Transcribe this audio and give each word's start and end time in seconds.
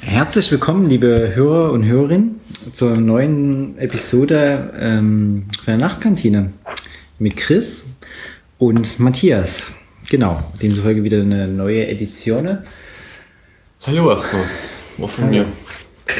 Herzlich 0.00 0.50
willkommen, 0.50 0.88
liebe 0.88 1.32
Hörer 1.34 1.72
und 1.72 1.84
Hörerinnen, 1.84 2.40
zur 2.72 2.96
neuen 2.96 3.76
Episode 3.78 4.72
ähm, 4.80 5.46
von 5.56 5.66
der 5.66 5.76
Nachtkantine 5.78 6.52
mit 7.18 7.36
Chris 7.36 7.86
und 8.58 9.00
Matthias. 9.00 9.66
Genau, 10.08 10.42
demzufolge 10.62 11.02
wieder 11.02 11.20
eine 11.20 11.48
neue 11.48 11.86
Edition. 11.88 12.58
Hallo 13.86 14.10
erstmal, 14.10 14.42
auch 15.02 15.10
von 15.10 15.30
mir. 15.30 15.46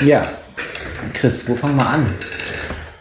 Ja, 0.04 0.28
Chris, 1.14 1.48
wo 1.48 1.54
fangen 1.54 1.76
wir 1.76 1.86
an? 1.88 2.06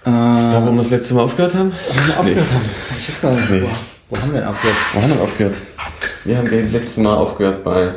Da, 0.03 0.61
wo 0.65 0.71
wir 0.71 0.77
das 0.77 0.91
letzte 0.91 1.15
Mal 1.15 1.23
aufgehört 1.23 1.55
haben? 1.55 1.71
Wo 1.89 2.07
wir 2.07 2.19
aufgehört 2.19 2.51
haben? 2.53 2.65
Ich 2.97 3.09
weiß 3.09 3.21
gar 3.21 3.31
nicht, 3.35 3.49
Nee. 3.49 3.61
wo, 3.63 4.15
wo 4.15 4.21
haben 4.21 4.31
wir 4.33 4.39
denn 4.39 4.49
aufgehört? 4.49 4.77
Wo 4.93 5.01
haben 5.01 5.09
wir 5.13 5.21
aufgehört? 5.21 5.55
Wir 6.23 6.37
haben 6.37 6.49
das 6.49 6.71
letzte 6.71 7.01
Mal 7.01 7.15
aufgehört 7.15 7.63
bei 7.63 7.93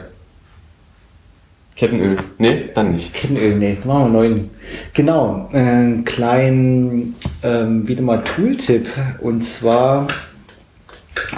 Kettenöl. 1.80 2.18
Nee, 2.36 2.64
dann 2.74 2.92
nicht. 2.92 3.14
Kettenöl, 3.14 3.56
nee, 3.56 3.78
machen 3.86 4.12
wir 4.12 4.20
neun. 4.20 4.50
Genau, 4.92 5.48
äh, 5.50 5.56
einen 5.56 6.04
kleinen, 6.04 7.14
ähm, 7.42 7.88
wieder 7.88 8.02
mal 8.02 8.22
Tooltip. 8.22 8.86
Und 9.22 9.42
zwar 9.42 10.06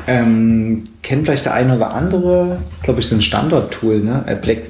ähm, 0.09 0.83
kennt 1.05 1.27
vielleicht 1.27 1.45
der 1.45 1.55
eine 1.55 1.77
oder 1.77 1.95
andere, 1.95 2.59
das 2.61 2.79
ist 2.79 2.83
glaube 2.83 2.99
ich 2.99 3.07
so 3.07 3.15
ein 3.15 3.23
Standard-Tool, 3.23 4.01
ne? 4.01 4.25
Äh, 4.27 4.35
Black, 4.35 4.63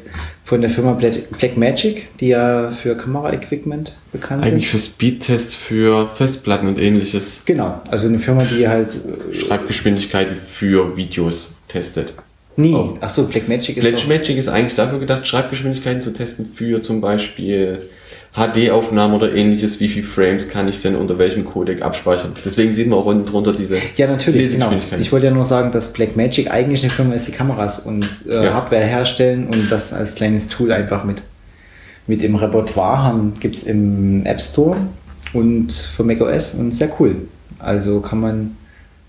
von 0.44 0.60
der 0.60 0.68
Firma 0.68 0.92
Black, 0.92 1.30
Blackmagic, 1.38 2.18
die 2.18 2.28
ja 2.28 2.70
für 2.70 2.94
Kamera-Equipment 2.94 3.96
bekannt 4.12 4.44
Eigentlich 4.44 4.70
sind. 4.70 4.78
für 4.78 4.86
Speedtests 4.86 5.54
für 5.54 6.10
Festplatten 6.10 6.68
und 6.68 6.78
ähnliches. 6.78 7.44
Genau, 7.46 7.80
also 7.90 8.08
eine 8.08 8.18
Firma, 8.18 8.42
die 8.42 8.68
halt 8.68 8.96
äh, 8.96 9.34
Schreibgeschwindigkeiten 9.34 10.36
für 10.36 10.98
Videos 10.98 11.52
testet. 11.68 12.12
Nie, 12.56 12.74
Oh. 12.74 12.94
ach 13.00 13.10
so, 13.10 13.26
Blackmagic 13.26 13.76
ist 13.76 13.84
doch, 13.86 13.90
Blackmagic 14.06 14.36
ist 14.36 14.48
eigentlich 14.48 14.74
dafür 14.74 14.98
gedacht, 14.98 15.26
Schreibgeschwindigkeiten 15.26 16.02
zu 16.02 16.12
testen 16.12 16.46
für 16.46 16.82
zum 16.82 17.00
Beispiel 17.00 17.88
HD-Aufnahmen 18.34 19.14
oder 19.14 19.34
ähnliches. 19.34 19.78
Wie 19.80 19.88
viele 19.88 20.06
Frames 20.06 20.48
kann 20.48 20.66
ich 20.68 20.80
denn 20.80 20.96
unter 20.96 21.18
welchem 21.18 21.44
Codec 21.44 21.82
abspeichern? 21.82 22.32
Deswegen 22.44 22.72
sieht 22.72 22.88
man 22.88 22.98
auch 22.98 23.04
unten 23.04 23.26
drunter 23.26 23.52
diese 23.52 23.76
Ja, 23.96 24.06
natürlich, 24.06 24.52
genau. 24.52 24.72
Ich 24.98 25.12
wollte 25.12 25.26
ja 25.26 25.32
nur 25.32 25.44
sagen, 25.44 25.70
dass 25.70 25.92
Blackmagic 25.92 26.50
eigentlich 26.50 26.82
eine 26.82 26.90
Firma 26.90 27.14
ist, 27.14 27.28
die 27.28 27.32
Kameras 27.32 27.80
und 27.80 28.08
äh, 28.28 28.44
Ja. 28.46 28.54
Hardware 28.54 28.84
herstellen 28.84 29.44
und 29.52 29.70
das 29.70 29.92
als 29.92 30.14
kleines 30.14 30.48
Tool 30.48 30.72
einfach 30.72 31.04
mit, 31.04 31.18
mit 32.06 32.22
im 32.22 32.34
Repertoire 32.36 33.02
haben. 33.02 33.34
Gibt 33.38 33.56
es 33.56 33.64
im 33.64 34.24
App 34.24 34.40
Store 34.40 34.78
und 35.34 35.70
für 35.72 36.02
macOS 36.04 36.54
und 36.54 36.72
sehr 36.72 36.90
cool. 37.00 37.16
Also 37.58 38.00
kann 38.00 38.18
man, 38.20 38.56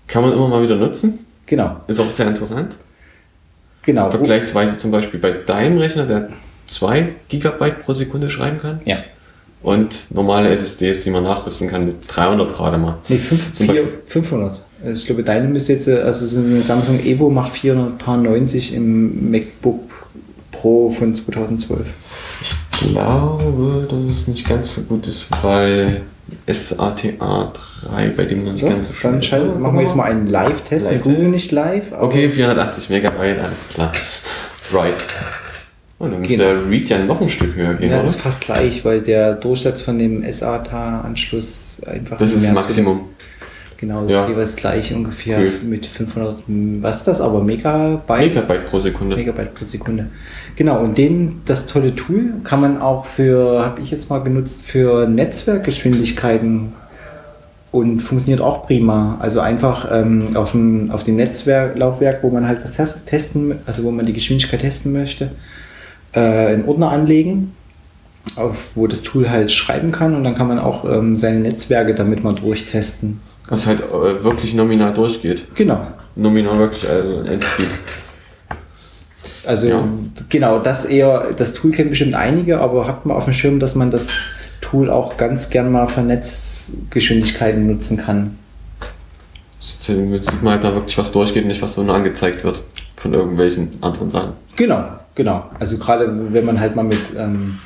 Kann 0.06 0.22
man 0.22 0.32
immer 0.34 0.48
mal 0.48 0.62
wieder 0.62 0.76
nutzen. 0.76 1.20
genau, 1.46 1.76
Ist 1.86 1.98
auch 1.98 2.10
sehr 2.10 2.28
interessant. 2.28 2.76
Genau. 3.84 4.10
Vergleichsweise 4.10 4.78
zum 4.78 4.90
Beispiel 4.90 5.20
bei 5.20 5.30
deinem 5.32 5.78
Rechner, 5.78 6.06
der 6.06 6.28
2 6.66 7.14
Gigabyte 7.28 7.80
pro 7.80 7.92
Sekunde 7.92 8.30
schreiben 8.30 8.58
kann. 8.58 8.80
Ja. 8.84 8.98
Und 9.62 10.10
normale 10.10 10.50
SSDs, 10.50 11.00
die 11.02 11.10
man 11.10 11.24
nachrüsten 11.24 11.68
kann 11.68 11.86
mit 11.86 11.96
300 12.06 12.54
gerade 12.54 12.76
mal. 12.76 12.98
Nee, 13.08 13.16
fünf, 13.16 13.54
Zum 13.54 13.66
vier, 13.66 13.82
Beispiel. 13.82 14.02
500. 14.04 14.60
Ich 14.92 15.06
glaube, 15.06 15.22
deine 15.22 15.48
müsste 15.48 15.72
jetzt, 15.72 15.88
also 15.88 16.26
so 16.26 16.40
eine 16.40 16.62
Samsung 16.62 17.00
Evo 17.00 17.30
macht 17.30 17.52
490 17.52 18.74
im 18.74 19.30
MacBook 19.30 19.80
Pro 20.52 20.90
von 20.90 21.14
2012. 21.14 21.88
Ich 22.42 22.92
glaube, 22.92 23.86
dass 23.88 24.04
es 24.04 24.28
nicht 24.28 24.46
ganz 24.46 24.74
so 24.74 24.82
gut 24.82 25.06
ist 25.06 25.28
bei 25.42 26.02
SATA 26.46 27.52
3, 27.88 28.08
bei 28.10 28.24
dem 28.24 28.44
noch 28.44 28.52
nicht 28.52 28.60
So, 28.62 28.68
ganz 28.68 28.88
so 28.88 28.94
dann 29.02 29.18
ist. 29.18 29.26
schall, 29.26 29.46
Gucken 29.46 29.62
machen 29.62 29.74
wir 29.76 29.82
jetzt 29.82 29.96
mal 29.96 30.04
einen 30.04 30.26
Live-Test. 30.26 30.86
Wir 30.86 30.92
Live-Test. 30.92 31.04
googeln 31.16 31.30
nicht 31.30 31.52
live. 31.52 31.92
aber- 31.92 32.02
Okay, 32.04 32.28
480 32.30 32.90
Megabyte, 32.90 33.38
alles 33.40 33.68
klar. 33.68 33.92
Right. 34.72 34.98
Und 35.98 36.12
dann 36.12 36.20
müsste 36.20 36.36
Genau. 36.36 36.60
der 36.62 36.70
Read 36.70 36.88
ja 36.88 36.98
noch 36.98 37.20
ein 37.20 37.28
Stück 37.28 37.54
höher 37.54 37.74
gehen, 37.74 37.90
Ja, 37.90 37.98
oder? 37.98 38.06
ist 38.06 38.20
fast 38.20 38.42
gleich, 38.42 38.84
weil 38.84 39.00
der 39.00 39.34
Durchsatz 39.34 39.80
von 39.82 39.98
dem 39.98 40.22
SATA-Anschluss 40.30 41.80
einfach. 41.86 42.16
Das 42.18 42.32
ist 42.32 42.44
das 42.44 42.52
Maximum. 42.52 43.08
Genau, 43.76 44.02
das 44.02 44.12
Ja. 44.12 44.22
ist 44.22 44.28
jeweils 44.28 44.56
gleich 44.56 44.94
ungefähr 44.94 45.38
Okay. 45.38 45.50
mit 45.64 45.84
500, 45.86 46.36
was 46.80 46.98
ist 46.98 47.08
das 47.08 47.20
aber? 47.20 47.42
Megabyte? 47.42 48.28
Megabyte 48.34 48.66
pro 48.66 48.80
Sekunde. 48.80 49.16
Megabyte 49.16 49.52
pro 49.54 49.64
Sekunde. 49.64 50.06
Genau, 50.56 50.80
und 50.82 50.96
den, 50.96 51.40
das 51.44 51.66
tolle 51.66 51.94
Tool 51.94 52.34
kann 52.44 52.60
man 52.60 52.80
auch 52.80 53.04
für, 53.06 53.64
habe 53.64 53.80
ich 53.80 53.90
jetzt 53.90 54.10
mal 54.10 54.18
genutzt, 54.20 54.62
für 54.64 55.08
Netzwerkgeschwindigkeiten 55.08 56.72
und 57.72 57.98
funktioniert 58.00 58.40
auch 58.40 58.66
prima. 58.66 59.16
Also 59.20 59.40
einfach 59.40 59.90
ähm, 59.92 60.28
auf, 60.36 60.52
dem, 60.52 60.90
auf 60.90 61.02
dem 61.04 61.16
Netzwerklaufwerk, 61.16 62.22
wo 62.22 62.30
man 62.30 62.46
halt 62.46 62.62
was 62.62 62.72
test- 62.72 63.04
testen, 63.06 63.56
also 63.66 63.82
wo 63.84 63.90
man 63.90 64.06
die 64.06 64.12
Geschwindigkeit 64.12 64.60
testen 64.60 64.92
möchte, 64.92 65.30
äh, 66.12 66.20
einen 66.20 66.64
Ordner 66.66 66.90
anlegen, 66.90 67.52
auf, 68.36 68.70
wo 68.74 68.86
das 68.86 69.02
Tool 69.02 69.30
halt 69.30 69.52
schreiben 69.52 69.92
kann 69.92 70.14
und 70.14 70.24
dann 70.24 70.34
kann 70.34 70.48
man 70.48 70.58
auch 70.58 70.84
ähm, 70.84 71.16
seine 71.16 71.40
Netzwerke 71.40 71.94
damit 71.94 72.24
mal 72.24 72.34
durchtesten. 72.34 73.20
Was 73.48 73.66
halt 73.66 73.80
äh, 73.80 74.24
wirklich 74.24 74.54
nominal 74.54 74.94
durchgeht. 74.94 75.46
Genau. 75.54 75.86
Nominal 76.16 76.58
wirklich, 76.58 76.88
also 76.88 77.18
ein 77.18 77.26
Endspeed. 77.26 77.68
Also 79.46 79.68
Ja. 79.68 79.84
genau, 80.30 80.58
das 80.58 80.84
eher, 80.86 81.32
das 81.36 81.52
Tool 81.52 81.70
kennen 81.70 81.90
bestimmt 81.90 82.14
einige, 82.14 82.60
aber 82.60 82.86
habt 82.86 83.04
mal 83.06 83.14
auf 83.14 83.24
dem 83.24 83.34
Schirm, 83.34 83.60
dass 83.60 83.74
man 83.74 83.90
das 83.90 84.08
Tool 84.60 84.88
auch 84.88 85.16
ganz 85.18 85.50
gern 85.50 85.70
mal 85.70 85.86
für 85.86 86.00
Netzgeschwindigkeiten 86.00 87.66
nutzen 87.66 87.98
kann. 87.98 88.38
Jetzt 89.60 89.84
sieht 89.86 90.42
man 90.42 90.54
halt 90.54 90.62
mal 90.62 90.74
wirklich, 90.74 90.96
was 90.98 91.12
durchgeht, 91.12 91.46
nicht 91.46 91.62
was 91.62 91.76
nur 91.76 91.94
angezeigt 91.94 92.44
wird 92.44 92.62
von 92.96 93.12
irgendwelchen 93.12 93.70
anderen 93.82 94.10
Sachen. 94.10 94.32
Genau, 94.56 94.84
genau. 95.14 95.44
Also 95.58 95.78
gerade 95.78 96.10
wenn 96.32 96.44
man 96.44 96.60
halt 96.60 96.76
mal 96.76 96.84
mit, 96.84 96.98
ähm, 97.18 97.58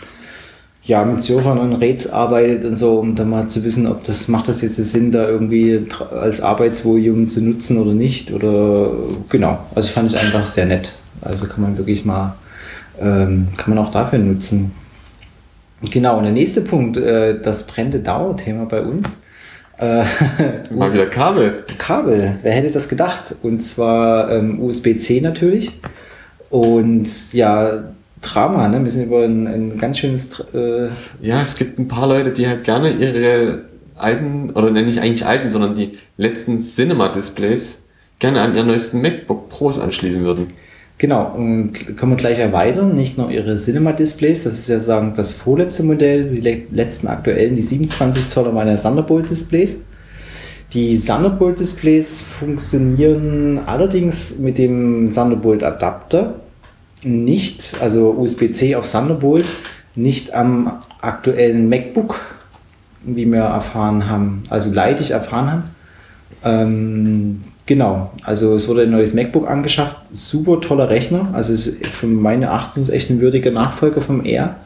ja, 0.89 1.05
mit 1.05 1.23
Servern 1.23 1.59
und 1.59 1.75
RAIDs 1.75 2.07
arbeitet 2.07 2.65
und 2.65 2.77
so, 2.77 2.99
um 2.99 3.15
dann 3.15 3.29
mal 3.29 3.47
zu 3.47 3.63
wissen, 3.63 3.87
ob 3.87 4.05
das 4.05 4.27
macht 4.27 4.49
das 4.49 4.63
jetzt 4.63 4.77
Sinn, 4.77 5.13
da 5.13 5.29
irgendwie 5.29 5.87
als 6.11 6.41
Arbeitsvolumen 6.41 7.29
zu 7.29 7.43
nutzen 7.43 7.77
oder 7.77 7.93
nicht. 7.93 8.33
Oder 8.33 8.93
genau. 9.29 9.59
Also 9.75 9.91
fand 9.91 10.11
ich 10.11 10.19
einfach 10.19 10.47
sehr 10.47 10.65
nett. 10.65 10.95
Also 11.21 11.45
kann 11.45 11.61
man 11.61 11.77
wirklich 11.77 12.07
mal, 12.07 12.37
ähm, 12.99 13.49
kann 13.59 13.75
man 13.75 13.85
auch 13.85 13.91
dafür 13.91 14.19
nutzen. 14.19 14.73
Genau, 15.91 16.17
und 16.17 16.25
der 16.25 16.33
nächste 16.33 16.63
Punkt, 16.63 16.97
äh, 16.97 17.39
das 17.39 17.67
brennende 17.67 18.01
Dauerthema 18.01 18.65
bei 18.65 18.81
uns. 18.81 19.21
Äh, 19.77 20.05
Mal 20.75 20.93
wieder 20.93 21.07
Kabel. 21.07 21.65
Kabel, 21.77 22.37
wer 22.41 22.53
hätte 22.53 22.71
das 22.71 22.89
gedacht? 22.89 23.37
Und 23.43 23.61
zwar 23.61 24.33
ähm, 24.33 24.59
USB-C 24.59 25.21
natürlich. 25.21 25.79
Und 26.49 27.35
ja, 27.35 27.93
Drama, 28.21 28.69
ne? 28.69 28.83
Wir 28.83 28.91
sind 28.91 29.07
über 29.07 29.25
ein, 29.25 29.47
ein 29.47 29.79
ganz 29.79 29.99
schönes. 29.99 30.31
Äh, 30.55 30.89
Ja, 31.21 31.41
es 31.41 31.57
gibt 31.57 31.79
ein 31.79 31.89
paar 31.89 32.09
Leute, 32.09 32.31
die 32.31 32.47
halt 32.47 32.65
gerne 32.65 32.91
ihre 32.91 33.65
alten, 33.97 34.51
oder 34.51 34.71
nenne 34.71 34.91
ich 34.91 35.01
eigentlich 35.01 35.27
alten, 35.27 35.51
sondern 35.51 35.75
die 35.75 35.99
letzten 36.17 36.59
Cinema-Displays 36.59 37.83
gerne 38.19 38.41
an 38.41 38.55
ihr 38.55 38.65
neuesten 38.65 39.01
MacBook 39.01 39.49
Pros 39.49 39.79
anschließen 39.79 40.25
würden. 40.25 40.49
genau, 40.99 41.33
und 41.37 41.97
können 41.97 42.13
wir 42.13 42.17
gleich 42.17 42.39
erweitern. 42.39 42.95
Nicht 42.95 43.19
nur 43.19 43.31
ihre 43.31 43.57
Cinema-Displays, 43.57 44.45
das 44.45 44.59
ist 44.59 44.69
ja 44.69 44.81
sagen 44.81 45.15
das 45.17 45.33
vorletzte 45.33 45.83
Modell, 45.85 46.25
die 46.25 46.41
le 46.41 46.63
letzten 46.71 47.09
aktuellen, 47.09 47.55
die 47.55 47.63
27 47.63 48.29
Zoller 48.29 48.55
ja 48.67 48.77
Thunderbolt-Displays. 48.77 49.83
Die 50.75 50.99
Thunderbolt-Displays 50.99 52.23
funktionieren 52.23 53.61
allerdings 53.65 54.39
mit 54.39 54.59
dem 54.59 55.11
Thunderbolt-Adapter 55.13 56.35
nicht, 57.05 57.75
also 57.81 58.11
USB-C 58.11 58.75
auf 58.77 58.91
Thunderbolt, 58.91 59.47
nicht 59.95 60.35
am 60.35 60.73
aktuellen 61.01 61.69
MacBook, 61.69 62.21
wie 63.05 63.27
wir 63.31 63.41
erfahren 63.43 64.09
haben, 64.09 64.43
also 64.51 64.73
leidig 64.73 65.11
erfahren 65.13 65.51
haben. 65.53 65.63
Ähm, 66.45 67.41
genau, 67.67 68.13
also 68.23 68.55
es 68.55 68.69
wurde 68.69 68.83
ein 68.83 68.91
neues 68.91 69.15
MacBook 69.15 69.49
angeschafft, 69.49 69.97
super 70.13 70.61
toller 70.61 70.89
Rechner, 70.89 71.29
also 71.33 71.53
es 71.53 71.67
ist 71.67 71.87
für 71.87 72.07
meine 72.07 72.47
Erachtens 72.47 72.89
echt 72.89 73.11
ein 73.11 73.21
würdiger 73.21 73.51
Nachfolger 73.51 74.01
vom 74.01 74.25
Air. 74.25 74.57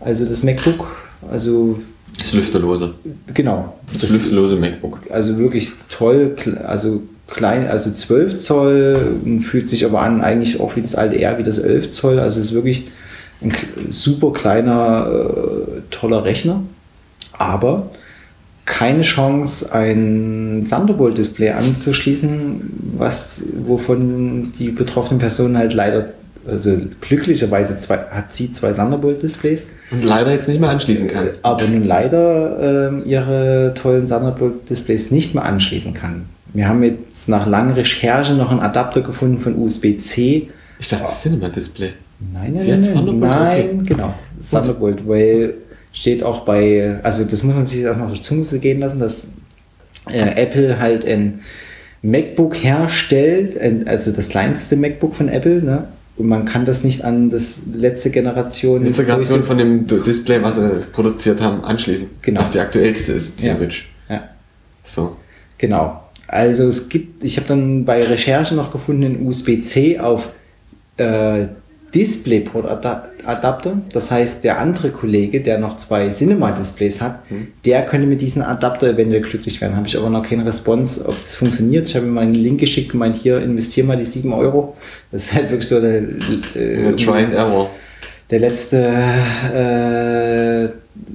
Also 0.00 0.24
das 0.26 0.42
MacBook, 0.44 0.96
also 1.30 1.78
Das 2.18 2.32
lüfterlose. 2.32 2.94
genau, 3.34 3.74
Das, 3.92 4.08
lüfterlose 4.10 4.56
MacBook. 4.56 5.00
also 5.10 5.38
wirklich 5.38 5.72
toll, 5.88 6.36
also 6.64 7.02
klein, 7.28 7.68
also 7.68 7.90
12 7.90 8.36
Zoll, 8.38 9.16
fühlt 9.40 9.68
sich 9.68 9.84
aber 9.84 10.00
an 10.00 10.20
eigentlich 10.22 10.60
auch 10.60 10.76
wie 10.76 10.82
das 10.82 10.94
alte 10.94 11.20
R, 11.20 11.38
wie 11.38 11.42
das 11.42 11.58
11 11.58 11.90
Zoll, 11.90 12.18
also 12.18 12.40
es 12.40 12.46
ist 12.46 12.54
wirklich 12.54 12.88
ein 13.40 13.52
super 13.90 14.32
kleiner, 14.32 15.06
äh, 15.08 15.80
toller 15.90 16.24
Rechner, 16.24 16.62
aber 17.32 17.90
keine 18.64 19.02
Chance, 19.02 19.72
ein 19.72 20.66
Thunderbolt-Display 20.68 21.50
anzuschließen, 21.52 22.94
was, 22.98 23.42
wovon 23.54 24.52
die 24.58 24.70
betroffene 24.70 25.18
Person 25.18 25.56
halt 25.56 25.72
leider, 25.72 26.08
also 26.46 26.76
glücklicherweise 27.00 27.78
zwei, 27.78 27.98
hat 28.10 28.30
sie 28.30 28.52
zwei 28.52 28.72
Thunderbolt-Displays, 28.72 29.68
Und 29.90 30.04
leider 30.04 30.32
jetzt 30.32 30.48
nicht 30.48 30.60
mehr 30.60 30.68
anschließen 30.70 31.08
kann. 31.08 31.30
aber 31.42 31.64
nun 31.66 31.84
leider 31.86 32.88
ähm, 32.88 33.02
ihre 33.06 33.72
tollen 33.74 34.06
Thunderbolt-Displays 34.06 35.10
nicht 35.12 35.34
mehr 35.34 35.44
anschließen 35.44 35.94
kann. 35.94 36.26
Wir 36.54 36.68
haben 36.68 36.82
jetzt 36.82 37.28
nach 37.28 37.46
langen 37.46 37.72
Recherchen 37.74 38.38
noch 38.38 38.50
einen 38.50 38.60
Adapter 38.60 39.02
gefunden 39.02 39.38
von 39.38 39.56
USB-C. 39.58 40.48
Ich 40.78 40.88
dachte, 40.88 41.06
Cinema-Display. 41.06 41.92
Nein, 42.32 42.54
nein, 42.54 42.62
Sie 42.62 42.70
nein, 42.70 43.04
nein, 43.04 43.18
nein 43.18 43.80
Okay. 43.80 43.94
genau. 43.94 44.14
Thunderbolt, 44.50 45.06
weil 45.06 45.54
steht 45.92 46.22
auch 46.22 46.44
bei, 46.44 46.98
also 47.02 47.24
das 47.24 47.42
muss 47.42 47.54
man 47.54 47.66
sich 47.66 47.80
erstmal 47.80 48.08
auf 48.08 48.14
die 48.14 48.22
Zunge 48.22 48.42
gehen 48.60 48.80
lassen, 48.80 48.98
dass 48.98 49.28
äh, 50.10 50.42
Apple 50.42 50.78
halt 50.78 51.04
ein 51.06 51.40
MacBook 52.02 52.56
herstellt, 52.56 53.60
ein, 53.60 53.86
also 53.88 54.12
das 54.12 54.28
kleinste 54.28 54.76
MacBook 54.76 55.14
von 55.14 55.28
Apple, 55.28 55.62
ne? 55.62 55.88
Und 56.16 56.26
man 56.26 56.44
kann 56.44 56.64
das 56.64 56.82
nicht 56.82 57.04
an 57.04 57.30
das 57.30 57.60
letzte 57.72 58.10
Generation. 58.10 58.84
Letzte 58.84 59.04
Generation 59.04 59.44
von 59.44 59.56
dem 59.56 59.86
Display, 59.86 60.42
was 60.42 60.56
sie 60.56 60.84
produziert 60.92 61.40
haben, 61.40 61.62
anschließen. 61.62 62.10
Genau. 62.22 62.40
Was 62.40 62.50
die 62.50 62.58
aktuellste 62.58 63.12
ist, 63.12 63.38
theoretisch. 63.38 63.88
Ja. 64.08 64.28
So. 64.82 65.16
Genau. 65.58 66.07
Also 66.28 66.68
es 66.68 66.88
gibt, 66.88 67.24
ich 67.24 67.36
habe 67.38 67.48
dann 67.48 67.84
bei 67.84 68.00
Recherche 68.04 68.54
noch 68.54 68.70
gefunden, 68.70 69.04
einen 69.04 69.26
USB-C 69.26 69.98
auf 69.98 70.30
äh, 70.98 71.46
DisplayPort-Adapter. 71.94 73.80
Das 73.92 74.10
heißt, 74.10 74.44
der 74.44 74.58
andere 74.58 74.90
Kollege, 74.90 75.40
der 75.40 75.58
noch 75.58 75.78
zwei 75.78 76.10
Cinema-Displays 76.10 77.00
hat, 77.00 77.20
Hm. 77.28 77.48
der 77.64 77.86
könnte 77.86 78.06
mit 78.06 78.20
diesem 78.20 78.42
Adapter 78.42 78.88
eventuell 78.90 79.22
glücklich 79.22 79.58
werden. 79.62 79.74
Habe 79.74 79.88
ich 79.88 79.96
aber 79.96 80.10
noch 80.10 80.22
keine 80.22 80.44
Response, 80.44 81.04
ob 81.08 81.18
das 81.18 81.34
funktioniert. 81.34 81.88
Ich 81.88 81.96
habe 81.96 82.04
ihm 82.06 82.12
mal 82.12 82.20
einen 82.22 82.34
Link 82.34 82.60
geschickt, 82.60 82.90
gemeint, 82.92 83.16
hier 83.16 83.40
investier 83.40 83.84
mal 83.84 83.96
die 83.96 84.04
7 84.04 84.30
Euro. 84.32 84.76
Das 85.10 85.22
ist 85.24 85.32
halt 85.34 85.50
wirklich 85.50 85.66
so 85.68 85.80
der, 85.80 86.02
äh, 86.54 86.92
Try 86.96 87.24
and 87.24 87.32
Error. 87.32 87.70
der 88.30 88.40
letzte 88.40 88.86
äh, 89.54 90.68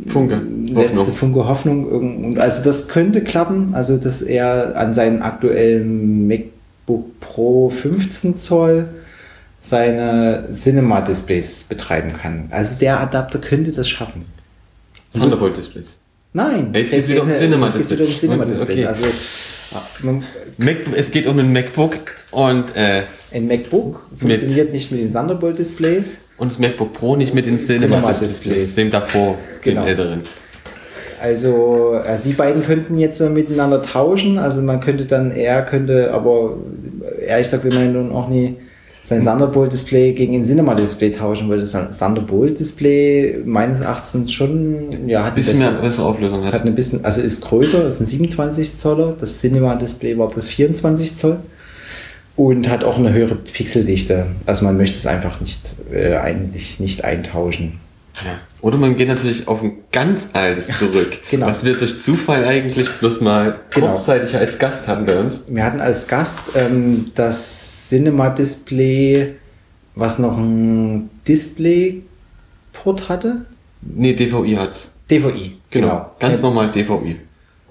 Funke. 0.07 0.41
letzte 0.65 0.97
Hoffnung. 0.97 1.15
Funke 1.15 1.47
Hoffnung. 1.47 2.37
Also 2.39 2.63
das 2.63 2.87
könnte 2.87 3.21
klappen, 3.21 3.73
also 3.73 3.97
dass 3.97 4.21
er 4.21 4.75
an 4.77 4.93
seinen 4.93 5.21
aktuellen 5.21 6.27
MacBook 6.27 7.19
Pro 7.19 7.69
15 7.69 8.37
Zoll 8.37 8.85
seine 9.61 10.49
Cinema-Displays 10.51 11.63
betreiben 11.63 12.13
kann. 12.13 12.47
Also 12.51 12.77
der 12.79 12.99
Adapter 12.99 13.39
könnte 13.39 13.71
das 13.71 13.87
schaffen. 13.87 14.25
Thunderbolt-Displays. 15.13 15.95
Nein, 16.33 16.71
Jetzt 16.73 16.91
geht's 16.91 17.09
wieder 17.09 17.23
um 17.23 17.29
es 17.29 17.37
Cinema-Displays. 17.37 17.87
geht 17.89 17.99
wieder 17.99 18.07
um 18.09 18.13
Cinema-Displays. 18.13 18.79
Okay. 18.79 18.85
Also 18.85 19.03
Mac, 20.57 20.75
es 20.95 21.11
geht 21.11 21.27
um 21.27 21.39
ein 21.39 21.51
MacBook 21.53 21.97
und, 22.31 22.75
äh, 22.75 23.03
ein 23.33 23.47
MacBook 23.47 24.05
funktioniert 24.19 24.71
nicht 24.71 24.91
mit 24.91 25.01
den 25.01 25.11
Thunderbolt-Displays. 25.11 26.17
Und 26.43 26.51
das 26.51 26.59
MacBook 26.59 26.93
Pro 26.93 27.15
nicht 27.15 27.33
mit 27.33 27.45
den 27.47 27.57
Cinema-Displays. 27.57 28.39
Cinema-Displays, 28.39 28.75
dem 28.75 28.89
davor, 28.91 29.37
Genau. 29.61 29.81
dem 29.81 29.87
älteren. 29.87 30.21
Also, 31.21 31.93
also 32.05 32.27
die 32.29 32.33
beiden 32.35 32.63
könnten 32.63 32.97
jetzt 32.99 33.21
miteinander 33.21 33.81
tauschen. 33.81 34.37
Also 34.37 34.61
man 34.61 34.79
könnte 34.81 35.05
dann, 35.05 35.31
er 35.31 35.61
könnte, 35.63 36.11
aber 36.13 36.57
ehrlich 37.25 37.47
gesagt, 37.47 37.63
will 37.63 37.73
man 37.73 37.93
nun 37.93 38.11
auch 38.11 38.27
nie 38.27 38.55
sein 39.01 39.21
Thunderbolt-Display 39.23 40.13
gegen 40.13 40.33
ein 40.35 40.45
Cinema-Display 40.45 41.11
tauschen, 41.11 41.49
weil 41.49 41.59
das 41.59 41.71
Thunderbolt-Display 41.97 43.39
meines 43.45 43.81
Erachtens 43.81 44.31
schon, 44.31 45.07
ja, 45.07 45.23
hat 45.23 45.31
Ein 45.31 45.35
bisschen 45.35 45.59
mehr 45.59 45.69
bessere- 45.71 45.81
bessere 45.81 46.05
Auflösung 46.05 46.45
hat 46.45 46.53
hat. 46.53 46.65
ein 46.65 46.75
bisschen, 46.75 47.03
also 47.03 47.21
ist 47.21 47.41
größer, 47.41 47.85
ist 47.85 47.99
ein 48.01 48.05
27 48.05 48.75
Zoller, 48.75 49.13
das 49.19 49.39
Cinema-Display 49.39 50.17
war 50.17 50.29
plus 50.29 50.47
24 50.49 51.15
Zoll 51.15 51.37
und 52.35 52.69
hat 52.69 52.83
auch 52.83 52.97
eine 52.97 53.13
höhere 53.13 53.35
Pixeldichte. 53.35 54.27
Also 54.45 54.65
man 54.65 54.77
möchte 54.77 54.97
es 54.97 55.05
einfach 55.05 55.39
nicht, 55.41 55.75
äh, 55.91 56.15
eigentlich 56.17 56.79
nicht 56.79 57.03
eintauschen. 57.03 57.79
Ja. 58.23 58.37
Oder 58.61 58.77
man 58.77 58.95
geht 58.95 59.07
natürlich 59.07 59.47
auf 59.47 59.63
ein 59.63 59.73
ganz 59.91 60.29
altes 60.33 60.77
zurück. 60.77 61.17
Genau. 61.31 61.47
Was 61.47 61.63
wir 61.65 61.73
durch 61.75 61.99
Zufall 61.99 62.45
eigentlich 62.45 62.87
bloß 62.89 63.21
mal 63.21 63.59
Genau. 63.71 63.87
kurzzeitig 63.87 64.35
als 64.35 64.59
Gast 64.59 64.87
hatten 64.87 65.05
bei 65.05 65.19
uns. 65.19 65.43
Wir 65.47 65.63
hatten 65.63 65.79
als 65.81 66.07
Gast 66.07 66.39
ähm, 66.55 67.11
das 67.15 67.89
Cinema-Display, 67.89 69.33
was 69.95 70.19
noch 70.19 70.37
ein 70.37 71.09
Display-Port 71.27 73.09
hatte. 73.09 73.45
Nee, 73.81 74.13
DVI 74.13 74.55
hat's. 74.55 74.91
DVI, 75.09 75.57
Genau. 75.69 75.87
genau. 75.89 76.11
Ganz 76.19 76.37
Ja, 76.41 76.43
normal 76.47 76.71
DVI. 76.71 77.17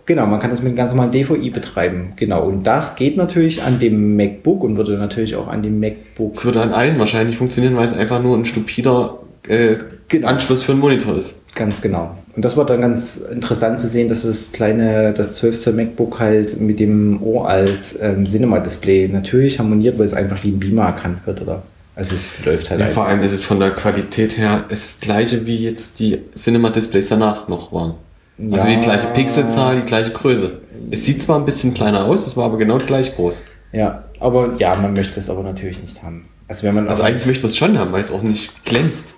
Genau, 0.05 0.27
man 0.27 0.41
kann 0.41 0.51
das 0.51 0.63
mit 0.63 0.71
einem 0.71 0.77
ganz 0.77 0.93
normalen 0.93 1.13
DVI 1.13 1.51
betreiben. 1.51 2.15
Genau. 2.17 2.45
Und 2.45 2.65
das 2.65 2.97
geht 2.97 3.17
natürlich 3.17 3.63
an 3.63 3.79
dem 3.79 4.17
MacBook 4.17 4.65
und 4.65 4.77
würde 4.77 4.99
natürlich 4.99 5.37
auch 5.37 5.49
an 5.49 5.63
dem 5.63 5.79
MacBook. 5.79 6.35
Es 6.35 6.45
würde 6.45 6.61
an 6.61 6.73
allen 6.73 6.99
wahrscheinlich 6.99 7.37
funktionieren, 7.37 7.77
weil 7.77 7.87
es 7.87 7.93
einfach 7.93 8.21
nur 8.23 8.37
ein 8.37 8.45
stupider 8.45 9.19
äh. 9.49 9.77
Anschluss 10.25 10.63
für 10.63 10.73
einen 10.73 10.81
Monitor 10.83 11.17
ist. 11.17 11.41
Ganz 11.55 11.81
genau. 11.81 12.17
Und 12.37 12.45
das 12.45 12.57
war 12.57 12.67
dann 12.67 12.81
ganz 12.81 13.17
interessant 13.17 13.81
zu 13.81 13.89
sehen, 13.89 14.09
dass 14.09 14.23
das 14.23 14.53
kleine, 14.53 15.13
das 15.13 15.35
12 15.35 15.59
Zoll 15.59 15.73
MacBook 15.75 16.19
halt 16.19 16.61
mit 16.61 16.81
dem 16.81 17.23
uralt 17.23 17.97
ähm, 18.01 18.27
Cinema-Display 18.27 19.09
natürlich 19.09 19.59
harmoniert, 19.59 19.99
weil 19.99 20.07
es 20.07 20.15
einfach 20.15 20.43
wie 20.45 20.49
ein 20.49 20.61
Beamer 20.61 20.85
erkannt 20.85 21.27
wird, 21.27 21.41
oder? 21.43 21.63
Also 21.95 22.15
es 22.15 22.45
läuft 22.45 22.71
halt 22.71 22.81
Ja, 22.81 22.87
vor 22.87 23.07
allem 23.07 23.21
ist 23.21 23.33
es 23.33 23.45
von 23.45 23.61
der 23.61 23.71
Qualität 23.71 24.39
her 24.39 24.65
das 24.69 24.99
gleiche 25.01 25.47
wie 25.47 25.57
jetzt 25.57 25.99
die 26.01 26.19
Cinema-Displays 26.35 27.09
danach 27.09 27.49
noch 27.49 27.73
waren. 27.73 27.95
Also 28.39 28.67
Ja. 28.69 28.75
die 28.75 28.81
gleiche 28.81 29.07
Pixelzahl, 29.09 29.77
die 29.77 29.85
gleiche 29.87 30.11
Größe. 30.11 30.61
Es 30.91 31.05
sieht 31.05 31.23
zwar 31.23 31.39
ein 31.39 31.45
bisschen 31.45 31.75
kleiner 31.75 32.05
aus, 32.05 32.27
es 32.27 32.37
war 32.37 32.47
aber 32.47 32.59
genau 32.59 32.79
gleich 32.79 33.15
groß. 33.15 33.43
Ja, 33.73 34.05
aber 34.21 34.55
ja, 34.59 34.77
man 34.77 34.93
möchte 34.93 35.19
es 35.19 35.31
aber 35.31 35.43
natürlich 35.43 35.81
nicht 35.81 36.03
haben. 36.03 36.27
Also 36.49 36.65
wenn 36.67 36.75
man 36.75 36.89
Also 36.89 37.03
eigentlich 37.03 37.27
möchte 37.27 37.43
man 37.43 37.51
es 37.51 37.57
schon 37.57 37.79
haben, 37.79 37.93
weil 37.93 38.01
es 38.01 38.11
auch 38.13 38.23
nicht 38.23 38.65
glänzt. 38.65 39.15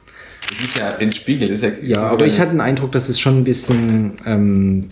Es 0.53 0.61
ist 0.63 0.79
ja 0.79 0.95
ein 0.99 1.11
Spiegel. 1.11 1.49
Das 1.49 1.59
ist 1.59 1.63
ja, 1.63 1.71
ja, 1.83 2.07
ist 2.07 2.13
aber 2.13 2.27
ich 2.27 2.39
hatte 2.39 2.51
den 2.51 2.61
Eindruck, 2.61 2.93
dass 2.93 3.09
es 3.09 3.19
schon 3.19 3.39
ein 3.39 3.45
bisschen, 3.45 4.19
ähm, 4.27 4.89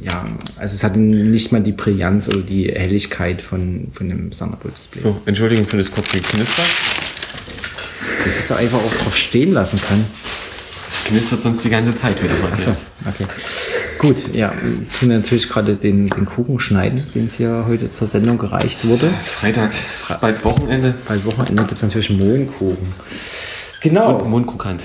äh, 0.00 0.04
ja, 0.04 0.24
also 0.56 0.74
es 0.74 0.82
hatte 0.82 0.98
nicht 0.98 1.52
mal 1.52 1.60
die 1.60 1.72
Brillanz 1.72 2.28
oder 2.28 2.38
die 2.40 2.72
Helligkeit 2.72 3.40
von, 3.42 3.88
von 3.92 4.08
dem 4.08 4.30
Thunderbolt-Display. 4.30 5.00
So, 5.02 5.20
Entschuldigung 5.26 5.66
für 5.66 5.76
das 5.76 5.92
kurze 5.92 6.18
Knister. 6.18 6.62
Das 8.24 8.38
hätte 8.40 8.56
einfach 8.56 8.78
auch 8.78 9.04
drauf 9.04 9.16
stehen 9.16 9.52
lassen 9.52 9.78
können. 9.86 10.06
Das 10.88 11.04
knistert 11.04 11.42
sonst 11.42 11.62
die 11.64 11.68
ganze 11.68 11.94
Zeit 11.94 12.22
wieder. 12.22 12.32
Achso, 12.50 12.70
Matthias. 12.70 12.86
okay. 13.06 13.26
Gut, 13.98 14.34
ja, 14.34 14.52
wir 14.62 14.88
tun 14.88 15.08
natürlich 15.08 15.48
gerade 15.48 15.74
den, 15.74 16.08
den 16.08 16.24
Kuchen 16.24 16.58
schneiden, 16.58 17.04
den 17.14 17.26
es 17.26 17.34
hier 17.34 17.66
heute 17.68 17.92
zur 17.92 18.08
Sendung 18.08 18.38
gereicht 18.38 18.86
wurde. 18.88 19.10
Freitag, 19.24 19.72
ist 19.72 20.18
bald 20.20 20.42
Wochenende. 20.44 20.94
Bald 21.06 21.26
Wochenende 21.26 21.64
gibt 21.64 21.76
es 21.76 21.82
natürlich 21.82 22.10
Mohnkuchen. 22.10 22.94
Genau. 23.80 24.16
Und 24.16 24.30
Mundkrokant. 24.30 24.82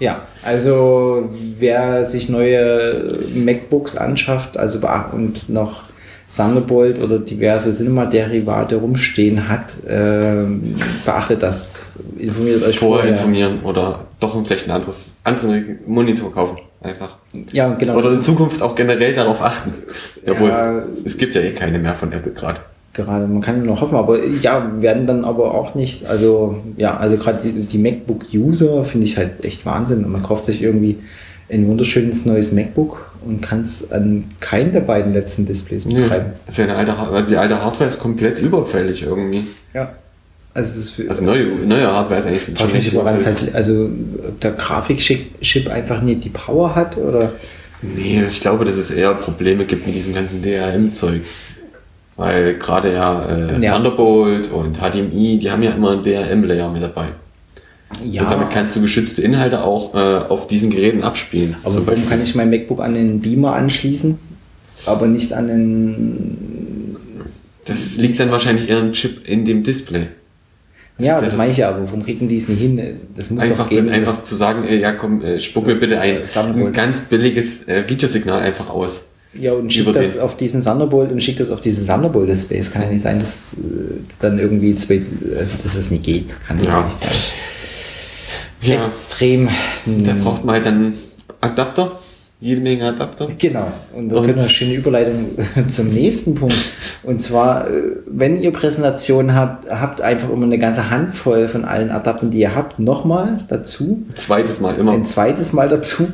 Ja, 0.00 0.26
also 0.42 1.30
wer 1.58 2.10
sich 2.10 2.28
neue 2.28 3.20
MacBooks 3.32 3.96
anschafft, 3.96 4.56
also 4.56 4.80
und 5.12 5.48
noch 5.48 5.84
Thunderbolt 6.36 7.02
oder 7.02 7.18
diverse 7.18 7.72
Cinema-Derivate 7.72 8.76
rumstehen 8.76 9.48
hat, 9.48 9.74
ähm, 9.88 10.76
beachtet 11.04 11.42
das, 11.42 11.92
informiert 12.18 12.62
euch 12.64 12.78
Vorher 12.78 13.02
vorher. 13.04 13.12
informieren 13.12 13.60
oder 13.62 14.06
doch 14.20 14.36
vielleicht 14.46 14.66
ein 14.66 14.70
anderes, 14.72 15.20
anderen 15.24 15.78
Monitor 15.86 16.32
kaufen. 16.32 16.58
Einfach. 16.80 17.16
Ja, 17.52 17.74
genau. 17.74 17.96
Oder 17.96 18.10
in 18.12 18.22
Zukunft 18.22 18.60
auch 18.60 18.74
generell 18.74 19.14
darauf 19.14 19.40
achten. 19.40 19.72
Jawohl, 20.26 20.48
Ja. 20.48 20.82
es 21.04 21.16
gibt 21.16 21.34
ja 21.36 21.40
eh 21.40 21.52
keine 21.52 21.78
mehr 21.78 21.94
von 21.94 22.10
Apple 22.12 22.32
gerade. 22.32 22.58
gerade, 22.92 23.26
man 23.28 23.40
kann 23.40 23.58
nur 23.58 23.74
noch 23.74 23.80
hoffen, 23.82 23.96
aber 23.96 24.18
ja, 24.42 24.68
werden 24.80 25.06
dann 25.06 25.24
aber 25.24 25.54
auch 25.54 25.74
nicht, 25.76 26.06
also 26.06 26.56
ja, 26.76 26.96
also 26.96 27.16
gerade 27.18 27.38
die, 27.42 27.52
die 27.66 27.78
MacBook-User 27.78 28.84
finde 28.84 29.06
ich 29.06 29.16
halt 29.16 29.44
echt 29.44 29.64
Wahnsinn 29.64 30.04
und 30.04 30.10
man 30.10 30.22
kauft 30.24 30.44
sich 30.46 30.60
irgendwie 30.62 30.98
ein 31.52 31.66
wunderschönes 31.68 32.24
neues 32.24 32.52
MacBook 32.52 33.12
und 33.26 33.42
kann 33.42 33.60
es 33.62 33.92
an 33.92 34.24
keinem 34.40 34.72
der 34.72 34.80
beiden 34.80 35.12
letzten 35.12 35.44
Displays 35.46 35.84
Nee, 35.84 36.02
betreiben. 36.02 36.26
ist 36.48 36.58
ja 36.58 36.64
eine 36.64 36.76
alte, 36.76 36.96
also 36.96 37.26
die 37.26 37.36
alte 37.36 37.62
Hardware 37.62 37.88
ist 37.88 37.98
komplett 38.00 38.38
überfällig 38.38 39.02
irgendwie. 39.02 39.44
Ja. 39.74 39.92
Also 40.54 41.02
Also 41.08 41.24
neue, 41.24 41.46
neue 41.66 41.86
Hardware 41.90 42.18
ist 42.18 42.26
eigentlich 42.26 42.58
frag 42.58 42.72
mich, 42.72 42.94
halt, 42.94 43.54
also 43.54 43.88
ob 44.28 44.40
der 44.40 44.52
Grafikchip 44.52 45.68
einfach 45.70 46.02
nicht 46.02 46.24
die 46.24 46.28
Power 46.30 46.74
hat 46.74 46.98
oder 46.98 47.32
Nee, 47.82 48.22
ich 48.28 48.40
glaube, 48.40 48.64
dass 48.64 48.76
es 48.76 48.90
eher 48.92 49.12
Probleme 49.14 49.64
gibt 49.64 49.86
mit 49.86 49.96
diesem 49.96 50.14
ganzen 50.14 50.40
DRM-Zeug. 50.40 51.20
Weil 52.16 52.54
gerade 52.54 52.92
ja, 52.92 53.24
äh, 53.24 53.60
Ja. 53.60 53.74
Thunderbolt 53.74 54.50
und 54.52 54.78
HDMI, 54.78 55.38
die 55.38 55.50
haben 55.50 55.62
ja 55.62 55.72
immer 55.72 55.92
einen 55.92 56.04
DRM-Layer 56.04 56.70
mit 56.70 56.82
dabei. 56.82 57.06
Ja. 58.04 58.22
Und 58.22 58.30
damit 58.30 58.50
kannst 58.50 58.74
du 58.76 58.80
geschützte 58.80 59.22
Inhalte 59.22 59.62
auch 59.62 59.94
äh, 59.94 59.98
auf 60.28 60.46
diesen 60.46 60.70
Geräten 60.70 61.02
abspielen. 61.02 61.56
aber 61.62 61.72
Zum 61.72 61.86
warum 61.86 62.00
Beispiel. 62.00 62.10
kann 62.10 62.22
ich 62.22 62.34
mein 62.34 62.50
MacBook 62.50 62.80
an 62.80 62.94
den 62.94 63.20
Beamer 63.20 63.54
anschließen, 63.54 64.18
aber 64.86 65.06
nicht 65.06 65.32
an 65.32 65.48
den 65.48 66.96
das 67.64 67.96
liegt 67.96 68.18
dann 68.18 68.30
wahrscheinlich 68.32 68.68
eher 68.68 68.78
ein 68.78 68.92
Chip 68.92 69.26
in 69.28 69.44
dem 69.44 69.62
Display. 69.62 70.08
Ja, 70.98 71.14
ist 71.16 71.22
das 71.22 71.28
das- 71.30 71.38
meine 71.38 71.52
ich 71.52 71.58
ja, 71.58 71.68
aber 71.70 71.84
warum 71.84 72.02
kriegen 72.02 72.28
die 72.28 72.36
es 72.36 72.48
nicht 72.48 72.58
hin? 72.60 72.80
Das 73.16 73.30
muss 73.30 73.42
Einfach, 73.44 73.64
doch 73.64 73.70
gehen. 73.70 73.88
einfach 73.88 74.16
das, 74.18 74.24
zu 74.24 74.34
sagen, 74.34 74.64
äh, 74.64 74.76
ja 74.78 74.92
komm, 74.92 75.22
äh, 75.22 75.38
spuck 75.38 75.66
mir 75.66 75.76
bitte 75.76 75.98
ein, 76.00 76.18
Thunderbolt. 76.32 76.66
ein 76.66 76.72
ganz 76.72 77.02
billiges 77.02 77.66
äh, 77.68 77.84
Videosignal 77.88 78.40
einfach 78.40 78.68
aus. 78.68 79.04
ja, 79.32 79.52
und 79.52 79.72
schickt 79.72 79.88
über 79.88 79.98
das 79.98 80.18
auf 80.18 80.36
diesen 80.36 80.60
Thunderbolt 80.62 81.10
und 81.12 81.22
schickt 81.22 81.38
das 81.40 81.50
auf 81.50 81.60
diesen 81.60 81.86
Thunderbolt-Display. 81.86 82.58
Es 82.58 82.70
kann 82.72 82.82
ja 82.82 82.88
nicht 82.88 83.02
sein, 83.02 83.18
dass 83.20 83.54
äh, 83.54 83.58
dann 84.20 84.38
irgendwie 84.38 84.74
zwei, 84.76 85.00
also 85.38 85.56
dass 85.62 85.76
es 85.76 85.90
nicht 85.90 86.02
geht. 86.02 86.34
Kann 86.46 86.58
ja, 86.62 86.66
Ja. 86.80 86.84
nicht 86.84 87.00
sein. 87.00 87.10
Ja. 88.62 88.80
Extrem. 88.80 89.48
Da 89.86 90.14
braucht 90.22 90.44
man 90.44 90.54
halt 90.56 90.66
dann 90.66 90.94
Adapter 91.40 91.92
jede 92.40 92.60
Menge 92.60 92.88
Adapter. 92.88 93.28
Genau. 93.38 93.70
Und 93.94 94.08
da 94.08 94.16
Und- 94.16 94.22
können 94.22 94.34
wir 94.38 94.42
eine 94.42 94.50
schöne 94.50 94.74
Überleitung 94.74 95.26
zum 95.68 95.90
nächsten 95.90 96.34
Punkt. 96.34 96.72
Und 97.04 97.20
zwar, 97.20 97.68
äh, 97.68 97.70
wenn 98.06 98.40
ihr 98.40 98.52
Präsentationen 98.52 99.36
habt, 99.36 99.70
habt 99.70 100.00
einfach 100.00 100.28
immer 100.28 100.46
eine 100.46 100.58
ganze 100.58 100.90
Handvoll 100.90 101.46
von 101.46 101.64
allen 101.64 101.90
Adaptern, 101.92 102.30
die 102.32 102.40
ihr 102.40 102.54
habt, 102.56 102.80
nochmal 102.80 103.38
dazu. 103.46 104.02
Zweites 104.14 104.58
Mal 104.60 104.74
immer. 104.74 104.90
Ein 104.90 105.04
zweites 105.04 105.52
Mal 105.52 105.68
dazu 105.68 106.08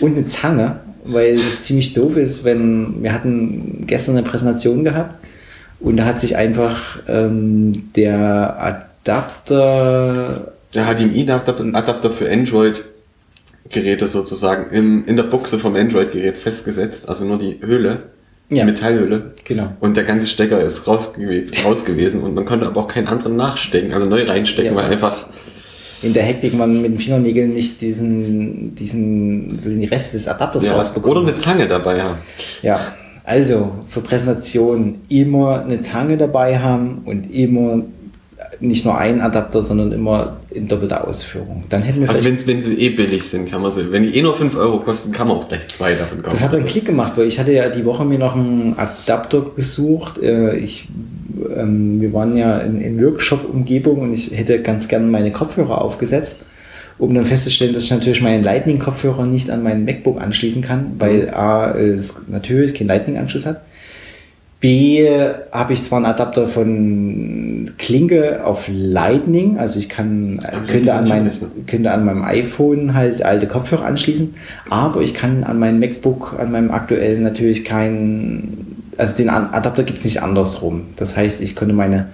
und 0.00 0.16
eine 0.16 0.24
Zange, 0.24 0.76
weil 1.04 1.34
es 1.34 1.64
ziemlich 1.64 1.92
doof 1.92 2.16
ist, 2.16 2.44
wenn 2.44 3.02
wir 3.02 3.12
hatten 3.12 3.84
gestern 3.86 4.16
eine 4.16 4.26
Präsentation 4.26 4.84
gehabt 4.84 5.16
und 5.80 5.98
da 5.98 6.06
hat 6.06 6.18
sich 6.18 6.34
einfach 6.36 6.98
ähm, 7.08 7.90
der 7.94 8.56
Adapter 9.04 10.53
Der 10.74 10.84
HDMI-Adapter 10.86 11.60
Adapter 11.72 12.10
für 12.10 12.30
Android-Geräte 12.30 14.08
sozusagen 14.08 14.74
im, 14.74 15.04
in 15.06 15.16
der 15.16 15.24
Buchse 15.24 15.58
vom 15.58 15.74
Android-Gerät 15.76 16.36
festgesetzt, 16.36 17.08
also 17.08 17.24
nur 17.24 17.38
die 17.38 17.58
Hülle, 17.60 18.04
die 18.50 18.56
Ja. 18.56 18.64
Metallhülle. 18.64 19.32
Genau. 19.44 19.72
Und 19.80 19.96
der 19.96 20.04
ganze 20.04 20.26
Stecker 20.26 20.60
ist 20.60 20.86
raus, 20.86 21.12
gewe- 21.16 21.64
raus 21.64 21.84
gewesen 21.84 22.22
und 22.22 22.34
man 22.34 22.44
konnte 22.44 22.66
aber 22.66 22.80
auch 22.82 22.88
keinen 22.88 23.06
anderen 23.08 23.36
nachstecken, 23.36 23.92
also 23.92 24.06
neu 24.06 24.24
reinstecken, 24.24 24.72
Ja. 24.74 24.76
weil 24.82 24.90
einfach 24.90 25.26
in 26.02 26.12
der 26.12 26.22
Hektik 26.24 26.52
man 26.54 26.82
mit 26.82 26.92
den 26.92 26.98
Fingernägeln 26.98 27.54
nicht 27.54 27.80
diesen, 27.80 28.74
diesen, 28.74 29.62
diesen 29.62 29.84
Rest 29.84 30.12
des 30.12 30.28
Adapters 30.28 30.66
ja, 30.66 30.74
rausbekommt. 30.74 31.16
oder 31.16 31.20
eine 31.28 31.36
Zange 31.36 31.66
dabei 31.66 32.02
haben. 32.02 32.18
Ja, 32.62 32.78
also 33.24 33.72
für 33.88 34.02
Präsentationen 34.02 34.96
immer 35.08 35.62
eine 35.64 35.80
Zange 35.80 36.18
dabei 36.18 36.58
haben 36.58 37.02
und 37.06 37.32
immer 37.34 37.82
nicht 38.66 38.84
nur 38.84 38.96
einen 38.98 39.20
Adapter, 39.20 39.62
sondern 39.62 39.92
immer 39.92 40.36
in 40.50 40.68
doppelter 40.68 41.06
Ausführung. 41.06 41.64
Dann 41.68 41.82
hätten 41.82 42.00
wir 42.00 42.08
Also 42.08 42.24
wenn, 42.24 42.60
sie 42.60 42.74
eh 42.74 42.90
billig 42.90 43.24
sind, 43.24 43.50
kann 43.50 43.62
man 43.62 43.70
sie, 43.70 43.90
wenn 43.92 44.02
die 44.04 44.16
eh 44.16 44.22
nur 44.22 44.36
5 44.36 44.56
Euro 44.56 44.78
kosten, 44.78 45.12
kann 45.12 45.28
man 45.28 45.36
auch 45.36 45.48
gleich 45.48 45.66
zwei 45.68 45.94
davon 45.94 46.22
kaufen. 46.22 46.32
das 46.32 46.42
hat 46.42 46.54
einen 46.54 46.66
Klick 46.66 46.86
gemacht, 46.86 47.12
weil 47.16 47.26
ich 47.26 47.38
hatte 47.38 47.52
ja 47.52 47.68
die 47.68 47.84
Woche 47.84 48.04
mir 48.04 48.18
noch 48.18 48.34
einen 48.34 48.74
Adapter 48.78 49.46
gesucht. 49.54 50.22
Äh, 50.22 50.56
Ich, 50.56 50.88
ähm, 51.56 52.00
wir 52.00 52.12
waren 52.12 52.36
ja 52.36 52.58
in, 52.58 52.80
in 52.80 53.02
Workshop-Umgebung 53.02 54.00
und 54.00 54.14
ich 54.14 54.30
hätte 54.36 54.60
ganz 54.62 54.88
gerne 54.88 55.06
meine 55.06 55.30
Kopfhörer 55.30 55.82
aufgesetzt, 55.82 56.42
um 56.98 57.12
dann 57.14 57.26
festzustellen, 57.26 57.72
dass 57.74 57.84
ich 57.84 57.90
natürlich 57.90 58.22
meinen 58.22 58.44
Lightning-Kopfhörer 58.44 59.26
nicht 59.26 59.50
an 59.50 59.62
meinen 59.62 59.84
MacBook 59.84 60.20
anschließen 60.20 60.62
kann, 60.62 60.92
weil 60.98 61.30
A, 61.30 61.72
es 61.76 62.14
natürlich 62.28 62.74
keinen 62.74 62.88
Lightning-Anschluss 62.88 63.46
hat. 63.46 63.62
B, 64.64 65.06
habe 65.52 65.74
ich 65.74 65.82
zwar 65.82 65.98
einen 65.98 66.06
Adapter 66.06 66.48
von 66.48 67.72
Klinke 67.76 68.46
auf 68.46 68.66
Lightning, 68.72 69.58
also 69.58 69.78
ich 69.78 69.90
kann, 69.90 70.40
Aber 70.42 70.66
könnte, 70.66 70.94
an 70.94 71.06
mein, 71.06 71.30
könnte 71.66 71.90
an 71.90 72.06
meinem 72.06 72.24
iPhone 72.24 72.94
halt 72.94 73.22
alte 73.22 73.46
Kopfhörer 73.46 73.84
anschließen, 73.84 74.32
aber 74.70 75.02
ich 75.02 75.12
kann 75.12 75.44
an 75.44 75.58
meinem 75.58 75.80
MacBook, 75.80 76.36
an 76.38 76.50
meinem 76.50 76.70
aktuellen 76.70 77.22
natürlich 77.22 77.66
keinen, 77.66 78.86
also 78.96 79.14
den 79.18 79.28
Adapter 79.28 79.82
gibt 79.82 79.98
es 79.98 80.06
nicht 80.06 80.22
andersrum. 80.22 80.84
Das 80.96 81.14
heißt, 81.14 81.42
ich 81.42 81.54
konnte 81.54 81.74
meine 81.74 82.06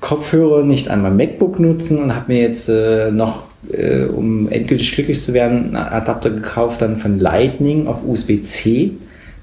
Kopfhörer 0.00 0.64
nicht 0.64 0.88
an 0.88 1.02
meinem 1.02 1.18
MacBook 1.18 1.60
nutzen 1.60 2.02
und 2.02 2.16
habe 2.16 2.32
mir 2.32 2.40
jetzt 2.40 2.68
äh, 2.68 3.12
noch, 3.12 3.44
äh, 3.70 4.06
um 4.06 4.48
endgültig 4.48 4.92
glücklich 4.96 5.22
zu 5.22 5.34
werden, 5.34 5.76
einen 5.76 5.76
Adapter 5.76 6.30
gekauft 6.30 6.82
dann 6.82 6.96
von 6.96 7.20
Lightning 7.20 7.86
auf 7.86 8.04
USB-C, 8.04 8.90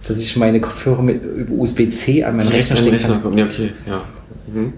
dass 0.07 0.19
ich 0.19 0.35
meine 0.37 0.59
Kopfhörer 0.59 1.01
mit 1.01 1.23
über 1.23 1.53
USB-C 1.53 2.23
an 2.23 2.37
meinen 2.37 2.49
Rechner 2.49 2.77
stecken 2.77 2.91
kann. 2.91 3.11
Rechner 3.11 3.19
kommen. 3.19 3.37
Ja, 3.37 3.45
okay, 3.45 3.71
ja. 3.87 4.03
Mhm. 4.47 4.73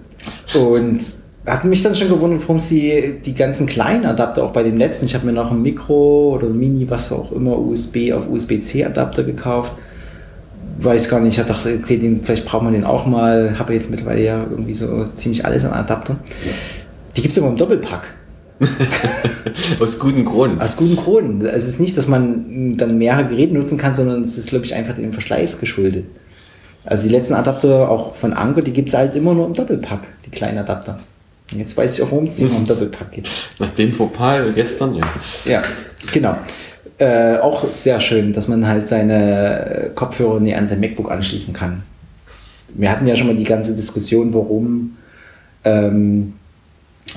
Und 0.59 1.01
hat 1.45 1.65
mich 1.65 1.81
dann 1.81 1.95
schon 1.95 2.09
gewundert, 2.09 2.41
warum 2.41 2.59
sie 2.59 3.15
die 3.25 3.33
ganzen 3.33 3.65
kleinen 3.65 4.05
Adapter 4.05 4.43
auch 4.43 4.53
bei 4.53 4.63
dem 4.63 4.77
letzten, 4.77 5.05
ich 5.05 5.15
habe 5.15 5.25
mir 5.25 5.33
noch 5.33 5.51
ein 5.51 5.61
Mikro 5.61 6.35
oder 6.35 6.47
ein 6.47 6.57
Mini, 6.57 6.89
was 6.89 7.11
auch 7.11 7.31
immer, 7.31 7.57
USB 7.57 8.11
auf 8.13 8.29
USB-C 8.29 8.85
Adapter 8.85 9.23
gekauft. 9.23 9.73
Weiß 10.77 11.09
gar 11.09 11.19
nicht, 11.19 11.37
ich 11.37 11.45
dachte, 11.45 11.79
okay, 11.81 11.97
den, 11.97 12.23
vielleicht 12.23 12.45
braucht 12.45 12.63
man 12.63 12.73
den 12.73 12.83
auch 12.83 13.05
mal. 13.05 13.57
Habe 13.57 13.73
jetzt 13.73 13.89
mittlerweile 13.89 14.23
ja 14.23 14.45
irgendwie 14.49 14.73
so 14.73 15.05
ziemlich 15.15 15.45
alles 15.45 15.65
an 15.65 15.73
Adaptern. 15.73 16.19
Die 17.15 17.21
gibt 17.21 17.31
es 17.31 17.37
immer 17.37 17.49
im 17.49 17.57
Doppelpack. 17.57 18.13
Aus 19.80 20.00
gutem 20.00 20.25
Grund. 20.25 20.62
Aus 20.62 20.77
guten 20.77 20.96
Gründen. 20.96 21.46
Es 21.46 21.68
ist 21.68 21.80
nicht, 21.80 21.98
dass 21.98 22.08
man 22.08 22.77
dann 22.77 22.98
mehrere 22.98 23.27
Geräte 23.27 23.53
nutzen 23.53 23.77
kann, 23.77 23.96
sondern 23.96 24.22
es 24.22 24.38
ist, 24.38 24.50
glaube 24.50 24.65
ich, 24.65 24.75
einfach 24.75 24.96
dem 24.96 25.13
Verschleiß 25.13 25.60
geschuldet. 25.60 26.06
Also 26.84 27.08
die 27.08 27.13
letzten 27.13 27.34
Adapter, 27.34 27.89
auch 27.89 28.15
von 28.15 28.34
Anker, 28.34 28.62
die 28.62 28.74
gibt 28.74 28.89
es 28.89 28.96
halt 28.96 29.15
immer 29.15 29.34
nur 29.34 29.46
im 29.46 29.53
Doppelpack, 29.53 30.01
die 30.25 30.32
kleinen 30.32 30.60
Adapter. 30.60 30.98
Und 31.51 31.60
jetzt 31.60 31.75
weiß 31.77 31.98
ich 31.98 32.03
auch, 32.03 32.12
warum 32.12 32.25
es 32.25 32.38
die 32.38 32.46
nur 32.46 32.58
im 32.58 32.65
Doppelpack 32.65 33.12
gibt. 33.12 33.30
Nach 33.60 33.70
dem 33.72 33.94
Fauxpas 33.94 34.46
gestern, 34.56 34.96
ja. 34.96 35.06
Ja, 35.46 35.62
genau. 36.12 36.38
Äh, 36.98 37.38
auch 37.38 37.65
sehr 37.75 38.00
schön, 38.00 38.32
dass 38.32 38.48
man 38.48 38.68
halt 38.68 38.88
seine 38.88 39.91
Kopfhörer 39.96 40.39
nie 40.39 40.56
an 40.56 40.68
sein 40.68 40.80
MacBook 40.80 41.12
anschließen 41.12 41.53
kann. 41.53 41.84
Wir 42.74 42.91
hatten 42.91 43.06
ja 43.06 43.15
schon 43.15 43.27
mal 43.27 43.36
die 43.36 43.44
ganze 43.44 43.75
Diskussion, 43.75 44.34
warum 44.34 44.98
ähm, 45.65 46.34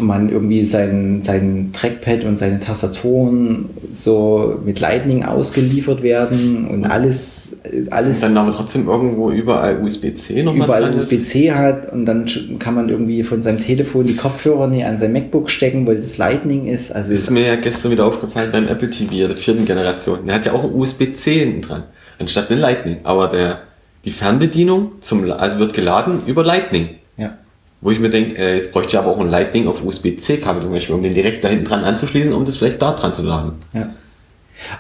man 0.01 0.29
irgendwie 0.29 0.65
sein, 0.65 1.23
sein 1.23 1.71
Trackpad 1.73 2.25
und 2.25 2.39
seine 2.39 2.61
Tastaturen 2.61 3.71
so 3.93 4.61
mit 4.65 4.81
Lightning 4.81 5.25
ausgeliefert 5.25 6.03
werden 6.03 6.67
und 6.67 6.85
alles, 6.85 7.57
alles 7.91 8.21
Dann 8.21 8.37
aber 8.37 8.53
trotzdem 8.53 8.89
irgendwo 8.89 9.31
überall 9.31 9.83
USB-C 9.83 10.43
noch 10.43 10.55
überall. 10.55 10.95
USB-C 10.95 11.53
hat 11.53 11.93
und 11.93 12.07
dann 12.07 12.27
kann 12.59 12.75
man 12.75 12.89
irgendwie 12.89 13.23
von 13.23 13.43
seinem 13.43 13.61
Telefon 13.61 14.07
die 14.07 14.17
Kopfhörer 14.17 14.67
nie 14.67 14.85
an 14.85 14.99
sein 14.99 15.13
MacBook 15.13 15.51
stecken, 15.51 15.87
weil 15.87 15.97
das 15.97 16.19
Lightning 16.19 16.67
ist. 16.67 16.91
Also 16.91 17.13
Ist 17.13 17.31
mir 17.31 17.47
ja 17.47 17.57
gestern 17.57 17.93
wieder 17.93 18.07
aufgefallen 18.07 18.51
beim 18.53 18.67
Apple 18.67 18.91
TV 18.91 19.29
der 19.29 19.37
vierten 19.37 19.65
Generation. 19.65 20.21
Der 20.27 20.37
hat 20.37 20.47
ja 20.47 20.53
auch 20.53 20.65
ein 20.65 20.75
USB-C 20.75 21.39
hinten 21.41 21.61
dran, 21.63 21.83
anstatt 22.19 22.51
eine 22.51 22.61
Lightning. 22.61 22.99
Aber 23.05 23.29
der, 23.29 23.61
die 24.05 24.11
Fernbedienung 24.11 24.93
zum, 25.01 25.31
also 25.31 25.59
wird 25.59 25.73
geladen 25.73 26.23
über 26.27 26.45
Lightning. 26.45 26.91
ja. 27.17 27.39
Wo 27.81 27.91
ich 27.91 28.01
mir 28.01 28.09
denke, 28.11 28.37
äh, 28.39 28.57
jetzt 28.57 28.73
bräuchte 28.73 28.91
ich 28.91 28.99
aber 28.99 29.11
auch 29.11 29.21
ein 29.21 29.29
Lightning 29.31 29.67
auf 29.69 29.85
USB-C-Kabel 29.85 30.63
zum 30.63 30.73
Beispiel, 30.73 30.95
um 30.95 31.03
den 31.03 31.13
direkt 31.15 31.45
da 31.45 31.49
hinten 31.49 31.65
dran 31.67 31.85
anzuschließen, 31.85 32.33
um 32.33 32.45
das 32.45 32.57
vielleicht 32.57 32.81
da 32.81 32.93
dran 32.93 33.13
zu 33.15 33.23
laden. 33.23 33.53
Ja. 33.75 33.91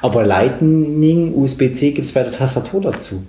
Aber 0.00 0.24
Lightning, 0.24 1.34
USB-C 1.34 1.90
gibt 1.90 2.06
es 2.06 2.12
bei 2.12 2.22
der 2.22 2.32
Tastatur 2.32 2.80
dazu. 2.80 3.22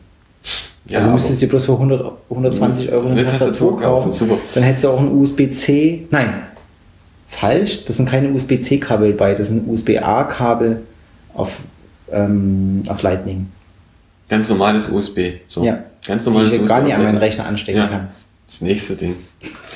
Ja, 0.87 0.99
also 0.99 1.09
müsstest 1.11 1.41
du 1.41 1.45
dir 1.45 1.49
bloß 1.49 1.65
für 1.65 1.73
100, 1.73 2.11
120 2.29 2.91
Euro 2.91 3.07
eine, 3.07 3.11
Eine 3.13 3.25
Tastatur, 3.25 3.49
Tastatur 3.49 3.81
kaufen, 3.81 4.11
super. 4.11 4.37
Dann 4.53 4.63
hättest 4.63 4.83
du 4.85 4.89
auch 4.89 4.99
ein 4.99 5.11
USB-C. 5.11 6.07
Nein, 6.11 6.43
falsch. 7.27 7.83
Das 7.85 7.97
sind 7.97 8.07
keine 8.07 8.29
USB-C-Kabel 8.31 9.13
bei, 9.13 9.33
das 9.33 9.47
sind 9.47 9.67
USB-A-Kabel 9.67 10.81
auf, 11.33 11.57
ähm, 12.11 12.83
auf 12.87 13.01
Lightning. 13.01 13.47
Ganz 14.29 14.49
normales 14.49 14.87
USB. 14.89 15.19
So. 15.49 15.63
Ja. 15.63 15.79
Ganz 16.05 16.23
Die 16.23 16.29
normales 16.29 16.53
ich 16.53 16.65
gar 16.65 16.81
nicht 16.81 16.93
an 16.93 17.03
meinen. 17.03 17.17
Rechner 17.17 17.45
anstecken 17.47 17.81
Ja. 17.81 17.87
kann. 17.87 18.07
Das 18.47 18.61
nächste 18.61 18.95
Ding. 18.95 19.15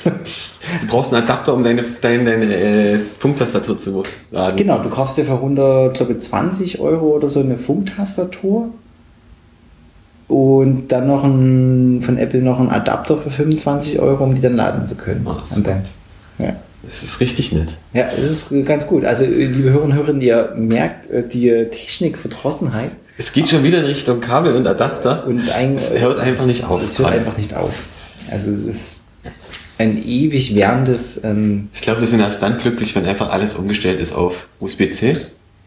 du 0.04 0.88
brauchst 0.88 1.14
einen 1.14 1.24
Adapter, 1.24 1.54
um 1.54 1.64
deine, 1.64 1.84
deine, 2.02 2.24
deine 2.24 2.56
äh, 2.56 3.00
Funktastatur 3.20 3.78
zu 3.78 4.04
laden. 4.32 4.56
Genau, 4.56 4.80
du 4.82 4.90
kaufst 4.90 5.18
dir 5.18 5.26
für 5.26 5.34
100, 5.34 5.96
glaube 5.98 6.14
ich, 6.14 6.20
20 6.20 6.80
Euro 6.80 7.08
oder 7.16 7.28
so 7.30 7.40
eine 7.42 7.58
Funktastatur 7.58 8.70
und 10.28 10.90
dann 10.90 11.08
noch 11.08 11.24
ein, 11.24 12.02
von 12.04 12.18
Apple 12.18 12.42
noch 12.42 12.60
ein 12.60 12.70
Adapter 12.70 13.18
für 13.18 13.32
25 13.32 14.00
Euro, 14.00 14.24
um 14.24 14.36
die 14.36 14.42
dann 14.42 14.56
laden 14.56 14.86
zu 14.88 14.96
können. 14.96 15.26
Ach, 15.28 15.40
Und 15.40 15.48
super. 15.48 15.82
dann, 16.38 16.46
ja. 16.48 16.56
Das 16.84 17.04
ist 17.04 17.20
richtig 17.20 17.52
nett. 17.52 17.76
ja, 17.94 18.06
es 18.18 18.24
ist 18.32 18.66
ganz 18.66 18.88
gut. 18.88 19.04
Also, 19.04 19.26
äh, 19.26 19.46
liebe 19.48 19.72
Hörerinnen 19.72 19.98
und 20.00 20.08
Hörer, 20.08 20.18
ihr 20.22 20.54
merkt 20.56 21.10
äh, 21.10 21.28
die 21.28 21.50
Technikverdrossenheit 21.50 22.92
Es 23.18 23.34
geht 23.34 23.50
schon 23.50 23.64
wieder 23.64 23.80
in 23.80 23.86
Richtung 23.86 24.22
Kabel 24.22 24.56
und 24.56 24.66
Adapter. 24.66 25.26
und 25.28 25.50
ein, 25.50 25.76
Es 25.76 25.92
hört 26.00 26.20
einfach 26.20 26.46
nicht 26.46 26.64
auf. 26.64 26.82
es 26.82 26.98
hört 27.00 27.12
einfach 27.12 27.36
nicht 27.38 27.54
auf. 27.54 27.90
Also, 28.32 28.52
es 28.52 28.64
ist 28.64 28.98
ein 29.78 30.02
ewig 30.04 30.56
währendes, 30.56 31.24
ähm, 31.24 31.70
Ich 31.74 31.82
glaube, 31.82 32.02
wir 32.02 32.08
sind 32.08 32.20
erst 32.20 32.42
dann 32.42 32.58
glücklich, 32.58 32.96
wenn 32.96 33.06
einfach 33.06 33.30
alles 33.30 33.56
umgestellt 33.56 34.00
ist 34.00 34.14
auf 34.14 34.48
USB-C. 34.60 35.14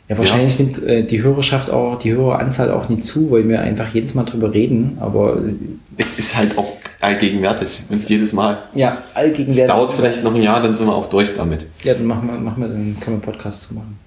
Ja, 0.09 0.19
wahrscheinlich 0.19 0.59
nimmt 0.59 0.83
äh, 0.83 1.03
die 1.05 1.23
Hörerschaft 1.23 1.71
auch, 1.71 1.99
die 1.99 2.13
Höreranzahl 2.13 2.71
auch 2.71 2.89
nie 2.89 3.01
zu, 3.01 3.31
weil 3.31 3.49
wir 3.49 3.61
einfach 3.61 3.95
jedes 3.95 4.15
Mal 4.15 4.25
drüber 4.25 4.53
reden. 4.53 4.99
Aber 5.01 5.37
äh, 5.39 5.55
Es 5.97 6.19
ist 6.19 6.37
halt 6.37 6.59
auch 6.59 6.77
allgegenwärtig. 7.01 7.83
Und 7.89 8.07
jedes 8.09 8.33
Mal. 8.33 8.59
ja, 8.75 9.03
Es 9.11 9.17
allgegenwärtig. 9.17 9.67
dauert 9.67 9.93
vielleicht 9.95 10.23
noch 10.25 10.35
ein 10.35 10.43
Jahr, 10.43 10.61
dann 10.63 10.75
sind 10.75 10.87
wir 10.87 10.95
auch 10.95 11.09
durch 11.09 11.35
damit. 11.37 11.61
Ja, 11.83 11.95
dann 11.95 12.05
machen 12.07 12.29
wir, 12.29 12.39
machen 12.39 12.61
wir, 12.63 12.69
dann 12.69 12.97
können 13.01 13.01
wir 13.07 13.13
einen 13.13 13.21
Podcast 13.23 13.63
zu 13.63 13.75
machen. 13.75 13.99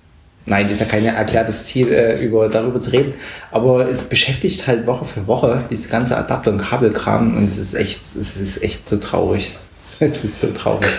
Nein, 0.47 0.69
ist 0.69 0.79
ja 0.79 0.85
kein 0.85 1.05
erklärtes 1.05 1.63
Ziel, 1.63 1.91
äh, 1.91 2.23
über, 2.23 2.47
darüber 2.49 2.79
zu 2.79 2.91
reden. 2.91 3.15
Aber 3.51 3.89
es 3.89 4.03
beschäftigt 4.03 4.67
halt 4.67 4.85
Woche 4.85 5.05
für 5.05 5.25
Woche 5.25 5.63
diese 5.71 5.89
ganze 5.89 6.17
Adapter- 6.17 6.51
und 6.51 6.59
Kabelkram 6.59 7.35
und 7.35 7.47
es 7.47 7.57
ist 7.57 7.73
echt, 7.73 7.99
es 8.19 8.37
ist 8.37 8.63
echt 8.63 8.87
so 8.87 8.97
traurig. 8.97 9.55
Es 9.97 10.25
ist 10.25 10.41
so 10.41 10.47
traurig. 10.47 10.89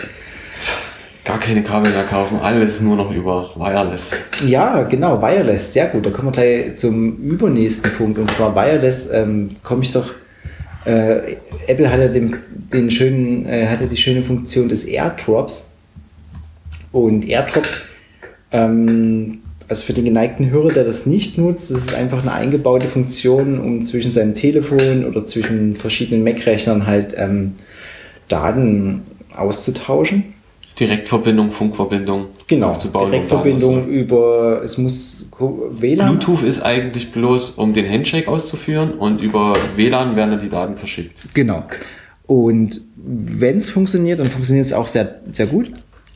Gar 1.22 1.38
keine 1.38 1.62
Kabel 1.62 1.92
mehr 1.92 2.04
kaufen, 2.04 2.38
alles 2.40 2.80
nur 2.80 2.96
noch 2.96 3.14
über 3.14 3.50
Wireless. 3.56 4.12
Ja, 4.46 4.84
genau, 4.84 5.20
Wireless, 5.20 5.74
sehr 5.74 5.88
gut. 5.88 6.06
Da 6.06 6.10
kommen 6.10 6.28
wir 6.28 6.32
gleich 6.32 6.76
zum 6.76 7.18
übernächsten 7.18 7.92
Punkt. 7.92 8.18
Und 8.18 8.30
zwar 8.30 8.54
Wireless, 8.54 9.10
ähm, 9.12 9.56
komme 9.62 9.82
ich 9.82 9.92
doch. 9.92 10.14
Äh, 10.86 11.36
Apple 11.66 11.92
hat 11.92 12.00
ja 12.00 12.08
den, 12.08 12.36
den 12.72 12.90
schönen, 12.90 13.44
äh, 13.44 13.66
hat 13.66 13.82
ja 13.82 13.86
die 13.86 13.96
schöne 13.98 14.22
Funktion 14.22 14.70
des 14.70 14.84
AirDrops. 14.84 15.68
Und 16.92 17.28
AirDrop 17.28 17.66
ähm, 18.56 19.38
also 19.68 19.84
für 19.84 19.92
den 19.92 20.04
geneigten 20.04 20.50
Hörer, 20.50 20.72
der 20.72 20.84
das 20.84 21.06
nicht 21.06 21.38
nutzt, 21.38 21.70
das 21.70 21.78
ist 21.78 21.94
einfach 21.94 22.22
eine 22.22 22.32
eingebaute 22.32 22.86
Funktion, 22.86 23.58
um 23.58 23.84
zwischen 23.84 24.10
seinem 24.10 24.34
Telefon 24.34 25.04
oder 25.04 25.26
zwischen 25.26 25.74
verschiedenen 25.74 26.22
Mac-Rechnern 26.22 26.86
halt 26.86 27.14
ähm, 27.16 27.54
Daten 28.28 29.02
auszutauschen. 29.36 30.34
Direktverbindung, 30.78 31.52
Funkverbindung 31.52 32.26
Genau, 32.46 32.68
aufzubauen. 32.70 33.10
Direktverbindung 33.10 33.88
über, 33.88 34.60
es 34.62 34.76
muss 34.76 35.28
WLAN. 35.38 36.18
Bluetooth 36.18 36.42
ist 36.42 36.62
eigentlich 36.62 37.12
bloß, 37.12 37.50
um 37.52 37.72
den 37.72 37.90
Handshake 37.90 38.28
auszuführen 38.28 38.92
und 38.92 39.22
über 39.22 39.54
WLAN 39.74 40.16
werden 40.16 40.32
dann 40.32 40.40
die 40.40 40.50
Daten 40.50 40.76
verschickt. 40.76 41.22
Genau. 41.32 41.64
Und 42.26 42.82
wenn 42.96 43.56
es 43.56 43.70
funktioniert, 43.70 44.20
dann 44.20 44.28
funktioniert 44.28 44.66
es 44.66 44.72
auch 44.74 44.86
sehr, 44.86 45.20
sehr 45.32 45.46
gut. 45.46 45.72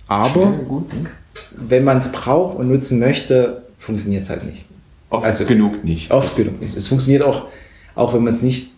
Aber 0.08 0.52
gut. 0.68 0.86
Wenn 1.56 1.84
man 1.84 1.98
es 1.98 2.12
braucht 2.12 2.58
und 2.58 2.68
nutzen 2.68 2.98
möchte, 2.98 3.62
funktioniert 3.78 4.22
es 4.24 4.30
halt 4.30 4.44
nicht. 4.44 4.66
Oft 5.10 5.24
Also- 5.26 5.44
genug 5.44 5.84
nicht. 5.84 6.10
Oft 6.12 6.36
genug 6.36 6.60
nicht. 6.60 6.76
Es 6.76 6.86
funktioniert 6.88 7.22
auch, 7.22 7.46
auch 7.94 8.14
wenn 8.14 8.22
man 8.22 8.32
es 8.32 8.42
nicht, 8.42 8.70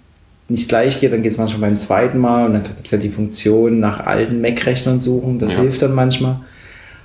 nicht 0.49 0.69
gleich 0.69 0.99
geht, 1.01 1.13
dann 1.13 1.23
geht 1.23 1.33
es 1.33 1.39
manchmal 1.39 1.69
beim 1.71 1.77
zweiten 1.77 2.19
Mal 2.19 2.47
und 2.47 2.55
dann 2.55 2.65
gibt 2.65 2.85
es 2.85 2.91
ja 2.91 2.99
die 2.99 3.11
Funktion 3.11 3.81
nach 3.81 4.01
alten 4.07 4.41
Mac-Rechnern 4.41 5.01
suchen. 5.01 5.39
Das 5.39 5.55
Ja. 5.55 5.61
hilft 5.61 5.83
dann 5.83 5.95
manchmal. 5.95 6.41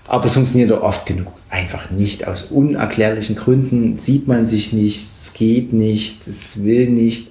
Aber 0.09 0.25
es 0.25 0.33
funktioniert 0.33 0.71
auch 0.71 0.83
oft 0.83 1.05
genug 1.05 1.33
einfach 1.49 1.91
nicht. 1.91 2.25
Aus 2.27 2.43
unerklärlichen 2.43 3.35
Gründen 3.35 3.97
sieht 3.97 4.27
man 4.27 4.47
sich 4.47 4.71
nicht, 4.71 5.01
es 5.21 5.33
geht 5.33 5.73
nicht, 5.73 6.25
es 6.27 6.63
will 6.63 6.89
nicht. 6.89 7.29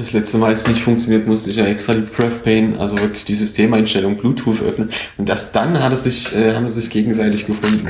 Das 0.00 0.14
letzte 0.14 0.38
Mal, 0.38 0.46
als 0.46 0.62
es 0.62 0.68
nicht 0.68 0.80
funktioniert, 0.80 1.26
musste 1.26 1.50
ich 1.50 1.56
ja 1.56 1.66
extra 1.66 1.92
die 1.92 2.00
PrefPane, 2.00 2.78
also 2.78 2.98
wirklich 2.98 3.24
die 3.26 3.34
Systemeinstellung 3.34 4.16
Bluetooth 4.16 4.62
öffnen. 4.62 4.88
Und 5.18 5.28
erst 5.28 5.54
dann 5.54 5.82
hat 5.82 5.92
es 5.92 6.04
sich, 6.04 6.34
äh, 6.34 6.54
haben 6.54 6.66
sie 6.68 6.80
sich 6.80 6.88
gegenseitig 6.90 7.44
gefunden. 7.44 7.86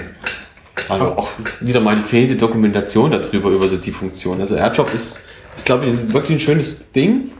Also 0.88 1.12
auch 1.12 1.28
wieder 1.60 1.78
mal 1.80 1.94
die 1.94 2.02
fehlende 2.02 2.34
Dokumentation 2.34 3.12
darüber, 3.12 3.50
über 3.50 3.68
so 3.68 3.76
die 3.76 3.92
Funktion. 3.92 4.40
Also 4.40 4.56
AirDrop 4.56 4.92
ist, 4.92 5.20
ist 5.56 5.64
glaube 5.66 5.86
ich, 5.86 6.12
wirklich 6.12 6.38
ein 6.38 6.40
schönes 6.40 6.90
Ding. 6.90 7.30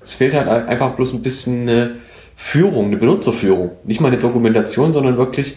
Es 0.00 0.12
fehlt 0.12 0.32
halt 0.34 0.46
einfach 0.46 0.94
bloß 0.94 1.12
ein 1.12 1.22
bisschen 1.22 1.62
eine 1.62 1.96
Führung, 2.36 2.86
eine 2.86 2.98
Benutzerführung. 2.98 3.72
Nicht 3.84 4.00
mal 4.00 4.08
eine 4.08 4.18
Dokumentation, 4.18 4.92
sondern 4.92 5.16
wirklich, 5.16 5.56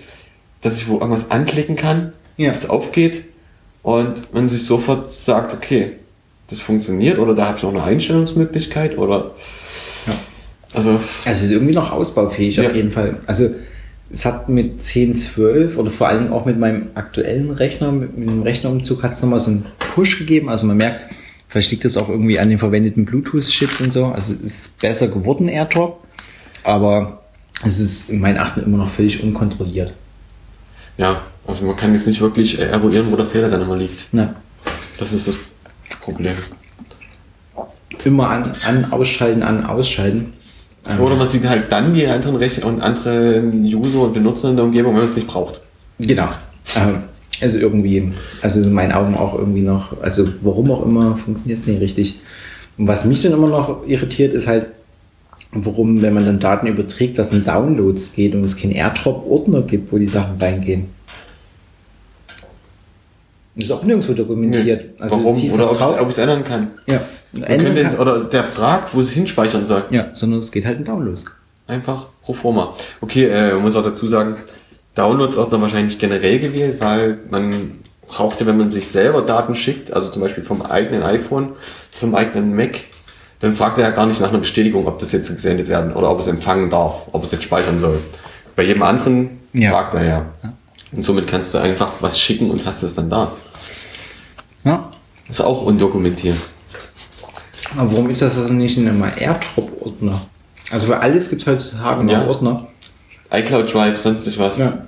dass 0.62 0.77
ich 0.77 0.88
wo 0.88 0.96
irgendwas 0.96 1.30
anklicken 1.30 1.75
kann, 1.75 2.13
Ja. 2.38 2.50
es 2.50 2.68
aufgeht 2.68 3.25
und 3.84 4.34
man 4.34 4.50
sich 4.50 4.65
sofort 4.65 5.12
sagt, 5.12 5.53
okay, 5.53 5.98
das 6.54 6.62
funktioniert 6.62 7.20
oder 7.20 7.34
da 7.36 7.46
habe 7.48 7.58
ich 7.58 7.64
noch 7.64 7.72
eine 7.74 7.84
Einstellungsmöglichkeit 7.84 8.98
oder 8.98 9.32
Ja. 10.08 10.14
also 10.74 10.92
Also 10.92 11.02
es 11.26 11.44
ist 11.44 11.52
irgendwie 11.52 11.74
noch 11.74 11.92
ausbaufähig 11.92 12.56
Ja. 12.58 12.70
auf 12.70 12.76
jeden 12.76 12.92
Fall. 12.92 13.18
Also 13.28 13.50
es 14.12 14.26
hat 14.26 14.48
mit 14.50 14.82
10, 14.82 15.16
12 15.16 15.78
oder 15.78 15.90
vor 15.90 16.08
allem 16.08 16.32
auch 16.32 16.46
mit 16.46 16.60
meinem 16.60 16.88
aktuellen 16.94 17.50
Rechner, 17.52 17.92
mit, 17.92 18.16
mit 18.18 18.28
dem 18.30 18.44
Rechnerumzug 18.44 19.02
hat 19.04 19.14
es 19.14 19.22
nochmal 19.24 19.40
so 19.40 19.50
einen 19.52 19.66
Push 19.96 20.20
gegeben. 20.20 20.50
Also 20.50 20.68
man 20.68 20.78
merkt, 20.78 21.00
vielleicht 21.48 21.72
liegt 21.72 21.84
das 21.86 21.98
auch 21.98 22.10
irgendwie 22.10 22.38
an 22.40 22.50
den 22.50 22.60
verwendeten 22.60 23.06
Bluetooth-Chips 23.06 23.82
und 23.82 23.92
so. 23.92 24.06
Also 24.06 24.34
es 24.34 24.42
ist 24.42 24.78
besser 24.80 25.08
geworden, 25.08 25.48
AirDrop. 25.48 26.00
Aber 26.64 27.24
es 27.66 27.80
ist 27.80 28.10
in 28.12 28.20
meinen 28.20 28.38
Achten 28.38 28.62
immer 28.64 28.78
noch 28.78 28.90
völlig 28.90 29.24
unkontrolliert. 29.24 29.94
ja, 30.98 31.22
also 31.48 31.66
man 31.66 31.76
kann 31.76 31.94
jetzt 31.94 32.08
nicht 32.08 32.22
wirklich 32.22 32.58
eruieren, 32.60 33.08
wo 33.12 33.16
der 33.18 33.26
Fehler 33.26 33.50
dann 33.50 33.62
immer 33.64 33.76
liegt. 33.76 34.08
Na, 34.12 34.36
Das 35.00 35.12
ist 35.12 35.28
das 35.28 35.38
Problem. 36.02 36.36
immer 38.04 38.30
an, 38.30 38.52
an, 38.66 38.92
ausschalten, 38.92 39.44
an, 39.44 39.66
ausschalten. 39.66 40.34
Ähm, 40.90 41.00
Oder 41.00 41.16
man 41.16 41.28
sieht 41.28 41.46
halt 41.46 41.72
dann 41.72 41.94
die 41.94 42.06
anderen 42.08 42.36
Rechner 42.36 42.66
und 42.66 42.82
andere 42.82 43.42
User 43.42 44.02
und 44.02 44.13
Benutzer 44.13 44.50
in 44.50 44.58
der 44.58 44.66
Umgebung, 44.66 44.92
wenn 44.92 45.02
man 45.02 45.06
es 45.06 45.16
nicht 45.16 45.28
braucht. 45.28 45.62
Genau. 46.00 46.30
Ähm, 46.75 47.04
also 47.42 47.60
irgendwie, 47.60 48.12
also 48.42 48.62
in 48.62 48.74
meinen 48.74 48.92
Augen 48.92 49.16
auch 49.16 49.38
irgendwie 49.38 49.62
noch, 49.62 50.02
also 50.02 50.28
warum 50.42 50.72
auch 50.72 50.86
immer, 50.86 51.18
funktioniert 51.18 51.62
es 51.62 51.68
nicht 51.68 51.82
richtig. 51.82 52.20
Und 52.78 52.88
was 52.88 53.06
mich 53.06 53.22
dann 53.22 53.34
immer 53.34 53.48
noch 53.48 53.86
irritiert, 53.88 54.34
ist 54.34 54.48
halt, 54.48 54.68
warum, 55.52 56.02
wenn 56.02 56.13
man 56.13 56.25
dann 56.25 56.40
Daten 56.40 56.68
überträgt, 56.68 57.18
dass 57.18 57.32
ein 57.32 57.44
Downloads 57.44 58.13
geht 58.13 58.34
und 58.34 58.44
es 58.44 58.58
keinen 58.58 58.72
AirDrop-Ordner 58.72 59.62
gibt, 59.62 59.92
wo 59.92 59.98
die 59.98 60.08
Sachen 60.08 60.40
reingehen. 60.40 60.88
Das 63.56 63.66
ist 63.66 63.72
auch 63.72 63.84
nirgendwo 63.84 64.14
dokumentiert. 64.14 65.00
Also 65.00 65.16
Warum? 65.18 65.36
Oder 65.38 65.44
es 65.44 65.60
ob 65.70 65.76
ich 65.76 66.02
ob 66.02 66.02
ich 66.02 66.08
es 66.10 66.18
ändern 66.18 66.44
kann. 66.44 66.72
ja. 66.88 67.02
Ändern 67.46 67.76
kann, 67.76 68.00
oder 68.00 68.24
der 68.24 68.44
fragt, 68.44 68.96
wo 68.96 69.00
es 69.02 69.12
hinspeichern 69.12 69.66
soll. 69.66 69.84
ja, 69.92 70.08
sondern 70.13 70.39
es 70.39 70.52
geht 70.52 70.66
halt 70.66 70.80
in 70.80 70.86
Downloads. 70.86 71.26
Einfach 71.68 72.08
pro 72.22 72.34
forma. 72.34 72.76
Okay, 73.02 73.26
äh, 73.26 73.54
man 73.54 73.62
muss 73.63 73.76
auch 73.76 73.84
dazu 73.84 74.08
sagen, 74.08 74.36
Downloads-Ordner 74.96 75.62
wahrscheinlich 75.62 75.98
generell 75.98 76.39
gewählt, 76.39 76.78
weil 76.80 77.20
man 77.30 77.80
brauchte, 78.08 78.46
wenn 78.46 78.58
man 78.58 78.70
sich 78.70 78.88
selber 78.88 79.22
Daten 79.22 79.56
schickt, 79.56 79.94
also 79.94 80.10
zum 80.10 80.22
Beispiel 80.22 80.44
vom 80.44 80.62
eigenen 80.62 81.04
iPhone 81.04 81.50
zum 81.94 82.13
eigenen 82.16 82.56
Mac, 82.56 82.80
dann 83.39 83.56
fragt 83.56 83.78
er 83.78 83.86
ja 83.86 83.92
gar 83.92 84.06
nicht 84.06 84.22
nach 84.22 84.30
einer 84.30 84.39
Bestätigung, 84.39 84.88
ob 84.88 85.00
das 85.00 85.12
jetzt 85.12 85.30
gesendet 85.34 85.68
werden 85.68 85.94
oder 85.94 86.10
ob 86.12 86.20
es 86.20 86.28
empfangen 86.28 86.70
darf, 86.70 87.08
ob 87.12 87.24
es 87.24 87.32
jetzt 87.32 87.44
speichern 87.44 87.80
soll. 87.80 88.00
Bei 88.56 88.63
jedem 88.63 88.84
anderen 88.84 89.39
Ja. 89.54 89.72
fragt 89.72 89.96
er 89.96 90.04
ja. 90.04 90.26
Und 90.95 91.03
somit 91.03 91.27
kannst 91.27 91.53
du 91.53 91.58
einfach 91.58 91.91
was 92.01 92.19
schicken 92.19 92.49
und 92.51 92.65
hast 92.65 92.84
es 92.84 92.95
dann 92.95 93.10
da. 93.10 93.32
Ja. 94.63 94.91
Ist 95.29 95.41
auch 95.41 95.63
undokumentiert. 95.63 96.38
Aber 97.77 97.91
warum 97.91 98.10
ist 98.10 98.21
das 98.21 98.38
also 98.38 98.53
nicht 98.53 98.77
in 98.77 98.88
einem 98.88 99.03
AirDrop-Ordner? 99.03 100.21
Also 100.71 100.88
für 100.88 100.99
alles 100.99 101.29
gibt 101.29 101.41
es 101.41 101.47
heutzutage 101.47 102.03
noch 102.03 102.12
Ja. 102.12 102.27
Ordner. 102.27 102.67
iCloud 103.32 103.73
Drive, 103.73 103.99
sonst 104.01 104.25
nicht 104.27 104.38
was. 104.38 104.60
Ja. 104.60 104.86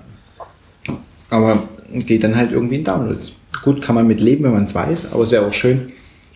Aber 1.29 1.63
geht 1.91 2.23
dann 2.23 2.35
halt 2.35 2.51
irgendwie 2.51 2.75
in 2.75 2.83
Downloads. 2.83 3.33
Gut, 3.63 3.81
kann 3.81 3.95
man 3.95 4.05
mit 4.05 4.21
leben, 4.21 4.43
wenn 4.43 4.53
man 4.53 4.65
es 4.65 4.75
weiß, 4.75 5.11
aber 5.11 5.23
es 5.23 5.31
wäre 5.31 5.45
auch 5.47 5.53
schön. 5.53 5.91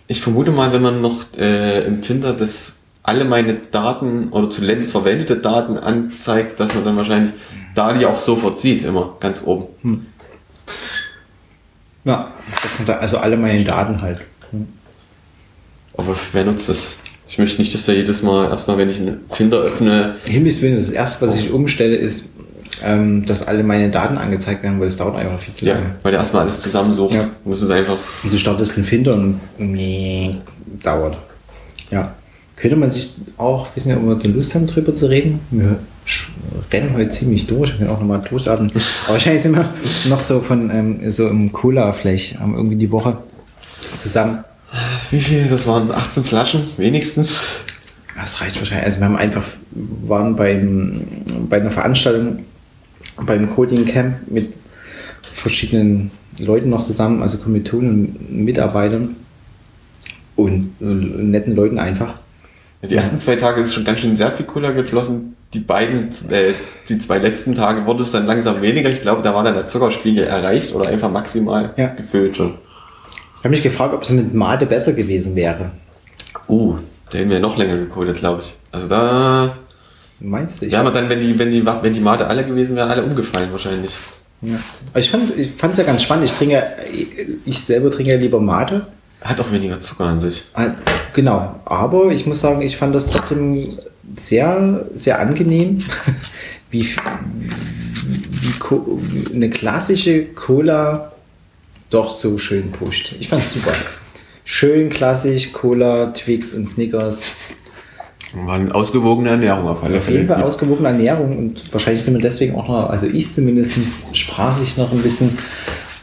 Ich 0.07 0.21
vermute 0.21 0.51
mal, 0.51 0.73
wenn 0.73 0.81
man 0.81 1.01
noch 1.01 1.25
äh, 1.37 1.85
im 1.85 2.01
Finder 2.01 2.33
das 2.33 2.78
alle 3.03 3.25
meine 3.25 3.55
Daten 3.55 4.29
oder 4.29 4.49
zuletzt 4.49 4.91
verwendete 4.91 5.37
Daten 5.37 5.77
anzeigt, 5.77 6.59
dass 6.59 6.73
man 6.75 6.85
dann 6.85 6.97
wahrscheinlich 6.97 7.31
da 7.75 7.93
die 7.93 8.05
auch 8.05 8.19
sofort 8.19 8.59
sieht, 8.59 8.83
immer 8.83 9.15
ganz 9.19 9.43
oben. 9.45 9.67
Ja, 12.05 12.31
man 12.77 12.85
da- 12.85 12.97
also 12.97 13.17
alle 13.17 13.37
meine 13.37 13.63
Daten 13.63 14.01
halt. 14.01 14.21
Aber 15.97 16.15
wer 16.31 16.45
nutzt 16.45 16.69
das? 16.69 16.93
Ich 17.27 17.37
möchte 17.37 17.61
nicht, 17.61 17.73
dass 17.73 17.87
er 17.87 17.95
jedes 17.95 18.23
Mal, 18.23 18.49
erstmal 18.49 18.77
wenn 18.77 18.89
ich 18.89 18.97
einen 18.99 19.21
Finder 19.29 19.57
öffne, 19.59 20.15
Himmels 20.27 20.61
Willen, 20.61 20.77
das 20.77 20.91
erste, 20.91 21.25
was 21.25 21.37
ich 21.37 21.51
umstelle, 21.51 21.95
ist, 21.95 22.25
ähm, 22.83 23.25
dass 23.25 23.47
alle 23.47 23.63
meine 23.63 23.89
Daten 23.91 24.17
angezeigt 24.17 24.63
werden, 24.63 24.79
weil 24.79 24.87
es 24.87 24.95
dauert 24.97 25.17
einfach 25.17 25.37
viel 25.37 25.53
zu 25.53 25.65
ja, 25.65 25.75
lange. 25.75 25.95
weil 26.01 26.11
der 26.11 26.19
erstmal 26.19 26.43
alles 26.43 26.61
zusammensucht. 26.61 27.13
Ja. 27.13 27.23
Und 27.43 27.51
das 27.53 27.61
ist 27.61 27.69
einfach, 27.69 27.97
Und 28.23 28.33
du 28.33 28.37
startest 28.37 28.77
einen 28.77 28.85
Finder 28.85 29.13
und 29.13 29.39
nee, 29.57 30.37
dauert. 30.81 31.17
Ja. 31.91 32.15
Könnte 32.59 32.75
man 32.75 32.91
sich 32.91 33.15
auch, 33.37 33.73
wissen 33.75 33.89
ja, 33.89 33.97
ob 33.97 34.05
wir 34.05 34.15
die 34.15 34.27
Lust 34.27 34.53
haben, 34.53 34.67
drüber 34.67 34.93
zu 34.93 35.09
reden? 35.09 35.39
Wir 35.49 35.79
rennen 36.71 36.93
heute 36.93 37.09
ziemlich 37.09 37.47
durch, 37.47 37.71
wir 37.71 37.77
können 37.77 37.89
auch 37.89 37.99
nochmal 37.99 38.21
durchatmen. 38.27 38.71
Aber 39.05 39.13
wahrscheinlich 39.13 39.41
sind 39.41 39.55
wir 39.55 39.73
noch 40.09 40.19
so 40.19 40.41
von, 40.41 40.69
ähm, 40.69 41.09
so 41.09 41.29
im 41.29 41.53
Cola-Fläch, 41.53 42.37
haben 42.37 42.55
irgendwie 42.55 42.75
die 42.75 42.91
Woche 42.91 43.17
zusammen. 43.97 44.43
wie 45.09 45.19
viel? 45.19 45.47
Das 45.47 45.67
waren 45.67 45.89
18 45.89 46.23
Flaschen, 46.25 46.63
wenigstens. 46.75 47.41
Das 48.19 48.41
reicht 48.41 48.59
wahrscheinlich. 48.59 48.85
Also 48.85 48.99
wir 48.99 49.05
haben 49.05 49.15
einfach, 49.15 49.47
waren 49.71 50.35
beim, 50.35 51.07
bei 51.47 51.61
einer 51.61 51.71
Veranstaltung 51.71 52.39
beim 53.25 53.49
Coding 53.49 53.85
Camp 53.85 54.29
mit 54.29 54.53
verschiedenen 55.21 56.11
Leuten 56.39 56.69
noch 56.69 56.83
zusammen, 56.83 57.21
also 57.21 57.37
Kommilitonen 57.37 58.17
und 58.29 58.43
Mitarbeitern 58.43 59.15
und 60.35 60.73
äh, 60.81 60.85
netten 60.85 61.55
Leuten 61.55 61.79
einfach. 61.79 62.19
Die 62.81 62.95
ersten 62.95 63.19
zwei 63.19 63.35
Tage 63.35 63.59
ist 63.59 63.73
schon 63.73 63.83
ganz 63.83 63.99
schön 63.99 64.15
sehr 64.15 64.31
viel 64.31 64.45
Cola 64.45 64.71
geflossen. 64.71 65.35
Die 65.53 65.59
beiden, 65.59 66.09
äh, 66.29 66.53
die 66.87 66.99
zwei 66.99 67.17
letzten 67.17 67.55
Tage 67.55 67.85
wurde 67.85 68.03
es 68.03 68.11
dann 68.11 68.25
langsam 68.25 68.61
weniger. 68.61 68.89
Ich 68.89 69.01
glaube, 69.01 69.21
da 69.21 69.33
war 69.33 69.43
dann 69.43 69.55
der 69.55 69.67
Zuckerspiegel 69.67 70.23
erreicht 70.23 70.73
oder 70.73 70.87
einfach 70.87 71.11
maximal 71.11 71.73
Ja. 71.75 71.87
gefüllt 71.87 72.37
schon. 72.37 72.53
Ich 73.35 73.39
habe 73.39 73.49
mich 73.49 73.63
gefragt, 73.63 73.93
ob 73.93 74.03
es 74.03 74.09
mit 74.11 74.33
Mate 74.33 74.65
besser 74.65 74.93
gewesen 74.93 75.35
wäre. 75.35 75.71
Uh, 76.47 76.77
der 77.11 77.21
hätten 77.21 77.31
wir 77.31 77.39
noch 77.39 77.57
länger 77.57 77.77
gecodet, 77.77 78.17
glaube 78.17 78.41
ich. 78.43 78.53
Also 78.71 78.87
da 78.87 79.51
Meinst 80.19 80.61
du? 80.61 80.65
Ich 80.65 80.73
Ja, 80.73 80.81
aber 80.81 80.91
dann, 80.91 81.09
wenn 81.09 81.21
die, 81.21 81.37
wenn 81.39 81.49
die, 81.49 81.65
wenn 81.65 81.93
die 81.93 81.99
Mate 81.99 82.27
alle 82.27 82.45
gewesen 82.45 82.75
wäre, 82.75 82.89
alle 82.89 83.03
umgefallen 83.03 83.51
wahrscheinlich. 83.51 83.91
ja. 84.41 84.57
Aber 84.91 84.99
ich 84.99 85.09
fand 85.09 85.31
fand's 85.57 85.77
ja 85.77 85.85
ganz 85.85 86.03
spannend. 86.03 86.25
Ich 86.25 86.33
trinke, 86.33 86.63
ich 87.45 87.59
selber 87.59 87.89
trinke 87.89 88.11
ja 88.11 88.17
lieber 88.17 88.39
Mate. 88.39 88.87
Hat 89.21 89.39
auch 89.39 89.51
weniger 89.51 89.79
Zucker 89.81 90.05
an 90.05 90.21
sich. 90.21 90.45
Ah, 90.53 90.71
Genau, 91.13 91.59
aber 91.65 92.11
ich 92.11 92.25
muss 92.25 92.39
sagen, 92.39 92.61
ich 92.61 92.77
fand 92.77 92.93
das 92.93 93.07
trotzdem 93.07 93.67
sehr, 94.13 94.85
sehr 94.93 95.19
angenehm, 95.19 95.83
wie, 96.69 96.85
wie, 96.85 96.93
eine 99.33 99.49
klassische 99.49 100.25
Cola 100.25 101.11
doch 101.89 102.11
so 102.11 102.37
schön 102.37 102.71
pusht. 102.71 103.15
Ich 103.19 103.29
fand's 103.29 103.53
super. 103.53 103.71
Schön 104.45 104.89
klassisch, 104.89 105.51
Cola, 105.51 106.07
Twix 106.07 106.53
und 106.53 106.65
Snickers. 106.65 107.33
War 108.33 108.55
eine 108.55 108.73
ausgewogene 108.73 109.31
Ernährung 109.31 109.67
auf 109.67 109.83
alle 109.83 109.97
Auf 109.97 110.07
jeden 110.07 110.27
Fälle. 110.27 110.39
Fall 110.39 110.43
ausgewogene 110.43 110.89
Ernährung 110.89 111.37
und 111.37 111.73
wahrscheinlich 111.73 112.03
sind 112.03 112.13
wir 112.13 112.21
deswegen 112.21 112.55
auch 112.55 112.67
noch, 112.67 112.89
also 112.89 113.07
ich 113.07 113.31
zumindest 113.33 114.15
sprachlich 114.15 114.77
noch 114.77 114.91
ein 114.91 115.01
bisschen 115.01 115.35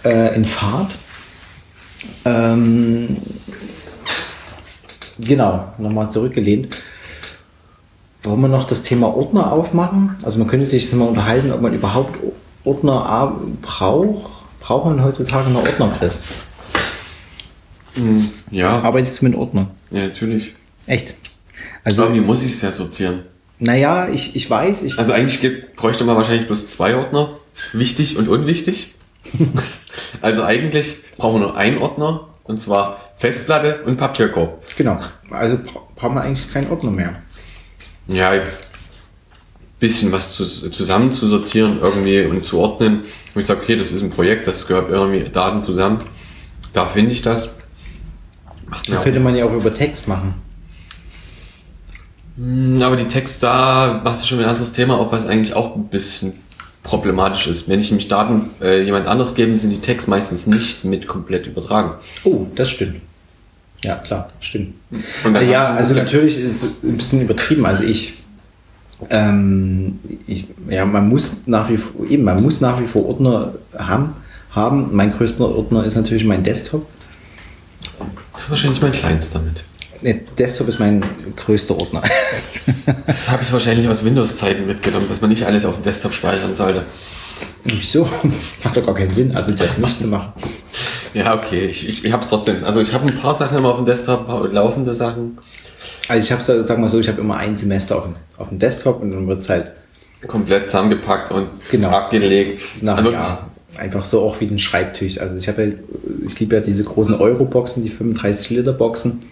äh, 0.05 0.35
in 0.35 0.45
Fahrt. 0.45 0.91
Ähm, 2.25 3.17
genau, 5.19 5.73
nochmal 5.79 6.11
zurückgelehnt. 6.11 6.77
Wollen 8.23 8.41
wir 8.41 8.49
noch 8.49 8.67
das 8.67 8.83
Thema 8.83 9.15
Ordner 9.17 9.53
aufmachen? 9.53 10.17
Also 10.23 10.39
man 10.39 10.49
könnte 10.49 10.67
sich 10.67 10.83
jetzt 10.85 10.95
mal 10.95 11.07
unterhalten, 11.09 11.53
ob 11.53 11.61
man 11.63 11.73
überhaupt 11.73 12.19
Ordner 12.65 13.33
braucht. 13.63 14.31
Braucht 14.61 14.87
man 14.87 15.05
heutzutage 15.05 15.49
noch 15.51 15.61
Ordner, 15.61 15.93
Chris? 15.97 16.25
Hm, 17.95 18.29
Ja, 18.51 18.83
Arbeitest 18.83 19.21
du 19.21 19.27
mit 19.27 19.37
Ordner? 19.37 19.71
ja 19.91 20.05
natürlich. 20.07 20.55
Echt? 20.87 21.15
Also 21.85 22.03
Also, 22.03 22.03
irgendwie 22.05 22.21
muss 22.27 22.43
ich 22.43 22.51
es 22.53 22.63
ja 22.63 22.73
sortieren. 22.73 23.21
naja, 23.61 24.09
ich, 24.09 24.35
ich 24.35 24.51
weiß, 24.51 24.83
ich, 24.83 24.99
Also 24.99 25.13
eigentlich 25.13 25.41
gibt, 25.41 25.77
bräuchte 25.77 26.03
man 26.05 26.17
wahrscheinlich 26.17 26.47
bloß 26.49 26.69
zwei 26.69 26.97
Ordner. 26.97 27.31
Wichtig 27.73 28.19
und 28.19 28.29
unwichtig. 28.29 28.95
also 30.21 30.45
eigentlich 30.45 30.97
brauchen 31.17 31.41
wir 31.41 31.47
nur 31.49 31.57
einen 31.57 31.79
Ordner. 31.79 32.29
Und 32.45 32.61
zwar 32.61 33.01
Festplatte 33.17 33.83
und 33.85 33.97
Papierkorb. 33.97 34.63
genau. 34.77 35.01
Also 35.31 35.59
bra 35.59 35.83
braucht 35.97 36.15
man 36.15 36.25
eigentlich 36.25 36.49
keinen 36.53 36.71
Ordner 36.71 36.91
mehr. 36.91 37.23
Ja, 38.07 38.33
bisschen 39.79 40.13
was 40.13 40.33
zu, 40.35 40.45
zusammen 40.45 41.13
zu 41.13 41.29
sortieren 41.29 41.79
irgendwie 41.81 42.23
und 42.23 42.45
zu 42.45 42.59
ordnen. 42.59 43.03
Und 43.35 43.41
ich 43.41 43.47
sage, 43.47 43.61
okay, 43.63 43.77
das 43.77 43.93
ist 43.93 44.03
ein 44.03 44.11
Projekt, 44.11 44.47
das 44.47 44.67
gehört 44.67 44.91
irgendwie 44.91 45.29
Daten 45.29 45.63
zusammen. 45.63 45.99
Da 46.73 46.87
finde 46.87 47.13
ich 47.13 47.23
das. 47.23 47.55
Macht 48.69 48.91
Da 48.91 49.03
könnte 49.03 49.21
man 49.21 49.37
ja 49.37 49.45
auch 49.45 49.53
über 49.53 49.73
Text 49.73 50.09
machen. 50.09 50.35
Mm, 52.37 52.81
Aber 52.83 52.97
die 52.97 53.09
Text 53.09 53.43
da 53.43 54.01
machst 54.03 54.23
du 54.23 54.27
schon 54.27 54.41
ein 54.41 54.47
anderes 54.47 54.73
Thema 54.73 54.99
auf, 54.99 55.13
was 55.13 55.27
eigentlich 55.27 55.55
auch 55.55 55.75
ein 55.77 55.89
bisschen 55.89 56.35
problematisch 56.87 57.47
ist. 57.47 57.69
Wenn 57.69 57.81
ich 57.81 57.91
nämlich 57.91 58.09
Daten 58.09 58.51
äh, 58.63 58.83
jemand 58.83 59.07
anders 59.07 59.35
gebe, 59.35 59.57
sind 59.59 59.71
die 59.71 59.81
Text 59.81 60.09
meistens 60.09 60.47
nicht 60.47 60.85
mit 60.85 61.07
komplett 61.07 61.47
übertragen. 61.47 61.95
Oh, 62.25 62.47
das 62.55 62.71
stimmt. 62.71 63.01
Ja, 63.83 63.97
klar, 63.97 64.31
stimmt. 64.41 64.75
Äh, 65.25 65.51
ja, 65.51 65.75
also 65.75 65.95
natürlich 65.95 66.39
ist 66.39 66.63
es 66.63 66.71
ein 66.83 66.97
bisschen 66.97 67.21
übertrieben. 67.21 67.67
Also 67.67 67.85
ich, 67.85 68.15
ähm, 69.11 69.99
ich, 70.27 70.47
ja, 70.69 70.85
man 70.87 71.09
muss 71.09 71.43
nach 71.47 71.69
wie 71.69 71.77
vor, 71.77 72.07
eben, 72.09 72.25
man 72.25 72.43
muss 72.43 72.61
nach 72.61 72.81
wie 72.81 72.87
vor 72.87 73.07
Ordner 73.07 73.55
haben. 73.77 74.15
haben. 74.51 74.89
Mein 74.93 75.13
größter 75.13 75.45
Ordner 75.45 75.85
ist 75.85 75.97
natürlich 75.97 76.25
mein 76.25 76.43
Desktop. 76.43 76.87
Das 78.33 78.45
ist 78.45 78.51
wahrscheinlich 78.51 78.81
mein 78.81 78.93
kleinster 78.93 79.41
mit. 79.41 79.65
Der 80.03 80.15
Desktop 80.39 80.69
ist 80.69 80.79
mein 80.79 81.03
größter 81.37 81.77
Ordner. 81.77 82.03
Das 83.07 83.31
habe 83.31 83.43
ich 83.43 83.53
wahrscheinlich 83.53 83.89
aus 83.89 84.05
Windows-Zeiten 84.05 84.67
mitgenommen, 84.67 85.07
dass 85.09 85.21
man 85.21 85.31
nicht 85.31 85.45
alles 85.45 85.65
auf 85.65 85.75
dem 85.77 85.85
Desktop 85.85 86.13
speichern 86.15 86.55
sollte. 86.55 86.85
Wieso? 87.65 88.09
Macht 88.65 88.77
doch 88.77 88.87
gar 88.87 88.95
keinen 88.95 89.13
Sinn, 89.13 89.35
also 89.35 89.53
das 89.53 89.79
nicht 89.79 89.99
zu 89.99 90.07
machen. 90.07 90.33
Ja, 91.15 91.35
okay, 91.35 91.67
ich, 91.67 91.89
ich, 91.89 92.05
ich 92.05 92.13
habe 92.13 92.23
es 92.23 92.29
trotzdem. 92.29 92.63
Also 92.65 92.81
ich 92.81 92.93
habe 92.93 93.07
ein 93.07 93.19
paar 93.19 93.35
Sachen 93.35 93.59
immer 93.59 93.71
auf 93.71 93.77
dem 93.77 93.87
Desktop, 93.87 94.21
ein 94.21 94.27
paar 94.27 94.49
laufende 94.49 94.95
Sachen. 94.95 95.39
Also 96.09 96.25
ich 96.25 96.33
habe, 96.33 96.65
sag 96.65 96.79
mal 96.79 96.89
so, 96.89 97.01
ich 97.01 97.09
habe 97.09 97.21
immer 97.21 97.37
ein 97.39 97.57
Semester 97.57 97.97
auf 97.97 98.05
dem, 98.05 98.17
auf 98.37 98.51
dem 98.51 98.59
Desktop 98.59 99.01
und 99.03 99.11
dann 99.13 99.27
wird 99.27 99.41
es 99.41 99.49
halt 99.49 99.73
komplett 100.27 100.71
zusammengepackt 100.71 101.33
und 101.33 101.49
Genau. 101.71 101.89
abgelegt. 101.91 102.63
nach 102.83 102.99
Also 102.99 103.13
ja, 103.13 103.47
einfach 103.77 104.05
so 104.05 104.21
auch 104.23 104.39
wie 104.41 104.47
ein 104.47 104.59
Schreibtisch. 104.59 105.19
Also 105.21 105.37
ich 105.37 105.49
habe 105.49 105.65
ja, 105.65 105.73
ich 106.27 106.39
liebe 106.39 106.55
ja 106.55 106.61
diese 106.61 106.85
großen 106.85 107.15
Euro-Boxen, 107.15 107.83
die 107.83 107.91
35 107.91 108.51
Liter 108.51 108.73
Boxen. 108.73 109.23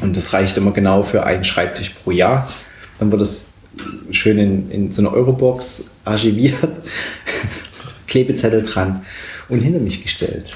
Und 0.00 0.16
das 0.16 0.32
reicht 0.32 0.56
immer 0.56 0.72
genau 0.72 1.02
für 1.02 1.24
einen 1.24 1.44
Schreibtisch 1.44 1.90
pro 1.90 2.10
Jahr. 2.10 2.50
Dann 2.98 3.10
wird 3.12 3.22
es 3.22 3.46
schön 4.10 4.38
in, 4.38 4.70
in 4.70 4.92
so 4.92 5.02
eine 5.02 5.12
Euro-Box 5.12 5.84
archiviert, 6.04 6.56
Klebezettel 8.06 8.62
dran 8.62 9.04
und 9.48 9.60
hinter 9.60 9.80
mich 9.80 10.02
gestellt. 10.02 10.46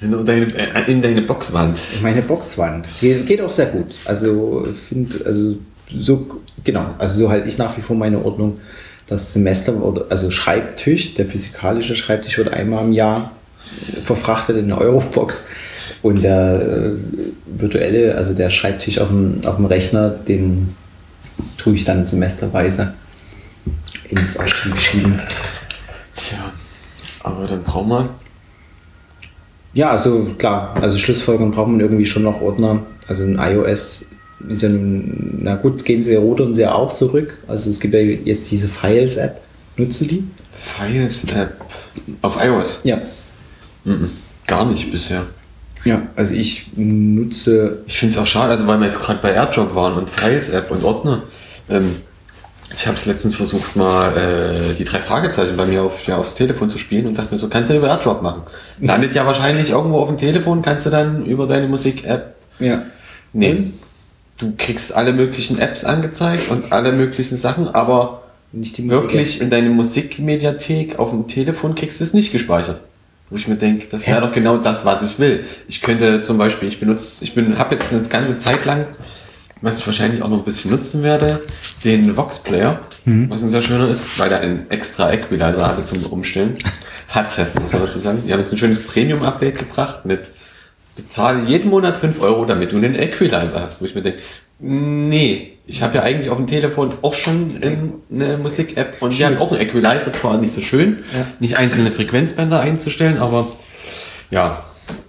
In 0.00 0.24
deine, 0.24 0.46
äh, 0.54 0.90
in 0.90 1.00
deine 1.00 1.22
Boxwand. 1.22 1.78
Meine 2.02 2.22
Boxwand. 2.22 2.86
Geht, 3.00 3.26
geht 3.26 3.40
auch 3.40 3.50
sehr 3.50 3.66
gut. 3.66 3.94
Also 4.04 4.66
finde, 4.74 5.24
also 5.24 5.56
so, 5.96 6.40
genau, 6.62 6.94
also 6.98 7.18
so 7.18 7.30
halte 7.30 7.48
ich 7.48 7.58
nach 7.58 7.76
wie 7.76 7.80
vor 7.80 7.96
meine 7.96 8.22
Ordnung. 8.24 8.60
Das 9.06 9.32
Semester, 9.34 9.74
also 10.08 10.30
Schreibtisch, 10.30 11.14
der 11.14 11.26
physikalische 11.26 11.94
Schreibtisch 11.94 12.38
wird 12.38 12.52
einmal 12.52 12.84
im 12.84 12.92
Jahr 12.92 13.32
verfrachtet 14.02 14.56
in 14.56 14.64
eine 14.64 14.80
Eurobox 14.80 15.48
und 16.02 16.22
der 16.22 16.60
äh, 16.60 16.92
virtuelle, 17.46 18.14
also 18.16 18.34
der 18.34 18.50
Schreibtisch 18.50 18.98
auf 18.98 19.08
dem, 19.08 19.40
auf 19.44 19.56
dem 19.56 19.66
Rechner, 19.66 20.10
den 20.10 20.74
tue 21.58 21.74
ich 21.74 21.84
dann 21.84 22.06
semesterweise 22.06 22.94
ins 24.08 24.36
Archiv 24.36 24.80
schieben. 24.80 25.20
Tja, 26.16 26.52
aber 27.22 27.46
dann 27.46 27.62
brauchen 27.64 27.88
wir. 27.88 28.08
Ja, 29.72 29.90
also 29.90 30.24
klar, 30.38 30.74
also 30.80 30.98
Schlussfolgerung 30.98 31.50
braucht 31.50 31.68
man 31.68 31.80
irgendwie 31.80 32.06
schon 32.06 32.22
noch 32.22 32.40
Ordner. 32.40 32.82
Also 33.08 33.24
ein 33.24 33.38
iOS 33.38 34.06
ist 34.48 34.62
ja, 34.62 34.68
nun- 34.68 35.40
na 35.42 35.56
gut, 35.56 35.84
gehen 35.84 36.04
sie 36.04 36.14
rudern 36.14 36.54
sie 36.54 36.62
ja 36.62 36.74
auch 36.74 36.92
zurück. 36.92 37.38
Also 37.48 37.70
es 37.70 37.80
gibt 37.80 37.94
ja 37.94 38.00
jetzt 38.00 38.50
diese 38.50 38.68
Files-App. 38.68 39.40
Nutzt 39.76 40.00
du 40.02 40.04
die? 40.04 40.24
Files-App 40.52 41.54
auf 42.22 42.38
iOS. 42.44 42.78
Ja. 42.84 42.98
Mhm. 43.84 44.08
Gar 44.46 44.66
nicht 44.66 44.92
bisher. 44.92 45.22
Ja, 45.84 46.02
also 46.16 46.34
ich 46.34 46.66
nutze, 46.76 47.82
Ich 47.86 47.98
finde 47.98 48.14
es 48.14 48.18
auch 48.18 48.26
schade, 48.26 48.50
also 48.50 48.66
weil 48.66 48.78
wir 48.78 48.86
jetzt 48.86 49.00
gerade 49.00 49.18
bei 49.20 49.32
AirDrop 49.32 49.74
waren 49.74 49.94
und 49.94 50.10
Files-App 50.10 50.70
und 50.70 50.84
Ordner. 50.84 51.22
Ähm, 51.68 51.96
ich 52.76 52.86
habe 52.86 52.96
es 52.96 53.06
letztens 53.06 53.36
versucht, 53.36 53.76
mal 53.76 54.16
äh, 54.16 54.74
die 54.74 54.84
drei 54.84 55.00
Fragezeichen 55.00 55.56
bei 55.56 55.66
mir 55.66 55.82
auf, 55.82 56.06
ja, 56.06 56.16
aufs 56.16 56.34
Telefon 56.34 56.70
zu 56.70 56.78
spielen 56.78 57.06
und 57.06 57.16
dachte 57.16 57.32
mir 57.32 57.38
so, 57.38 57.48
kannst 57.48 57.70
du 57.70 57.76
über 57.76 57.88
AirDrop 57.88 58.22
machen. 58.22 58.42
Landet 58.80 59.14
ja 59.14 59.26
wahrscheinlich 59.26 59.70
irgendwo 59.70 59.98
auf 59.98 60.08
dem 60.08 60.18
Telefon, 60.18 60.62
kannst 60.62 60.86
du 60.86 60.90
dann 60.90 61.24
über 61.26 61.46
deine 61.46 61.68
Musik-App 61.68 62.34
ja, 62.58 62.82
nehmen. 63.32 63.78
Du 64.38 64.54
kriegst 64.56 64.94
alle 64.94 65.12
möglichen 65.12 65.58
Apps 65.58 65.84
angezeigt 65.84 66.50
und 66.50 66.72
alle 66.72 66.92
möglichen 66.92 67.36
Sachen, 67.36 67.68
aber 67.68 68.22
nicht 68.50 68.76
die 68.78 68.82
Musik. 68.82 69.02
wirklich 69.02 69.40
in 69.40 69.50
deine 69.50 69.70
Musikmediathek 69.70 70.98
auf 70.98 71.10
dem 71.10 71.28
Telefon 71.28 71.74
kriegst 71.74 72.00
du 72.00 72.04
es 72.04 72.14
nicht 72.14 72.32
gespeichert. 72.32 72.80
Wo 73.30 73.36
ich 73.36 73.48
mir 73.48 73.56
denke, 73.56 73.86
das 73.88 74.06
wäre 74.06 74.20
doch 74.20 74.32
genau 74.32 74.58
das, 74.58 74.84
was 74.84 75.02
ich 75.02 75.18
will. 75.18 75.44
Ich 75.66 75.80
könnte 75.80 76.22
zum 76.22 76.38
Beispiel, 76.38 76.68
ich 76.68 76.78
benutze, 76.78 77.24
ich 77.24 77.34
bin, 77.34 77.58
habe 77.58 77.74
jetzt 77.74 77.92
eine 77.92 78.02
ganze 78.02 78.38
Zeit 78.38 78.64
lang, 78.64 78.86
was 79.62 79.78
ich 79.78 79.86
wahrscheinlich 79.86 80.22
auch 80.22 80.28
noch 80.28 80.38
ein 80.38 80.44
bisschen 80.44 80.70
nutzen 80.70 81.02
werde, 81.02 81.40
den 81.84 82.16
Vox 82.16 82.38
Player, 82.40 82.80
was 83.30 83.42
ein 83.42 83.48
sehr 83.48 83.62
schöner 83.62 83.88
ist, 83.88 84.18
weil 84.18 84.28
der 84.28 84.40
einen 84.40 84.70
extra 84.70 85.10
Equalizer 85.10 85.66
hatte 85.66 85.84
zum 85.84 86.04
Umstellen. 86.04 86.54
Hatte, 87.08 87.46
muss 87.60 87.72
man 87.72 87.82
dazu 87.82 87.98
sagen. 87.98 88.22
Die 88.26 88.32
haben 88.32 88.40
jetzt 88.40 88.52
ein 88.52 88.58
schönes 88.58 88.86
Premium-Update 88.86 89.58
gebracht 89.58 90.04
mit 90.04 90.30
bezahle 90.96 91.42
jeden 91.44 91.70
Monat 91.70 91.96
5 91.96 92.20
Euro, 92.20 92.44
damit 92.44 92.72
du 92.72 92.76
einen 92.76 92.94
Equalizer 92.94 93.60
hast. 93.60 93.80
Wo 93.80 93.86
ich 93.86 93.94
mir 93.94 94.02
denke, 94.02 94.20
nee, 94.68 95.50
ich 95.66 95.82
habe 95.82 95.96
ja 95.96 96.02
eigentlich 96.02 96.30
auf 96.30 96.36
dem 96.36 96.46
Telefon 96.46 96.92
auch 97.02 97.14
schon 97.14 97.52
eine 98.10 98.38
Musik-App 98.38 98.96
und 99.00 99.18
die 99.18 99.24
hat 99.24 99.38
auch 99.38 99.52
einen 99.52 99.60
Equalizer, 99.60 100.12
zwar 100.12 100.38
nicht 100.38 100.52
so 100.52 100.60
schön, 100.60 100.98
Ja. 101.14 101.26
nicht 101.40 101.58
einzelne 101.58 101.90
Frequenzbänder 101.92 102.60
einzustellen, 102.60 103.18
aber 103.18 103.46
ja, 104.30 104.64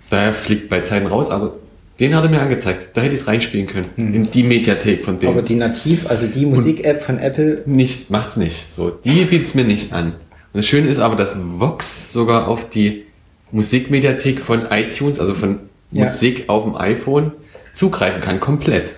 daher 0.10 0.34
fliegt 0.34 0.70
bei 0.70 0.82
Zeiten 0.82 1.08
raus, 1.08 1.30
aber 1.32 1.54
den 2.00 2.14
hat 2.16 2.24
er 2.24 2.30
mir 2.30 2.42
angezeigt. 2.42 2.90
Da 2.94 3.02
hätte 3.02 3.14
ich 3.16 3.22
es 3.22 3.28
reinspielen 3.28 3.68
können. 3.68 3.90
In 3.96 4.30
die 4.30 4.44
Mediathek 4.44 5.06
von 5.06 5.18
dem. 5.20 5.30
Aber 5.30 5.42
die 5.42 5.56
nativ, 5.56 6.10
also 6.10 6.28
die 6.28 6.46
Musik-App 6.46 7.04
von 7.04 7.18
Apple, 7.18 7.64
nicht, 7.66 8.10
macht's 8.10 8.36
nicht. 8.36 8.74
So, 8.74 8.90
die 8.90 9.24
bietet's 9.26 9.56
mir 9.56 9.64
nicht 9.64 9.94
an. 9.94 10.08
Und 10.08 10.16
das 10.60 10.66
Schöne 10.68 10.90
ist 10.90 11.00
aber, 11.00 11.16
dass 11.16 11.36
Vox 11.38 12.12
sogar 12.12 12.48
auf 12.50 12.70
die 12.70 13.06
Musikmediathek 13.52 14.40
von 14.42 14.66
iTunes, 14.70 15.20
also 15.20 15.34
von 15.34 15.60
Ja. 15.92 16.02
Musik 16.04 16.46
auf 16.48 16.64
dem 16.66 16.76
iPhone, 16.76 17.32
zugreifen 17.74 18.22
kann, 18.22 18.40
komplett. 18.42 18.92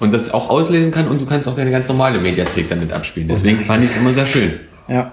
Und 0.00 0.12
das 0.12 0.32
auch 0.32 0.48
auslesen 0.48 0.90
kann 0.90 1.06
und 1.08 1.20
du 1.20 1.26
kannst 1.26 1.46
auch 1.46 1.54
deine 1.54 1.70
ganz 1.70 1.88
normale 1.88 2.18
Mediathek 2.18 2.68
damit 2.68 2.92
abspielen. 2.92 3.28
Deswegen 3.28 3.64
fand 3.64 3.84
ich 3.84 3.90
es 3.90 3.96
immer 3.96 4.12
sehr 4.12 4.26
schön. 4.26 4.60
ja. 4.88 5.12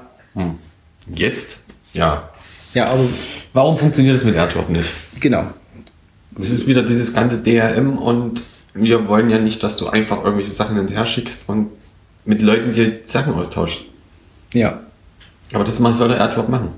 Jetzt, 1.10 1.60
ja. 1.94 2.30
Ja, 2.74 2.88
aber 2.90 3.06
Warum 3.54 3.78
funktioniert 3.78 4.16
das 4.16 4.24
mit 4.24 4.36
AirDrop 4.36 4.70
nicht? 4.70 4.92
genau. 5.20 5.46
Das 6.32 6.52
ist 6.52 6.68
wieder 6.68 6.84
dieses 6.84 7.14
ganze 7.14 7.40
DRM 7.40 7.98
und 7.98 8.44
wir 8.76 9.08
wollen 9.08 9.30
ja 9.32 9.40
nicht, 9.40 9.64
dass 9.64 9.78
du 9.78 9.88
einfach 9.88 10.24
irgendwelche 10.24 10.52
Sachen 10.52 10.78
hinterher 10.78 11.06
schickst 11.06 11.50
und 11.50 11.70
mit 12.26 12.44
Leuten 12.44 12.74
dir 12.74 13.00
Sachen 13.04 13.34
austauschst. 13.34 13.82
Ja. 14.54 14.82
Aber 15.54 15.64
das 15.64 15.78
soll 15.78 16.10
der 16.10 16.18
AirDrop 16.18 16.50
machen. 16.50 16.70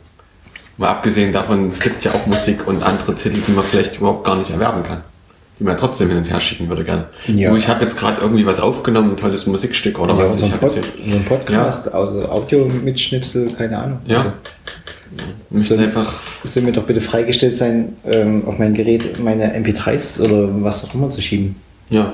Mal 0.77 0.89
abgesehen 0.89 1.33
davon, 1.33 1.67
es 1.67 1.81
gibt 1.81 2.05
ja 2.05 2.13
auch 2.13 2.25
Musik 2.25 2.65
und 2.65 2.83
andere 2.83 3.15
Titel, 3.15 3.41
die 3.41 3.51
man 3.51 3.65
vielleicht 3.65 3.97
überhaupt 3.97 4.23
gar 4.23 4.37
nicht 4.37 4.51
erwerben 4.51 4.83
kann. 4.83 5.03
Die 5.59 5.63
man 5.65 5.75
trotzdem 5.75 6.07
hin 6.07 6.17
und 6.17 6.29
her 6.31 6.39
schicken 6.39 6.69
würde 6.69 6.83
gerne. 6.85 7.07
Ja. 7.27 7.51
Wo 7.51 7.55
ich 7.57 7.67
habe 7.67 7.81
jetzt 7.81 7.99
gerade 7.99 8.21
irgendwie 8.21 8.45
was 8.45 8.59
aufgenommen, 8.61 9.11
ein 9.11 9.17
tolles 9.17 9.45
Musikstück 9.45 9.99
oder 9.99 10.13
Ja, 10.13 10.19
was. 10.19 10.41
Ich 10.41 10.57
Pod, 10.57 10.71
hier, 10.73 10.81
unseren 11.05 11.25
Podcast, 11.25 11.93
also 11.93 12.29
Audio-Mitschnipsel, 12.29 13.51
keine 13.57 13.77
Ahnung. 13.77 13.99
Ja. 14.05 14.17
Also, 14.17 14.31
müsste 15.49 15.73
so- 15.75 15.81
einfach, 15.81 16.13
soll 16.45 16.63
mir 16.63 16.71
doch 16.71 16.83
bitte 16.83 17.01
freigestellt 17.01 17.57
sein, 17.57 17.93
ähm, 18.05 18.43
auf 18.45 18.57
mein 18.57 18.73
Gerät 18.73 19.19
meine 19.19 19.53
MP3s 19.53 20.21
oder 20.21 20.47
was 20.63 20.85
auch 20.85 20.93
immer 20.93 21.09
zu 21.09 21.21
schieben. 21.21 21.55
ja. 21.89 22.13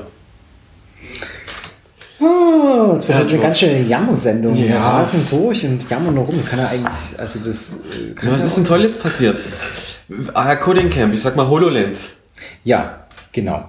Oh, 2.19 2.93
jetzt 2.93 3.07
wird 3.07 3.09
Ja, 3.09 3.15
eine 3.21 3.27
George. 3.27 3.43
ganz 3.43 3.59
schöne 3.59 3.81
Jammersendung. 3.81 4.55
Ja. 4.55 4.67
Wir 4.69 4.75
rasen 4.77 5.27
durch 5.29 5.65
und 5.65 5.87
jammern 5.89 6.15
nur 6.15 6.23
rum. 6.25 6.43
Kann 6.49 6.59
er 6.59 6.69
eigentlich, 6.69 7.17
also 7.19 7.39
das. 7.39 7.73
äh, 7.73 8.13
Kann 8.15 8.31
Was 8.31 8.39
er 8.39 8.45
ist 8.45 8.57
denn 8.57 8.63
Tolles 8.63 8.95
passiert? 8.97 9.39
Ah, 10.33 10.55
Coding 10.55 10.89
Camp, 10.89 11.13
ich 11.13 11.21
sag 11.21 11.35
mal 11.35 11.47
HoloLens. 11.47 12.05
Ja, 12.63 13.04
genau. 13.35 13.65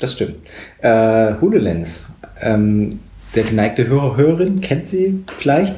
Das 0.00 0.12
stimmt. 0.14 0.36
Äh, 0.80 1.34
HoloLens. 1.40 2.08
Ähm, 2.40 2.98
der 3.36 3.44
geneigte 3.44 3.86
Hörer, 3.86 4.16
Hörerin 4.16 4.60
kennt 4.60 4.88
sie 4.88 5.24
vielleicht. 5.36 5.76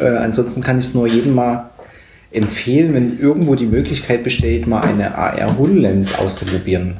Äh, 0.00 0.08
ansonsten 0.08 0.62
kann 0.62 0.78
ich 0.78 0.86
es 0.86 0.94
nur 0.94 1.08
jedem 1.08 1.34
mal 1.34 1.70
empfehlen, 2.30 2.94
wenn 2.94 3.20
irgendwo 3.20 3.54
die 3.54 3.66
Möglichkeit 3.66 4.24
besteht, 4.24 4.66
mal 4.66 4.80
eine 4.80 5.16
AR 5.16 5.56
HoloLens 5.56 6.18
auszuprobieren. 6.18 6.96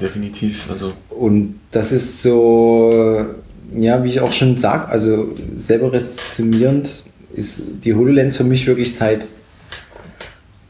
Definitiv, 0.00 0.68
also 0.68 0.92
Und 1.10 1.60
das 1.70 1.92
ist 1.92 2.22
so, 2.22 3.24
ja, 3.76 4.02
wie 4.02 4.08
ich 4.08 4.20
auch 4.20 4.32
schon 4.32 4.56
sag, 4.56 4.90
also 4.90 5.34
selber 5.54 5.92
resümierend 5.92 7.04
ist 7.34 7.62
die 7.84 7.94
HoloLens 7.94 8.36
für 8.36 8.44
mich 8.44 8.66
wirklich 8.66 8.94
seit, 8.94 9.26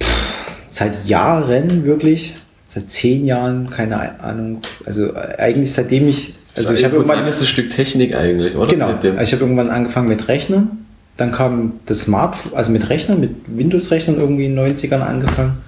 pff, 0.02 0.50
seit 0.70 1.06
Jahren 1.06 1.84
wirklich, 1.84 2.34
seit 2.68 2.90
zehn 2.90 3.24
Jahren, 3.26 3.68
keine 3.70 4.20
Ahnung, 4.20 4.60
also 4.86 5.12
eigentlich 5.38 5.72
seitdem 5.72 6.08
ich, 6.08 6.34
also 6.54 6.72
ich 6.72 6.84
habe 6.84 6.96
irgendwann, 6.96 7.26
ist 7.26 7.40
ein 7.40 7.46
Stück 7.46 7.70
Technik 7.70 8.14
eigentlich, 8.14 8.54
oder? 8.54 8.70
genau, 8.70 8.92
dem- 8.92 9.18
ich 9.18 9.32
habe 9.32 9.42
irgendwann 9.42 9.70
angefangen 9.70 10.08
mit 10.08 10.28
Rechnern, 10.28 10.70
dann 11.16 11.32
kam 11.32 11.72
das 11.86 12.02
Smartphone, 12.02 12.54
also 12.54 12.70
mit 12.70 12.88
Rechnern, 12.90 13.18
mit 13.20 13.30
Windows-Rechnern 13.48 14.18
irgendwie 14.20 14.46
in 14.46 14.54
den 14.54 14.76
90ern 14.76 15.00
angefangen. 15.00 15.58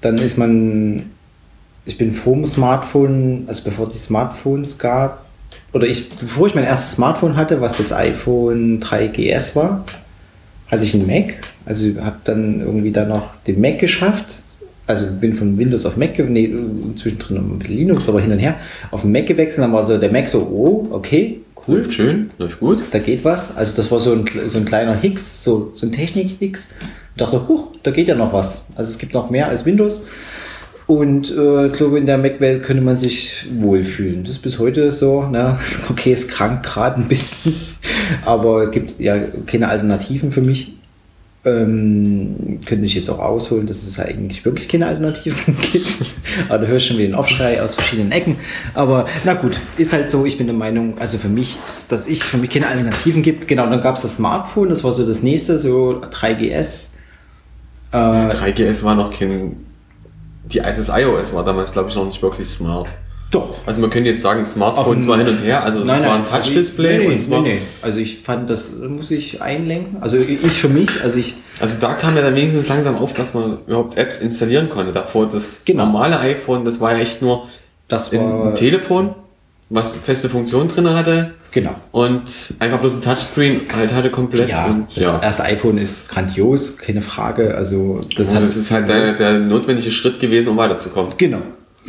Dann 0.00 0.16
ist 0.18 0.38
man, 0.38 1.10
ich 1.84 1.98
bin 1.98 2.12
vor 2.12 2.34
dem 2.34 2.46
Smartphone, 2.46 3.44
also 3.46 3.64
bevor 3.64 3.88
die 3.88 3.98
Smartphones 3.98 4.78
gab, 4.78 5.26
oder 5.72 5.86
ich, 5.86 6.10
bevor 6.10 6.46
ich 6.46 6.54
mein 6.54 6.64
erstes 6.64 6.92
Smartphone 6.92 7.36
hatte, 7.36 7.60
was 7.60 7.76
das 7.78 7.92
iPhone 7.92 8.80
3GS 8.80 9.54
war, 9.56 9.84
hatte 10.68 10.84
ich 10.84 10.94
einen 10.94 11.06
Mac. 11.06 11.34
Also 11.64 11.86
habe 12.00 12.16
dann 12.24 12.60
irgendwie 12.60 12.90
dann 12.90 13.08
noch 13.08 13.36
den 13.36 13.60
Mac 13.60 13.78
geschafft. 13.78 14.42
Also 14.86 15.06
bin 15.20 15.32
von 15.32 15.56
Windows 15.56 15.86
auf 15.86 15.96
Mac, 15.96 16.18
nee, 16.18 16.52
zwischendrin 16.96 17.36
noch 17.36 17.54
mit 17.56 17.68
Linux, 17.68 18.08
aber 18.08 18.20
hin 18.20 18.32
und 18.32 18.40
her, 18.40 18.56
auf 18.90 19.04
Mac 19.04 19.26
gewechselt. 19.26 19.64
Dann 19.64 19.72
war 19.72 19.84
so 19.84 19.96
der 19.96 20.10
Mac 20.10 20.28
so, 20.28 20.40
oh, 20.40 20.88
okay, 20.90 21.40
cool, 21.66 21.78
Läuft 21.78 21.92
schön, 21.92 22.30
läuft 22.38 22.60
gut. 22.60 22.78
da 22.90 22.98
geht 22.98 23.24
was. 23.24 23.56
Also 23.56 23.76
das 23.76 23.90
war 23.90 24.00
so 24.00 24.12
ein, 24.12 24.24
so 24.46 24.58
ein 24.58 24.64
kleiner 24.64 24.94
Hicks, 24.94 25.44
so, 25.44 25.70
so 25.72 25.86
ein 25.86 25.92
Technik-Hicks. 25.92 26.70
Ich 26.80 27.16
dachte 27.16 27.32
so, 27.32 27.48
huch, 27.48 27.68
da 27.82 27.90
geht 27.90 28.08
ja 28.08 28.14
noch 28.14 28.32
was. 28.32 28.66
Also 28.74 28.90
es 28.90 28.98
gibt 28.98 29.14
noch 29.14 29.30
mehr 29.30 29.48
als 29.48 29.64
Windows. 29.66 30.02
Und 30.86 31.30
äh, 31.30 31.68
ich 31.68 31.72
glaube, 31.74 31.98
in 31.98 32.06
der 32.06 32.18
Mac-Welt 32.18 32.64
könnte 32.64 32.82
man 32.82 32.96
sich 32.96 33.46
wohlfühlen. 33.54 34.24
Das 34.24 34.32
ist 34.32 34.42
bis 34.42 34.58
heute 34.58 34.90
so. 34.90 35.22
Ne? 35.22 35.56
Okay, 35.88 36.12
es 36.12 36.26
krankt 36.26 36.64
gerade 36.66 37.00
ein 37.00 37.08
bisschen, 37.08 37.54
aber 38.24 38.64
es 38.64 38.70
gibt 38.72 38.98
ja 38.98 39.18
keine 39.46 39.68
Alternativen 39.68 40.32
für 40.32 40.40
mich. 40.40 40.74
Ähm, 41.44 42.60
könnte 42.64 42.86
ich 42.86 42.94
jetzt 42.94 43.10
auch 43.10 43.18
ausholen, 43.18 43.66
dass 43.66 43.82
es 43.82 43.98
eigentlich 43.98 44.44
wirklich 44.44 44.68
keine 44.68 44.86
Alternativen 44.86 45.56
gibt. 45.72 45.98
Aber 46.48 46.58
da 46.58 46.66
hörst 46.68 46.84
du 46.84 46.88
schon 46.90 46.98
wieder 46.98 47.08
den 47.08 47.14
Aufschrei 47.16 47.60
aus 47.60 47.74
verschiedenen 47.74 48.12
Ecken. 48.12 48.36
Aber 48.74 49.06
na 49.24 49.34
gut, 49.34 49.56
ist 49.76 49.92
halt 49.92 50.08
so. 50.08 50.24
Ich 50.24 50.38
bin 50.38 50.46
der 50.46 50.54
Meinung, 50.54 50.98
also 51.00 51.18
für 51.18 51.28
mich, 51.28 51.58
dass 51.88 52.06
ich 52.06 52.22
für 52.22 52.36
mich 52.36 52.50
keine 52.50 52.68
Alternativen 52.68 53.22
gibt. 53.22 53.48
Genau, 53.48 53.68
dann 53.68 53.80
gab 53.80 53.96
es 53.96 54.02
das 54.02 54.16
Smartphone, 54.16 54.68
das 54.68 54.84
war 54.84 54.92
so 54.92 55.04
das 55.04 55.24
nächste, 55.24 55.58
so 55.58 56.00
3GS. 56.00 56.90
Äh, 57.90 57.96
3GS 57.96 58.84
war 58.84 58.94
noch 58.94 59.12
kein. 59.12 59.56
Die, 60.44 60.60
das 60.60 60.88
iOS 60.88 61.32
war 61.32 61.44
damals, 61.44 61.72
glaube 61.72 61.88
ich, 61.88 61.96
noch 61.96 62.06
nicht 62.06 62.22
wirklich 62.22 62.48
smart. 62.48 62.88
Doch. 63.32 63.56
Also 63.66 63.80
man 63.80 63.90
könnte 63.90 64.10
jetzt 64.10 64.22
sagen, 64.22 64.44
Smartphone 64.46 65.02
zwar 65.02 65.18
hin 65.18 65.26
und 65.28 65.42
her, 65.42 65.64
also 65.64 65.82
das 65.84 66.04
war 66.04 66.14
ein 66.14 66.24
Touch-Display 66.24 66.98
Nee, 66.98 67.06
und 67.06 67.10
nee, 67.14 67.20
es 67.20 67.30
war, 67.30 67.40
nee, 67.40 67.54
nee. 67.54 67.60
Also 67.80 67.98
ich 67.98 68.18
fand, 68.20 68.48
das 68.50 68.72
muss 68.76 69.10
ich 69.10 69.42
einlenken. 69.42 70.02
Also 70.02 70.18
ich 70.18 70.52
für 70.52 70.68
mich, 70.68 71.02
also 71.02 71.18
ich, 71.18 71.34
Also 71.58 71.78
da 71.80 71.94
kam 71.94 72.14
ja 72.16 72.22
dann 72.22 72.34
wenigstens 72.34 72.68
langsam 72.68 72.96
auf, 72.96 73.14
dass 73.14 73.34
man 73.34 73.58
überhaupt 73.66 73.96
Apps 73.96 74.18
installieren 74.18 74.68
konnte. 74.68 74.92
Davor 74.92 75.28
das 75.28 75.64
Genau. 75.64 75.86
normale 75.86 76.18
iPhone, 76.20 76.64
das 76.64 76.80
war 76.80 76.92
ja 76.92 76.98
echt 76.98 77.22
nur 77.22 77.48
das 77.88 78.12
ein 78.12 78.20
war, 78.20 78.54
Telefon, 78.54 79.14
was 79.70 79.94
feste 79.94 80.28
Funktionen 80.28 80.68
drin 80.68 80.92
hatte 80.92 81.32
genau. 81.50 81.74
und 81.92 82.24
einfach 82.58 82.80
bloß 82.80 82.94
ein 82.94 83.02
Touchscreen 83.02 83.62
halt 83.74 83.92
hatte 83.94 84.10
komplett. 84.10 84.48
Ja, 84.48 84.66
und, 84.66 84.88
das 84.94 85.04
ja. 85.04 85.20
erste 85.22 85.44
iPhone 85.44 85.78
ist 85.78 86.08
grandios, 86.08 86.76
keine 86.76 87.00
Frage. 87.00 87.54
Also 87.54 88.00
das 88.16 88.28
Also 88.28 88.36
hat 88.36 88.42
es 88.44 88.56
ist 88.56 88.70
halt 88.70 88.88
der, 88.88 89.14
der 89.14 89.38
notwendige 89.38 89.90
Schritt 89.90 90.20
gewesen, 90.20 90.50
um 90.50 90.56
weiterzukommen. 90.58 91.12
Genau, 91.16 91.42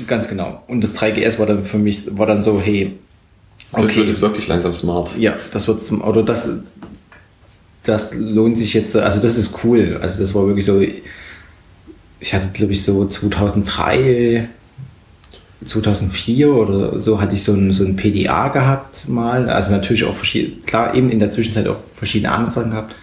ganz 0.07 0.27
genau. 0.27 0.63
Und 0.67 0.83
das 0.83 0.95
3GS 0.97 1.39
war 1.39 1.45
dann 1.45 1.63
für 1.63 1.77
mich, 1.77 2.17
war 2.17 2.25
dann 2.25 2.41
so, 2.43 2.61
hey, 2.61 2.93
Das 3.71 3.83
okay, 3.83 3.97
wird 3.97 4.07
jetzt 4.07 4.21
wirklich 4.21 4.47
langsam 4.47 4.73
smart. 4.73 5.11
ja, 5.17 5.35
das 5.51 5.67
wird 5.67 5.81
zum, 5.81 6.01
oder 6.01 6.23
das, 6.23 6.49
das 7.83 8.13
lohnt 8.13 8.57
sich 8.57 8.73
jetzt, 8.73 8.95
also 8.95 9.19
das 9.19 9.37
ist 9.37 9.63
cool. 9.63 9.99
Also 10.01 10.19
das 10.19 10.33
war 10.33 10.45
wirklich 10.47 10.65
so, 10.65 10.81
ich 10.81 12.33
hatte 12.33 12.49
glaube 12.53 12.73
ich 12.73 12.83
so 12.83 13.05
2003, 13.05 14.47
2004 15.65 16.53
oder 16.53 16.99
so 16.99 17.21
hatte 17.21 17.33
ich 17.35 17.43
so 17.43 17.53
ein, 17.53 17.71
so 17.71 17.85
ein 17.85 17.95
PDA 17.95 18.49
gehabt 18.49 19.07
mal. 19.07 19.49
Also 19.49 19.71
natürlich 19.71 20.03
auch 20.05 20.13
verschiedene, 20.15 20.57
klar 20.65 20.93
eben 20.95 21.09
in 21.09 21.19
der 21.19 21.31
Zwischenzeit 21.31 21.67
auch 21.67 21.77
verschiedene 21.93 22.31
andere 22.31 22.51
Sachen 22.51 22.71
gehabt. 22.71 22.95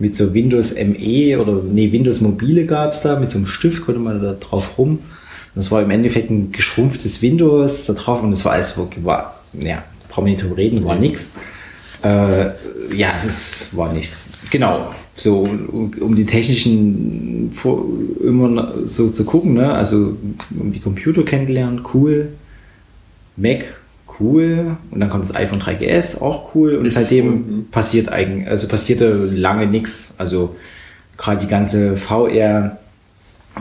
Mit 0.00 0.16
so 0.16 0.34
Windows 0.34 0.74
ME 0.74 1.38
oder 1.40 1.62
nee, 1.62 1.90
Windows 1.92 2.20
Mobile 2.20 2.66
gab 2.66 2.92
es 2.92 3.02
da, 3.02 3.18
mit 3.18 3.30
so 3.30 3.38
einem 3.38 3.46
Stift 3.46 3.84
konnte 3.84 4.00
man 4.00 4.20
da 4.20 4.32
drauf 4.32 4.76
rum. 4.76 4.98
Das 5.54 5.70
war 5.70 5.82
im 5.82 5.90
Endeffekt 5.90 6.30
ein 6.30 6.52
geschrumpftes 6.52 7.22
Windows 7.22 7.86
da 7.86 7.92
drauf 7.92 8.22
und 8.22 8.30
das 8.30 8.44
war 8.44 8.52
alles, 8.52 8.76
war, 8.76 9.40
ja, 9.52 9.84
brauchen 10.08 10.26
wir 10.26 10.32
nicht 10.32 10.42
drüber 10.42 10.56
reden, 10.56 10.84
war 10.84 10.96
nix. 10.96 11.30
Äh, 12.02 12.50
ja, 12.94 13.08
es 13.14 13.70
war 13.76 13.92
nichts. 13.92 14.30
Genau. 14.50 14.94
So, 15.14 15.38
um, 15.40 15.92
um 16.00 16.16
die 16.16 16.26
technischen 16.26 17.52
vor, 17.54 17.84
immer 18.22 18.74
so 18.84 19.08
zu 19.08 19.24
gucken, 19.24 19.54
ne? 19.54 19.72
Also 19.72 20.16
irgendwie 20.54 20.80
Computer 20.80 21.22
kennengelernt, 21.22 21.82
cool. 21.94 22.28
Mac, 23.36 23.64
cool. 24.20 24.76
Und 24.90 25.00
dann 25.00 25.08
kommt 25.08 25.24
das 25.24 25.34
iPhone 25.34 25.62
3GS, 25.62 26.20
auch 26.20 26.54
cool. 26.54 26.74
Und 26.74 26.90
seitdem 26.92 27.26
cool, 27.26 27.34
mhm. 27.34 27.70
passiert 27.70 28.08
eigentlich, 28.08 28.48
also 28.48 28.68
passierte 28.68 29.12
lange 29.12 29.66
nichts. 29.66 30.14
Also 30.18 30.56
gerade 31.16 31.38
die 31.38 31.48
ganze 31.48 31.96
VR, 31.96 32.78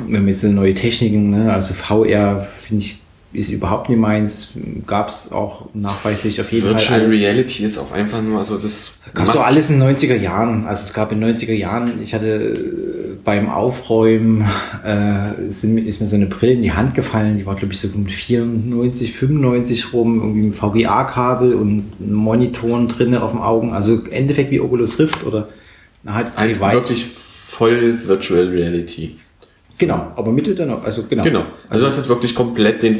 wir 0.07 0.19
haben 0.19 0.27
jetzt 0.27 0.43
neue 0.43 0.73
Techniken, 0.73 1.29
ne? 1.31 1.53
also 1.53 1.73
VR 1.73 2.39
finde 2.41 2.83
ich 2.83 2.99
ist 3.35 3.49
überhaupt 3.49 3.89
nicht 3.89 3.97
meins. 3.97 4.49
Gab 4.85 5.07
es 5.09 5.31
auch 5.31 5.65
nachweislich 5.73 6.39
auf 6.39 6.51
jeden 6.51 6.67
Virtual 6.67 6.99
Fall. 6.99 7.01
alles. 7.07 7.19
Reality 7.19 7.63
ist 7.63 7.79
auch 7.79 7.91
einfach 7.91 8.21
nur, 8.21 8.37
also 8.37 8.59
das 8.59 8.93
Gab 9.15 9.27
es 9.27 9.35
auch 9.35 9.43
alles 9.43 9.71
in 9.71 9.79
den 9.79 9.89
90er 9.89 10.15
Jahren. 10.15 10.65
Also 10.67 10.83
es 10.83 10.93
gab 10.93 11.11
in 11.11 11.19
den 11.19 11.35
90er 11.35 11.53
Jahren, 11.53 11.99
ich 11.99 12.13
hatte 12.13 12.27
äh, 12.53 13.15
beim 13.23 13.49
Aufräumen, 13.49 14.45
äh, 14.85 15.31
mir- 15.65 15.83
ist 15.83 15.99
mir 15.99 16.05
so 16.05 16.15
eine 16.15 16.27
Brille 16.27 16.53
in 16.53 16.61
die 16.61 16.73
Hand 16.73 16.93
gefallen, 16.93 17.35
die 17.35 17.47
war 17.47 17.55
glaube 17.55 17.73
ich 17.73 17.79
so 17.79 17.87
um 17.95 18.05
94, 18.05 19.13
95 19.13 19.93
rum, 19.93 20.19
irgendwie 20.21 20.47
mit 20.49 20.55
VGA-Kabel 20.55 21.55
und 21.55 21.85
Monitoren 22.11 22.87
drinne 22.87 23.23
auf 23.23 23.31
dem 23.31 23.41
Augen. 23.41 23.73
Also 23.73 23.95
im 23.95 24.11
Endeffekt 24.11 24.51
wie 24.51 24.59
Oculus 24.59 24.99
Rift 24.99 25.25
oder 25.25 25.49
eine 26.05 26.23
HTC 26.23 26.37
Ein, 26.37 26.49
Vive. 26.57 26.71
wirklich 26.73 27.05
voll 27.15 27.99
Virtual 28.05 28.47
Reality. 28.49 29.15
Genau, 29.77 30.11
aber 30.15 30.31
Mitte 30.31 30.53
dann 30.53 30.69
noch, 30.69 30.83
also 30.83 31.03
genau. 31.09 31.23
Genau. 31.23 31.45
Also 31.69 31.85
du 31.85 31.89
hast 31.89 31.97
jetzt 31.97 32.09
wirklich 32.09 32.35
komplett 32.35 32.83
den 32.83 32.99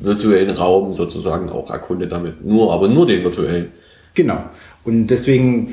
virtuellen 0.00 0.50
Raum 0.50 0.92
sozusagen 0.92 1.48
auch 1.48 1.70
erkundet 1.70 2.12
damit. 2.12 2.44
Nur, 2.44 2.72
aber 2.72 2.88
nur 2.88 3.06
den 3.06 3.22
virtuellen. 3.22 3.68
Genau. 4.14 4.44
Und 4.84 5.08
deswegen, 5.08 5.72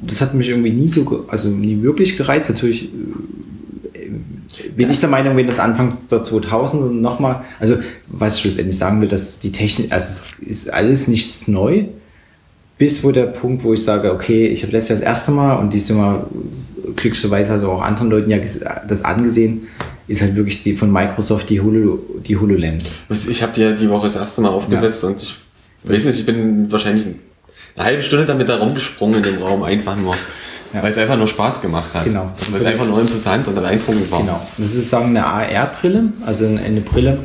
das 0.00 0.20
hat 0.20 0.34
mich 0.34 0.48
irgendwie 0.48 0.70
nie 0.70 0.88
so, 0.88 1.24
also 1.28 1.48
nie 1.48 1.82
wirklich 1.82 2.16
gereizt. 2.16 2.50
Natürlich 2.50 2.90
äh, 3.94 4.68
bin 4.76 4.90
ich 4.90 5.00
der 5.00 5.08
Meinung, 5.08 5.36
wenn 5.36 5.46
das 5.46 5.60
Anfang 5.60 5.96
der 6.10 6.22
2000er 6.22 6.90
nochmal, 6.90 7.44
also 7.60 7.76
was 8.08 8.36
ich 8.36 8.42
schlussendlich 8.42 8.78
sagen 8.78 9.00
will, 9.00 9.08
dass 9.08 9.38
die 9.38 9.52
Technik, 9.52 9.92
also 9.92 10.24
es 10.40 10.48
ist 10.48 10.72
alles 10.72 11.06
nichts 11.08 11.48
neu, 11.48 11.84
bis 12.76 13.04
wo 13.04 13.12
der 13.12 13.26
Punkt, 13.26 13.62
wo 13.62 13.72
ich 13.72 13.84
sage, 13.84 14.12
okay, 14.12 14.48
ich 14.48 14.62
habe 14.62 14.72
letztes 14.72 14.90
Jahr 14.90 14.98
das 14.98 15.18
erste 15.18 15.32
Mal 15.32 15.56
und 15.56 15.72
dieses 15.72 15.96
Mal 15.96 16.26
glücklicherweise 16.96 17.52
hat 17.52 17.64
auch 17.64 17.82
anderen 17.82 18.10
Leuten 18.10 18.30
ja 18.30 18.38
das 18.86 19.02
angesehen, 19.02 19.68
ist 20.06 20.22
halt 20.22 20.36
wirklich 20.36 20.62
die 20.62 20.74
von 20.74 20.92
Microsoft 20.92 21.48
die, 21.50 21.60
Holo, 21.60 21.98
die 22.26 22.36
HoloLens. 22.36 22.94
Ich 23.28 23.42
habe 23.42 23.52
dir 23.52 23.74
die 23.74 23.88
Woche 23.88 24.06
das 24.06 24.16
erste 24.16 24.42
Mal 24.42 24.50
aufgesetzt 24.50 25.04
und 25.04 25.22
ich 25.22 25.36
weiß 25.84 26.04
nicht, 26.06 26.20
ich 26.20 26.26
bin 26.26 26.70
wahrscheinlich 26.70 27.06
eine 27.76 27.86
halbe 27.86 28.02
Stunde 28.02 28.26
damit 28.26 28.48
da 28.48 28.58
rumgesprungen 28.58 29.16
in 29.16 29.22
dem 29.22 29.42
Raum, 29.42 29.62
einfach 29.62 29.96
nur. 29.96 30.14
Ja. 30.72 30.82
Weil 30.82 30.90
es 30.90 30.98
einfach 30.98 31.16
nur 31.16 31.28
Spaß 31.28 31.62
gemacht 31.62 31.94
hat. 31.94 32.04
Genau. 32.04 32.32
Weil 32.50 32.60
es 32.60 32.66
einfach 32.66 32.86
nur 32.86 33.00
interessant 33.00 33.46
und 33.46 33.54
beeindruckend 33.54 34.10
war. 34.10 34.20
Genau. 34.20 34.40
Das 34.58 34.74
ist 34.74 34.90
sagen 34.90 35.16
eine 35.16 35.24
AR-Brille, 35.24 36.12
also 36.26 36.46
eine 36.46 36.80
Brille, 36.80 37.18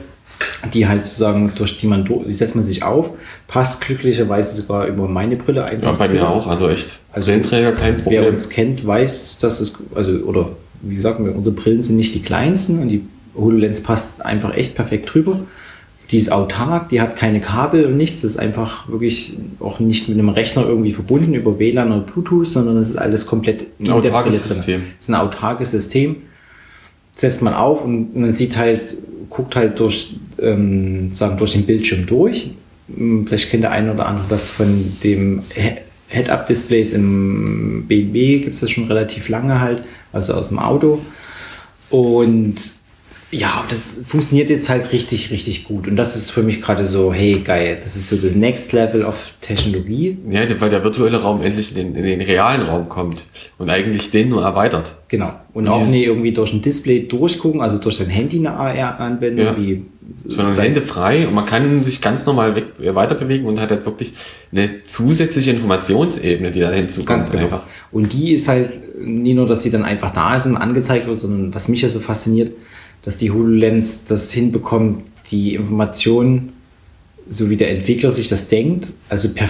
die 0.74 0.88
halt 0.88 1.06
sozusagen 1.06 1.52
durch 1.56 1.78
die 1.78 1.88
man 1.88 2.06
die 2.06 2.32
setzt 2.32 2.56
man 2.56 2.64
sich 2.64 2.84
auf, 2.84 3.12
passt 3.48 3.82
glücklicherweise 3.82 4.56
sogar 4.60 4.88
über 4.88 5.08
meine 5.08 5.36
Brille 5.36 5.64
einfach. 5.66 5.92
Ja, 5.92 5.94
bei 5.94 6.08
mir 6.10 6.28
auch, 6.30 6.48
also 6.48 6.70
echt. 6.70 7.00
Also, 7.12 7.28
Brillenträger 7.28 7.72
kein 7.72 7.96
Wer 7.98 8.04
Problem. 8.04 8.26
uns 8.28 8.50
kennt, 8.50 8.86
weiß, 8.86 9.38
dass 9.40 9.60
es, 9.60 9.74
also, 9.96 10.14
oder 10.20 10.50
wie 10.82 10.96
gesagt, 10.96 11.24
wir- 11.24 11.36
unsere 11.36 11.56
Brillen 11.56 11.82
sind 11.84 11.96
nicht 11.96 12.14
die 12.14 12.22
kleinsten 12.22 12.80
und 12.80 12.90
die 12.90 13.04
HoloLens 13.36 13.82
passt 13.82 14.26
einfach 14.26 14.54
echt 14.56 14.76
perfekt 14.76 15.14
drüber. 15.14 15.40
Die 16.12 16.18
ist 16.18 16.32
autark, 16.32 16.90
die 16.90 17.02
hat 17.02 17.16
keine 17.16 17.40
Kabel 17.40 17.86
und 17.86 17.96
nichts. 17.96 18.22
Das 18.22 18.32
ist 18.32 18.38
einfach 18.38 18.90
wirklich 18.90 19.38
auch 19.60 19.80
nicht 19.80 20.10
mit 20.10 20.18
einem 20.18 20.30
Rechner 20.30 20.66
irgendwie 20.66 20.92
verbunden 20.94 21.36
über 21.36 21.60
WLAN 21.60 21.92
oder 21.92 22.02
Bluetooth, 22.02 22.48
sondern 22.48 22.78
das 22.78 22.90
ist 22.90 22.98
alles 22.98 23.28
komplett 23.28 23.66
in 23.78 23.88
ein 23.88 23.92
autarkes 23.94 24.44
System. 24.48 24.82
Das 24.98 25.06
ist 25.06 25.10
ein 25.10 25.16
autarkes 25.16 25.72
System. 25.72 26.16
Setzt 27.16 27.42
man 27.42 27.54
auf 27.54 27.84
und 27.86 28.16
man 28.16 28.34
sieht 28.34 28.58
halt, 28.58 28.96
guckt 29.30 29.56
halt 29.56 29.80
durch, 29.80 30.16
ähm, 30.40 31.14
sagen, 31.14 31.38
durch 31.38 31.54
den 31.54 31.66
Bildschirm 31.66 32.06
durch. 32.06 32.52
Hm, 32.94 33.28
vielleicht 33.28 33.50
kennt 33.50 33.64
der 33.64 33.72
eine 33.72 33.94
oder 33.94 34.06
andere 34.08 34.26
das 34.30 34.50
von 34.50 34.68
dem 35.04 35.42
Head-Up-Displays 36.10 36.94
im 36.94 37.86
BMW, 37.88 38.40
gibt 38.40 38.56
es 38.56 38.62
das 38.62 38.72
schon 38.72 38.86
relativ 38.86 39.30
lange 39.30 39.62
halt, 39.62 39.84
also 40.12 40.34
aus 40.34 40.50
dem 40.50 40.60
Auto. 40.60 41.00
Und 41.90 42.56
ja, 43.32 43.64
das 43.70 43.98
funktioniert 44.06 44.50
jetzt 44.50 44.70
halt 44.70 44.92
richtig, 44.92 45.30
richtig 45.30 45.64
gut. 45.64 45.88
Und 45.88 45.96
das 45.96 46.16
ist 46.16 46.32
für 46.32 46.42
mich 46.42 46.62
gerade 46.62 46.84
so, 46.84 47.14
hey, 47.14 47.42
geil, 47.44 47.78
das 47.82 47.96
ist 47.96 48.10
so 48.10 48.16
das 48.16 48.34
Next 48.34 48.72
Level 48.74 49.04
of 49.06 49.34
Technologie. 49.40 50.18
Ja, 50.30 50.42
weil 50.60 50.70
der 50.70 50.84
virtuelle 50.84 51.22
Raum 51.22 51.42
endlich 51.42 51.76
in 51.76 51.94
den, 51.94 51.96
in 51.96 52.04
den 52.04 52.22
realen 52.22 52.64
Raum 52.64 52.90
kommt 52.90 53.24
und 53.60 53.70
eigentlich 53.70 54.10
den 54.10 54.30
nur 54.30 54.44
erweitert. 54.44 54.96
Genau. 55.10 55.34
Und, 55.54 55.68
und 55.68 55.74
auch 55.74 55.86
nicht 55.88 56.06
irgendwie 56.06 56.32
durch 56.32 56.54
ein 56.54 56.62
Display 56.62 57.08
durchgucken, 57.08 57.62
also 57.62 57.78
durch 57.78 57.98
sein 57.98 58.10
Handy 58.10 58.40
eine 58.40 58.52
AR-Anwendung, 58.52 59.46
ja. 59.46 59.58
wie 59.58 59.86
sondern 60.26 60.58
Hände 60.58 60.82
frei 60.82 61.28
und 61.28 61.36
man 61.36 61.46
kann 61.46 61.84
sich 61.84 62.02
ganz 62.02 62.26
normal 62.26 62.56
weg, 62.56 62.66
weiter 62.80 63.16
bewegen 63.16 63.46
und 63.46 63.60
hat 63.60 63.70
halt 63.70 63.86
wirklich 63.86 64.14
eine 64.52 64.84
zusätzliche 64.84 65.52
Informationsebene, 65.52 66.52
die 66.52 66.60
da 66.62 66.72
hinzukommt. 66.72 67.08
Ganz 67.08 67.32
genau. 67.32 67.44
Einfach. 67.44 67.62
Und 67.92 68.14
die 68.14 68.34
ist 68.34 68.48
halt 68.48 68.80
nie 69.00 69.34
nur, 69.34 69.48
dass 69.48 69.64
sie 69.64 69.70
dann 69.70 69.84
einfach 69.84 70.12
da 70.12 70.36
ist 70.36 70.46
und 70.46 70.58
angezeigt 70.58 71.08
wird, 71.08 71.20
sondern 71.20 71.54
was 71.54 71.68
mich 71.68 71.82
ja 71.82 71.90
so 71.90 72.00
fasziniert, 72.00 72.54
dass 73.04 73.18
die 73.18 73.32
HoloLens 73.32 74.06
das 74.06 74.32
hinbekommt, 74.32 75.04
die 75.32 75.56
Informationen, 75.56 76.54
so 77.30 77.50
wie 77.50 77.58
der 77.58 77.72
Entwickler 77.72 78.12
sich 78.12 78.30
das 78.30 78.48
denkt, 78.48 78.92
also 79.10 79.30
per 79.34 79.50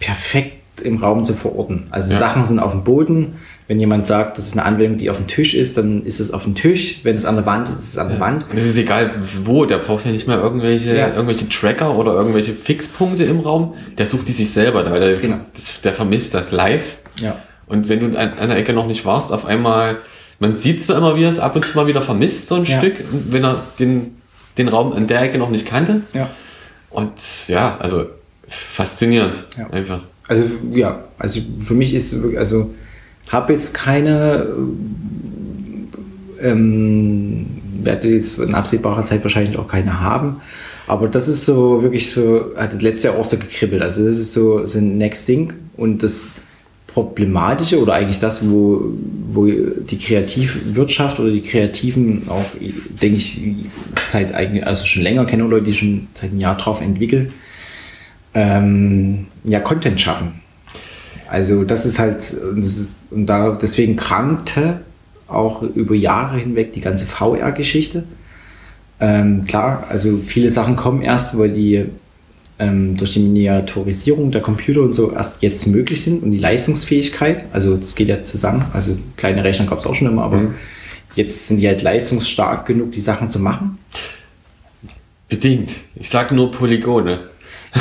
perfekt 0.00 0.58
im 0.82 0.98
Raum 0.98 1.24
zu 1.24 1.34
verorten. 1.34 1.88
Also 1.90 2.12
ja. 2.12 2.18
Sachen 2.18 2.44
sind 2.44 2.58
auf 2.60 2.72
dem 2.72 2.84
Boden. 2.84 3.36
Wenn 3.66 3.80
jemand 3.80 4.06
sagt, 4.06 4.38
das 4.38 4.46
ist 4.46 4.52
eine 4.52 4.64
Anwendung, 4.64 4.98
die 4.98 5.10
auf 5.10 5.16
dem 5.16 5.26
Tisch 5.26 5.54
ist, 5.54 5.76
dann 5.76 6.04
ist 6.04 6.20
es 6.20 6.32
auf 6.32 6.44
dem 6.44 6.54
Tisch. 6.54 7.00
Wenn 7.02 7.16
es 7.16 7.24
an 7.24 7.34
der 7.34 7.44
Wand 7.44 7.68
ist, 7.68 7.78
ist 7.78 7.88
es 7.88 7.98
an 7.98 8.08
der 8.08 8.16
ja. 8.16 8.20
Wand. 8.20 8.46
Und 8.50 8.56
es 8.56 8.64
ist 8.64 8.76
egal 8.76 9.10
wo, 9.44 9.64
der 9.66 9.78
braucht 9.78 10.06
ja 10.06 10.12
nicht 10.12 10.26
mehr 10.26 10.38
irgendwelche, 10.38 10.96
ja. 10.96 11.08
irgendwelche 11.08 11.48
Tracker 11.48 11.96
oder 11.96 12.14
irgendwelche 12.14 12.54
Fixpunkte 12.54 13.24
im 13.24 13.40
Raum. 13.40 13.74
Der 13.98 14.06
sucht 14.06 14.28
die 14.28 14.32
sich 14.32 14.50
selber, 14.50 14.88
weil 14.90 15.00
der, 15.00 15.16
genau. 15.16 15.40
der 15.84 15.92
vermisst 15.92 16.32
das 16.34 16.52
live. 16.52 16.98
Ja. 17.20 17.42
Und 17.66 17.88
wenn 17.88 18.00
du 18.00 18.18
an 18.18 18.38
einer 18.38 18.56
Ecke 18.56 18.72
noch 18.72 18.86
nicht 18.86 19.04
warst, 19.04 19.32
auf 19.32 19.44
einmal 19.44 19.98
man 20.38 20.54
sieht 20.54 20.82
zwar 20.82 20.96
immer, 20.96 21.16
wie 21.16 21.24
er 21.24 21.28
es 21.28 21.38
ab 21.38 21.56
und 21.56 21.64
zu 21.64 21.76
mal 21.76 21.86
wieder 21.86 22.02
vermisst, 22.02 22.48
so 22.48 22.56
ein 22.56 22.64
ja. 22.64 22.78
Stück, 22.78 22.96
wenn 23.30 23.44
er 23.44 23.62
den, 23.78 24.16
den 24.56 24.68
Raum 24.68 24.92
an 24.92 25.06
der 25.06 25.22
Ecke 25.22 25.38
noch 25.38 25.50
nicht 25.50 25.66
kannte. 25.66 26.02
Ja. 26.14 26.30
Und 26.90 27.48
ja, 27.48 27.76
also 27.78 28.06
faszinierend 28.46 29.44
ja. 29.56 29.68
einfach. 29.70 30.02
Also 30.26 30.44
ja, 30.72 31.04
also 31.18 31.40
für 31.58 31.74
mich 31.74 31.94
ist 31.94 32.14
also 32.36 32.74
habe 33.30 33.52
jetzt 33.52 33.74
keine 33.74 34.46
ähm, 36.40 37.46
werde 37.82 38.08
jetzt 38.08 38.38
in 38.38 38.54
absehbarer 38.54 39.04
Zeit 39.04 39.22
wahrscheinlich 39.22 39.58
auch 39.58 39.66
keine 39.66 40.00
haben. 40.00 40.40
Aber 40.86 41.08
das 41.08 41.28
ist 41.28 41.44
so 41.44 41.82
wirklich 41.82 42.10
so, 42.10 42.52
hat 42.56 42.80
letztes 42.80 43.04
Jahr 43.04 43.18
auch 43.18 43.24
so 43.24 43.36
gekribbelt. 43.36 43.82
Also 43.82 44.04
das 44.04 44.16
ist 44.16 44.32
so, 44.32 44.64
so 44.66 44.78
ein 44.78 44.96
Next 44.96 45.26
Thing 45.26 45.52
und 45.76 46.02
das 46.02 46.24
Problematische 46.98 47.80
oder 47.80 47.94
eigentlich 47.94 48.18
das, 48.18 48.48
wo, 48.48 48.82
wo 49.28 49.46
die 49.46 49.98
Kreativwirtschaft 49.98 51.20
oder 51.20 51.30
die 51.30 51.42
Kreativen 51.42 52.28
auch, 52.28 52.44
denke 53.00 53.16
ich, 53.16 53.40
seit 54.08 54.34
also 54.34 54.84
schon 54.84 55.02
länger 55.02 55.24
kennen 55.24 55.48
Leute, 55.48 55.66
die 55.66 55.74
schon 55.74 56.08
seit 56.14 56.30
einem 56.30 56.40
Jahr 56.40 56.56
drauf 56.56 56.80
entwickeln, 56.80 57.32
ähm, 58.34 59.26
ja, 59.44 59.60
Content 59.60 60.00
schaffen. 60.00 60.40
Also 61.28 61.64
das 61.64 61.86
ist 61.86 61.98
halt, 61.98 62.16
das 62.16 62.66
ist, 62.66 62.96
und 63.10 63.26
da 63.26 63.50
deswegen 63.50 63.96
krankte 63.96 64.80
auch 65.28 65.62
über 65.62 65.94
Jahre 65.94 66.38
hinweg 66.38 66.72
die 66.72 66.80
ganze 66.80 67.06
VR-Geschichte. 67.06 68.04
Ähm, 69.00 69.44
klar, 69.46 69.84
also 69.88 70.18
viele 70.18 70.50
Sachen 70.50 70.74
kommen 70.74 71.02
erst, 71.02 71.38
weil 71.38 71.50
die 71.50 71.86
ähm, 72.58 72.96
durch 72.96 73.14
die 73.14 73.20
Miniaturisierung 73.20 74.30
der 74.30 74.42
Computer 74.42 74.80
und 74.80 74.92
so 74.92 75.12
erst 75.12 75.42
jetzt 75.42 75.66
möglich 75.66 76.02
sind 76.02 76.22
und 76.22 76.32
die 76.32 76.38
Leistungsfähigkeit, 76.38 77.44
also 77.52 77.76
das 77.76 77.94
geht 77.94 78.08
ja 78.08 78.22
zusammen, 78.22 78.64
also 78.72 78.98
kleine 79.16 79.44
Rechner 79.44 79.66
gab 79.66 79.78
es 79.78 79.86
auch 79.86 79.94
schon 79.94 80.08
immer, 80.08 80.24
aber 80.24 80.38
mhm. 80.38 80.54
jetzt 81.14 81.48
sind 81.48 81.58
die 81.58 81.68
halt 81.68 81.82
leistungsstark 81.82 82.66
genug, 82.66 82.92
die 82.92 83.00
Sachen 83.00 83.30
zu 83.30 83.38
machen. 83.38 83.78
Bedingt. 85.28 85.76
Ich 85.94 86.08
sage 86.08 86.34
nur 86.34 86.50
Polygone. 86.50 87.20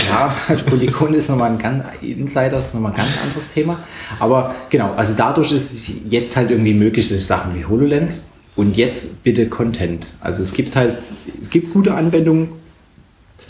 Ja, 0.10 0.36
also 0.48 0.66
Polygon 0.70 1.14
ist 1.14 1.30
nochmal 1.30 1.52
ein 1.52 1.58
ganz, 1.58 1.86
Insider 2.02 2.60
ist 2.60 2.74
nochmal 2.74 2.92
ein 2.92 2.98
ganz 2.98 3.18
anderes 3.24 3.48
Thema. 3.48 3.80
Aber 4.20 4.54
genau, 4.70 4.94
also 4.96 5.14
dadurch 5.16 5.52
ist 5.52 5.72
es 5.72 5.92
jetzt 6.10 6.36
halt 6.36 6.52
irgendwie 6.52 6.74
möglich, 6.74 7.08
solche 7.08 7.24
Sachen 7.24 7.56
wie 7.56 7.66
HoloLens 7.66 8.24
und 8.56 8.76
jetzt 8.76 9.24
bitte 9.24 9.48
Content. 9.48 10.08
Also 10.20 10.44
es 10.44 10.54
gibt 10.54 10.76
halt, 10.76 10.98
es 11.42 11.50
gibt 11.50 11.74
gute 11.74 11.94
Anwendungen, 11.94 12.50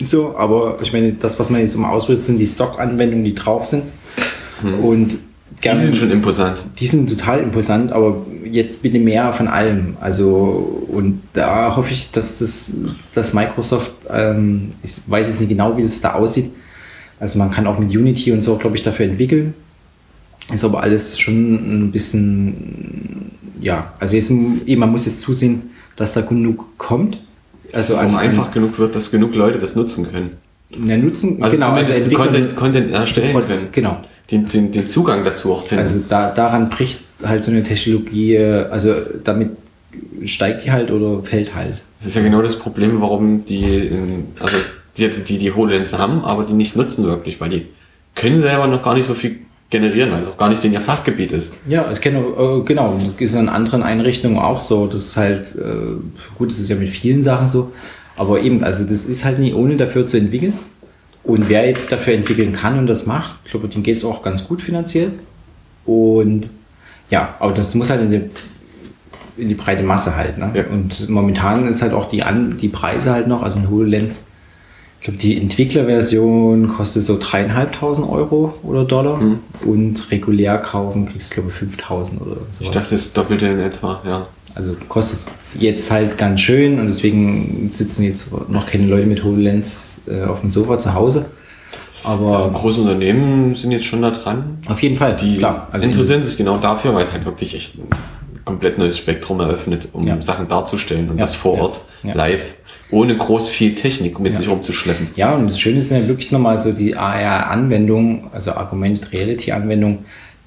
so, 0.00 0.36
aber 0.36 0.78
ich 0.82 0.92
meine, 0.92 1.12
das, 1.12 1.38
was 1.38 1.50
man 1.50 1.60
jetzt 1.60 1.74
immer 1.74 1.90
ausprobiert, 1.90 2.24
sind 2.24 2.38
die 2.38 2.46
Stock-Anwendungen, 2.46 3.24
die 3.24 3.34
drauf 3.34 3.66
sind. 3.66 3.84
Hm. 4.62 4.80
Und 4.80 5.18
gerne, 5.60 5.80
die 5.80 5.86
sind 5.86 5.96
schon 5.96 6.10
imposant. 6.10 6.64
Die 6.78 6.86
sind 6.86 7.08
total 7.08 7.40
imposant, 7.40 7.92
aber 7.92 8.24
jetzt 8.44 8.82
bitte 8.82 8.98
mehr 8.98 9.32
von 9.32 9.48
allem. 9.48 9.96
Also, 10.00 10.86
und 10.88 11.22
da 11.32 11.76
hoffe 11.76 11.92
ich, 11.92 12.10
dass 12.10 12.38
das, 12.38 12.72
dass 13.12 13.32
Microsoft, 13.32 13.92
ähm, 14.10 14.72
ich 14.82 15.00
weiß 15.06 15.26
jetzt 15.26 15.40
nicht 15.40 15.48
genau, 15.48 15.76
wie 15.76 15.82
es 15.82 16.00
da 16.00 16.14
aussieht. 16.14 16.50
Also 17.20 17.38
man 17.38 17.50
kann 17.50 17.66
auch 17.66 17.78
mit 17.78 17.90
Unity 17.90 18.32
und 18.32 18.42
so, 18.42 18.56
glaube 18.56 18.76
ich, 18.76 18.82
dafür 18.82 19.06
entwickeln. 19.06 19.54
Ist 20.52 20.64
aber 20.64 20.82
alles 20.82 21.18
schon 21.18 21.86
ein 21.86 21.92
bisschen, 21.92 23.32
ja, 23.60 23.92
also 23.98 24.16
jetzt, 24.16 24.30
man 24.30 24.90
muss 24.90 25.04
jetzt 25.04 25.20
zusehen, 25.20 25.70
dass 25.96 26.12
da 26.12 26.20
genug 26.20 26.78
kommt. 26.78 27.22
Also 27.72 27.94
dass 27.94 28.02
es 28.02 28.08
auch 28.08 28.16
einfach 28.16 28.50
genug 28.52 28.78
wird, 28.78 28.94
dass 28.94 29.10
genug 29.10 29.34
Leute 29.34 29.58
das 29.58 29.76
nutzen 29.76 30.10
können. 30.10 30.36
Ja, 30.70 30.96
nutzen, 30.96 31.42
also 31.42 31.56
genau, 31.56 31.68
zumindest 31.68 32.04
also 32.04 32.16
Content, 32.16 32.56
Content 32.56 32.92
erstellen 32.92 33.32
können. 33.32 33.68
Genau. 33.72 34.00
Den, 34.30 34.46
den, 34.46 34.72
den 34.72 34.86
Zugang 34.86 35.24
dazu 35.24 35.52
auch 35.52 35.66
finden. 35.66 35.82
Also 35.82 36.00
da, 36.06 36.30
daran 36.30 36.68
bricht 36.68 37.00
halt 37.24 37.42
so 37.42 37.50
eine 37.50 37.62
Technologie, 37.62 38.38
also 38.38 38.94
damit 39.24 39.50
steigt 40.24 40.64
die 40.64 40.70
halt 40.70 40.90
oder 40.90 41.22
fällt 41.22 41.54
halt. 41.54 41.74
Das 41.98 42.08
ist 42.08 42.16
ja 42.16 42.22
genau 42.22 42.42
das 42.42 42.56
Problem, 42.56 43.00
warum 43.00 43.44
die, 43.46 43.90
also 44.38 44.56
die, 44.98 45.10
die, 45.10 45.38
die 45.38 45.52
HoloLens 45.52 45.96
haben, 45.96 46.24
aber 46.24 46.44
die 46.44 46.52
nicht 46.52 46.76
nutzen 46.76 47.04
wirklich, 47.06 47.40
weil 47.40 47.50
die 47.50 47.66
können 48.14 48.38
selber 48.38 48.66
noch 48.66 48.82
gar 48.82 48.94
nicht 48.94 49.06
so 49.06 49.14
viel 49.14 49.38
generieren, 49.70 50.10
weil 50.10 50.20
es 50.20 50.28
auch 50.28 50.38
gar 50.38 50.48
nicht 50.48 50.64
in 50.64 50.72
ihr 50.72 50.80
Fachgebiet 50.80 51.32
ist. 51.32 51.52
Ja, 51.66 51.90
ich 51.92 52.00
kenne, 52.00 52.18
äh, 52.18 52.62
genau, 52.64 52.98
das 52.98 53.20
ist 53.20 53.34
in 53.34 53.48
anderen 53.48 53.82
Einrichtungen 53.82 54.38
auch 54.38 54.60
so. 54.60 54.86
Das 54.86 55.04
ist 55.04 55.16
halt, 55.16 55.54
äh, 55.56 55.98
gut, 56.38 56.50
das 56.50 56.58
ist 56.58 56.68
ja 56.68 56.76
mit 56.76 56.88
vielen 56.88 57.22
Sachen 57.22 57.48
so, 57.48 57.72
aber 58.16 58.40
eben, 58.40 58.64
also 58.64 58.84
das 58.84 59.04
ist 59.04 59.24
halt 59.24 59.38
nie 59.38 59.52
ohne 59.52 59.76
dafür 59.76 60.06
zu 60.06 60.16
entwickeln. 60.16 60.54
Und 61.22 61.50
wer 61.50 61.66
jetzt 61.66 61.92
dafür 61.92 62.14
entwickeln 62.14 62.54
kann 62.54 62.78
und 62.78 62.86
das 62.86 63.04
macht, 63.04 63.36
ich 63.44 63.50
glaube, 63.50 63.68
dem 63.68 63.82
geht 63.82 63.98
es 63.98 64.04
auch 64.04 64.22
ganz 64.22 64.48
gut 64.48 64.62
finanziell. 64.62 65.12
Und 65.84 66.48
ja, 67.10 67.34
aber 67.38 67.52
das 67.52 67.74
muss 67.74 67.90
halt 67.90 68.00
in 68.00 68.10
die, 68.10 68.22
in 69.36 69.48
die 69.48 69.54
breite 69.54 69.82
Masse 69.82 70.16
halt. 70.16 70.38
Ne? 70.38 70.50
Ja. 70.54 70.64
Und 70.68 71.08
momentan 71.10 71.68
ist 71.68 71.82
halt 71.82 71.92
auch 71.92 72.08
die, 72.08 72.22
An 72.22 72.56
die 72.56 72.68
Preise 72.68 73.12
halt 73.12 73.26
noch, 73.26 73.42
also 73.42 73.58
ein 73.58 73.68
HoloLens 73.68 74.24
ich 75.00 75.04
glaube, 75.04 75.18
die 75.18 75.36
Entwicklerversion 75.36 76.68
kostet 76.68 77.04
so 77.04 77.18
dreieinhalbtausend 77.18 78.08
Euro 78.08 78.54
oder 78.64 78.84
Dollar 78.84 79.20
hm. 79.20 79.38
und 79.64 80.10
regulär 80.10 80.58
kaufen 80.58 81.06
kriegst 81.06 81.30
du, 81.30 81.34
glaube 81.34 81.50
ich, 81.50 81.54
5000 81.54 82.20
oder 82.20 82.36
so. 82.50 82.64
Ich 82.64 82.70
dachte, 82.70 82.90
das 82.90 83.12
Doppelte 83.12 83.46
in 83.46 83.60
etwa, 83.60 84.00
ja. 84.04 84.26
Also 84.54 84.74
kostet 84.88 85.20
jetzt 85.58 85.90
halt 85.92 86.18
ganz 86.18 86.40
schön 86.40 86.80
und 86.80 86.86
deswegen 86.86 87.70
sitzen 87.72 88.02
jetzt 88.02 88.30
noch 88.48 88.66
keine 88.66 88.86
Leute 88.86 89.06
mit 89.06 89.22
HoloLens 89.22 90.00
äh, 90.08 90.24
auf 90.24 90.40
dem 90.40 90.50
Sofa 90.50 90.80
zu 90.80 90.94
Hause. 90.94 91.26
Aber 92.02 92.30
ja, 92.30 92.48
große 92.48 92.80
Unternehmen 92.80 93.54
sind 93.54 93.70
jetzt 93.70 93.84
schon 93.84 94.02
da 94.02 94.10
dran. 94.10 94.58
Auf 94.66 94.82
jeden 94.82 94.96
Fall, 94.96 95.14
die 95.14 95.36
klar. 95.36 95.68
Also 95.70 95.86
interessieren 95.86 96.22
sich 96.24 96.36
genau 96.36 96.56
dafür, 96.58 96.94
weil 96.94 97.02
es 97.02 97.12
halt 97.12 97.24
wirklich 97.24 97.54
echt 97.54 97.76
ein 97.76 97.88
komplett 98.44 98.78
neues 98.78 98.98
Spektrum 98.98 99.40
eröffnet, 99.40 99.90
um 99.92 100.06
ja. 100.06 100.20
Sachen 100.22 100.48
darzustellen 100.48 101.10
und 101.10 101.18
ja, 101.18 101.24
das 101.24 101.34
vor 101.34 101.60
Ort 101.60 101.82
live 102.02 102.54
ohne 102.90 103.16
groß 103.16 103.48
viel 103.48 103.74
Technik 103.74 104.18
mit 104.18 104.32
ja. 104.32 104.38
sich 104.38 104.48
rumzuschleppen. 104.48 105.08
Ja, 105.16 105.34
und 105.34 105.46
das 105.46 105.60
Schöne 105.60 105.78
ist 105.78 105.90
ja 105.90 106.06
wirklich 106.08 106.32
nochmal 106.32 106.58
so 106.58 106.72
die 106.72 106.96
AR-Anwendung, 106.96 108.28
also 108.32 108.52
Augmented 108.52 109.12
Reality-Anwendung, 109.12 110.04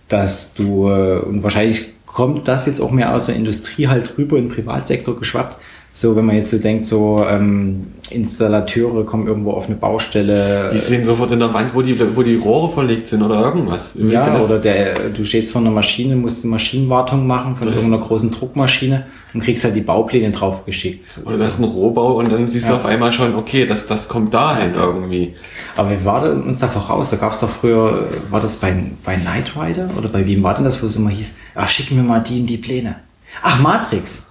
dass 0.08 0.54
du, 0.54 0.90
äh, 0.90 1.20
und 1.20 1.44
wahrscheinlich 1.44 1.86
kommt 2.06 2.48
das 2.48 2.66
jetzt 2.66 2.82
auch 2.82 2.92
mehr 2.92 3.14
aus 3.14 3.28
der 3.28 3.36
Industrie 3.36 3.88
halt 3.88 4.18
rüber 4.18 4.38
in 4.38 4.46
den 4.48 4.54
Privatsektor 4.54 5.18
geschwappt, 5.18 5.58
So, 5.94 6.16
wenn 6.16 6.26
man 6.26 6.36
jetzt 6.38 6.50
so 6.52 6.58
denkt, 6.58 6.86
so 6.86 7.26
ähm, 7.30 7.88
Installateure 8.10 9.06
kommen 9.06 9.28
irgendwo 9.28 9.52
auf 9.52 9.68
eine 9.68 9.76
Baustelle. 9.76 10.70
Die 10.74 10.78
sehen 10.78 11.04
sofort 11.04 11.32
in 11.32 11.40
der 11.40 11.54
Wand, 11.54 11.76
wo 11.76 11.82
die, 11.82 12.00
wo 12.16 12.24
die 12.24 12.36
Rohre 12.38 12.72
verlegt 12.72 13.10
sind 13.10 13.22
oder 13.22 13.42
irgendwas. 13.42 13.98
Ja, 14.00 14.26
Das- 14.30 14.46
oder 14.50 14.60
der, 14.60 14.94
du 15.10 15.26
stehst 15.26 15.52
vor 15.52 15.60
einer 15.62 15.70
Maschine, 15.72 16.16
musst 16.16 16.44
eine 16.46 16.52
Maschinenwartung 16.52 17.28
machen 17.28 17.58
von 17.58 17.68
Das- 17.68 17.82
irgendeiner 17.84 18.06
großen 18.06 18.32
Druckmaschine 18.32 19.06
und 19.34 19.42
kriegst 19.44 19.66
halt 19.66 19.76
die 19.76 19.82
Baupläne 19.82 20.32
draufgeschickt. 20.32 21.20
Oder 21.26 21.38
das 21.38 21.56
ist 21.56 21.60
ein 21.60 21.66
Rohbau 21.66 22.14
und 22.20 22.32
dann 22.32 22.48
siehst 22.48 22.68
du 22.70 22.72
Ja. 22.72 22.78
auf 22.78 22.86
einmal 22.86 23.12
schon, 23.12 23.36
okay, 23.36 23.66
das, 23.66 23.86
das 23.88 24.08
kommt 24.08 24.34
dahin 24.34 24.74
irgendwie. 24.76 25.34
Aber 25.76 25.90
wir 25.90 26.06
waren 26.06 26.44
uns 26.44 26.60
da 26.60 26.70
voraus. 26.70 27.10
Da 27.10 27.18
gab 27.18 27.34
es 27.34 27.42
doch 27.42 27.50
früher, 27.50 28.06
war 28.30 28.40
das 28.40 28.56
bei, 28.58 28.74
bei 29.04 29.16
Knight 29.16 29.54
Rider 29.58 29.90
oder 29.98 30.08
bei 30.08 30.26
wem 30.26 30.42
war 30.44 30.54
denn 30.56 30.64
das, 30.64 30.82
wo 30.82 30.88
es 30.88 30.96
immer 30.96 31.10
hieß, 31.10 31.36
ach, 31.56 31.68
schick 31.68 31.92
mir 31.92 32.04
mal 32.04 32.22
die 32.22 32.40
und 32.40 32.46
die 32.48 32.58
Pläne. 32.58 32.96
Ach, 33.44 33.60
Matrix. 33.60 34.24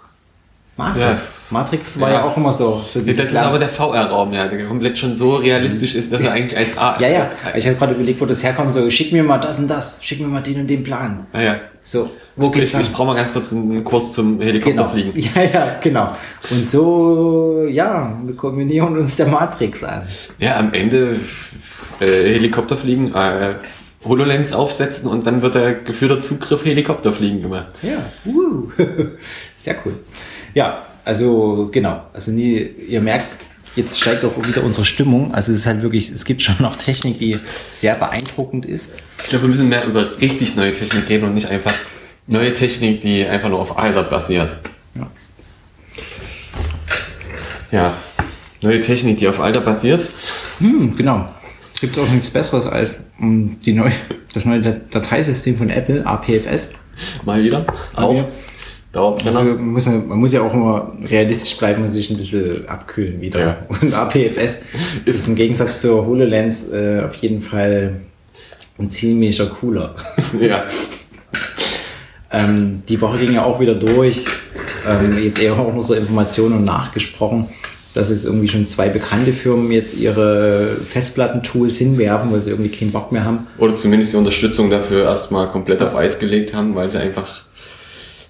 Matrix. 0.85 0.99
Ja. 1.01 1.19
Matrix 1.51 2.01
war 2.01 2.09
Ja. 2.11 2.15
ja, 2.17 2.25
auch 2.25 2.37
immer 2.37 2.53
so. 2.53 2.81
so 2.87 3.01
Das 3.01 3.17
ist 3.19 3.33
Lern- 3.33 3.45
aber 3.47 3.59
der 3.59 3.69
VR-Raum, 3.69 4.33
ja, 4.33 4.47
der 4.49 4.67
komplett 4.67 4.99
schon 4.99 5.15
so 5.15 5.37
realistisch 5.37 5.95
ist, 5.95 6.13
dass 6.13 6.23
er 6.23 6.33
eigentlich 6.33 6.57
als 6.57 6.77
A. 6.79 6.97
ja, 7.01 7.09
ja. 7.09 7.31
Ich 7.57 7.67
habe 7.67 7.77
gerade 7.77 7.95
überlegt, 7.95 8.21
wo 8.21 8.27
das 8.27 8.43
herkommt. 8.43 8.73
So, 8.73 8.89
schick 8.91 9.13
mir 9.13 9.23
mal 9.23 9.39
das 9.39 9.59
und 9.59 9.69
das. 9.69 9.99
Schick 10.03 10.21
mir 10.21 10.29
mal 10.29 10.43
den 10.43 10.61
und 10.61 10.67
den 10.69 10.83
Plan. 10.83 11.27
Ja, 11.35 11.41
ja. 11.41 11.57
So, 11.83 12.11
wo 12.37 12.47
Ich, 12.49 12.53
geht's 12.53 12.73
lang? 12.75 12.83
ich 12.83 12.93
brauche 12.93 13.07
mal 13.09 13.17
ganz 13.17 13.33
kurz 13.33 13.53
einen 13.53 13.83
Kurs 13.85 14.13
zum 14.13 14.39
Genau. 14.39 14.45
Helikopterfliegen. 14.53 15.13
Ja, 15.35 15.43
ja, 15.43 15.67
genau. 15.83 16.15
Und 16.51 16.69
so, 16.69 17.67
ja, 17.71 18.13
wir 18.25 18.37
kombinieren 18.37 18.97
uns 18.99 19.17
der 19.17 19.27
Matrix 19.29 19.83
an. 19.83 20.03
Ja, 20.39 20.59
am 20.59 20.73
Ende 20.75 21.17
äh, 22.01 22.07
Helikopterfliegen, 22.35 23.15
äh, 23.15 23.55
HoloLens 24.05 24.53
aufsetzen 24.53 25.09
und 25.11 25.27
dann 25.27 25.43
wird 25.43 25.55
der 25.57 25.75
geführter 25.75 26.21
Zugriff 26.21 26.65
Helikopterfliegen 26.65 27.43
gemacht. 27.43 27.67
Ja, 27.83 27.99
uh. 28.31 28.71
sehr 29.57 29.77
cool. 29.85 29.95
Ja, 30.55 30.87
also 31.05 31.69
genau. 31.73 32.03
Also 32.13 32.33
nie, 32.33 32.59
ihr 32.89 33.01
merkt, 33.01 33.27
jetzt 33.77 34.01
steigt 34.01 34.25
auch 34.25 34.37
wieder 34.47 34.63
unsere 34.65 34.85
Stimmung. 34.85 35.33
Also 35.35 35.53
es 35.53 35.59
ist 35.61 35.67
halt 35.67 35.83
wirklich, 35.83 36.11
es 36.11 36.25
gibt 36.25 36.43
schon 36.43 36.57
noch 36.61 36.77
Technik, 36.77 37.19
die 37.19 37.39
sehr 37.73 37.95
beeindruckend 37.97 38.67
ist. 38.67 38.91
Ich 39.23 39.29
glaube, 39.31 39.45
wir 39.45 39.49
müssen 39.51 39.69
mehr 39.69 39.85
über 39.87 40.21
richtig 40.21 40.57
neue 40.57 40.73
Technik 40.73 41.09
reden 41.09 41.25
und 41.25 41.35
nicht 41.35 41.49
einfach 41.49 41.75
neue 42.27 42.53
Technik, 42.55 43.01
die 43.03 43.25
einfach 43.25 43.49
nur 43.49 43.59
auf 43.61 43.79
Alter 43.79 44.03
basiert. 44.05 44.59
Ja. 44.95 45.07
Ja, 47.73 47.97
neue 48.63 48.81
Technik, 48.81 49.19
die 49.19 49.29
auf 49.29 49.41
Alter 49.41 49.61
basiert. 49.61 50.09
Hm, 50.59 50.97
genau. 50.97 51.29
Es 51.75 51.81
gibt 51.81 51.99
auch 51.99 52.09
nichts 52.09 52.31
Besseres 52.31 52.67
als 52.67 52.97
um, 53.21 53.59
die 53.61 53.73
neue, 53.73 53.93
das 54.35 54.45
neue 54.45 54.61
Dat- 54.61 54.95
Dateisystem 54.95 55.57
von 55.57 55.71
Apple, 55.71 56.05
APFS. 56.05 56.71
Mal 57.25 57.43
wieder. 57.43 57.65
Auch. 57.95 58.25
Also 59.25 59.45
man 59.45 59.69
muss, 59.69 59.87
man 59.87 60.19
muss 60.19 60.33
ja 60.33 60.43
auch 60.43 60.53
immer 60.53 60.93
realistisch 61.05 61.57
bleiben 61.57 61.83
und 61.83 61.89
sich 61.89 62.11
ein 62.11 62.17
bisschen 62.17 62.69
abkühlen 62.69 63.21
wieder. 63.21 63.41
Ja. 63.41 63.59
Und 63.81 63.95
APFS 63.95 64.59
ist 65.05 65.29
im 65.29 65.37
Gegensatz 65.37 65.81
zur 65.81 66.07
HoloLens 66.07 66.73
äh, 66.73 67.03
auf 67.05 67.15
jeden 67.17 67.41
Fall 67.41 68.01
ein 68.79 68.91
ziemlicher 68.91 69.47
cooler. 69.47 69.95
ja. 70.41 70.65
Ähm, 72.33 72.83
die 72.89 73.01
Woche 73.01 73.25
ging 73.25 73.35
ja 73.35 73.45
auch 73.45 73.61
wieder 73.61 73.75
durch. 73.75 74.25
Ähm, 74.89 75.23
jetzt 75.23 75.41
eher 75.41 75.57
auch 75.57 75.73
nur 75.73 75.83
so 75.85 75.95
Informationen 75.95 76.57
und 76.57 76.65
nachgesprochen, 76.65 77.49
dass 77.95 78.11
es 78.11 78.25
irgendwie 78.25 78.49
schon 78.49 78.67
zwei 78.67 78.89
bekannte 78.89 79.33
Firmen 79.33 79.71
jetzt 79.71 79.97
ihre 79.97 80.67
Festplattentools 80.85 81.77
hinwerfen, 81.77 82.33
weil 82.33 82.41
sie 82.41 82.51
irgendwie 82.51 82.71
keinen 82.71 82.91
Bock 82.91 83.13
mehr 83.13 83.25
haben. 83.25 83.47
Oder 83.59 83.77
zumindest 83.77 84.15
die 84.15 84.17
Unterstützung 84.17 84.69
dafür 84.69 85.05
erstmal 85.05 85.49
komplett 85.49 85.81
auf 85.83 85.95
Eis 85.95 86.19
gelegt 86.19 86.55
haben, 86.55 86.75
weil 86.75 86.91
sie 86.91 86.99
einfach, 86.99 87.45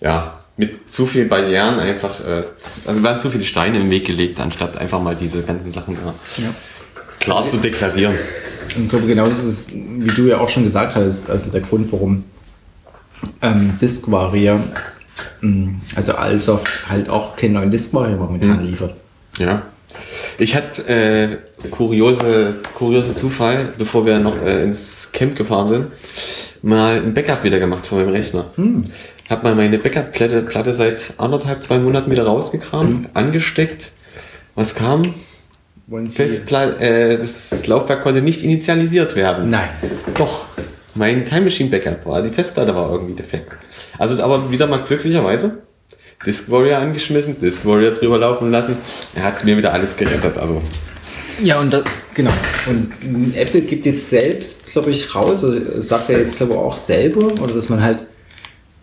ja, 0.00 0.39
mit 0.57 0.90
zu 0.90 1.07
viel 1.07 1.24
Barrieren 1.26 1.78
einfach, 1.78 2.20
äh, 2.20 2.44
also 2.86 3.03
werden 3.03 3.18
zu 3.18 3.30
viele 3.30 3.44
Steine 3.44 3.80
im 3.80 3.90
Weg 3.90 4.07
gelegt, 4.07 4.40
anstatt 4.40 4.78
einfach 4.78 5.01
mal 5.01 5.16
diese 5.16 5.42
ganzen 5.42 5.70
Sachen 5.70 5.96
da 5.96 6.14
klar 7.18 7.46
zu 7.46 7.59
deklarieren. 7.59 8.16
Und 8.76 8.84
ich 8.84 8.88
glaube, 8.88 9.07
genau 9.07 9.26
das 9.26 9.44
ist, 9.44 9.72
wie 9.72 10.14
du 10.14 10.26
ja 10.26 10.38
auch 10.38 10.48
schon 10.48 10.64
gesagt 10.64 10.96
hast, 10.96 11.28
also 11.30 11.51
der 11.51 11.61
Grund, 11.61 11.90
warum 11.92 12.24
ähm, 13.42 13.78
Diskvaria, 13.80 14.61
mh, 15.40 15.74
also 15.96 16.14
Alsoft 16.14 16.88
halt 16.88 17.09
auch 17.09 17.36
keinen 17.36 17.55
neuen 17.55 17.70
Diskvaria 17.70 18.16
momentan 18.16 18.64
liefert. 18.64 18.94
Ja. 19.38 19.62
Ich 20.38 20.55
hatte 20.55 20.88
äh, 20.88 21.68
kuriose, 21.70 22.57
kuriose 22.74 23.14
Zufall, 23.14 23.72
bevor 23.76 24.07
wir 24.07 24.18
noch 24.18 24.40
äh, 24.40 24.62
ins 24.62 25.11
Camp 25.12 25.36
gefahren 25.36 25.68
sind, 25.68 25.86
mal 26.62 27.03
ein 27.03 27.12
Backup 27.12 27.44
wieder 27.44 27.59
gemacht 27.59 27.86
von 27.86 27.98
meinem 27.98 28.11
Rechner. 28.11 28.46
Hab 29.30 29.44
mal 29.44 29.54
meine 29.54 29.78
Backup-Platte 29.78 30.42
Platte 30.42 30.72
seit 30.72 31.14
anderthalb, 31.16 31.62
zwei 31.62 31.78
Monaten 31.78 32.10
wieder 32.10 32.24
rausgekramt, 32.24 33.10
angesteckt. 33.14 33.92
Was 34.56 34.74
kam? 34.74 35.14
Wollen 35.86 36.08
Sie 36.08 36.16
Festpla 36.16 36.70
äh, 36.80 37.16
das 37.16 37.64
Laufwerk 37.68 38.02
konnte 38.02 38.22
nicht 38.22 38.42
initialisiert 38.42 39.14
werden. 39.14 39.48
Nein. 39.48 39.68
Doch. 40.14 40.46
Mein 40.96 41.26
Time 41.26 41.42
Machine 41.42 41.70
Backup 41.70 42.04
war, 42.06 42.22
die 42.22 42.30
Festplatte 42.30 42.74
war 42.74 42.90
irgendwie 42.90 43.14
defekt. 43.14 43.52
Also 43.98 44.20
aber 44.20 44.50
wieder 44.50 44.66
mal 44.66 44.82
glücklicherweise. 44.82 45.58
Disk 46.26 46.50
Warrior 46.50 46.78
angeschmissen, 46.78 47.38
Disk 47.38 47.64
Warrior 47.64 47.92
drüber 47.92 48.18
laufen 48.18 48.50
lassen. 48.50 48.76
Er 49.14 49.22
hat's 49.22 49.44
mir 49.44 49.56
wieder 49.56 49.72
alles 49.72 49.96
gerettet. 49.96 50.38
Also 50.38 50.60
Ja, 51.40 51.60
und 51.60 51.72
das, 51.72 51.84
genau. 52.14 52.32
Und 52.66 53.36
Apple 53.36 53.60
gibt 53.60 53.86
jetzt 53.86 54.10
selbst, 54.10 54.72
glaube 54.72 54.90
ich, 54.90 55.14
raus, 55.14 55.44
also 55.44 55.80
sagt 55.80 56.10
er 56.10 56.18
jetzt, 56.18 56.36
glaube 56.36 56.54
ich, 56.54 56.58
auch 56.58 56.76
selber, 56.76 57.26
oder 57.40 57.54
dass 57.54 57.68
man 57.68 57.80
halt 57.80 58.09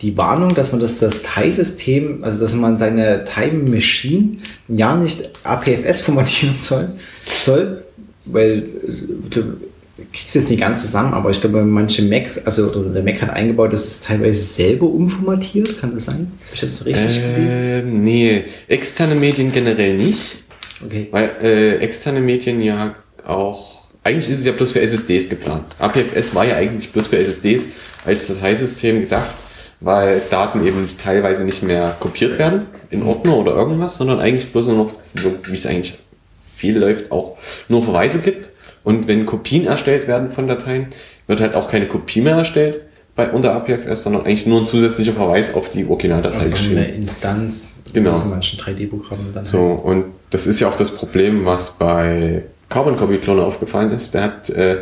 die 0.02 0.16
Warnung, 0.18 0.54
dass 0.54 0.72
man 0.72 0.82
das, 0.82 1.00
das 1.00 1.22
TIE-System, 1.24 2.24
also 2.24 2.40
dass 2.40 2.54
man 2.54 2.78
seine 2.78 3.24
Time 3.24 3.70
Machine 3.70 4.38
ja 4.68 4.96
nicht 4.96 5.30
APFS 5.44 6.02
formatieren 6.02 6.56
soll, 6.60 6.90
soll 7.26 7.84
weil, 8.26 8.60
äh, 8.60 9.30
ich 9.30 9.38
ich 10.00 10.20
krieg's 10.20 10.34
jetzt 10.36 10.50
nicht 10.52 10.60
ganz 10.60 10.84
zusammen, 10.84 11.14
aber 11.16 11.32
ich 11.32 11.42
glaube, 11.42 11.64
manche 11.64 12.04
Macs, 12.04 12.38
also 12.46 12.68
der 12.70 13.02
Mac 13.02 13.20
hat 13.22 13.32
eingebaut, 13.32 13.74
dass 13.74 13.88
es 13.88 14.00
teilweise 14.00 14.44
selber 14.44 14.86
umformatiert, 14.86 15.80
kann 15.82 15.94
das 15.96 16.06
sein? 16.06 16.32
Habe 16.46 16.54
ich 16.54 16.62
das 16.62 16.78
so 16.78 16.86
richtig 16.86 17.16
gelesen? 17.20 17.58
ähm, 17.60 18.04
nee, 18.04 18.44
externe 18.68 19.16
Medien 19.16 19.52
generell 19.52 19.96
nicht, 19.96 20.20
Okay. 20.86 21.08
weil 21.10 21.32
äh, 21.42 21.76
externe 21.78 22.20
Medien 22.20 22.62
ja 22.62 22.96
auch 23.26 23.78
eigentlich 24.04 24.30
ist 24.30 24.40
es 24.40 24.46
ja 24.46 24.52
bloß 24.54 24.72
für 24.72 24.80
SSDs 24.82 25.30
geplant. 25.30 25.66
APFS 25.80 26.34
war 26.36 26.46
ja 26.46 26.56
eigentlich 26.56 26.92
bloß 26.94 27.08
für 27.08 27.18
SSDs 27.18 27.68
als 28.06 28.28
Dateisystem 28.28 29.02
gedacht, 29.02 29.32
weil 29.80 30.22
Daten 30.32 30.66
eben 30.66 30.90
teilweise 31.02 31.44
nicht 31.46 31.62
mehr 31.64 31.96
kopiert 32.00 32.40
werden 32.40 32.66
in 32.90 33.04
Ordner 33.04 33.38
oder 33.38 33.54
irgendwas, 33.56 33.98
sondern 33.98 34.20
eigentlich 34.20 34.52
bloß 34.52 34.68
nur 34.68 34.78
noch, 34.78 34.92
so 35.22 35.32
wie 35.48 35.56
es 35.56 35.66
eigentlich 35.66 36.00
viel 36.56 36.78
läuft, 36.78 37.12
auch 37.12 37.38
nur 37.68 37.84
Verweise 37.84 38.20
gibt. 38.20 38.50
Und 38.84 39.08
wenn 39.08 39.26
Kopien 39.26 39.66
erstellt 39.66 40.08
werden 40.08 40.32
von 40.32 40.48
Dateien, 40.48 40.88
wird 41.28 41.42
halt 41.42 41.54
auch 41.56 41.70
keine 41.70 41.88
Kopie 41.88 42.22
mehr 42.22 42.36
erstellt 42.38 42.80
bei 43.16 43.30
unter 43.32 43.54
APFS, 43.54 44.04
sondern 44.04 44.24
eigentlich 44.26 44.46
nur 44.48 44.62
ein 44.62 44.66
zusätzlicher 44.66 45.14
Verweis 45.14 45.54
auf 45.56 45.70
die 45.70 45.86
Originaldatei 45.86 46.38
Also 46.38 46.52
geschrieben. 46.52 46.78
eine 46.78 46.88
Instanz, 46.90 47.80
Genau. 47.94 48.12
es 48.14 48.24
in 48.24 48.30
manchen 48.30 48.60
3D-Programmen 48.60 49.32
dann 49.34 49.44
So, 49.46 49.60
heißt. 49.76 49.84
und 49.86 50.06
das 50.30 50.46
ist 50.48 50.60
ja 50.60 50.68
auch 50.70 50.76
das 50.76 50.92
Problem, 50.92 51.46
was 51.46 51.72
bei 51.72 52.44
Carbon 52.70 52.96
Copy 52.98 53.18
Cloner 53.18 53.46
aufgefallen 53.46 53.92
ist. 53.92 54.14
Der 54.14 54.24
hat 54.24 54.50
äh, 54.50 54.78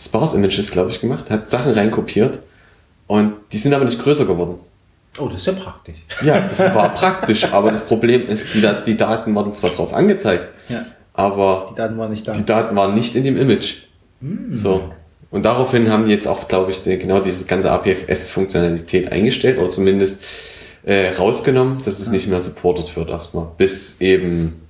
Sparse 0.00 0.36
Images, 0.38 0.70
glaube 0.70 0.90
ich, 0.90 1.00
gemacht, 1.00 1.30
hat 1.30 1.48
Sachen 1.50 1.72
reinkopiert 1.72 2.38
und 3.14 3.34
die 3.52 3.58
sind 3.58 3.72
aber 3.74 3.84
nicht 3.84 4.00
größer 4.02 4.24
geworden. 4.26 4.58
Oh, 5.18 5.26
das 5.26 5.36
ist 5.42 5.46
ja 5.46 5.52
praktisch. 5.52 5.98
Ja, 6.24 6.40
das 6.40 6.58
war 6.74 6.88
praktisch, 6.92 7.44
aber 7.52 7.70
das 7.70 7.82
Problem 7.86 8.26
ist, 8.26 8.52
die, 8.54 8.66
die 8.86 8.96
Daten 8.96 9.32
wurden 9.34 9.54
zwar 9.54 9.70
drauf 9.70 9.92
angezeigt, 9.94 10.44
Ja. 10.68 10.84
aber 11.12 11.68
Die 11.70 11.76
Daten 11.76 11.96
waren 11.98 12.10
nicht 12.10 12.26
da. 12.26 12.32
die 12.32 12.44
Daten 12.44 12.74
waren 12.74 12.94
nicht 12.94 13.14
in 13.14 13.22
dem 13.22 13.36
Image. 13.36 13.82
So. 14.50 14.90
Und 15.30 15.44
daraufhin 15.44 15.90
haben 15.92 16.06
die 16.06 16.12
jetzt 16.12 16.26
auch, 16.26 16.48
glaube 16.48 16.70
ich, 16.72 16.82
genau 16.82 17.20
diese 17.20 17.44
ganze 17.44 17.70
APFS-Funktionalität 17.70 19.12
eingestellt 19.12 19.58
oder 19.58 19.70
zumindest 19.70 20.22
äh, 20.84 21.10
rausgenommen, 21.10 21.82
dass 21.84 22.00
es 22.00 22.08
nicht 22.10 22.26
mehr 22.28 22.40
supported 22.40 22.94
wird 22.96 23.08
erstmal, 23.10 23.48
bis 23.56 24.00
eben 24.00 24.62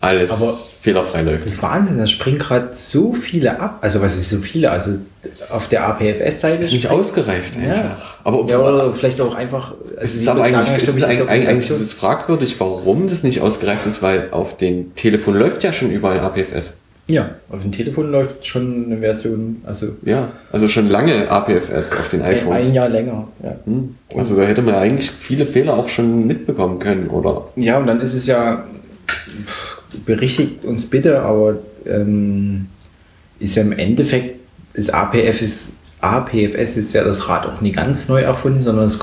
alles 0.00 0.30
Aber 0.30 0.52
fehlerfrei 0.52 1.22
läuft. 1.22 1.44
Das 1.44 1.52
ist 1.52 1.62
Wahnsinn, 1.62 1.98
da 1.98 2.06
springen 2.06 2.38
gerade 2.38 2.68
so 2.72 3.12
viele 3.14 3.58
ab. 3.58 3.78
Also 3.80 4.00
was 4.02 4.14
ist 4.14 4.28
so 4.30 4.38
viele? 4.38 4.70
Also 4.70 4.98
auf 5.50 5.68
der 5.68 5.86
APFS-Seite. 5.88 6.62
ist 6.62 6.72
nicht 6.72 6.88
ausgereift 6.90 7.54
Ja. 7.56 7.72
einfach. 7.72 8.16
Aber, 8.22 8.44
Ja, 8.48 8.58
oder 8.60 8.92
vielleicht 8.92 9.20
auch 9.20 9.34
einfach. 9.34 9.72
Also 9.72 10.04
es 10.04 10.16
ist 10.16 10.28
aber 10.28 10.44
eigentlich, 10.44 10.68
ja, 10.68 10.76
es 10.76 10.82
ist 10.84 10.98
ich, 10.98 11.04
eigentlich, 11.06 11.28
eigentlich 11.28 11.70
ist 11.70 11.80
es 11.80 11.92
fragwürdig, 11.94 12.60
warum 12.60 13.06
das 13.08 13.22
nicht 13.22 13.40
ausgereift 13.40 13.86
ist, 13.86 14.02
weil 14.02 14.28
auf 14.30 14.56
dem 14.56 14.94
Telefon 14.94 15.34
läuft 15.34 15.64
ja 15.64 15.72
schon 15.72 15.90
überall 15.90 16.20
APFS. 16.20 16.74
Ja, 17.08 17.30
auf 17.50 17.62
dem 17.62 17.70
Telefon 17.72 18.10
läuft 18.10 18.44
schon 18.44 18.86
eine 18.86 18.98
Version, 18.98 19.62
also 19.64 19.94
Ja, 20.04 20.32
also 20.52 20.66
schon 20.68 20.88
lange 20.88 21.30
APFS 21.30 21.92
auf 21.94 22.08
den 22.08 22.20
iPhones. 22.22 22.66
ein 22.66 22.74
Jahr 22.74 22.88
länger. 22.88 23.28
Ja. 23.42 23.56
Hm. 23.64 23.90
Also 24.16 24.36
da 24.36 24.42
hätte 24.42 24.60
man 24.62 24.74
eigentlich 24.74 25.10
viele 25.12 25.46
Fehler 25.46 25.74
auch 25.76 25.88
schon 25.88 26.26
mitbekommen 26.26 26.80
können, 26.80 27.08
oder? 27.08 27.48
ja, 27.56 27.78
und 27.78 27.86
dann 27.86 28.00
ist 28.00 28.12
es 28.14 28.26
ja, 28.26 28.64
berichtigt 30.04 30.64
uns 30.64 30.86
bitte, 30.86 31.20
aber 31.22 31.58
ähm, 31.86 32.66
ist 33.38 33.56
ja 33.56 33.62
im 33.62 33.72
Endeffekt, 33.72 34.36
ist 34.74 34.92
APFS, 34.92 35.72
APFS 36.00 36.76
ist 36.76 36.92
ja 36.92 37.04
das 37.04 37.28
Rad 37.28 37.46
auch 37.46 37.60
nie 37.60 37.72
ganz 37.72 38.08
neu 38.08 38.22
erfunden, 38.22 38.62
sondern 38.62 38.84
es 38.84 38.98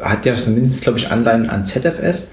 hat 0.00 0.26
ja 0.26 0.34
zumindest, 0.34 0.82
glaube 0.82 0.98
ich, 0.98 1.10
Anleihen 1.10 1.48
an 1.48 1.64
ZFS. 1.66 2.28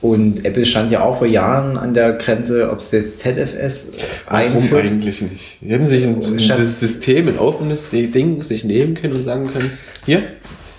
Und 0.00 0.44
Apple 0.44 0.66
stand 0.66 0.90
ja 0.90 1.02
auch 1.02 1.16
vor 1.18 1.26
Jahren 1.26 1.78
an 1.78 1.94
der 1.94 2.12
Grenze, 2.14 2.70
ob 2.70 2.80
es 2.80 2.90
jetzt 2.90 3.20
ZFS 3.20 3.92
Warum 4.28 4.56
einführt. 4.56 4.84
eigentlich 4.84 5.22
nicht? 5.22 5.58
Die 5.62 5.68
hätten 5.68 5.86
sich 5.86 6.04
ein, 6.04 6.22
ein 6.22 6.38
System, 6.38 7.28
ein 7.28 7.38
offenes 7.38 7.88
Ding 7.90 8.42
sich 8.42 8.64
nehmen 8.64 8.94
können 8.94 9.14
und 9.14 9.24
sagen 9.24 9.50
können, 9.50 9.70
hier, 10.04 10.24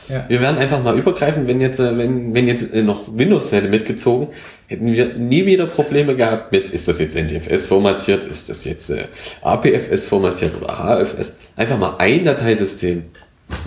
Ja. 0.08 0.26
wir 0.28 0.42
werden 0.42 0.58
einfach 0.60 0.84
mal 0.84 0.96
übergreifen, 1.00 1.48
wenn 1.48 1.60
jetzt, 1.60 1.80
äh, 1.80 1.98
wenn, 1.98 2.36
wenn 2.36 2.48
jetzt 2.48 2.72
äh, 2.72 2.84
noch 2.84 3.06
Windows 3.18 3.52
wäre 3.52 3.68
mitgezogen, 3.68 4.28
hätten 4.68 4.92
wir 4.92 5.14
nie 5.20 5.46
wieder 5.46 5.68
Probleme 5.68 6.16
gehabt 6.16 6.52
mit, 6.52 6.72
ist 6.72 6.88
das 6.88 7.00
jetzt 7.00 7.16
NTFS 7.16 7.68
formatiert, 7.68 8.24
ist 8.24 8.50
das 8.50 8.66
jetzt 8.66 8.90
äh, 8.90 9.06
APFS 9.42 10.06
formatiert 10.06 10.54
oder 10.62 10.76
HFS. 10.78 11.34
Einfach 11.56 11.78
mal 11.78 11.96
ein 11.98 12.26
Dateisystem. 12.26 13.04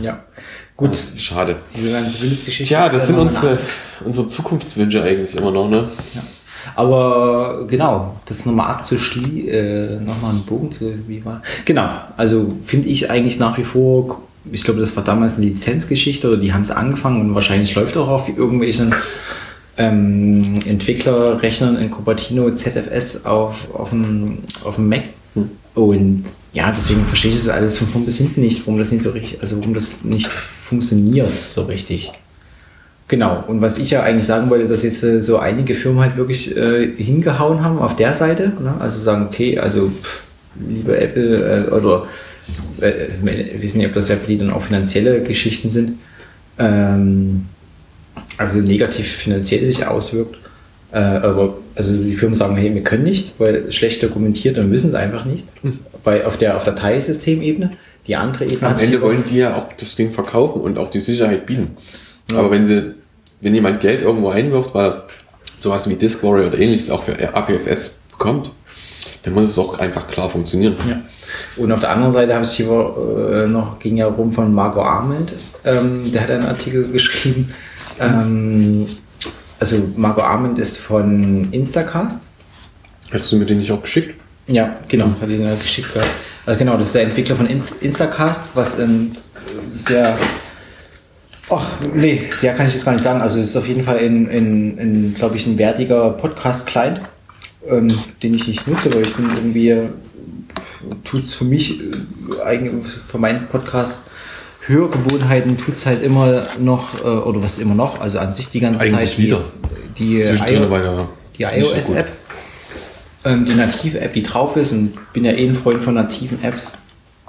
Ja. 0.03 0.25
Gut, 0.77 0.97
Schade. 1.17 1.57
diese 1.77 1.91
ganze 1.91 2.21
Windows-Geschichte. 2.21 2.73
Tja, 2.73 2.85
das 2.89 2.95
ja 2.95 3.01
sind 3.01 3.19
unsere, 3.19 3.59
unsere 4.05 4.29
Zukunftswünsche 4.29 5.03
eigentlich 5.03 5.35
immer 5.37 5.51
noch, 5.51 5.69
ne? 5.69 5.89
Aber 6.77 7.65
genau, 7.67 8.17
das 8.27 8.47
nochmal 8.47 8.71
abzuschließen, 8.71 9.49
äh, 9.49 9.97
nochmal 10.01 10.31
einen 10.31 10.45
Bogen 10.45 10.71
zu, 10.71 10.95
wie 11.09 11.25
war. 11.25 11.43
Genau, 11.65 11.91
also 12.17 12.55
finde 12.63 12.89
ich 12.89 13.11
eigentlich 13.11 13.39
nach 13.39 13.59
wie 13.59 13.65
vor, 13.65 14.23
ich 14.53 14.63
glaube, 14.63 14.79
das 14.79 14.95
war 14.95 15.03
damals 15.03 15.37
eine 15.37 15.47
Lizenzgeschichte 15.47 16.29
oder 16.29 16.37
die 16.37 16.53
haben 16.53 16.63
es 16.63 16.71
angefangen 16.71 17.21
und 17.21 17.35
wahrscheinlich 17.35 17.75
läuft 17.75 17.97
auch 17.97 18.09
auf 18.09 18.29
irgendwelchen 18.29 18.95
ähm, 19.79 20.43
Entwicklerrechnern 20.67 21.77
in 21.77 21.91
Cupertino 21.91 22.51
ZFS 22.51 23.25
auf, 23.25 23.73
auf, 23.73 23.91
dem, 23.91 24.39
auf 24.65 24.75
dem 24.75 24.89
Mac. 24.89 25.05
Und 25.75 26.25
ja, 26.53 26.73
deswegen 26.77 27.07
verstehe 27.07 27.31
ich 27.31 27.37
das 27.37 27.49
alles 27.49 27.79
von 27.79 27.87
vorn 27.87 28.05
bis 28.05 28.19
hinten 28.19 28.41
nicht, 28.41 28.67
warum 28.67 28.79
das 28.79 28.91
nicht 28.91 29.03
so 29.03 29.11
richtig, 29.11 29.41
also 29.41 29.59
warum 29.59 29.75
das 29.75 30.03
nicht 30.03 30.27
funktioniert 30.27 31.31
so 31.31 31.63
richtig. 31.63 32.13
Genau, 33.07 33.45
und 33.47 33.63
was 33.63 33.79
ich 33.79 33.91
ja 33.91 34.03
eigentlich 34.03 34.27
sagen 34.27 34.51
wollte, 34.51 34.69
dass 34.69 34.83
jetzt 34.83 35.03
äh, 35.03 35.23
so 35.23 35.39
einige 35.39 35.75
Firmen 35.75 36.01
halt 36.01 36.17
wirklich 36.17 36.55
äh, 36.55 36.95
hingehauen 36.95 37.65
haben 37.65 37.79
auf 37.79 37.97
der 37.97 38.13
Seite. 38.13 38.53
Ne? 38.61 38.75
Also 38.81 39.01
sagen, 39.01 39.27
okay, 39.27 39.59
also 39.59 39.89
pff, 39.89 40.25
liebe 40.69 40.99
Apple, 41.01 41.69
äh, 41.69 41.71
oder 41.71 42.07
äh, 42.81 43.07
wir 43.23 43.63
wissen 43.63 43.81
ja, 43.81 43.89
ob 43.89 43.95
das 43.95 44.09
ja 44.09 44.17
für 44.17 44.27
die 44.27 44.37
dann 44.37 44.51
auch 44.51 44.63
finanzielle 44.63 45.23
Geschichten 45.23 45.71
sind, 45.71 45.93
ähm, 46.59 47.47
also 48.39 48.61
negativ 48.61 49.09
finanziell 49.09 49.67
sich 49.67 49.87
auswirkt. 49.87 50.37
Äh, 50.91 50.99
aber 50.99 51.59
also 51.75 51.93
die 51.93 52.15
Firmen 52.15 52.35
sagen, 52.35 52.57
hey, 52.57 52.75
wir 52.75 52.83
können 52.83 53.05
nicht, 53.05 53.35
weil 53.39 53.71
schlecht 53.71 54.03
dokumentiert 54.03 54.57
und 54.57 54.71
wissen 54.71 54.89
es 54.89 54.95
einfach 54.95 55.25
nicht. 55.27 55.47
Bei, 56.05 56.25
auf 56.25 56.39
der 56.39 56.57
auf 56.57 56.65
Dateisystemebene. 56.65 57.73
Die 58.07 58.17
andere 58.17 58.47
Ebene 58.47 58.69
Am 58.69 58.79
Ende 58.79 59.03
wollen 59.03 59.23
die 59.29 59.37
ja 59.37 59.57
auch 59.57 59.71
das 59.75 59.97
Ding 59.97 60.13
verkaufen 60.13 60.63
und 60.63 60.79
auch 60.79 60.91
die 60.91 61.01
Sicherheit 61.01 61.45
bieten. 61.45 61.77
Aber 62.35 62.51
wenn 62.51 62.65
sie, 62.65 62.95
wenn 63.43 63.55
jemand 63.55 63.81
Geld 63.81 64.01
irgendwo 64.01 64.31
einwirft, 64.31 64.75
weil 64.75 64.87
er 64.87 65.07
sowas 65.59 65.89
wie 65.91 66.01
Warrior 66.01 66.47
oder 66.47 66.59
ähnliches 66.59 66.91
auch 66.91 67.03
für 67.03 67.35
APFS 67.35 67.97
bekommt, 68.11 68.53
dann 69.25 69.35
muss 69.35 69.51
es 69.51 69.59
auch 69.59 69.79
einfach 69.79 70.09
klar 70.09 70.31
funktionieren. 70.31 70.77
Ja. 70.89 71.03
Und 71.57 71.73
auf 71.73 71.81
der 71.81 71.91
anderen 71.91 72.13
Seite 72.13 72.35
habe 72.35 72.45
ich 72.45 72.53
hier 72.53 72.67
äh, 72.71 73.47
noch, 73.47 73.79
ging 73.79 73.99
ja 73.99 74.07
rum 74.07 74.33
von 74.33 74.55
Margot 74.55 74.85
Arment, 74.85 75.33
ähm, 75.65 76.11
der 76.11 76.23
hat 76.23 76.31
einen 76.31 76.47
Artikel 76.47 76.91
geschrieben. 76.91 77.53
Ähm, 78.01 78.87
also 79.59 79.93
Margot 79.97 80.25
Arment 80.25 80.59
ist 80.59 80.79
von 80.79 81.51
Instacast. 81.53 82.23
Hättest 83.11 83.33
du 83.33 83.37
mir 83.37 83.47
den 83.47 83.59
nicht 83.59 83.73
auch 83.73 83.83
geschickt? 83.83 84.15
Ja, 84.47 84.77
genau, 84.89 85.07
hat 85.21 85.29
ihn 85.29 85.43
ja 85.43 85.55
geschickt 85.55 85.93
gehabt. 85.93 86.11
Also 86.47 86.59
genau, 86.59 86.77
das 86.77 86.89
ist 86.89 86.95
der 86.95 87.03
Entwickler 87.03 87.37
von 87.37 87.47
Inst 87.47 87.75
Instacast, 87.83 88.45
was 88.55 88.79
ähm, 88.79 89.13
sehr 89.75 90.17
Ach, 91.51 91.67
nee, 91.95 92.25
sehr 92.31 92.55
kann 92.55 92.67
ich 92.67 92.75
jetzt 92.75 92.85
gar 92.85 92.93
nicht 92.93 93.03
sagen. 93.03 93.23
Also 93.23 93.41
es 93.41 93.47
ist 93.47 93.57
auf 93.57 93.67
jeden 93.67 93.83
Fall 93.83 93.99
ein, 93.99 94.29
ein, 94.29 94.79
ein 94.79 95.15
glaube 95.15 95.37
ich, 95.37 95.47
ein 95.47 95.57
wertiger 95.57 96.11
Podcast-Client, 96.11 97.01
ähm, 97.67 97.89
den 98.23 98.35
ich 98.35 98.47
nicht 98.47 98.67
nutze, 98.67 98.93
weil 98.93 99.03
ich 99.03 99.15
bin 99.15 99.31
irgendwie, 99.31 99.89
tut 101.05 101.25
es 101.25 101.35
für 101.35 101.45
mich, 101.45 101.81
äh, 101.81 102.43
eigentlich 102.45 102.85
für 102.87 103.17
meinen 103.17 103.47
Podcast 103.47 104.03
Hörgewohnheiten 104.69 105.57
tut 105.57 105.75
es 105.75 105.87
halt 105.87 106.03
immer 106.03 106.47
noch, 106.59 107.03
äh, 107.05 107.09
oder 107.09 107.43
was 107.43 107.59
immer 107.59 107.75
noch, 107.75 108.01
also 108.01 108.19
an 108.19 108.35
sich 108.35 108.49
die 108.51 108.61
ganze 108.61 108.83
Eigentlich 108.83 109.11
Zeit 109.11 109.19
wieder. 109.19 109.41
die, 109.99 110.23
die 110.23 110.23
die 111.39 111.45
nicht 111.45 111.65
so 111.67 111.75
iOS-App, 111.75 112.09
ähm, 113.25 113.45
die 113.45 113.55
native 113.55 114.01
App, 114.01 114.13
die 114.13 114.23
drauf 114.23 114.57
ist 114.57 114.73
und 114.73 114.93
bin 115.13 115.25
ja 115.25 115.33
eh 115.33 115.47
ein 115.49 115.55
Freund 115.55 115.83
von 115.83 115.95
nativen 115.95 116.43
Apps. 116.43 116.75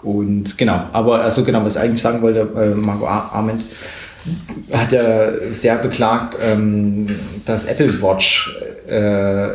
Und 0.01 0.57
genau, 0.57 0.85
aber 0.93 1.21
also 1.21 1.43
genau, 1.43 1.63
was 1.65 1.75
ich 1.75 1.81
eigentlich 1.81 2.01
sagen 2.01 2.21
wollte, 2.21 2.39
äh, 2.55 2.85
Marco 2.85 3.05
Ar- 3.07 3.31
Arment 3.33 3.61
hat 4.71 4.91
ja 4.91 5.29
sehr 5.51 5.77
beklagt, 5.77 6.35
ähm, 6.41 7.07
dass 7.45 7.65
Apple 7.65 8.01
Watch 8.01 8.49
äh, 8.87 9.49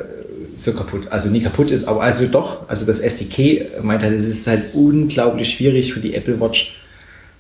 so 0.57 0.72
kaputt, 0.72 1.09
also 1.11 1.30
nie 1.30 1.41
kaputt 1.43 1.70
ist, 1.70 1.85
aber 1.87 2.03
also 2.03 2.26
doch, 2.26 2.68
also 2.68 2.87
das 2.87 3.01
SDK 3.01 3.82
meint 3.82 4.03
halt, 4.03 4.14
es 4.14 4.26
ist 4.26 4.47
halt 4.47 4.74
unglaublich 4.74 5.51
schwierig 5.51 5.93
für 5.93 6.01
die 6.01 6.14
Apple 6.14 6.39
Watch 6.41 6.76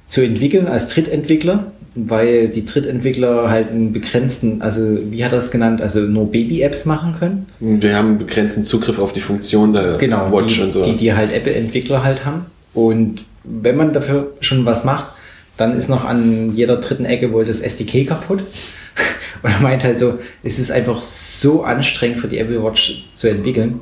zu 0.06 0.22
entwickeln 0.22 0.66
als 0.66 0.88
Drittentwickler, 0.88 1.72
weil 1.94 2.48
die 2.48 2.64
Drittentwickler 2.64 3.50
halt 3.50 3.70
einen 3.70 3.92
begrenzten, 3.92 4.62
also 4.62 4.98
wie 5.10 5.24
hat 5.24 5.32
er 5.32 5.38
es 5.38 5.50
genannt, 5.50 5.80
also 5.80 6.00
nur 6.00 6.30
Baby-Apps 6.30 6.86
machen 6.86 7.14
können. 7.18 7.46
Wir 7.60 7.96
haben 7.96 8.18
begrenzten 8.18 8.64
Zugriff 8.64 8.98
auf 8.98 9.12
die 9.12 9.20
Funktion 9.20 9.72
der 9.72 9.96
Genau, 9.98 10.30
Watch 10.32 10.56
die, 10.56 10.62
und 10.62 10.72
sowas. 10.72 10.86
die, 10.86 10.96
die 10.96 11.14
halt 11.14 11.32
Apple-Entwickler 11.32 12.02
halt 12.04 12.24
haben. 12.24 12.46
Und 12.74 13.24
wenn 13.44 13.76
man 13.76 13.92
dafür 13.92 14.32
schon 14.40 14.64
was 14.64 14.84
macht, 14.84 15.12
dann 15.56 15.76
ist 15.76 15.88
noch 15.88 16.04
an 16.04 16.52
jeder 16.52 16.76
dritten 16.78 17.04
Ecke 17.04 17.32
wohl 17.32 17.44
das 17.44 17.60
SDK 17.60 18.06
kaputt. 18.08 18.40
Und 19.42 19.50
er 19.50 19.60
meint 19.60 19.84
halt 19.84 19.98
so, 19.98 20.18
es 20.42 20.58
ist 20.58 20.70
einfach 20.70 21.00
so 21.00 21.62
anstrengend 21.62 22.18
für 22.18 22.28
die 22.28 22.38
Apple 22.38 22.62
Watch 22.64 23.04
zu 23.14 23.28
entwickeln. 23.28 23.80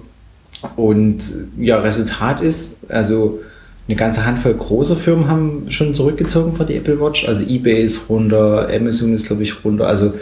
Und 0.77 1.23
ja, 1.59 1.79
Resultat 1.79 2.41
ist, 2.41 2.77
also 2.89 3.41
eine 3.89 3.97
ganze 3.97 4.25
Handvoll 4.25 4.55
großer 4.55 4.97
Firmen 4.97 5.29
haben 5.29 5.65
schon 5.69 5.95
zurückgezogen 5.95 6.55
für 6.55 6.65
die 6.65 6.77
Apple 6.77 7.01
Watch. 7.01 7.27
Also 7.27 7.45
eBay 7.45 7.83
ist 7.83 8.09
runter, 8.09 8.69
Amazon 8.73 9.13
ist 9.15 9.27
glaube 9.27 9.43
ich 9.43 9.65
runter. 9.65 9.87
Also 9.87 10.15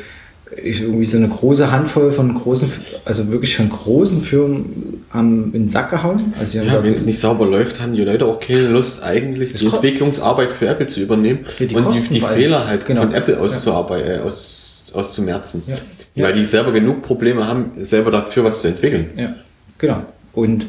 irgendwie 0.57 1.05
so 1.05 1.17
eine 1.17 1.29
große 1.29 1.71
Handvoll 1.71 2.11
von 2.11 2.35
großen, 2.35 2.71
also 3.05 3.31
wirklich 3.31 3.57
von 3.57 3.69
großen 3.69 4.21
Firmen 4.21 5.05
haben 5.11 5.47
in 5.47 5.65
den 5.65 5.69
Sack 5.69 5.91
gehauen. 5.91 6.33
Also 6.39 6.59
ja, 6.59 6.83
wenn 6.83 6.93
es 6.93 7.07
nicht 7.07 7.19
sauber 7.21 7.47
läuft, 7.47 7.81
haben 7.81 7.95
die 7.95 8.03
Leute 8.03 8.27
auch 8.27 8.41
keine 8.41 8.67
Lust, 8.69 9.03
eigentlich 9.03 9.55
die 9.55 9.67
Entwicklungsarbeit 9.67 10.53
für 10.53 10.67
Apple 10.67 10.89
zu 10.89 11.01
übernehmen 11.01 11.41
Ja, 11.59 11.67
die 11.67 11.75
und 11.77 11.95
die, 11.95 12.15
die 12.15 12.21
vor. 12.21 12.31
Fehler 12.31 12.67
halt 12.67 12.85
Genau. 12.87 13.03
von 13.03 13.15
Apple 13.15 13.39
auszuarbeiten, 13.39 14.11
äh, 14.11 14.19
aus, 14.19 14.91
auszumerzen. 14.93 15.63
Ja. 15.69 16.25
Weil 16.25 16.33
die 16.33 16.45
selber 16.45 16.73
genug 16.73 17.03
Probleme 17.03 17.47
haben, 17.47 17.71
selber 17.81 18.11
dafür 18.11 18.45
was 18.45 18.61
zu 18.61 18.69
entwickeln. 18.69 19.11
Ja, 19.17 19.35
genau. 19.79 20.03
Und 20.33 20.67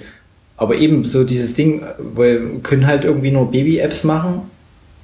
aber 0.62 0.76
eben 0.76 1.06
so 1.06 1.24
dieses 1.24 1.56
Ding, 1.56 1.82
weil 1.98 2.40
wir 2.40 2.60
können 2.60 2.86
halt 2.86 3.04
irgendwie 3.04 3.32
nur 3.32 3.50
Baby-Apps 3.50 4.04
machen 4.04 4.44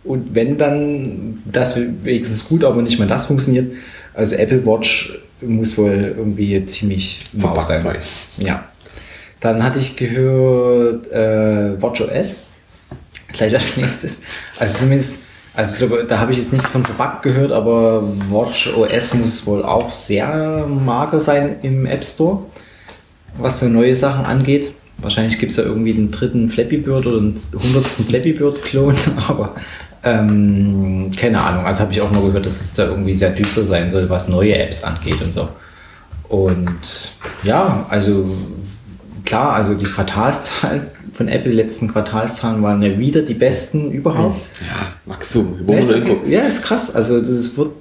und 0.03 0.36
wenn 0.36 0.55
dann 0.55 1.41
das 1.45 1.76
wenigstens 1.76 2.47
gut, 2.47 2.64
aber 2.64 2.84
nicht 2.84 2.99
mal 2.99 3.08
das 3.08 3.26
funktioniert. 3.26 3.72
Also 4.14 4.36
Apple 4.36 4.64
Watch 4.68 5.18
muss 5.41 5.76
wohl 5.80 6.14
irgendwie 6.16 6.64
ziemlich 6.68 7.32
mau 7.34 7.55
Verpackt 7.55 7.66
sein. 7.66 7.82
sein. 7.82 7.95
Ja. 8.38 8.66
Dann 9.39 9.64
hatte 9.64 9.80
ich 9.80 9.95
gehört 9.95 11.12
äh, 11.12 11.82
WatchOS. 11.82 12.36
Gleich 13.34 13.55
als 13.55 13.78
nächstes. 13.78 14.18
Also 14.60 14.82
zumindest, 14.82 15.22
also 15.55 15.72
ich 15.72 15.78
glaube, 15.80 16.05
da 16.08 16.20
habe 16.20 16.34
ich 16.34 16.38
jetzt 16.38 16.53
nichts 16.53 16.68
von 16.68 16.86
verbuggt 16.86 17.24
gehört, 17.24 17.51
aber 17.51 18.03
WatchOS 18.30 19.16
muss 19.16 19.47
wohl 19.47 19.66
auch 19.66 19.89
sehr 19.89 20.68
mager 20.68 21.20
sein 21.20 21.55
im 21.64 21.88
App 21.88 22.05
Store, 22.05 22.43
was 23.38 23.60
so 23.60 23.68
neue 23.68 23.95
Sachen 23.95 24.24
angeht. 24.24 24.77
Wahrscheinlich 25.02 25.38
gibt 25.39 25.52
es 25.52 25.58
ja 25.58 25.64
irgendwie 25.64 25.93
den 25.93 26.12
dritten 26.12 26.50
Flappy 26.50 26.78
Bird 26.78 27.06
oder 27.06 27.20
den 27.20 27.36
hundertsten 27.54 28.06
Flappy 28.06 28.34
Bird-Klon, 28.34 28.95
aber 29.28 29.54
ähm, 30.04 31.12
keine 31.16 31.43
Ahnung. 31.43 31.66
Also 31.66 31.82
habe 31.82 31.93
ich 31.93 32.02
auch 32.02 32.12
nur 32.12 32.26
gehört, 32.26 32.45
dass 32.45 32.62
es 32.62 32.74
da 32.74 32.86
irgendwie 32.86 33.14
sehr 33.14 33.32
düster 33.32 33.66
sein 33.66 33.89
soll, 33.89 34.10
was 34.10 34.28
neue 34.28 34.58
Apps 34.58 34.84
angeht 34.84 35.22
und 35.24 35.34
so. 35.34 35.50
Und 36.30 37.12
ja, 37.43 37.86
also 37.89 38.30
klar, 39.24 39.54
also 39.54 39.76
die 39.76 39.86
Quartalszahlen 39.86 40.88
von 41.14 41.28
Apple, 41.28 41.52
die 41.52 41.58
letzten 41.58 41.88
Quartalszahlen 41.88 42.62
waren 42.62 42.82
ja 42.82 42.98
wieder 43.00 43.22
die 43.24 43.34
besten 43.34 43.91
überhaupt. 43.91 44.39
Ja, 44.62 44.93
Maximum, 45.06 45.60
wo 45.66 45.74
Ja, 45.74 45.80
ist, 45.80 45.91
okay. 45.91 46.18
ja, 46.28 46.41
ist 46.41 46.64
krass. 46.64 46.93
Also 46.93 47.20
das 47.20 47.58
wird, 47.58 47.72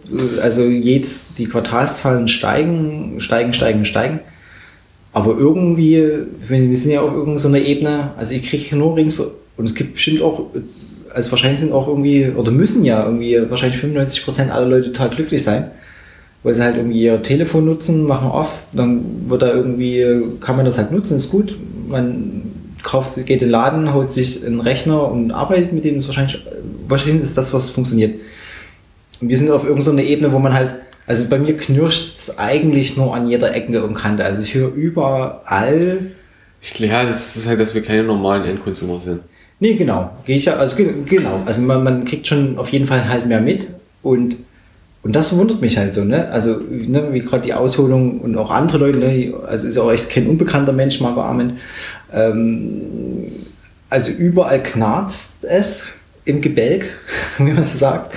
also 0.41 0.65
jedes, 0.65 1.35
die 1.35 1.47
Quartalszahlen 1.47 2.29
steigen, 2.29 3.21
steigen, 3.21 3.53
steigen, 3.53 3.85
steigen. 3.85 4.21
Aber 5.17 5.35
irgendwie, 5.39 5.97
wir 6.47 6.77
sind 6.77 6.91
ja 6.91 7.01
auf 7.01 7.15
irgendeiner 7.15 7.65
Ebene, 7.65 8.11
also 8.19 8.35
ich 8.35 8.43
kriege 8.43 8.77
nur 8.77 8.97
rings, 8.97 9.19
und 9.19 9.65
es 9.65 9.75
gibt 9.75 9.95
bestimmt 9.95 10.21
auch, 10.21 10.43
also 11.15 11.31
wahrscheinlich 11.31 11.59
sind 11.59 11.73
auch 11.73 11.89
irgendwie, 11.89 12.33
oder 12.37 12.51
müssen 12.51 12.85
ja 12.85 13.03
irgendwie 13.03 13.41
wahrscheinlich 13.49 13.81
95% 13.81 14.51
aller 14.51 14.67
Leute 14.67 14.93
total 14.93 15.09
glücklich 15.09 15.43
sein, 15.43 15.71
weil 16.43 16.53
sie 16.53 16.63
halt 16.63 16.77
irgendwie 16.77 17.03
ihr 17.03 17.23
Telefon 17.23 17.65
nutzen, 17.65 18.05
machen 18.05 18.29
off, 18.29 18.67
dann 18.75 19.27
wird 19.27 19.41
da 19.41 19.55
irgendwie, 19.55 20.05
kann 20.41 20.57
man 20.57 20.67
das 20.67 20.77
halt 20.77 20.93
nutzen, 20.93 21.17
ist 21.17 21.31
gut. 21.31 21.57
Man 21.89 22.43
kauft, 22.83 23.17
geht 23.17 23.31
in 23.31 23.39
den 23.39 23.51
Laden, 23.53 23.95
holt 23.95 24.11
sich 24.11 24.45
einen 24.45 24.61
Rechner 24.61 25.11
und 25.11 25.31
arbeitet 25.31 25.73
mit 25.73 25.87
dem, 25.87 25.97
ist 25.97 26.09
wahrscheinlich, 26.09 26.45
wahrscheinlich 26.89 27.23
ist 27.23 27.39
das, 27.39 27.55
was 27.55 27.71
funktioniert. 27.71 28.21
Und 29.23 29.31
wir 29.31 29.37
sind 29.39 29.51
auf 29.51 29.67
irgendeiner 29.67 30.03
Ebene, 30.03 30.31
wo 30.35 30.39
man 30.39 30.53
halt 30.53 30.75
Also 31.07 31.27
bei 31.29 31.39
mir 31.39 31.57
knirscht 31.57 32.17
es 32.17 32.39
eigentlich 32.39 32.97
nur 32.97 33.15
an 33.15 33.29
jeder 33.29 33.55
Ecke 33.55 33.85
und 33.85 33.95
Kante. 33.95 34.25
Also 34.25 34.43
ich 34.43 34.55
höre 34.55 34.73
überall. 34.75 35.99
Ich, 36.61 36.79
ja, 36.79 37.05
das 37.05 37.37
ist 37.37 37.47
halt, 37.47 37.61
dass 37.61 37.75
wir 37.75 37.83
keine 37.83 38.03
normalen 38.05 38.45
Endkonsumer 38.45 39.01
sind. 39.01 39.21
Nee, 39.61 39.75
genau. 39.75 40.11
Gehe 40.25 40.37
ich 40.37 40.47
ja, 40.47 40.57
also 40.57 40.77
ge- 40.77 40.93
genau. 41.07 41.43
Also 41.47 41.63
man, 41.63 41.83
man 41.85 42.05
kriegt 42.05 42.27
schon 42.27 42.59
auf 42.59 42.69
jeden 42.71 42.87
Fall 42.87 43.09
halt 43.09 43.27
mehr 43.27 43.41
mit 43.41 43.67
und 44.03 44.37
und 45.03 45.15
das 45.15 45.29
verwundert 45.29 45.61
mich 45.61 45.79
halt 45.79 45.95
so, 45.95 46.03
ne? 46.03 46.29
Also, 46.33 46.59
ne, 46.69 47.11
wie 47.13 47.21
gerade 47.21 47.45
die 47.45 47.55
Ausholung 47.55 48.19
und 48.23 48.37
auch 48.37 48.51
andere 48.51 48.79
Leute, 48.79 48.99
ne? 48.99 49.35
also 49.47 49.69
ist 49.69 49.77
ja 49.77 49.83
auch 49.83 49.93
echt 49.93 50.11
kein 50.11 50.27
unbekannter 50.27 50.73
Mensch, 50.73 51.01
Marco 51.01 51.21
Arment. 51.21 51.53
Ähm, 52.13 53.27
also 53.89 54.11
überall 54.11 54.61
knarzt 54.65 55.45
es 55.45 55.85
im 56.25 56.41
Gebälk, 56.41 56.87
wie 57.39 57.53
man 57.53 57.63
so 57.63 57.79
sagt. 57.79 58.17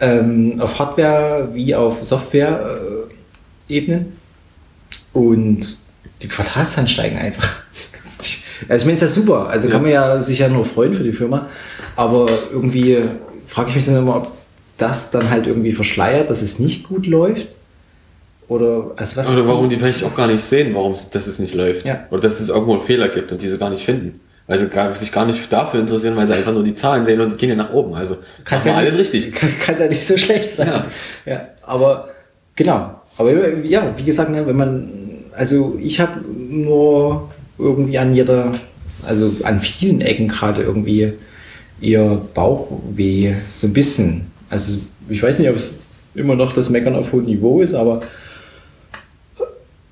Ähm, 0.00 0.60
auf 0.60 0.78
Hardware 0.78 1.48
wie 1.52 1.74
auf 1.74 2.04
Software-Ebenen. 2.04 4.16
Und 5.12 5.78
die 6.22 6.28
Quartalszahlen 6.28 6.88
steigen 6.88 7.18
einfach. 7.18 7.48
Also 8.68 8.82
ich 8.82 8.86
meine, 8.86 8.94
ist 8.94 9.02
das 9.02 9.14
super. 9.14 9.48
Also 9.48 9.68
kann 9.68 9.82
man 9.82 9.92
ja 9.92 10.20
sich 10.20 10.40
ja 10.40 10.48
nur 10.48 10.64
freuen 10.64 10.92
für 10.92 11.04
die 11.04 11.12
Firma. 11.12 11.48
Aber 11.94 12.26
irgendwie 12.52 12.98
frage 13.46 13.70
ich 13.70 13.76
mich 13.76 13.86
dann 13.86 13.96
immer, 13.96 14.16
ob 14.16 14.32
das 14.78 15.12
dann 15.12 15.30
halt 15.30 15.46
irgendwie 15.46 15.70
verschleiert, 15.70 16.28
dass 16.28 16.42
es 16.42 16.58
nicht 16.58 16.88
gut 16.88 17.06
läuft. 17.06 17.46
Oder 18.48 18.92
also 18.96 19.16
was 19.16 19.30
Oder 19.30 19.46
warum 19.46 19.68
die 19.68 19.76
vielleicht 19.76 20.02
auch 20.04 20.14
gar 20.14 20.26
nicht 20.26 20.40
sehen, 20.40 20.74
warum 20.74 20.92
es, 20.92 21.10
dass 21.10 21.26
es 21.26 21.38
nicht 21.38 21.54
läuft. 21.54 21.86
Ja. 21.86 22.06
Oder 22.10 22.22
dass 22.22 22.40
es 22.40 22.48
irgendwo 22.48 22.72
einen 22.72 22.82
Fehler 22.82 23.08
gibt 23.08 23.30
und 23.30 23.42
diese 23.42 23.58
gar 23.58 23.70
nicht 23.70 23.84
finden. 23.84 24.20
Weil 24.48 24.58
sie 24.58 24.68
gar, 24.68 24.94
sich 24.94 25.12
gar 25.12 25.26
nicht 25.26 25.52
dafür 25.52 25.78
interessieren, 25.78 26.16
weil 26.16 26.26
sie 26.26 26.32
einfach 26.32 26.52
nur 26.52 26.64
die 26.64 26.74
Zahlen 26.74 27.04
sehen 27.04 27.20
und 27.20 27.32
die 27.32 27.36
gehen 27.36 27.50
ja 27.50 27.54
nach 27.54 27.72
oben. 27.72 27.94
Also 27.94 28.16
wir 28.48 28.58
ja 28.64 28.74
alles 28.74 28.96
nicht, 28.96 29.14
richtig. 29.14 29.32
Kann, 29.34 29.50
kann 29.60 29.78
ja 29.78 29.88
nicht 29.88 30.04
so 30.04 30.16
schlecht 30.16 30.56
sein. 30.56 30.68
Ja. 30.68 30.86
Ja. 31.26 31.48
aber 31.62 32.08
genau. 32.56 32.94
Aber 33.18 33.64
ja, 33.64 33.92
wie 33.96 34.04
gesagt, 34.04 34.30
ne, 34.30 34.46
wenn 34.46 34.56
man, 34.56 34.88
also 35.36 35.76
ich 35.78 36.00
habe 36.00 36.20
nur 36.22 37.30
irgendwie 37.58 37.98
an 37.98 38.14
jeder, 38.14 38.52
also 39.06 39.30
an 39.44 39.60
vielen 39.60 40.00
Ecken 40.00 40.28
gerade 40.28 40.62
irgendwie 40.62 41.12
ihr 41.80 42.20
Bauchweh 42.32 43.34
so 43.52 43.66
ein 43.66 43.72
bisschen. 43.72 44.30
Also 44.48 44.78
ich 45.08 45.22
weiß 45.22 45.38
nicht, 45.40 45.50
ob 45.50 45.56
es 45.56 45.80
immer 46.14 46.36
noch 46.36 46.52
das 46.52 46.70
Meckern 46.70 46.96
auf 46.96 47.12
hohem 47.12 47.26
Niveau 47.26 47.60
ist, 47.60 47.74
aber 47.74 48.00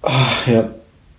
ach, 0.02 0.46
ja. 0.46 0.70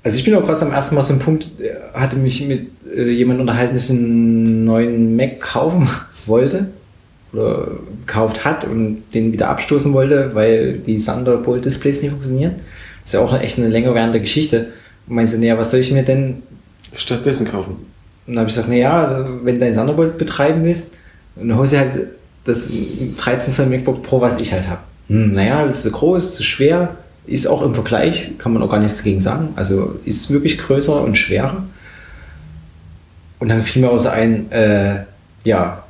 Also 0.07 0.19
ich 0.19 0.23
bin 0.23 0.35
auch 0.35 0.45
gerade 0.45 0.61
am 0.61 0.71
ersten 0.71 0.95
Mal 0.95 1.01
so 1.01 1.11
ein 1.11 1.19
Punkt, 1.19 1.49
äh, 1.59 1.73
hatte 1.93 2.15
mich 2.15 2.41
mit 2.47 2.67
äh, 2.95 3.09
jemandem 3.09 3.41
unterhalten, 3.41 3.75
der 3.75 3.89
einen 3.89 4.63
neuen 4.63 5.17
Mac 5.17 5.41
kaufen 5.41 5.89
wollte 6.25 6.67
oder 7.33 7.71
gekauft 8.05 8.45
hat 8.45 8.63
und 8.63 9.03
den 9.13 9.33
wieder 9.33 9.49
abstoßen 9.49 9.91
wollte, 9.91 10.33
weil 10.33 10.75
die 10.77 10.97
Thunderbolt 10.97 11.65
Displays 11.65 12.01
nicht 12.01 12.11
funktionieren. 12.11 12.53
Das 13.01 13.09
ist 13.09 13.13
ja 13.15 13.19
auch 13.19 13.37
echt 13.37 13.57
eine 13.57 13.67
länger 13.67 13.93
währende 13.95 14.21
Geschichte. 14.21 14.67
Und 15.07 15.15
meinte 15.15 15.33
so, 15.33 15.39
naja, 15.39 15.57
was 15.57 15.71
soll 15.71 15.81
ich 15.81 15.91
mir 15.91 16.03
denn? 16.03 16.41
Stattdessen 16.93 17.45
kaufen. 17.45 17.71
Und 18.27 18.33
dann 18.33 18.39
habe 18.39 18.49
ich 18.49 18.55
gesagt, 18.55 18.69
naja, 18.69 19.27
wenn 19.43 19.55
du 19.55 19.59
dein 19.59 19.75
Thunderbolt 19.75 20.17
betreiben 20.17 20.63
willst, 20.63 20.91
dann 21.35 21.53
holst 21.57 21.73
du 21.73 21.79
halt 21.79 22.07
das 22.45 22.69
13 23.17 23.51
Zoll 23.51 23.65
MacBook 23.65 24.03
Pro, 24.03 24.21
was 24.21 24.39
ich 24.39 24.53
halt 24.53 24.69
habe. 24.69 24.83
Hm, 25.09 25.31
naja, 25.31 25.65
das 25.65 25.79
ist 25.79 25.83
zu 25.83 25.91
groß, 25.91 26.35
zu 26.35 26.43
schwer, 26.43 26.95
ist 27.28 27.47
auch 27.47 27.61
im 27.61 27.73
Vergleich, 27.73 28.38
kann 28.38 28.53
man 28.53 28.63
auch 28.63 28.69
gar 28.69 28.80
nichts 28.80 28.97
dagegen 28.97 29.21
sagen. 29.21 29.49
Also 29.55 29.99
ist 30.05 30.32
wirklich 30.32 30.57
größer 30.57 31.01
und 31.01 31.15
schwerer. 31.17 31.63
Und 33.39 33.49
dann 33.49 33.61
fiel 33.61 33.82
mir 33.82 33.91
auch 33.91 33.99
so 33.99 34.09
ein, 34.09 34.51
äh, 34.51 35.03
ja, 35.43 35.84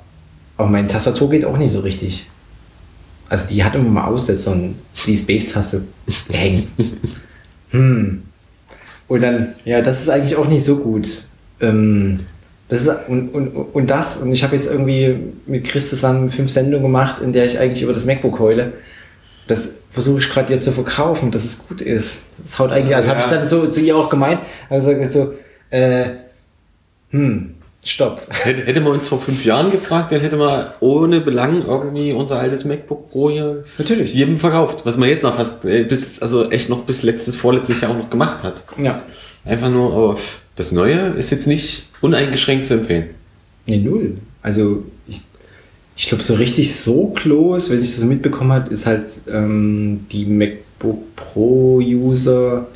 aber 0.58 0.68
meine 0.68 0.88
Tastatur 0.88 1.30
geht 1.30 1.46
auch 1.46 1.58
nicht 1.58 1.72
so 1.72 1.80
richtig. 1.80 2.30
Also 3.30 3.48
die 3.48 3.64
hat 3.64 3.76
immer 3.76 3.90
mal 3.90 4.06
Aussetzer 4.06 4.52
und 4.52 4.76
die 5.06 5.16
Space-Taste 5.16 5.84
hängt. 6.30 6.68
Hm. 7.72 8.24
Und 9.08 9.22
dann, 9.22 9.56
ja, 9.64 9.82
das 9.82 10.02
ist 10.02 10.10
eigentlich 10.10 10.36
auch 10.36 10.48
nicht 10.48 10.66
so 10.66 10.78
gut. 10.78 11.28
Ähm, 11.62 12.22
das 12.70 12.82
ist, 12.82 12.90
und, 13.08 13.30
und, 13.30 13.48
und 13.48 13.90
das, 13.90 14.18
und 14.18 14.32
ich 14.32 14.44
habe 14.44 14.56
jetzt 14.56 14.70
irgendwie 14.70 15.18
mit 15.46 15.66
Chris 15.66 15.90
zusammen 15.90 16.30
fünf 16.30 16.50
Sendungen 16.50 16.84
gemacht, 16.84 17.22
in 17.22 17.32
der 17.32 17.46
ich 17.46 17.60
eigentlich 17.60 17.84
über 17.84 17.94
das 17.94 18.06
MacBook 18.06 18.40
heule. 18.40 18.74
Das 19.48 19.76
versuche 19.92 20.20
ich 20.20 20.30
gerade 20.30 20.54
ihr 20.54 20.60
zu 20.60 20.72
verkaufen, 20.72 21.32
dass 21.32 21.44
es 21.46 21.68
gut 21.68 21.82
ist. 21.82 22.24
Das 22.38 22.60
haut 22.60 22.72
eigentlich, 22.72 22.96
also 22.96 23.10
habe 23.12 23.20
ich 23.22 23.26
Ja. 23.32 23.38
dann 23.38 23.46
so 23.46 23.68
zu 23.68 23.82
ihr 23.82 23.96
auch 23.96 24.10
gemeint, 24.10 24.42
also 24.70 24.94
so, 25.08 25.34
äh, 25.70 26.10
hm, 27.12 27.56
stopp. 27.84 28.22
Hätte, 28.44 28.64
hätte 28.66 28.82
man 28.82 28.94
uns 28.94 29.08
vor 29.08 29.20
fünf 29.22 29.46
Jahren 29.46 29.72
gefragt, 29.72 30.12
dann 30.12 30.20
hätte 30.20 30.36
man 30.38 30.68
ohne 30.82 31.22
Belang 31.22 31.66
irgendwie 31.66 32.12
unser 32.12 32.40
altes 32.40 32.66
MacBook 32.66 33.10
Pro 33.10 33.30
hier 33.30 33.64
Natürlich. 33.78 34.14
jedem 34.14 34.40
verkauft. 34.40 34.82
Was 34.86 34.98
man 34.98 35.08
jetzt 35.10 35.24
noch 35.24 35.36
fast 35.36 35.66
äh, 35.66 35.84
bis, 35.84 36.22
also 36.22 36.50
echt 36.52 36.70
noch 36.70 36.84
bis 36.84 37.04
letztes, 37.04 37.38
vorletztes 37.38 37.80
Jahr 37.82 37.92
auch 37.92 37.98
noch 37.98 38.10
gemacht 38.10 38.44
hat. 38.44 38.64
Ja. 38.78 39.02
Einfach 39.46 39.70
nur, 39.70 39.94
aber 39.94 40.18
das 40.58 40.72
Neue 40.74 41.10
ist 41.14 41.30
jetzt 41.30 41.48
nicht 41.48 41.88
uneingeschränkt 42.02 42.66
zu 42.66 42.74
empfehlen. 42.74 43.12
Nee, 43.66 43.78
null. 43.78 44.18
Also 44.42 44.84
ich, 45.98 46.08
glaube, 46.08 46.24
so 46.24 46.36
richtig 46.36 46.74
so 46.76 47.08
close, 47.08 47.72
wenn 47.72 47.82
ich 47.82 47.90
das 47.90 48.00
so 48.00 48.06
mitbekommen 48.06 48.52
habe, 48.52 48.72
ist 48.72 48.86
halt 48.86 49.06
ähm, 49.30 50.06
die 50.12 50.26
MacBook 50.26 51.16
Pro-User, 51.16 52.68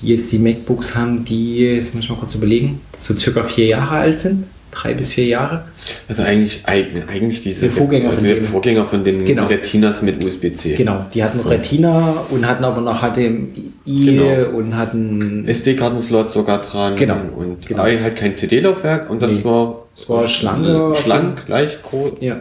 die 0.00 0.08
jetzt 0.08 0.30
die 0.32 0.38
MacBooks 0.38 0.96
haben, 0.96 1.24
die, 1.24 1.60
jetzt 1.60 1.94
muss 1.94 2.04
ich 2.04 2.10
mal 2.10 2.18
kurz 2.18 2.34
überlegen, 2.34 2.80
so 2.98 3.16
circa 3.16 3.44
vier 3.44 3.66
Jahre 3.66 3.96
alt 3.96 4.18
sind. 4.18 4.44
Drei 4.72 4.94
bis 4.94 5.12
vier 5.12 5.26
Jahre. 5.26 5.64
Also 6.08 6.22
eigentlich, 6.22 6.62
eig- 6.66 7.06
eigentlich 7.06 7.42
diese 7.42 7.66
Der 7.68 7.72
Vorgänger 7.72 8.08
also 8.08 8.20
von 8.20 8.28
dem. 8.28 8.44
Vorgänger 8.44 8.86
von 8.86 9.04
den 9.04 9.24
Genau. 9.26 9.46
Retinas 9.46 10.00
mit 10.00 10.24
USB-C. 10.24 10.74
Genau, 10.76 11.04
die 11.12 11.22
hatten 11.22 11.38
So. 11.38 11.50
Retina 11.50 12.14
und 12.30 12.46
hatten 12.46 12.64
aber 12.64 12.80
noch 12.80 13.02
HDMI 13.02 13.50
Genau. 13.84 14.48
und 14.56 14.74
hatten. 14.76 15.46
SD-Kartenslot 15.46 16.30
sogar 16.30 16.62
dran 16.62 16.96
Genau. 16.96 17.20
und 17.36 17.66
Genau. 17.66 17.82
halt 17.82 18.16
kein 18.16 18.34
CD-Laufwerk 18.34 19.10
und 19.10 19.20
das 19.20 19.32
Nee. 19.32 19.44
war, 19.44 19.86
Es 19.94 20.08
war 20.08 20.26
schlanker. 20.26 20.94
schlank, 20.94 21.42
leicht 21.48 21.82
groß. 21.82 22.12
Ja. 22.20 22.40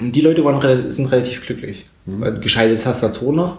Und 0.00 0.12
die 0.12 0.20
Leute 0.22 0.44
waren, 0.44 0.90
sind 0.90 1.06
relativ 1.12 1.46
glücklich. 1.46 1.86
Mhm. 2.06 2.40
Gescheite 2.40 2.74
Tastatur 2.74 3.32
noch. 3.32 3.56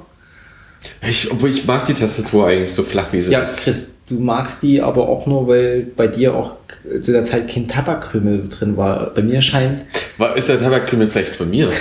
Ich, 1.08 1.32
obwohl 1.32 1.50
ich 1.50 1.66
mag 1.66 1.86
die 1.86 1.94
Tastatur 1.94 2.48
eigentlich 2.48 2.74
so 2.74 2.84
flach, 2.84 3.12
wie 3.14 3.22
sie 3.22 3.32
Ja, 3.32 3.40
ist. 3.40 3.58
Chris, 3.58 3.92
du 4.10 4.16
magst 4.20 4.64
die 4.64 4.82
aber 4.82 5.08
auch 5.10 5.26
nur, 5.28 5.48
weil 5.48 5.88
bei 5.96 6.08
dir 6.08 6.34
auch 6.36 6.54
zu 7.02 7.12
der 7.12 7.24
Zeit 7.24 7.50
kein 7.50 7.68
Tabakkrümel 7.68 8.48
drin 8.50 8.78
war. 8.78 9.12
Bei 9.14 9.22
mir 9.22 9.42
scheint, 9.42 9.82
War, 10.18 10.36
ist 10.36 10.50
der 10.50 10.60
Tabakkrümel 10.60 11.10
vielleicht 11.10 11.36
von 11.36 11.50
mir? 11.50 11.70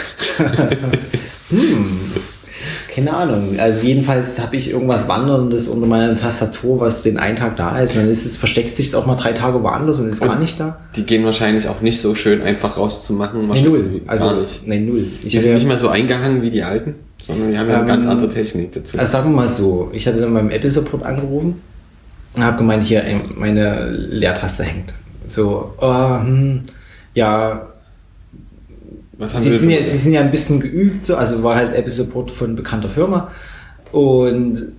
keine 2.95 3.12
Ahnung. 3.14 3.57
Also 3.59 3.87
jedenfalls 3.87 4.39
habe 4.41 4.57
ich 4.57 4.70
irgendwas 4.70 5.07
Wanderndes 5.07 5.68
unter 5.68 5.87
meiner 5.87 6.18
Tastatur, 6.18 6.81
was 6.81 7.03
den 7.03 7.18
einen 7.18 7.37
Tag 7.37 7.57
da 7.57 7.79
ist. 7.79 7.95
Und 7.95 8.03
dann 8.03 8.11
ist 8.11 8.24
es, 8.24 8.37
versteckt 8.37 8.74
sich 8.77 8.95
auch 8.97 9.07
mal 9.07 9.16
drei 9.16 9.33
Tage 9.33 9.62
woanders 9.62 10.01
und 10.01 10.09
ist 10.09 10.20
gar 10.22 10.33
Und- 10.33 10.41
nicht 10.41 10.59
da. 10.59 10.79
Die 10.97 11.05
gehen 11.05 11.24
wahrscheinlich 11.24 11.68
auch 11.68 11.81
nicht 11.83 12.01
so 12.01 12.14
schön 12.14 12.41
einfach 12.43 12.77
rauszumachen. 12.79 13.49
Wahrscheinlich 13.49 13.72
null. 13.72 14.01
Also, 14.07 14.27
gar 14.27 14.41
nicht. 14.41 14.66
nee, 14.66 14.81
null. 14.81 15.07
Ich 15.22 15.31
Die 15.33 15.39
sind 15.39 15.55
nicht 15.55 15.66
mehr 15.66 15.79
so 15.79 15.89
eingehangen 15.89 16.41
wie 16.43 16.51
die 16.51 16.62
alten, 16.62 16.95
sondern 17.20 17.51
die 17.53 17.59
haben 17.59 17.68
ja 17.68 17.74
eine 17.74 17.83
Ähm, 17.83 17.89
ganz 17.89 18.07
andere 18.07 18.29
Technik 18.31 18.72
dazu. 18.72 18.99
Also 18.99 19.12
sagen 19.12 19.31
wir 19.31 19.37
mal 19.37 19.49
so, 19.49 19.91
ich 19.93 20.07
hatte 20.09 20.18
dann 20.18 20.33
beim 20.33 20.51
Apple 20.51 20.70
Support 20.70 21.05
angerufen 21.05 21.61
habe 22.45 22.59
gemeint, 22.59 22.82
hier 22.84 23.03
meine 23.37 23.91
Leertaste 23.91 24.64
hängt. 24.64 24.95
So, 25.26 25.74
oh, 25.80 26.18
hm, 26.20 26.62
ja, 27.14 27.68
Sie 29.18 29.57
sind, 29.57 29.70
ja, 29.70 29.82
sie 29.82 29.97
sind 29.97 30.12
ja 30.12 30.20
ein 30.20 30.30
bisschen 30.30 30.61
geübt, 30.61 31.05
so, 31.07 31.16
also 31.16 31.43
war 31.43 31.57
halt 31.57 31.74
Apple 31.74 31.91
Support 31.91 32.30
von 32.30 32.55
bekannter 32.55 32.91
Firma. 32.91 33.30
Und 33.91 34.72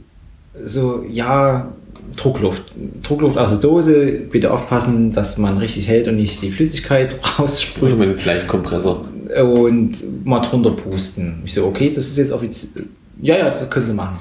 so, 0.64 1.04
ja, 1.10 1.70
Druckluft. 2.16 2.64
Druckluft 3.02 3.38
aus 3.38 3.50
der 3.50 3.58
Dose, 3.58 4.06
bitte 4.30 4.52
aufpassen, 4.52 5.12
dass 5.12 5.38
man 5.38 5.58
richtig 5.58 5.88
hält 5.88 6.08
und 6.08 6.18
nicht 6.18 6.42
die 6.44 6.52
Flüssigkeit 6.52 7.16
Oder 7.20 7.30
raussprüht. 7.40 7.98
mit 7.98 8.10
dem 8.10 8.18
gleichen 8.18 8.48
Kompressor. 8.48 9.06
Und 9.42 10.26
mal 10.26 10.40
drunter 10.40 10.72
pusten. 10.72 11.42
Ich 11.44 11.54
so, 11.54 11.66
okay, 11.66 11.92
das 11.94 12.08
ist 12.08 12.18
jetzt 12.18 12.32
offiziell. 12.32 12.86
Ja, 13.20 13.38
ja, 13.38 13.50
das 13.50 13.68
können 13.70 13.86
Sie 13.88 13.94
machen. 13.94 14.18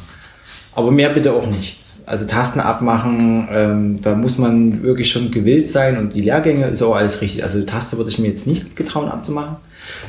Aber 0.74 0.90
mehr 0.90 1.10
bitte 1.10 1.32
auch 1.32 1.46
nicht. 1.46 1.78
Also 2.06 2.24
Tasten 2.24 2.60
abmachen, 2.60 3.48
ähm, 3.50 4.00
da 4.00 4.14
muss 4.14 4.38
man 4.38 4.82
wirklich 4.82 5.10
schon 5.10 5.32
gewillt 5.32 5.68
sein 5.68 5.98
und 5.98 6.14
die 6.14 6.20
Lehrgänge 6.20 6.68
ist 6.68 6.80
auch 6.80 6.94
alles 6.94 7.20
richtig. 7.20 7.42
Also 7.42 7.58
die 7.58 7.66
Taste 7.66 7.96
würde 7.96 8.10
ich 8.10 8.20
mir 8.20 8.28
jetzt 8.28 8.46
nicht 8.46 8.76
getrauen 8.76 9.08
abzumachen. 9.08 9.56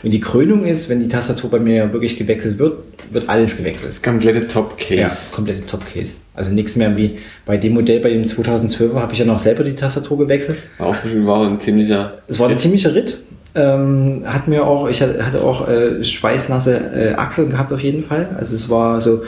Und 0.03 0.11
die 0.11 0.19
Krönung 0.19 0.65
ist, 0.65 0.89
wenn 0.89 0.99
die 0.99 1.07
Tastatur 1.07 1.49
bei 1.49 1.59
mir 1.59 1.91
wirklich 1.93 2.17
gewechselt 2.17 2.59
wird, 2.59 2.83
wird 3.11 3.29
alles 3.29 3.57
gewechselt. 3.57 3.89
Das 3.89 4.01
komplette 4.01 4.47
Top-Case. 4.47 4.95
Ja, 4.95 5.11
komplette 5.31 5.65
Top-Case. 5.65 6.19
Also 6.35 6.51
nichts 6.51 6.75
mehr 6.75 6.95
wie 6.97 7.17
bei 7.45 7.57
dem 7.57 7.73
Modell, 7.73 7.99
bei 7.99 8.09
dem 8.09 8.23
2012er 8.25 8.95
habe 8.95 9.13
ich 9.13 9.19
ja 9.19 9.25
noch 9.25 9.39
selber 9.39 9.63
die 9.63 9.75
Tastatur 9.75 10.19
gewechselt. 10.19 10.59
War 10.77 10.87
auch 10.87 10.95
war 11.03 11.47
ein 11.47 11.59
ziemlicher. 11.59 12.19
Es 12.27 12.39
war 12.39 12.49
ein 12.49 12.57
ziemlicher 12.57 12.93
Ritt. 12.93 13.19
Ähm, 13.55 14.21
hat 14.25 14.47
mir 14.47 14.67
auch, 14.67 14.87
ich 14.87 15.01
hatte 15.01 15.41
auch 15.41 15.67
äh, 15.67 16.03
schweißnasse 16.03 16.77
äh, 16.77 17.13
Achseln 17.15 17.49
gehabt 17.49 17.73
auf 17.73 17.81
jeden 17.81 18.03
Fall. 18.03 18.29
Also 18.37 18.53
es 18.53 18.69
war 18.69 19.01
so, 19.01 19.23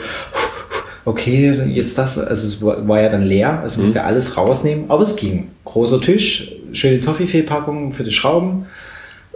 okay, 1.04 1.52
jetzt 1.68 1.98
das, 1.98 2.18
also 2.18 2.46
es 2.46 2.62
war, 2.88 3.00
ja 3.00 3.08
dann 3.08 3.24
leer, 3.24 3.60
also 3.60 3.80
musste 3.80 3.98
ja 3.98 4.04
alles 4.04 4.36
rausnehmen, 4.36 4.84
aber 4.88 5.02
es 5.02 5.16
ging. 5.16 5.50
Großer 5.64 6.00
Tisch, 6.00 6.52
schöne 6.72 7.00
Toffifee-Packung 7.00 7.92
für 7.92 8.04
die 8.04 8.10
Schrauben 8.10 8.66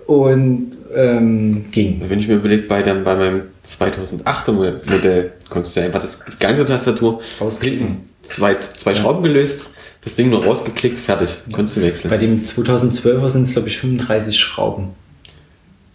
und 0.06 0.72
ähm, 0.94 1.66
ging. 1.70 2.02
Wenn 2.06 2.18
ich 2.18 2.28
mir 2.28 2.36
überlege, 2.36 2.64
bei, 2.64 2.82
dem, 2.82 3.04
bei 3.04 3.16
meinem 3.16 3.42
2008er 3.64 4.52
Modell 4.52 5.32
konntest 5.48 5.76
du 5.76 5.80
einfach 5.80 6.02
das, 6.02 6.20
die 6.20 6.38
ganze 6.38 6.66
Tastatur 6.66 7.20
Rausklicken. 7.40 8.08
zwei, 8.22 8.56
zwei 8.56 8.94
Schrauben 8.94 9.22
gelöst, 9.22 9.66
das 10.02 10.16
Ding 10.16 10.30
nur 10.30 10.44
rausgeklickt, 10.44 11.00
fertig, 11.00 11.30
konntest 11.50 11.76
du 11.76 11.82
wechseln. 11.82 12.10
Bei 12.10 12.18
dem 12.18 12.42
2012er 12.42 13.28
sind 13.28 13.42
es, 13.42 13.52
glaube 13.52 13.68
ich, 13.68 13.78
35 13.78 14.38
Schrauben. 14.38 14.90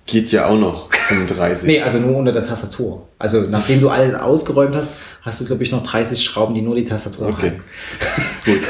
Geht 0.10 0.32
ja 0.32 0.48
auch 0.48 0.58
noch 0.58 0.92
35. 0.92 1.68
Nee, 1.68 1.82
also 1.82 2.00
nur 2.00 2.16
unter 2.18 2.32
der 2.32 2.46
Tastatur. 2.46 3.08
Also 3.20 3.42
nachdem 3.50 3.80
du 3.80 3.90
alles 3.90 4.16
ausgeräumt 4.16 4.76
hast, 4.76 4.90
hast 5.22 5.40
du, 5.42 5.46
glaube 5.46 5.62
ich, 5.64 5.72
noch 5.72 5.84
30 5.84 6.24
Schrauben, 6.24 6.56
die 6.56 6.62
nur 6.62 6.76
die 6.76 6.86
Tastatur 6.86 7.28
Okay. 7.28 7.42
halten. 7.52 7.64
Gut. 8.46 8.62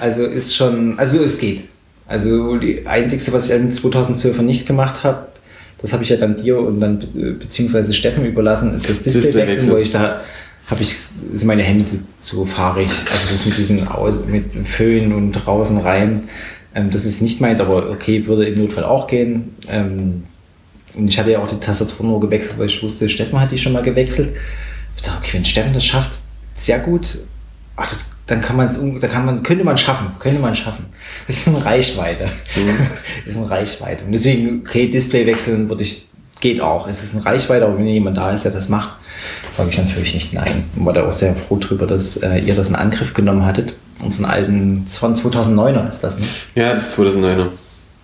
Also 0.00 0.24
ist 0.24 0.54
schon, 0.56 0.98
also 0.98 1.18
es 1.18 1.38
geht. 1.38 1.64
Also 2.06 2.56
die 2.56 2.86
einzigste, 2.86 3.32
was 3.32 3.46
ich 3.50 3.54
im 3.56 3.70
2012er 3.70 4.42
nicht 4.42 4.66
gemacht 4.66 5.04
habe, 5.04 5.26
das 5.82 5.92
habe 5.92 6.02
ich 6.02 6.08
ja 6.08 6.16
dann 6.16 6.36
dir 6.36 6.58
und 6.58 6.80
dann 6.80 6.98
be- 6.98 7.32
beziehungsweise 7.32 7.94
Steffen 7.94 8.24
überlassen, 8.24 8.74
ist 8.74 8.88
das 8.88 9.02
Display 9.02 9.34
wechseln, 9.46 9.70
wo 9.70 9.76
ich 9.76 9.92
da 9.92 10.20
habe 10.70 10.82
ich 10.82 10.96
sind 11.32 11.48
meine 11.48 11.62
Hände 11.64 11.84
so, 11.84 11.98
so 12.20 12.44
fahrig. 12.44 12.88
Also 13.10 13.26
das 13.32 13.44
mit 13.44 13.56
diesen 13.58 13.88
Aus, 13.88 14.26
mit 14.26 14.52
Föhn 14.68 15.12
und 15.12 15.32
draußen 15.32 15.78
rein, 15.78 16.28
ähm, 16.74 16.90
das 16.90 17.04
ist 17.04 17.20
nicht 17.20 17.40
meins, 17.40 17.60
aber 17.60 17.90
okay, 17.90 18.26
würde 18.26 18.46
im 18.46 18.58
Notfall 18.58 18.84
auch 18.84 19.06
gehen. 19.06 19.56
Ähm, 19.68 20.24
und 20.94 21.08
ich 21.08 21.18
hatte 21.18 21.30
ja 21.30 21.40
auch 21.40 21.48
die 21.48 21.58
Tastatur 21.58 22.06
nur 22.06 22.20
gewechselt, 22.20 22.58
weil 22.58 22.66
ich 22.66 22.82
wusste, 22.82 23.08
Steffen 23.08 23.40
hat 23.40 23.50
die 23.50 23.58
schon 23.58 23.72
mal 23.72 23.82
gewechselt. 23.82 24.34
Ich 24.96 25.02
dachte, 25.02 25.18
okay, 25.18 25.30
wenn 25.34 25.44
Steffen 25.44 25.72
das 25.72 25.84
schafft, 25.84 26.20
sehr 26.54 26.78
gut. 26.80 27.18
Ach, 27.76 27.88
das, 27.88 28.16
dann 28.26 28.40
kann 28.40 28.56
man 28.56 28.66
es, 28.66 28.80
da 29.00 29.08
kann 29.08 29.24
man, 29.24 29.42
könnte 29.42 29.64
man 29.64 29.78
schaffen, 29.78 30.08
könnte 30.18 30.40
man 30.40 30.54
schaffen. 30.54 30.86
Das 31.26 31.38
ist 31.38 31.48
eine 31.48 31.64
Reichweite. 31.64 32.24
Das 33.24 33.34
ist 33.34 33.40
eine 33.40 33.50
Reichweite. 33.50 34.04
Und 34.04 34.12
deswegen, 34.12 34.60
okay, 34.60 34.88
Display 34.88 35.26
wechseln 35.26 35.68
würde 35.68 35.82
ich, 35.82 36.08
geht 36.40 36.60
auch. 36.60 36.88
Es 36.88 37.02
ist 37.02 37.14
eine 37.14 37.24
Reichweite, 37.24 37.66
aber 37.66 37.78
wenn 37.78 37.86
jemand 37.86 38.16
da 38.16 38.32
ist, 38.32 38.44
der 38.44 38.52
das 38.52 38.68
macht, 38.68 38.96
sage 39.52 39.70
ich 39.70 39.78
natürlich 39.78 40.14
nicht 40.14 40.32
nein. 40.32 40.64
Und 40.76 40.86
war 40.86 40.92
da 40.92 41.06
auch 41.06 41.12
sehr 41.12 41.34
froh 41.34 41.56
drüber, 41.58 41.86
dass 41.86 42.16
äh, 42.18 42.38
ihr 42.38 42.54
das 42.54 42.68
in 42.68 42.74
Angriff 42.74 43.14
genommen 43.14 43.44
hattet. 43.44 43.74
Unseren 44.02 44.24
alten, 44.24 44.82
das 44.86 45.02
war 45.02 45.10
ein 45.10 45.14
2009er 45.16 45.88
ist 45.88 46.00
das, 46.00 46.18
ne? 46.18 46.24
Ja, 46.54 46.72
das 46.74 46.88
ist 46.88 46.98
2009er. 46.98 47.48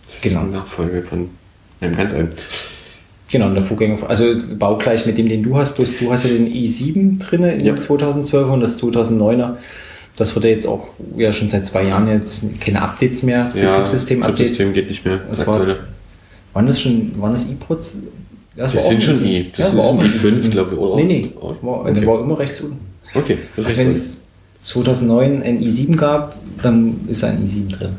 Das 0.06 0.20
Genau. 0.20 0.36
ist 0.40 0.44
eine 0.44 0.50
Nachfolge 0.52 1.02
von 1.02 1.30
einem 1.80 1.96
ganz 1.96 2.12
alten. 2.14 2.30
Genau, 3.28 3.50
der 3.50 3.62
Vorgänger, 3.62 3.98
also 4.08 4.34
baugleich 4.56 5.04
mit 5.04 5.18
dem, 5.18 5.28
den 5.28 5.42
du 5.42 5.56
hast, 5.56 5.74
bloß 5.74 5.98
du 5.98 6.12
hast 6.12 6.24
ja 6.24 6.30
den 6.30 6.46
i7 6.52 7.18
drinne 7.18 7.54
in 7.54 7.64
Ja. 7.64 7.72
dem 7.72 7.80
2012 7.80 8.48
und 8.48 8.60
das 8.60 8.80
2009er. 8.80 9.56
Das 10.16 10.34
wird 10.34 10.44
ja 10.44 10.50
jetzt 10.52 10.66
auch 10.66 10.86
ja 11.16 11.32
schon 11.32 11.48
seit 11.48 11.66
zwei 11.66 11.82
Jahren 11.82 12.08
jetzt 12.08 12.42
keine 12.60 12.80
Updates 12.82 13.22
mehr, 13.22 13.40
das 13.40 13.54
Ja, 13.54 13.62
Betriebssystem-Updates. 13.70 14.36
Betriebssystem 14.36 14.72
geht 14.74 14.88
nicht 14.88 15.04
mehr. 15.04 15.20
Das 15.28 15.38
Das 15.38 15.46
war-. 15.48 15.76
Waren 16.52 16.66
das 16.66 16.80
schon, 16.80 17.20
waren 17.20 17.32
das 17.32 17.46
i-Proz? 17.50 17.98
Ja, 18.56 18.64
Das 18.64 18.76
auch 18.76 18.88
sind 18.88 19.02
schon 19.02 19.14
i7. 19.14 19.24
i. 19.24 19.52
Das 19.56 19.58
ja, 19.58 19.66
ist 19.66 19.78
auch 19.78 19.92
ein 19.94 20.00
ein 20.00 20.06
i5, 20.10 20.44
i7. 20.44 20.48
glaube 20.50 20.74
ich, 20.74 20.78
oder? 20.78 20.96
Nee, 20.96 21.04
nee, 21.04 21.32
war, 21.40 21.80
okay. 21.80 21.92
der 21.94 22.06
war 22.06 22.20
immer 22.20 22.38
rechts 22.38 22.60
unten. 22.60 22.78
Okay, 23.14 23.38
das 23.54 23.66
Also 23.66 23.78
wenn 23.78 23.88
es 23.88 24.18
2009 24.62 25.42
ein 25.42 25.60
i7 25.60 25.96
gab, 25.96 26.36
dann 26.62 27.00
ist 27.08 27.22
ein 27.24 27.46
i7 27.46 27.76
drin. 27.76 27.96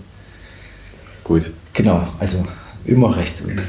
Gut. 1.23 1.51
Genau, 1.73 2.07
also 2.19 2.43
immer 2.85 3.15
rechts 3.15 3.41
unten. 3.41 3.61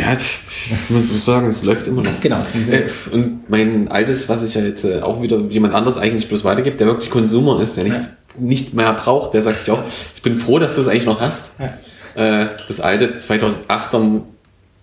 Ja, 0.00 0.14
das 0.14 0.42
muss 0.70 0.90
man 0.90 1.02
so 1.02 1.16
sagen, 1.16 1.46
es 1.48 1.62
läuft 1.64 1.86
immer 1.86 2.02
noch. 2.02 2.20
Genau. 2.20 2.40
Äh, 2.70 2.84
und 3.12 3.48
mein 3.50 3.88
altes, 3.88 4.28
was 4.28 4.42
ich 4.42 4.54
ja 4.54 4.62
jetzt 4.62 4.84
äh, 4.84 5.00
auch 5.00 5.20
wieder 5.20 5.38
jemand 5.50 5.74
anders 5.74 5.98
eigentlich 5.98 6.28
bloß 6.28 6.44
weitergibt, 6.44 6.80
der 6.80 6.86
wirklich 6.86 7.10
Konsumer 7.10 7.60
ist, 7.60 7.76
der 7.76 7.84
nichts, 7.84 8.16
nichts 8.38 8.72
mehr 8.72 8.92
braucht, 8.94 9.34
der 9.34 9.42
sagt 9.42 9.60
sich 9.60 9.70
auch, 9.70 9.82
ich 10.14 10.22
bin 10.22 10.36
froh, 10.38 10.58
dass 10.58 10.76
du 10.76 10.80
es 10.80 10.88
eigentlich 10.88 11.06
noch 11.06 11.20
hast. 11.20 11.52
Ja. 11.58 12.42
Äh, 12.42 12.48
das 12.68 12.80
alte 12.80 13.14
2008er, 13.14 14.20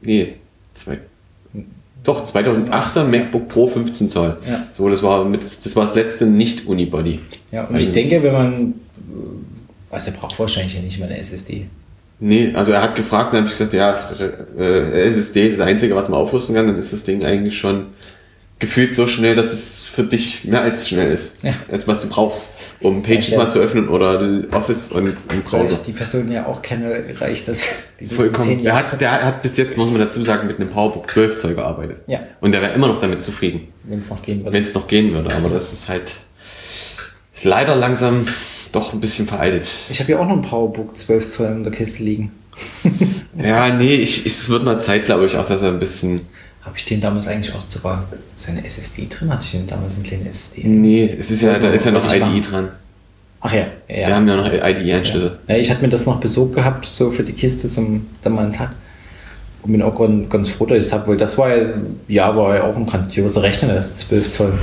nee, 0.02 0.36
zwei, 0.74 1.00
doch 2.10 2.26
2008er 2.26 3.04
MacBook 3.04 3.48
Pro 3.48 3.68
15 3.68 4.10
Zoll. 4.10 4.38
Ja. 4.48 4.66
So, 4.72 4.90
das 4.90 5.04
war 5.04 5.26
mit, 5.26 5.44
das 5.44 5.76
war 5.76 5.84
das 5.84 5.96
letzte 5.96 6.26
nicht 6.26 6.68
Unibody. 6.68 7.20
Ja, 7.52 7.66
und 7.66 7.78
ich 7.78 7.88
Eigentlich. 7.88 7.94
denke, 7.94 8.24
wenn 8.24 8.34
man, 8.34 8.74
äh, 8.98 9.94
also 9.94 10.12
er 10.12 10.18
braucht 10.18 10.40
wahrscheinlich 10.40 10.76
ja 10.76 10.82
nicht 10.82 11.00
mal 11.00 11.06
eine 11.06 11.20
SSD. 11.20 11.68
Nee, 12.22 12.52
also 12.54 12.74
er 12.74 12.82
hat 12.82 12.96
gefragt, 12.96 13.34
dann 13.34 13.42
habe 13.42 13.52
ich 13.52 13.58
gesagt, 13.58 13.74
ja, 13.74 13.98
äh, 14.58 15.08
SSD 15.08 15.48
ist 15.48 15.60
das 15.60 15.68
Einzige, 15.68 15.96
was 15.96 16.10
man 16.10 16.20
aufrüsten 16.20 16.54
kann, 16.54 16.68
dann 16.68 16.78
ist 16.78 16.92
das 16.92 17.06
Ding 17.06 17.24
eigentlich 17.24 17.58
schon 17.58 17.86
gefühlt 18.60 18.94
so 18.94 19.08
schnell, 19.08 19.36
dass 19.36 19.54
es 19.54 19.84
für 19.84 20.04
dich 20.04 20.44
mehr 20.46 20.62
als 20.62 20.90
schnell 20.90 21.12
ist, 21.12 21.38
Ja. 21.44 21.54
als 21.72 21.88
was 21.88 22.02
du 22.02 22.10
brauchst, 22.10 22.50
um 22.82 23.02
Pages 23.04 23.30
Ja, 23.30 23.38
mal 23.38 23.50
zu 23.50 23.60
öffnen 23.60 23.88
oder 23.90 24.44
Office 24.52 24.92
und 24.92 25.08
im 25.08 25.16
Weil 25.30 25.40
Browser. 25.40 25.72
ich 25.72 25.80
die 25.80 25.94
Person 25.94 26.30
ja 26.32 26.46
auch 26.46 26.62
kenne, 26.62 27.04
reicht 27.20 27.48
das 27.48 27.70
Vollkommen. 28.16 28.62
Der 28.64 28.76
hat, 28.76 29.00
der 29.02 29.12
hat 29.26 29.42
bis 29.42 29.58
jetzt, 29.58 29.78
muss 29.78 29.90
man 29.90 30.00
dazu 30.00 30.22
sagen, 30.24 30.48
mit 30.48 30.60
einem 30.60 30.70
PowerBook 30.70 31.10
12 31.10 31.36
Zoll 31.38 31.56
gearbeitet. 31.56 32.02
Ja. 32.08 32.20
Und 32.42 32.52
der 32.54 32.62
wäre 32.62 32.74
immer 32.74 32.88
noch 32.88 33.00
damit 33.00 33.24
zufrieden, 33.24 33.68
Wenn 33.84 34.00
es 34.00 34.10
noch 34.10 34.22
gehen 34.22 34.40
würde. 34.44 34.54
wenn 34.54 34.64
es 34.64 34.74
noch 34.74 34.88
gehen 34.88 35.12
würde. 35.14 35.34
Aber 35.36 35.50
das 35.50 35.72
ist 35.74 35.88
halt 35.90 36.14
leider 37.44 37.76
langsam 37.76 38.26
doch 38.72 38.94
ein 38.94 39.00
bisschen 39.02 39.28
veraltet. 39.28 39.70
Ich 39.90 40.00
habe 40.00 40.12
ja 40.12 40.20
auch 40.20 40.26
noch 40.28 40.36
ein 40.36 40.42
Powerbook 40.42 40.96
12 40.96 41.28
Zoll 41.28 41.48
in 41.48 41.64
der 41.64 41.72
Kiste 41.74 42.04
liegen. 42.04 42.32
Ja, 43.42 43.74
nee, 43.74 43.96
ich, 43.96 44.26
ich, 44.26 44.34
es 44.34 44.50
wird 44.50 44.66
mal 44.66 44.82
Zeit, 44.82 45.06
glaube 45.06 45.26
ich, 45.26 45.38
auch, 45.38 45.46
dass 45.46 45.62
er 45.62 45.70
ein 45.70 45.80
bisschen 45.80 46.22
Habe 46.70 46.78
ich 46.78 46.86
den 46.86 47.02
damals 47.02 47.26
eigentlich 47.28 47.56
auch 47.56 47.64
sogar 47.68 48.04
seine 48.36 48.64
SSD 48.64 49.08
drin? 49.10 49.34
Hatte 49.34 49.44
ich 49.44 49.52
den 49.54 49.66
damals 49.66 49.96
eine 49.96 50.04
kleine 50.04 50.30
SSD? 50.30 50.68
Nee, 50.68 51.16
es 51.18 51.32
ist 51.32 51.42
ja, 51.42 51.58
da 51.58 51.72
ist 51.72 51.84
ja 51.84 51.92
noch 51.92 52.06
IDE 52.14 52.42
dran. 52.42 52.70
Ach 53.42 53.52
ja, 53.52 53.66
ja. 53.88 54.08
Wir 54.08 54.16
haben 54.16 54.28
ja 54.28 54.36
noch 54.36 54.46
IDE-Anschlüsse. 54.54 55.40
Ja, 55.48 55.56
ich 55.56 55.72
hatte 55.72 55.82
mir 55.82 55.90
das 55.90 56.06
noch 56.06 56.20
besorgt 56.20 56.54
gehabt, 56.54 56.86
so 56.86 57.10
für 57.10 57.24
die 57.24 57.34
Kiste 57.34 57.68
zum 57.68 58.06
damals 58.22 58.60
hat. 58.60 58.70
Und 59.64 59.72
bin 59.72 59.82
auch 59.82 59.98
ganz, 59.98 60.30
ganz 60.30 60.50
froh, 60.52 60.68
dass 60.68 60.78
ich 60.78 60.84
es 60.86 60.94
habe, 60.94 61.08
weil 61.08 61.18
das 61.18 61.40
war 61.40 61.58
ja, 61.58 61.74
ja, 62.08 62.36
war 62.38 62.56
ja 62.56 62.64
auch 62.66 62.76
ein 62.76 62.86
grandioser 62.86 63.42
Rechner, 63.42 63.74
das 63.74 63.88
ist 63.88 63.98
12 64.02 64.30
Zoll. 64.30 64.54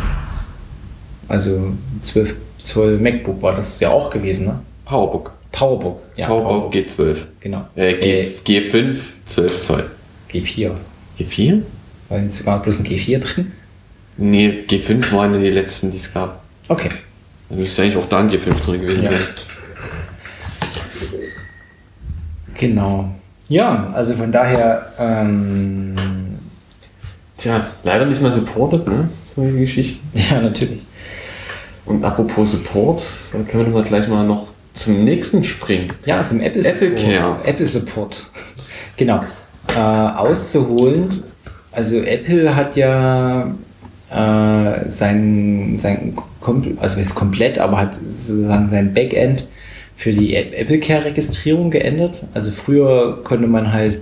Also 1.27 1.73
12 2.03 2.37
Zoll 2.63 2.99
MacBook 2.99 3.43
war 3.43 3.57
das 3.57 3.81
ja 3.81 3.91
auch 3.91 4.11
gewesen, 4.11 4.47
ne? 4.47 4.61
Powerbook. 4.85 5.33
Powerbook. 5.51 6.03
Ja, 6.15 6.29
Powerbook 6.29 6.73
G12. 6.73 7.17
Genau. 7.41 7.67
Äh, 7.75 7.95
Äh, 7.95 8.31
G, 8.45 8.61
G5, 8.61 8.97
12 9.25 9.59
Zoll. 9.59 9.91
G4. 10.31 10.71
G4? 11.19 11.63
War 12.09 12.19
jetzt 12.19 12.39
sogar 12.39 12.63
bloß 12.63 12.81
ein 12.81 12.87
G4 12.87 13.19
drin? 13.19 13.53
Nee, 14.17 14.65
G5 14.69 15.13
waren 15.13 15.35
ja 15.35 15.41
die 15.41 15.51
letzten, 15.51 15.91
die 15.91 15.99
es 15.99 16.13
gab. 16.13 16.43
Okay. 16.69 16.91
Da 17.49 17.57
müsste 17.57 17.83
eigentlich 17.83 17.97
auch 17.97 18.09
da 18.09 18.19
ein 18.19 18.31
G5 18.31 18.61
drin 18.61 18.81
gewesen 18.83 19.05
Ja. 19.05 19.11
sein. 19.11 19.21
Genau. 22.59 23.11
Ja, 23.49 23.89
also 23.93 24.15
von 24.15 24.33
daher, 24.33 24.93
ähm, 24.99 25.95
Tja, 27.37 27.67
leider 27.85 28.07
nicht 28.07 28.23
mehr 28.23 28.33
supported, 28.33 28.89
ne? 28.89 29.11
Solche 29.37 29.59
Geschichten. 29.59 30.09
ja, 30.31 30.41
natürlich. 30.41 30.83
Und 31.85 32.03
apropos 32.03 32.53
Support, 32.53 33.05
dann 33.33 33.47
können 33.47 33.65
wir 33.65 33.71
doch 33.73 33.79
mal 33.81 33.85
gleich 33.85 34.09
mal 34.09 34.27
noch 34.27 34.49
zum 34.73 35.05
nächsten 35.05 35.45
springen. 35.45 35.93
Ja, 36.07 36.25
zum 36.25 36.41
Apple 36.41 36.65
Apple 36.65 36.89
Support. 36.97 37.05
Care. 37.05 37.39
Apple 37.45 37.67
Support. 37.69 38.31
genau. 38.97 39.23
Äh, 39.75 39.79
auszuholen. 39.79 41.09
Also 41.77 42.01
Apple 42.01 42.57
hat 42.57 42.75
ja 42.75 43.55
äh, 44.11 44.89
sein, 44.89 45.75
sein 45.77 46.17
also 46.81 46.99
ist 46.99 47.15
komplett, 47.15 47.59
aber 47.59 47.77
hat 47.77 47.97
sozusagen 48.07 48.67
sein 48.69 48.95
Backend 48.95 49.47
für 49.95 50.11
die 50.11 50.37
App- 50.37 50.59
Apple 50.59 50.81
Care 50.81 51.05
Registrierung 51.05 51.71
geändert. 51.71 52.23
Also 52.33 52.51
früher 52.51 53.23
konnte 53.25 53.47
man 53.47 53.75
halt, 53.75 54.01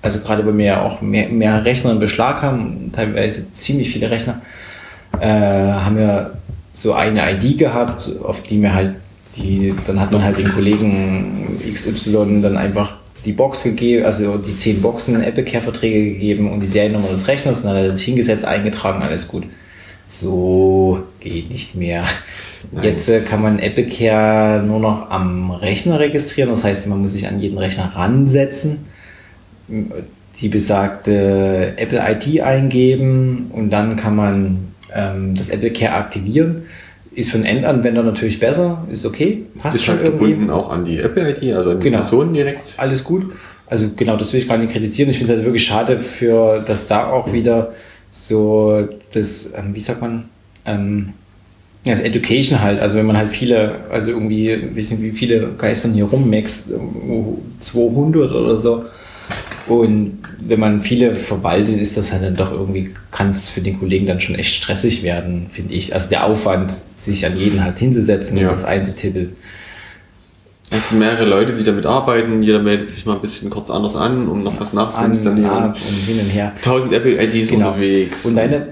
also 0.00 0.20
gerade 0.20 0.42
bei 0.44 0.52
mir 0.52 0.66
ja 0.66 0.82
auch 0.82 1.02
mehr, 1.02 1.28
mehr 1.28 1.62
Rechner 1.62 1.92
in 1.92 1.98
Beschlag 1.98 2.40
haben, 2.40 2.90
teilweise 2.94 3.52
ziemlich 3.52 3.90
viele 3.90 4.10
Rechner, 4.10 4.40
äh, 5.20 5.26
haben 5.26 5.98
wir 5.98 6.38
so 6.72 6.94
eine 6.94 7.32
ID 7.32 7.58
gehabt, 7.58 8.10
auf 8.24 8.40
die 8.40 8.56
mir 8.56 8.74
halt 8.74 8.94
die, 9.36 9.74
dann 9.86 10.00
hat 10.00 10.10
man 10.10 10.22
halt 10.22 10.38
den 10.38 10.50
Kollegen 10.50 11.58
XY 11.70 12.40
dann 12.40 12.56
einfach 12.56 13.01
die 13.24 13.32
Box 13.32 13.64
gegeben, 13.64 14.04
also 14.04 14.36
die 14.36 14.56
zehn 14.56 14.82
Boxen 14.82 15.22
Apple 15.22 15.44
Care 15.44 15.62
Verträge 15.62 16.12
gegeben 16.12 16.50
und 16.50 16.60
die 16.60 16.66
Seriennummer 16.66 17.08
des 17.08 17.28
Rechners 17.28 17.60
und 17.60 17.66
dann 17.66 17.76
hat 17.76 17.84
er 17.84 17.94
sich 17.94 18.06
hingesetzt, 18.06 18.44
eingetragen, 18.44 19.02
alles 19.02 19.28
gut. 19.28 19.44
So 20.06 21.04
geht 21.20 21.50
nicht 21.50 21.74
mehr. 21.74 22.04
Nein. 22.70 22.84
Jetzt 22.84 23.08
äh, 23.08 23.20
kann 23.20 23.40
man 23.40 23.58
Apple 23.58 23.86
Care 23.86 24.62
nur 24.62 24.80
noch 24.80 25.10
am 25.10 25.50
Rechner 25.50 26.00
registrieren, 26.00 26.50
das 26.50 26.64
heißt, 26.64 26.88
man 26.88 27.00
muss 27.00 27.12
sich 27.12 27.28
an 27.28 27.40
jeden 27.40 27.58
Rechner 27.58 27.92
ransetzen 27.94 28.86
die 30.40 30.48
besagte 30.48 31.74
Apple 31.76 32.00
ID 32.00 32.40
eingeben 32.40 33.50
und 33.52 33.70
dann 33.70 33.96
kann 33.96 34.16
man 34.16 34.58
ähm, 34.94 35.34
das 35.34 35.50
Apple 35.50 35.72
Care 35.72 35.94
aktivieren. 35.94 36.62
Ist 37.14 37.30
für 37.32 37.36
einen 37.38 37.44
Endanwender 37.46 38.02
natürlich 38.02 38.40
besser, 38.40 38.84
ist 38.90 39.04
okay, 39.04 39.42
passt 39.58 39.76
Ist 39.76 39.84
schon 39.84 39.96
halt 39.96 40.06
irgendwie. 40.06 40.30
gebunden 40.32 40.50
auch 40.50 40.70
an 40.70 40.84
die 40.84 40.98
Apple-ID, 40.98 41.54
also 41.54 41.70
an 41.72 41.80
die 41.80 41.84
Genau. 41.84 41.98
Person 41.98 42.32
direkt. 42.32 42.74
Alles 42.78 43.04
gut. 43.04 43.32
Also 43.66 43.90
genau, 43.96 44.16
das 44.16 44.32
will 44.32 44.40
ich 44.40 44.48
gar 44.48 44.56
nicht 44.58 44.72
kritisieren. 44.72 45.10
Ich 45.10 45.18
finde 45.18 45.32
es 45.32 45.36
halt 45.38 45.46
wirklich 45.46 45.64
schade, 45.64 46.00
für, 46.00 46.62
dass 46.66 46.86
da 46.86 47.08
auch 47.10 47.32
wieder 47.32 47.72
so 48.10 48.88
das, 49.12 49.50
ähm, 49.56 49.74
wie 49.74 49.80
sagt 49.80 50.00
man, 50.00 50.24
ähm, 50.66 51.12
Ja, 51.84 51.90
das 51.92 52.00
Education 52.00 52.62
halt, 52.62 52.80
also 52.80 52.96
wenn 52.96 53.06
man 53.06 53.16
halt 53.16 53.30
viele, 53.32 53.72
also 53.90 54.12
irgendwie, 54.12 54.56
wie 54.74 55.10
viele 55.10 55.48
geistern 55.58 55.92
hier 55.94 56.04
rummaxt, 56.04 56.68
200 57.58 58.30
oder 58.32 58.58
so. 58.58 58.84
Und 59.68 60.18
wenn 60.40 60.58
man 60.60 60.82
viele 60.82 61.14
verwaltet, 61.14 61.78
ist 61.80 61.96
das 61.96 62.12
halt 62.12 62.22
dann 62.24 62.34
doch 62.36 62.52
irgendwie, 62.52 62.92
kann 63.10 63.30
es 63.30 63.48
für 63.48 63.60
den 63.60 63.78
Kollegen 63.78 64.06
dann 64.06 64.20
schon 64.20 64.34
echt 64.34 64.54
stressig 64.54 65.02
werden, 65.02 65.46
finde 65.50 65.74
ich. 65.74 65.94
Also 65.94 66.08
der 66.10 66.24
Aufwand, 66.24 66.72
sich 66.96 67.24
an 67.26 67.36
jeden 67.36 67.62
halt 67.64 67.78
hinzusetzen 67.78 68.36
Ja. 68.38 68.48
und 68.48 68.54
das 68.54 68.64
einzutippeln. 68.64 69.36
Es 70.74 70.88
sind 70.88 71.00
mehrere 71.00 71.26
Leute, 71.26 71.52
die 71.52 71.64
damit 71.64 71.84
arbeiten. 71.84 72.42
Jeder 72.42 72.58
meldet 72.60 72.88
sich 72.88 73.04
mal 73.04 73.16
ein 73.16 73.20
bisschen 73.20 73.50
kurz 73.50 73.68
anders 73.68 73.94
an, 73.94 74.26
um 74.26 74.42
noch 74.42 74.58
was 74.58 74.70
An, 74.70 74.76
nachzuinstallieren. 74.76 75.50
ab 75.50 75.76
und 75.76 75.96
hin 76.06 76.18
und 76.18 76.30
her. 76.30 76.52
1000 76.56 76.94
Apple-IDs 76.94 77.48
Genau. 77.50 77.68
unterwegs. 77.68 78.24
Und 78.24 78.36
deine, 78.36 78.68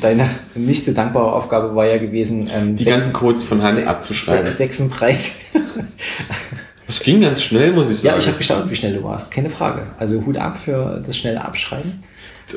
deine 0.00 0.28
nicht 0.54 0.84
so 0.84 0.92
dankbare 0.92 1.32
Aufgabe 1.32 1.74
war 1.74 1.86
ja 1.86 1.96
gewesen, 1.96 2.50
ähm, 2.54 2.76
die 2.76 2.84
sechs- 2.84 2.96
ganzen 2.96 3.12
Codes 3.14 3.42
von 3.42 3.62
Hand 3.62 3.86
abzuschreiben. 3.86 4.52
36. 4.54 5.32
Es 6.88 7.00
ging 7.00 7.20
ganz 7.20 7.42
schnell, 7.42 7.72
muss 7.72 7.90
ich 7.90 7.98
sagen. 7.98 8.14
ja, 8.14 8.18
ich 8.18 8.26
habe 8.26 8.38
gestaunt, 8.38 8.70
wie 8.70 8.74
schnell 8.74 8.94
du 8.94 9.04
warst. 9.04 9.30
Keine 9.30 9.50
Frage. 9.50 9.88
Also 9.98 10.24
Hut 10.24 10.38
ab 10.38 10.58
für 10.58 11.02
das 11.04 11.16
schnelle 11.18 11.44
Abschreiben. 11.44 12.00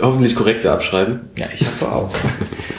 Hoffentlich 0.01 0.35
korrekte 0.35 0.71
abschreiben. 0.71 1.19
Ja, 1.37 1.47
ich 1.53 1.61
hoffe 1.61 1.91
auch. 1.91 2.09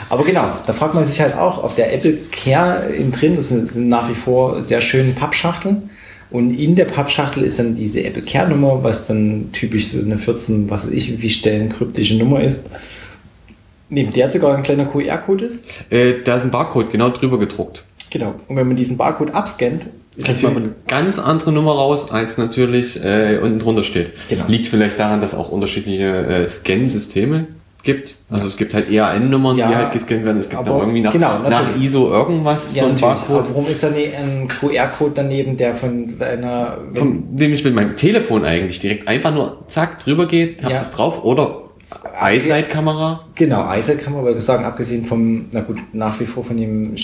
Aber 0.09 0.25
genau, 0.25 0.45
da 0.67 0.73
fragt 0.73 0.95
man 0.95 1.05
sich 1.05 1.21
halt 1.21 1.37
auch, 1.37 1.63
auf 1.63 1.75
der 1.75 1.93
Apple 1.93 2.17
Care 2.31 2.87
innen 2.87 3.13
drin, 3.13 3.37
das 3.37 3.51
sind, 3.51 3.69
sind 3.69 3.89
nach 3.89 4.09
wie 4.09 4.15
vor 4.15 4.63
sehr 4.63 4.81
schöne 4.81 5.13
Pappschachteln. 5.13 5.91
Und 6.31 6.59
in 6.59 6.75
der 6.75 6.87
Pappschachtel 6.87 7.43
ist 7.43 7.59
dann 7.59 7.75
diese 7.75 8.03
Apple 8.03 8.23
Care 8.23 8.49
Nummer, 8.49 8.83
was 8.83 9.07
dann 9.07 9.51
typisch 9.53 9.89
so 9.89 10.01
eine 10.01 10.17
14, 10.17 10.71
was 10.71 10.87
weiß 10.87 10.95
ich, 10.95 11.21
wie 11.21 11.29
Stellen 11.29 11.69
kryptische 11.69 12.17
Nummer 12.17 12.43
ist. 12.43 12.65
Neben 13.91 14.11
der 14.15 14.31
sogar 14.31 14.57
ein 14.57 14.63
kleiner 14.63 14.87
QR-Code 14.87 15.45
ist. 15.45 15.61
Äh, 15.91 16.23
da 16.25 16.37
ist 16.37 16.45
ein 16.45 16.51
Barcode 16.51 16.91
genau 16.91 17.11
drüber 17.11 17.39
gedruckt. 17.39 17.85
Genau. 18.13 18.35
Und 18.49 18.57
wenn 18.57 18.67
man 18.67 18.77
diesen 18.77 18.97
Barcode 18.97 19.35
abscannt, 19.35 19.89
ist 20.17 20.27
Kriegt 20.27 20.43
man 20.43 20.57
eine 20.57 20.73
ganz 20.87 21.19
andere 21.19 21.53
Nummer 21.53 21.73
raus, 21.73 22.11
als 22.11 22.37
natürlich 22.37 23.03
äh, 23.03 23.39
unten 23.43 23.59
drunter 23.59 23.83
steht. 23.83 24.11
Genau. 24.29 24.45
Liegt 24.47 24.67
vielleicht 24.67 24.99
daran, 24.99 25.23
dass 25.23 25.35
auch 25.35 25.49
unterschiedliche 25.51 26.05
äh, 26.27 26.49
Scan-Systeme 26.49 27.47
gibt. 27.83 28.17
Also 28.31 28.47
es 28.47 28.57
gibt 28.59 28.75
halt 28.75 28.91
EAN-Nummern, 28.91 29.57
Ja, 29.57 29.69
die 29.69 29.75
halt 29.77 29.93
gescannt 29.93 30.25
werden. 30.25 30.37
Es 30.39 30.49
gibt 30.51 30.61
aber- 30.61 30.81
irgendwie 30.81 31.01
nach, 31.01 31.13
genau, 31.13 31.39
nach. 31.49 31.65
ISO 31.81 32.11
irgendwas, 32.13 32.77
ja, 32.77 32.83
so 32.85 32.91
ein 32.91 32.97
Barcode. 32.97 33.47
warum 33.49 33.67
ist 33.67 33.83
da 33.83 33.89
ein 33.89 34.47
QR-Code 34.47 35.13
daneben, 35.17 35.57
der 35.57 35.75
von 35.75 36.09
seiner, 36.09 36.77
Von 36.95 37.35
dem 37.37 37.53
ich 37.55 37.65
mit 37.65 37.75
meinem 37.75 37.97
Telefon 37.97 38.45
eigentlich 38.45 38.79
direkt 38.81 39.09
einfach 39.09 39.35
nur 39.35 39.65
zack 39.67 39.99
drüber 39.99 40.27
geht, 40.27 40.63
hab 40.63 40.71
Ja. 40.71 40.79
das 40.79 40.93
drauf 40.93 41.25
oder 41.25 41.62
Eyesight-Kamera. 42.21 43.25
Genau, 43.35 43.65
kann 43.65 44.13
man 44.13 44.21
aber 44.21 44.41
sagen, 44.41 44.65
abgesehen 44.65 45.05
vom, 45.05 45.47
na 45.51 45.61
gut, 45.61 45.79
nach 45.93 46.19
wie 46.21 46.27
vor 46.27 46.45
von 46.45 46.57
dem, 46.57 46.95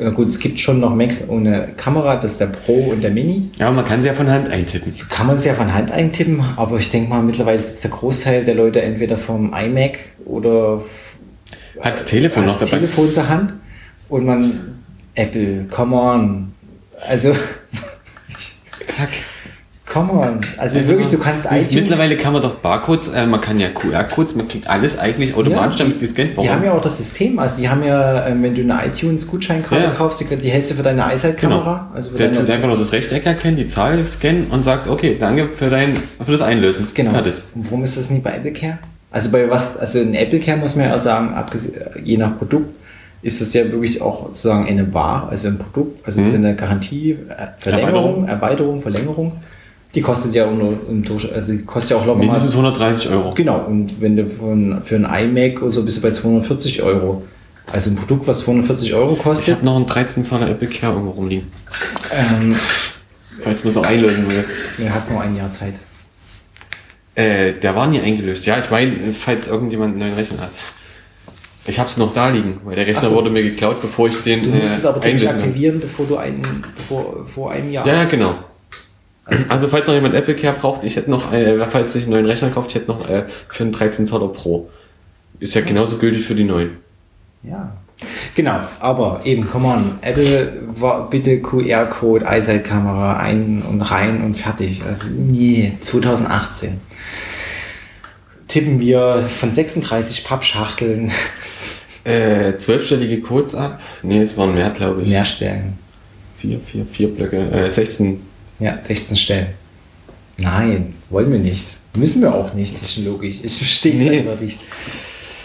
na 0.00 0.10
gut, 0.10 0.28
es 0.28 0.38
gibt 0.38 0.58
schon 0.58 0.80
noch 0.80 0.94
Macs 0.94 1.28
ohne 1.28 1.68
Kamera, 1.76 2.16
das 2.16 2.32
ist 2.32 2.40
der 2.40 2.46
Pro 2.46 2.72
und 2.72 3.02
der 3.02 3.10
Mini. 3.10 3.50
Ja, 3.58 3.70
man 3.70 3.84
kann 3.84 4.02
sie 4.02 4.08
ja 4.08 4.14
von 4.14 4.30
Hand 4.30 4.48
eintippen. 4.48 4.92
Kann 5.08 5.26
man 5.26 5.36
es 5.36 5.44
ja 5.44 5.54
von 5.54 5.72
Hand 5.72 5.92
eintippen, 5.92 6.42
aber 6.56 6.78
ich 6.78 6.90
denke 6.90 7.10
mal, 7.10 7.22
mittlerweile 7.22 7.58
sitzt 7.58 7.84
der 7.84 7.90
Großteil 7.90 8.44
der 8.44 8.54
Leute 8.54 8.82
entweder 8.82 9.16
vom 9.16 9.54
iMac 9.54 9.98
oder 10.24 10.82
Hat 11.80 11.94
das 11.94 12.06
Telefon 12.06 12.46
noch 12.46 12.58
dabei. 12.58 12.70
Telefon 12.70 13.10
zur 13.10 13.28
Hand 13.28 13.54
und 14.08 14.24
man, 14.24 14.80
Apple, 15.14 15.66
come 15.70 15.96
on. 15.96 16.52
Also, 17.06 17.32
Zack. 18.86 19.10
Come 19.94 20.12
on. 20.12 20.40
Also 20.58 20.84
wirklich, 20.86 21.08
du 21.08 21.18
kannst 21.18 21.46
iTunes 21.46 21.74
Mittlerweile 21.74 22.16
kann 22.16 22.32
man 22.32 22.42
doch 22.42 22.56
Barcodes, 22.56 23.08
äh, 23.08 23.26
man 23.26 23.40
kann 23.40 23.60
ja 23.60 23.68
QR-Codes, 23.68 24.34
man 24.34 24.48
kriegt 24.48 24.68
alles 24.68 24.98
eigentlich 24.98 25.34
automatisch 25.36 25.78
Ja, 25.78 25.84
damit 25.84 26.00
gescannt. 26.00 26.30
Die 26.40 26.50
haben 26.50 26.64
ja 26.64 26.72
auch 26.72 26.80
das 26.80 26.98
System, 26.98 27.38
also 27.38 27.56
die 27.60 27.68
haben 27.68 27.84
ja, 27.84 28.26
ähm, 28.26 28.42
wenn 28.42 28.54
du 28.54 28.62
eine 28.62 28.86
iTunes-Gutscheinkarte 28.86 29.84
Ja. 29.84 29.90
kaufst, 29.90 30.20
die, 30.20 30.36
die 30.36 30.50
hältst 30.50 30.72
du 30.72 30.74
für 30.74 30.82
deine 30.82 31.04
iSight-Kamera. 31.14 31.90
Also 31.94 32.10
für 32.10 32.18
Der 32.18 32.28
deine, 32.28 32.40
tut 32.40 32.50
einfach 32.50 32.68
nur 32.68 32.76
das 32.76 32.92
Rechteck 32.92 33.24
erkennen, 33.24 33.56
die 33.56 33.66
Zahl 33.66 34.04
scannen 34.04 34.48
und 34.50 34.64
sagt, 34.64 34.88
okay, 34.88 35.16
danke 35.18 35.48
für 35.54 35.70
dein, 35.70 35.94
für 35.96 36.32
das 36.32 36.42
Einlösen. 36.42 36.88
Genau. 36.94 37.12
Fertig. 37.12 37.34
Und 37.54 37.64
warum 37.66 37.84
ist 37.84 37.96
das 37.96 38.10
nie 38.10 38.18
bei 38.18 38.32
Apple 38.32 38.52
Care? 38.52 38.78
Also 39.12 39.30
bei 39.30 39.48
was, 39.48 39.76
also 39.76 40.00
in 40.00 40.12
Apple 40.14 40.40
Care 40.40 40.56
muss 40.56 40.74
man 40.74 40.86
ja 40.88 40.94
auch 40.96 40.98
sagen, 40.98 41.32
abgesehen, 41.34 41.80
je 42.02 42.16
nach 42.16 42.36
Produkt, 42.36 42.74
ist 43.22 43.40
das 43.40 43.54
ja 43.54 43.64
wirklich 43.70 44.02
auch 44.02 44.26
sozusagen 44.26 44.66
eine 44.66 44.84
Bar, 44.84 45.28
also 45.30 45.48
ein 45.48 45.56
Produkt, 45.56 46.04
also 46.04 46.20
es 46.20 46.28
ist 46.28 46.34
eine 46.34 46.54
Garantie, 46.56 47.12
äh, 47.12 47.46
Verlängerung, 47.58 48.22
Mhm. 48.22 48.28
Erweiterung. 48.28 48.28
Erweiterung, 48.28 48.82
Verlängerung. 48.82 49.32
Die 49.94 50.00
kostet 50.00 50.34
ja 50.34 50.46
um, 50.46 50.60
um, 50.60 51.04
also 51.34 51.52
die 51.52 51.62
kostet 51.64 51.92
ja 51.92 51.96
auch 51.98 52.06
locker 52.06 52.18
mal- 52.18 52.24
Mindestens 52.26 52.52
130 52.54 53.08
Euro. 53.10 53.32
Genau, 53.34 53.64
und 53.66 54.00
wenn 54.00 54.16
du 54.16 54.26
von, 54.28 54.82
für 54.82 54.96
ein 54.96 55.04
iMac 55.36 55.62
oder 55.62 55.70
so 55.70 55.84
bist 55.84 55.98
du 55.98 56.02
bei 56.02 56.10
240 56.10 56.82
Euro. 56.82 57.22
Also 57.72 57.90
ein 57.90 57.96
Produkt, 57.96 58.26
was 58.26 58.40
240 58.40 58.92
Euro 58.94 59.14
Ich 59.14 59.18
kostet. 59.22 59.54
habe 59.56 59.64
noch 59.64 59.76
einen 59.76 59.86
13 59.86 60.24
Zoller 60.24 60.50
Apple 60.50 60.68
Care 60.68 60.92
irgendwo 60.92 61.12
rumliegen. 61.12 61.50
Ähm, 62.12 62.54
Falls 63.40 63.64
man 63.64 63.70
es 63.70 63.76
auch 63.76 63.86
einlösen 63.86 64.30
will. 64.30 64.44
du 64.78 64.90
hast 64.90 65.10
noch 65.10 65.20
ein 65.20 65.36
Jahr 65.36 65.50
Zeit. 65.50 65.74
Äh, 67.14 67.52
der 67.54 67.74
war 67.76 67.86
nie 67.86 68.00
eingelöst. 68.00 68.44
Ja, 68.46 68.58
ich 68.58 68.70
meine, 68.70 69.12
falls 69.12 69.46
irgendjemand 69.48 69.92
einen 69.92 70.00
neuen 70.00 70.14
Rechner 70.14 70.42
hat. 70.42 70.50
Ich 71.66 71.78
habe 71.78 71.88
es 71.88 71.96
noch 71.96 72.12
da 72.12 72.28
liegen, 72.28 72.60
weil 72.64 72.76
der 72.76 72.86
Rechner 72.86 73.08
so. 73.08 73.14
wurde 73.14 73.30
mir 73.30 73.42
geklaut, 73.42 73.80
bevor 73.80 74.08
ich 74.08 74.16
den 74.22 74.42
Du 74.42 74.50
musst 74.50 74.76
es 74.76 74.84
aber 74.84 75.02
äh, 75.02 75.08
einlösen 75.08 75.28
kann. 75.28 75.38
aktivieren, 75.38 75.80
bevor 75.80 76.04
du 76.06 76.16
einen, 76.16 76.42
vor, 76.88 77.24
vor 77.32 77.52
einem 77.52 77.70
Jahr. 77.72 77.86
Ja, 77.86 77.94
ja, 77.94 78.04
genau. 78.04 78.34
Also 79.48 79.68
falls 79.68 79.86
noch 79.86 79.94
jemand 79.94 80.14
Apple 80.14 80.36
Care 80.36 80.54
braucht, 80.60 80.84
ich 80.84 80.96
hätte 80.96 81.10
noch, 81.10 81.32
äh, 81.32 81.66
falls 81.68 81.94
sich 81.94 82.04
einen 82.04 82.12
neuen 82.12 82.26
Rechner 82.26 82.50
kauft, 82.50 82.70
ich 82.70 82.74
hätte 82.76 82.88
noch 82.88 83.08
äh, 83.08 83.24
für 83.48 83.64
einen 83.64 83.72
13 83.72 84.06
Zoller 84.06 84.28
Pro. 84.28 84.68
Ist 85.40 85.54
ja 85.54 85.62
genauso 85.62 85.96
gültig 85.96 86.24
für 86.26 86.34
die 86.34 86.44
neuen. 86.44 86.76
Ja. 87.42 87.76
Genau, 88.34 88.60
aber 88.80 89.20
eben, 89.24 89.48
come 89.48 89.68
on, 89.68 89.92
Apple, 90.02 90.52
bitte 91.10 91.40
QR-Code, 91.40 92.26
iSight-Kamera 92.28 93.16
ein 93.18 93.62
und 93.62 93.80
rein 93.80 94.22
und 94.22 94.36
fertig. 94.36 94.82
Also, 94.84 95.06
nee, 95.08 95.72
2018. 95.80 96.80
Tippen 98.48 98.80
wir 98.80 99.22
von 99.22 99.54
36 99.54 100.24
Pappschachteln 100.24 101.10
Äh, 102.04 102.58
zwölfstellige 102.58 103.22
Codes 103.22 103.54
ab? 103.54 103.80
Nee, 104.02 104.20
es 104.20 104.36
waren 104.36 104.54
mehr, 104.54 104.70
glaube 104.70 105.02
ich. 105.02 105.08
mehr 105.08 105.24
Stellen. 105.24 105.78
Vier, 106.36 106.60
vier, 106.60 106.84
vier 106.84 107.08
Blöcke. 107.08 107.38
Äh, 107.50 107.70
16. 107.70 108.20
Ja, 108.58 108.78
16 108.82 109.16
Stellen. 109.16 109.46
Nein, 110.36 110.94
wollen 111.10 111.30
wir 111.32 111.38
nicht. 111.38 111.66
Müssen 111.96 112.22
wir 112.22 112.34
auch 112.34 112.54
nicht, 112.54 112.80
ist 112.82 112.94
schon 112.94 113.04
logisch. 113.04 113.36
Ich 113.42 113.56
verstehe 113.56 113.94
es 113.94 114.02
Nee. 114.02 114.18
einfach 114.20 114.40
nicht. 114.40 114.60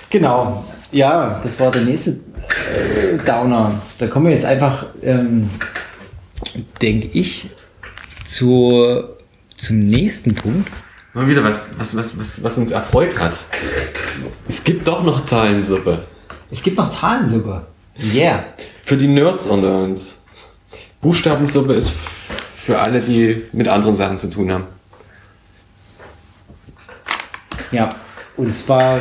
Genau, 0.10 0.66
ja, 0.92 1.40
das 1.44 1.60
war 1.60 1.70
der 1.70 1.84
nächste 1.84 2.12
äh, 2.12 3.18
Downer. 3.26 3.72
Da 4.00 4.08
kommen 4.08 4.26
wir 4.28 4.34
jetzt 4.34 4.46
einfach, 4.46 4.88
ähm, 5.04 5.50
denke 6.82 7.10
ich, 7.14 7.50
zu, 8.26 9.04
zum 9.56 9.86
nächsten 9.86 10.34
Punkt. 10.34 10.70
Mal 11.14 11.28
wieder 11.28 11.44
was, 11.44 11.70
was, 11.78 11.96
was, 11.96 12.20
was, 12.20 12.44
was 12.44 12.58
uns 12.58 12.72
erfreut 12.72 13.18
hat. 13.20 13.40
Es 14.48 14.64
gibt 14.64 14.88
doch 14.88 15.04
noch 15.04 15.24
Zahlensuppe. 15.26 16.06
Es 16.50 16.64
gibt 16.64 16.78
noch 16.78 16.90
Zahlensuppe. 16.90 17.68
Yeah. 18.14 18.44
Für 18.84 18.98
die 18.98 19.08
Nerds 19.08 19.46
unter 19.48 19.80
uns. 19.80 20.16
Buchstabensuppe 21.02 21.74
ist 21.74 21.92
für 22.70 22.78
alle, 22.78 23.00
die 23.00 23.42
mit 23.52 23.68
anderen 23.68 23.96
Sachen 23.96 24.20
zu 24.20 24.30
tun 24.30 24.52
haben. 24.52 24.66
Ja, 27.72 27.96
und 28.38 28.54
zwar, 28.54 29.00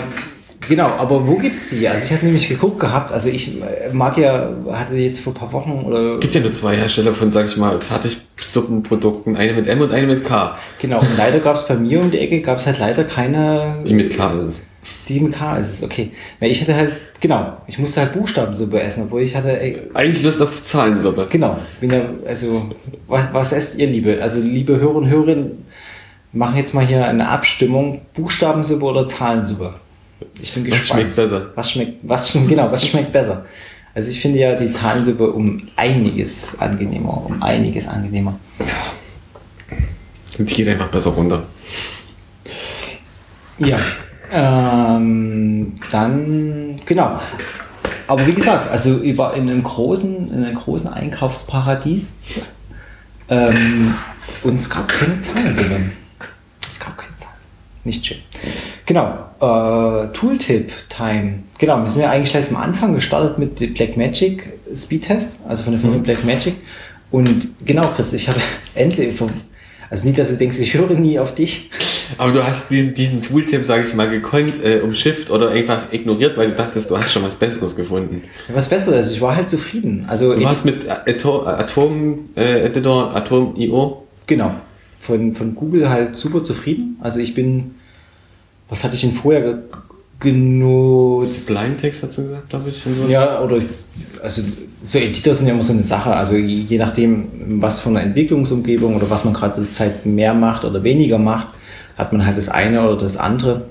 genau, 0.67 0.87
aber 0.87 1.29
wo 1.29 1.37
gibt's 1.37 1.69
die? 1.69 1.87
Also 1.87 2.07
ich 2.07 2.13
habe 2.13 2.25
nämlich 2.25 2.49
geguckt 2.49 2.81
gehabt, 2.81 3.13
also 3.13 3.29
ich 3.29 3.61
äh, 3.61 3.93
mag 3.93 4.17
ja, 4.17 4.51
hatte 4.73 4.95
jetzt 4.95 5.21
vor 5.21 5.35
ein 5.35 5.37
paar 5.37 5.53
Wochen 5.53 5.85
oder 5.85 6.19
Gibt 6.19 6.35
ja 6.35 6.41
nur 6.41 6.53
zwei 6.53 6.77
Hersteller 6.77 7.13
von, 7.13 7.31
sag 7.31 7.45
ich 7.45 7.59
mal, 7.59 7.79
Fertigsuppenprodukten. 7.79 9.37
Eine 9.37 9.53
mit 9.53 9.69
M 9.69 9.83
und 9.83 9.93
eine 9.93 10.07
mit 10.07 10.25
K. 10.25 10.57
Genau, 10.81 11.01
und 11.01 11.17
leider 11.19 11.41
gab 11.41 11.57
es 11.57 11.67
bei 11.67 11.75
mir 11.77 12.01
um 12.01 12.11
die 12.11 12.21
Ecke, 12.21 12.41
gab 12.41 12.59
es 12.59 12.67
halt 12.67 12.79
leider 12.79 13.05
keine. 13.05 13.83
Die 13.87 13.93
mit 13.93 14.17
K 14.17 14.31
ist 14.33 14.43
es. 14.45 14.63
Die 15.09 15.21
mit 15.21 15.35
K 15.35 15.57
ist 15.57 15.69
es, 15.73 15.83
okay. 15.83 16.13
Na, 16.41 16.47
ich 16.47 16.61
hatte 16.61 16.75
halt, 16.75 16.93
genau, 17.21 17.57
ich 17.67 17.79
musste 17.79 18.01
halt 18.01 18.13
Buchstabensuppe 18.13 18.81
essen, 18.81 19.05
obwohl 19.05 19.23
ich 19.23 19.35
hatte, 19.35 19.61
ey, 19.61 19.83
Eigentlich 19.93 20.23
Lust 20.23 20.41
auf 20.41 20.63
Zahlensuppe. 20.63 21.27
genau, 21.31 21.59
ja, 21.81 22.09
also, 22.27 22.71
was, 23.07 23.29
was 23.33 23.53
esst 23.53 23.77
ihr, 23.77 23.87
liebe? 23.89 24.19
Also, 24.23 24.41
liebe 24.41 24.79
Hörer 24.79 24.95
und 24.97 25.09
Hörerinnen, 25.09 25.67
machen 26.33 26.57
jetzt 26.57 26.75
mal 26.75 26.87
hier 26.87 27.05
eine 27.07 27.29
Abstimmung, 27.29 28.03
Buchstabensuppe 28.15 28.85
oder 28.85 29.07
Zahlensuppe. 29.07 29.75
Ich 30.41 30.53
bin 30.55 30.65
Was 30.71 30.79
gespannt. 30.79 31.01
schmeckt 31.03 31.17
besser? 31.17 31.51
Was 31.55 31.71
schmeckt, 31.73 31.93
was, 32.03 32.33
genau, 32.49 32.71
was 32.71 32.87
schmeckt 32.87 33.13
besser? 33.13 33.45
Also, 33.95 34.11
ich 34.11 34.21
finde 34.21 34.39
ja 34.39 34.55
die 34.55 34.71
Zahlensuppe 34.71 35.31
um 35.33 35.69
einiges 35.77 36.59
angenehmer, 36.61 37.27
um 37.27 37.43
einiges 37.43 37.89
angenehmer. 37.89 38.39
Die 40.39 40.45
geht 40.45 40.69
einfach 40.69 40.89
besser 40.89 41.11
runter. 41.11 41.43
Ja, 43.59 43.77
ähm, 44.33 45.75
dann, 45.91 46.81
genau. 46.85 47.21
Aber 48.07 48.27
wie 48.27 48.33
gesagt, 48.33 48.71
also 48.71 49.03
ich 49.03 49.17
war 49.19 49.35
in 49.35 49.43
einem 49.49 49.63
großen, 49.63 50.31
in 50.33 50.45
einem 50.45 50.55
großen 50.57 50.91
Einkaufsparadies 50.93 52.15
ähm, 53.29 53.95
und 54.45 54.55
es 54.57 54.71
gab 54.71 54.89
keine 54.89 55.21
Zahlen 55.21 55.55
zu 55.55 55.63
nennen. 55.65 55.93
Es 56.67 56.81
gab 56.81 56.97
keine 56.97 57.17
Zahlen. 57.19 57.37
Nicht 57.85 58.07
schön. 58.07 58.19
Genau, 58.87 59.19
äh, 59.41 60.09
Tooltip-Time. 60.13 61.41
Genau, 61.59 61.81
wir 61.81 61.89
sind 61.89 62.03
ja 62.03 62.11
eigentlich 62.11 62.31
gleich 62.31 62.51
am 62.51 62.57
Anfang 62.57 62.95
gestartet 62.95 63.39
mit 63.39 63.61
dem 63.61 63.75
Blackmagic 63.75 64.55
Speedtest, 64.75 65.39
also 65.47 65.65
von 65.65 65.73
der 65.73 65.81
Firma 65.81 65.97
Mhm. 65.97 66.03
Blackmagic. 66.03 66.57
Und 67.11 67.49
genau, 67.67 67.87
Chris, 67.95 68.13
ich 68.15 68.29
habe 68.29 68.41
endlich, 68.75 69.15
also 69.91 70.07
nicht, 70.07 70.19
dass 70.19 70.31
du 70.31 70.37
denkst, 70.37 70.59
ich 70.59 70.75
höre 70.75 70.95
nie 70.95 71.19
auf 71.19 71.35
dich. 71.35 71.71
Aber 72.17 72.33
du 72.33 72.47
hast 72.47 72.71
diesen, 72.71 72.95
diesen 72.95 73.23
Tooltip, 73.23 73.65
sage 73.65 73.87
ich 73.87 73.95
mal, 73.95 74.09
gekonnt 74.09 74.63
äh, 74.65 74.81
umschifft 74.81 75.31
oder 75.31 75.51
einfach 75.51 75.93
ignoriert, 75.93 76.37
weil 76.37 76.51
du 76.51 76.57
dachtest, 76.57 76.91
du 76.91 76.97
hast 76.97 77.13
schon 77.13 77.23
was 77.23 77.37
Besseres 77.37 77.77
gefunden. 77.77 78.23
Was 78.49 78.69
Besseres, 78.69 79.13
ich 79.13 79.21
war 79.21 79.37
halt 79.37 79.51
zufrieden. 79.51 80.07
Also 80.09 80.35
Du 80.35 80.43
warst 80.43 80.65
mit 80.65 80.89
Atom, 80.89 81.47
Atom 81.47 82.29
äh, 82.37 82.67
Editor, 82.67 83.15
Atom.io. 83.15 84.07
Genau. 84.27 84.55
Von, 85.01 85.35
von 85.35 85.55
Google 85.55 85.89
halt 85.89 86.17
super 86.17 86.43
zufrieden. 86.43 86.97
Also 87.01 87.21
ich 87.21 87.35
bin, 87.35 87.75
was 88.69 88.85
hatte 88.85 88.95
ich 88.95 89.03
denn 89.03 89.13
vorher 89.13 89.63
ge 90.21 90.33
genutzt? 90.33 91.47
Blindtext 91.47 92.03
hast 92.03 92.19
du 92.19 92.23
gesagt, 92.23 92.51
glaube 92.51 92.69
ich. 92.69 92.85
Ja, 93.09 93.41
oder 93.41 93.61
also 94.23 94.43
so 94.85 94.99
Editor 94.99 95.35
sind 95.35 95.47
ja 95.47 95.55
immer 95.55 95.63
so 95.63 95.73
eine 95.73 95.85
Sache. 95.85 96.15
Also 96.15 96.37
je 96.37 96.63
je 96.63 96.79
nachdem, 96.79 97.29
was 97.61 97.81
von 97.81 97.95
der 97.95 98.05
Entwicklungsumgebung 98.05 98.97
oder 98.97 99.11
was 99.11 99.25
man 99.25 99.35
gerade 99.35 99.53
zur 99.55 99.65
Zeit 99.65 100.07
mehr 100.07 100.35
macht 100.35 100.65
oder 100.65 100.83
weniger 100.83 101.19
macht, 101.19 101.49
hat 101.97 102.13
man 102.13 102.25
halt 102.25 102.39
das 102.39 102.49
eine 102.49 102.89
oder 102.89 103.01
das 103.01 103.17
andere. 103.17 103.67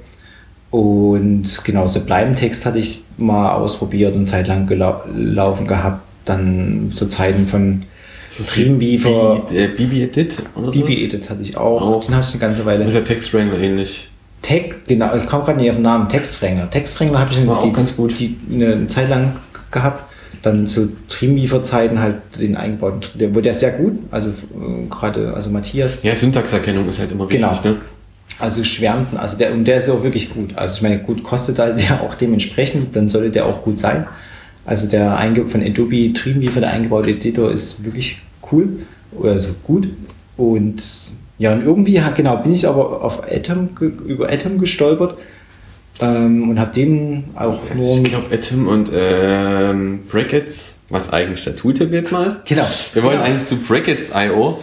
Und 0.70 1.64
genau, 1.64 1.88
so 1.88 2.02
Bleibentext 2.02 2.66
hatte 2.66 2.80
ich 2.80 3.04
mal 3.18 3.54
ausprobiert 3.54 4.16
und 4.16 4.26
zeitlang 4.26 4.68
gelau 4.68 5.02
laufen 5.16 5.66
gehabt. 5.66 6.02
Dann 6.26 6.90
zu 6.94 7.08
Zeiten 7.08 7.48
von 7.48 7.84
So 8.30 8.44
Dreamweaver, 8.44 9.46
Bibi, 9.48 9.68
Bibi 9.78 10.04
Edit 10.04 10.44
oder 10.56 10.74
so. 10.74 10.82
BB 10.82 11.06
Edit 11.06 11.30
hatte 11.30 11.42
ich 11.42 11.56
auch. 11.56 11.82
Auch. 11.82 12.06
Den 12.06 12.16
hatte 12.16 12.28
ich 12.28 12.34
eine 12.34 12.42
ganze 12.42 12.66
Weile. 12.66 12.84
Das 12.84 12.94
ist 12.94 13.00
ja 13.00 13.06
Textwrangler 13.06 13.58
ähnlich. 13.60 14.10
Tech, 14.48 14.76
genau, 14.88 15.14
ich 15.16 15.26
komme 15.26 15.44
gerade 15.44 15.60
nicht 15.60 15.70
auf 15.70 15.76
den 15.76 15.84
Namen, 15.84 16.08
Textfränger. 16.08 16.70
Textfränger 16.70 17.20
habe 17.20 17.34
ich 17.34 17.50
auch 17.50 17.66
die, 17.66 17.74
ganz 17.74 17.96
gut. 17.98 18.18
Die, 18.18 18.38
eine 18.52 18.88
Zeit 18.88 19.10
lang 19.10 19.36
gehabt. 19.72 20.06
Dann 20.42 20.68
zu 20.68 20.90
Dreamweaver-Zeiten 21.10 22.00
halt 22.00 22.16
den 22.40 22.56
eingebauten, 22.56 23.02
der 23.20 23.36
wurde 23.36 23.48
ja 23.50 23.54
sehr 23.54 23.72
gut. 23.72 24.00
Also 24.12 24.30
äh, 24.30 24.88
gerade, 24.90 25.34
also 25.34 25.50
Matthias, 25.50 26.04
Ja, 26.04 26.16
Syntaxerkennung 26.16 26.88
ist 26.88 27.00
halt 27.00 27.12
immer 27.12 27.30
wichtig, 27.30 27.46
Genau. 27.62 27.76
ne? 27.76 27.82
also 28.40 28.64
schwärmten, 28.64 29.18
also 29.18 29.38
der, 29.38 29.52
und 29.52 29.66
der 29.66 29.78
ist 29.78 29.90
auch 29.90 30.04
wirklich 30.04 30.30
gut. 30.30 30.56
Also 30.56 30.78
ich 30.78 30.82
meine, 30.84 31.00
gut 31.00 31.24
kostet 31.24 31.60
halt 31.60 31.82
der 31.82 32.02
auch 32.02 32.14
dementsprechend, 32.16 32.96
dann 32.96 33.10
sollte 33.10 33.32
der 33.32 33.46
auch 33.48 33.64
gut 33.64 33.80
sein. 33.80 34.06
Also 34.66 34.88
der 34.88 35.18
einge 35.18 35.46
von 35.46 35.62
Adobe 35.62 36.10
Dreamweaver, 36.14 36.62
der 36.62 36.72
eingebaute 36.72 37.10
Editor 37.10 37.52
ist 37.52 37.84
wirklich 37.84 38.22
cool, 38.52 38.80
also 39.22 39.50
gut. 39.64 39.90
Und 40.38 40.84
ja, 41.40 41.54
und 41.54 41.64
irgendwie, 41.64 42.02
genau, 42.16 42.38
bin 42.38 42.54
ich 42.54 42.68
aber 42.68 43.04
auf 43.04 43.24
Atom, 43.32 43.70
über 43.80 44.30
Atom 44.32 44.58
gestolpert 44.60 45.18
ähm, 46.02 46.50
und 46.50 46.60
habe 46.60 46.74
den 46.74 47.26
auch 47.36 47.60
nur 47.76 47.98
Ich 47.98 48.04
glaube, 48.06 48.34
Atom 48.34 48.68
und 48.68 48.92
ähm, 48.94 50.00
Brackets, 50.12 50.80
was 50.90 51.12
eigentlich 51.14 51.44
der 51.44 51.54
Tooltip 51.54 51.92
jetzt 51.92 52.12
mal 52.12 52.26
ist. 52.28 52.46
Genau. 52.46 52.66
Wir 52.94 53.04
wollen 53.04 53.18
Genau. 53.18 53.30
eigentlich 53.30 53.46
zu 53.46 53.56
Brackets.io. 53.58 54.58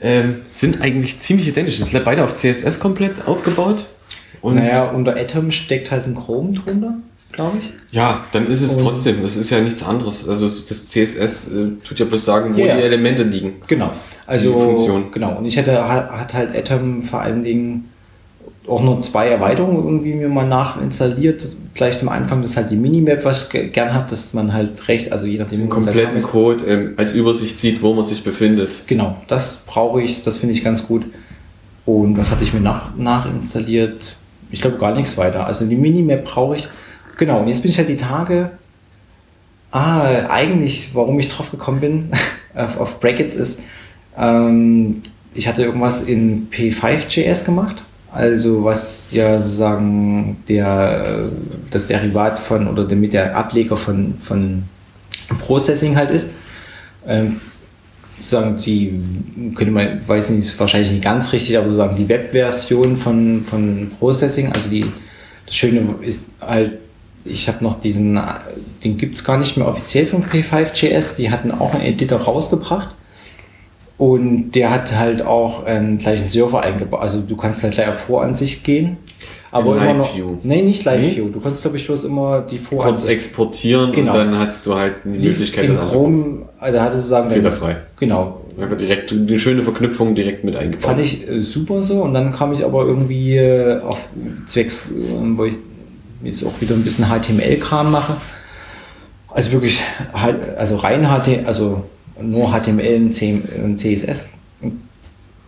Ähm, 0.00 0.36
sind 0.50 0.80
eigentlich 0.80 1.18
ziemlich 1.20 1.48
identisch. 1.48 1.78
Sind 1.78 2.04
beide 2.04 2.24
auf 2.24 2.34
CSS 2.34 2.78
komplett 2.80 3.26
aufgebaut. 3.26 3.84
Und 4.40 4.56
naja, 4.56 4.84
unter 4.90 5.16
Atom 5.16 5.50
steckt 5.50 5.90
halt 5.90 6.06
ein 6.06 6.14
Chrome 6.14 6.52
drunter, 6.52 6.98
glaube 7.34 7.58
ich. 7.60 7.72
ja, 7.92 8.20
dann 8.32 8.46
ist 8.46 8.62
es 8.62 8.76
Und- 8.76 8.82
trotzdem. 8.84 9.22
Das 9.22 9.36
ist 9.36 9.50
ja 9.50 9.60
nichts 9.60 9.82
anderes. 9.82 10.28
Also 10.28 10.46
das 10.46 10.88
CSS 10.88 11.48
äh, 11.48 11.66
tut 11.86 11.98
ja 11.98 12.06
bloß 12.06 12.24
sagen, 12.24 12.56
wo 12.56 12.60
ja. 12.60 12.76
die 12.76 12.82
Elemente 12.82 13.22
liegen. 13.22 13.54
Genau. 13.66 13.90
Also, 14.26 14.52
Funktion. 14.58 15.10
genau. 15.12 15.36
Und 15.38 15.44
ich 15.44 15.56
hätte, 15.56 15.72
ha- 15.86 16.08
hat 16.18 16.32
halt 16.34 16.56
Atom 16.56 17.02
vor 17.02 17.20
allen 17.20 17.44
Dingen 17.44 17.90
auch 18.66 18.82
noch 18.82 19.00
zwei 19.00 19.28
Erweiterungen 19.28 19.76
irgendwie 19.84 20.14
mir 20.14 20.28
mal 20.28 20.46
nachinstalliert. 20.46 21.46
Gleich 21.74 21.98
zum 21.98 22.08
Anfang, 22.08 22.40
das 22.40 22.52
ist 22.52 22.56
halt 22.56 22.70
die 22.70 22.76
Minimap, 22.76 23.22
was 23.24 23.44
ich 23.44 23.48
ge- 23.50 23.68
gern 23.68 23.92
habe, 23.92 24.08
dass 24.08 24.32
man 24.32 24.54
halt 24.54 24.88
recht, 24.88 25.12
also 25.12 25.26
je 25.26 25.36
nachdem, 25.38 25.60
Den 25.60 25.68
kompletten. 25.68 26.22
Code 26.22 26.64
ähm, 26.64 26.94
als 26.96 27.12
Übersicht 27.12 27.58
sieht, 27.58 27.82
wo 27.82 27.92
man 27.92 28.06
sich 28.06 28.24
befindet. 28.24 28.70
Genau, 28.86 29.18
das 29.28 29.64
brauche 29.66 30.00
ich, 30.00 30.22
das 30.22 30.38
finde 30.38 30.54
ich 30.54 30.64
ganz 30.64 30.86
gut. 30.86 31.04
Und 31.84 32.16
was 32.16 32.30
hatte 32.30 32.42
ich 32.44 32.54
mir 32.54 32.60
nach, 32.60 32.96
nachinstalliert? 32.96 34.16
Ich 34.50 34.60
glaube 34.62 34.78
gar 34.78 34.94
nichts 34.94 35.18
weiter. 35.18 35.46
Also 35.46 35.66
die 35.66 35.76
Minimap 35.76 36.24
brauche 36.24 36.56
ich. 36.56 36.68
Genau, 37.16 37.40
und 37.40 37.48
jetzt 37.48 37.62
bin 37.62 37.70
ich 37.70 37.78
halt 37.78 37.88
die 37.88 37.96
Tage. 37.96 38.50
Ah, 39.70 40.28
eigentlich, 40.28 40.90
warum 40.94 41.18
ich 41.18 41.28
drauf 41.28 41.50
gekommen 41.50 41.80
bin, 41.80 42.10
auf, 42.54 42.78
auf 42.78 43.00
Brackets 43.00 43.34
ist, 43.34 43.60
ähm, 44.16 45.02
ich 45.34 45.48
hatte 45.48 45.64
irgendwas 45.64 46.02
in 46.02 46.48
P5.js 46.50 47.44
gemacht. 47.44 47.84
Also 48.12 48.62
was 48.62 49.06
ja 49.10 49.40
sozusagen 49.40 50.36
der, 50.48 51.04
äh, 51.04 51.28
das 51.72 51.88
Derivat 51.88 52.38
von 52.38 52.68
oder 52.68 52.84
damit 52.84 53.12
der 53.12 53.36
Ableger 53.36 53.76
von, 53.76 54.14
von 54.20 54.62
Processing 55.40 55.96
halt 55.96 56.10
ist. 56.10 56.30
Ähm, 57.06 57.40
sozusagen 58.16 58.56
die, 58.58 59.00
könnte 59.56 59.72
man, 59.72 60.06
weiß 60.06 60.30
nicht, 60.30 60.46
ist 60.46 60.60
wahrscheinlich 60.60 60.92
nicht 60.92 61.02
ganz 61.02 61.32
richtig, 61.32 61.58
aber 61.58 61.66
sozusagen 61.66 61.96
die 61.96 62.08
Webversion 62.08 62.96
von, 62.96 63.44
von 63.44 63.90
Processing, 63.98 64.52
also 64.52 64.68
die, 64.68 64.86
das 65.46 65.56
Schöne 65.56 65.96
ist 66.02 66.28
halt, 66.40 66.78
ich 67.24 67.48
habe 67.48 67.62
noch 67.64 67.80
diesen, 67.80 68.20
den 68.84 68.96
gibt 68.96 69.16
es 69.16 69.24
gar 69.24 69.38
nicht 69.38 69.56
mehr 69.56 69.66
offiziell 69.68 70.06
von 70.06 70.22
P5.js, 70.24 71.16
die 71.16 71.30
hatten 71.30 71.50
auch 71.52 71.74
einen 71.74 71.84
Editor 71.84 72.20
rausgebracht 72.20 72.90
und 73.96 74.52
der 74.52 74.70
hat 74.70 74.94
halt 74.96 75.24
auch 75.24 75.64
einen 75.64 75.98
gleichen 75.98 76.28
Server 76.28 76.62
eingebaut, 76.62 77.00
also 77.00 77.20
du 77.20 77.36
kannst 77.36 77.62
halt 77.62 77.74
gleich 77.74 77.88
auf 77.88 78.00
Voransicht 78.00 78.64
gehen, 78.64 78.96
aber 79.52 79.76
In 79.76 79.82
immer 79.82 79.94
noch, 79.94 80.08
Live-View. 80.16 80.36
nee, 80.42 80.62
nicht 80.62 80.84
Live 80.84 81.00
Nee? 81.00 81.16
View, 81.16 81.28
du 81.28 81.40
kannst 81.40 81.62
glaube 81.62 81.76
ich 81.76 81.86
bloß 81.86 82.04
immer 82.04 82.40
die 82.42 82.56
Voransicht 82.58 83.12
exportieren 83.12 83.92
Genau. 83.92 84.12
und 84.12 84.18
dann 84.18 84.38
hast 84.38 84.66
du 84.66 84.74
halt 84.74 84.94
die 85.04 85.08
Möglichkeit, 85.28 85.66
in 85.66 85.76
das. 85.76 85.90
Chrome, 85.92 86.42
da 86.60 86.82
hatte 86.82 86.96
sozusagen 86.96 87.30
Fehlerfrei. 87.30 87.76
Genau, 88.00 88.40
Einfach 88.60 88.76
direkt 88.76 89.10
eine 89.12 89.36
schöne 89.38 89.62
Verknüpfung 89.62 90.14
direkt 90.14 90.44
mit 90.44 90.54
eingebaut. 90.54 90.84
Fand 90.84 91.00
ich 91.00 91.28
äh, 91.28 91.40
super 91.42 91.82
so 91.82 92.02
und 92.02 92.14
dann 92.14 92.32
kam 92.32 92.52
ich 92.52 92.64
aber 92.64 92.84
irgendwie 92.84 93.36
äh, 93.36 93.80
auf 93.80 94.10
zwecks, 94.46 94.90
äh, 94.92 94.92
wo 95.36 95.44
ich 95.44 95.54
jetzt 96.24 96.44
auch 96.44 96.60
wieder 96.60 96.74
ein 96.74 96.82
bisschen 96.82 97.06
HTML-Kram 97.06 97.90
mache. 97.90 98.16
Also 99.28 99.52
wirklich, 99.52 99.82
halt- 100.12 100.56
also 100.56 100.76
rein 100.76 101.04
HTML, 101.06 101.46
also 101.46 101.84
nur 102.20 102.50
HTML 102.52 103.10
und 103.62 103.78
CSS 103.80 104.30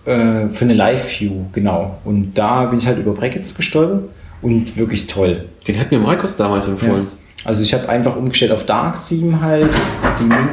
äh, 0.05 0.49
für 0.49 0.65
eine 0.65 0.75
Live-View, 0.75 1.47
genau. 1.53 1.99
Und 2.05 2.35
da 2.35 2.65
bin 2.67 2.79
ich 2.79 2.87
halt 2.87 2.99
über 2.99 3.13
Brackets 3.13 3.55
gestolpert 3.55 4.09
und 4.43 4.77
wirklich 4.77 5.07
toll. 5.07 5.47
Den 5.69 5.79
hat 5.79 5.91
mir 5.91 5.99
Markus 6.01 6.37
damals 6.37 6.69
empfohlen. 6.69 7.07
Also 7.45 7.63
ich 7.63 7.73
habe 7.75 7.89
einfach 7.89 8.17
umgestellt 8.17 8.51
auf 8.53 8.67
Dark 8.67 8.99
Theme 9.09 9.41
halt, 9.41 9.71
die, 10.19 10.25
Min 10.25 10.49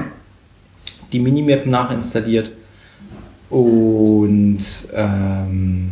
die 1.11 1.19
Minimap 1.19 1.65
nachinstalliert 1.65 2.51
und 3.49 4.59
ähm, 4.93 5.91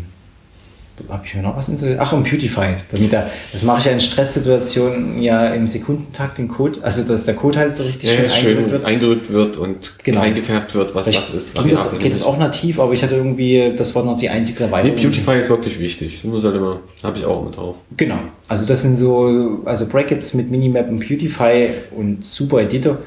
habe 1.10 1.24
ich 1.26 1.36
mir 1.36 1.42
noch 1.42 1.56
was 1.58 1.70
installiert? 1.70 2.00
Ach, 2.02 2.14
und 2.14 2.24
Beautify. 2.30 2.76
Damit 2.92 3.12
da, 3.14 3.26
das 3.54 3.64
mache 3.64 3.80
ich 3.80 3.86
ja 3.86 3.92
in 3.92 4.00
Stresssituationen 4.00 5.22
ja 5.22 5.48
im 5.54 5.68
Sekundentakt 5.68 6.38
den 6.38 6.48
Code, 6.48 6.80
also 6.84 7.04
dass 7.04 7.26
der 7.26 7.36
Code 7.36 7.60
halt 7.60 7.78
so 7.78 7.84
richtig 7.84 8.10
Ja, 8.10 8.16
schön 8.18 8.30
schön, 8.32 8.48
eingerückt 8.58 8.72
wird. 8.72 8.86
eingerückt 8.86 9.30
wird 9.32 9.58
und 9.58 9.94
Genau. 10.04 10.22
eingefärbt 10.22 10.74
wird, 10.76 10.96
was 10.96 11.08
was 11.08 11.30
ist. 11.34 11.56
ging 11.56 11.70
das, 11.72 11.98
geht 12.00 12.14
das 12.14 12.24
auch 12.24 12.38
nativ, 12.38 12.80
aber 12.80 12.94
ich 12.94 13.04
hatte 13.04 13.16
irgendwie, 13.16 13.74
das 13.76 13.94
war 13.96 14.04
noch 14.04 14.16
die 14.18 14.30
einzige 14.30 14.60
Nee, 14.60 14.66
Erweiterung. 14.66 14.96
Beautify 14.96 15.38
ist 15.38 15.50
wirklich 15.50 15.80
wichtig. 15.80 16.16
Das 16.22 16.24
muss 16.32 16.44
halt 16.44 16.56
immer, 16.56 16.80
habe 17.04 17.18
ich 17.18 17.26
auch 17.26 17.42
immer 17.42 17.52
drauf. 17.52 17.76
Genau. 17.98 18.20
Also 18.48 18.66
das 18.66 18.82
sind 18.82 18.96
so, 18.98 19.60
also 19.66 19.88
Brackets 19.88 20.34
mit 20.34 20.50
Minimap 20.52 20.90
und 20.90 21.00
Beautify 21.08 21.70
und 21.96 22.24
super 22.26 22.62
Editor. 22.62 22.98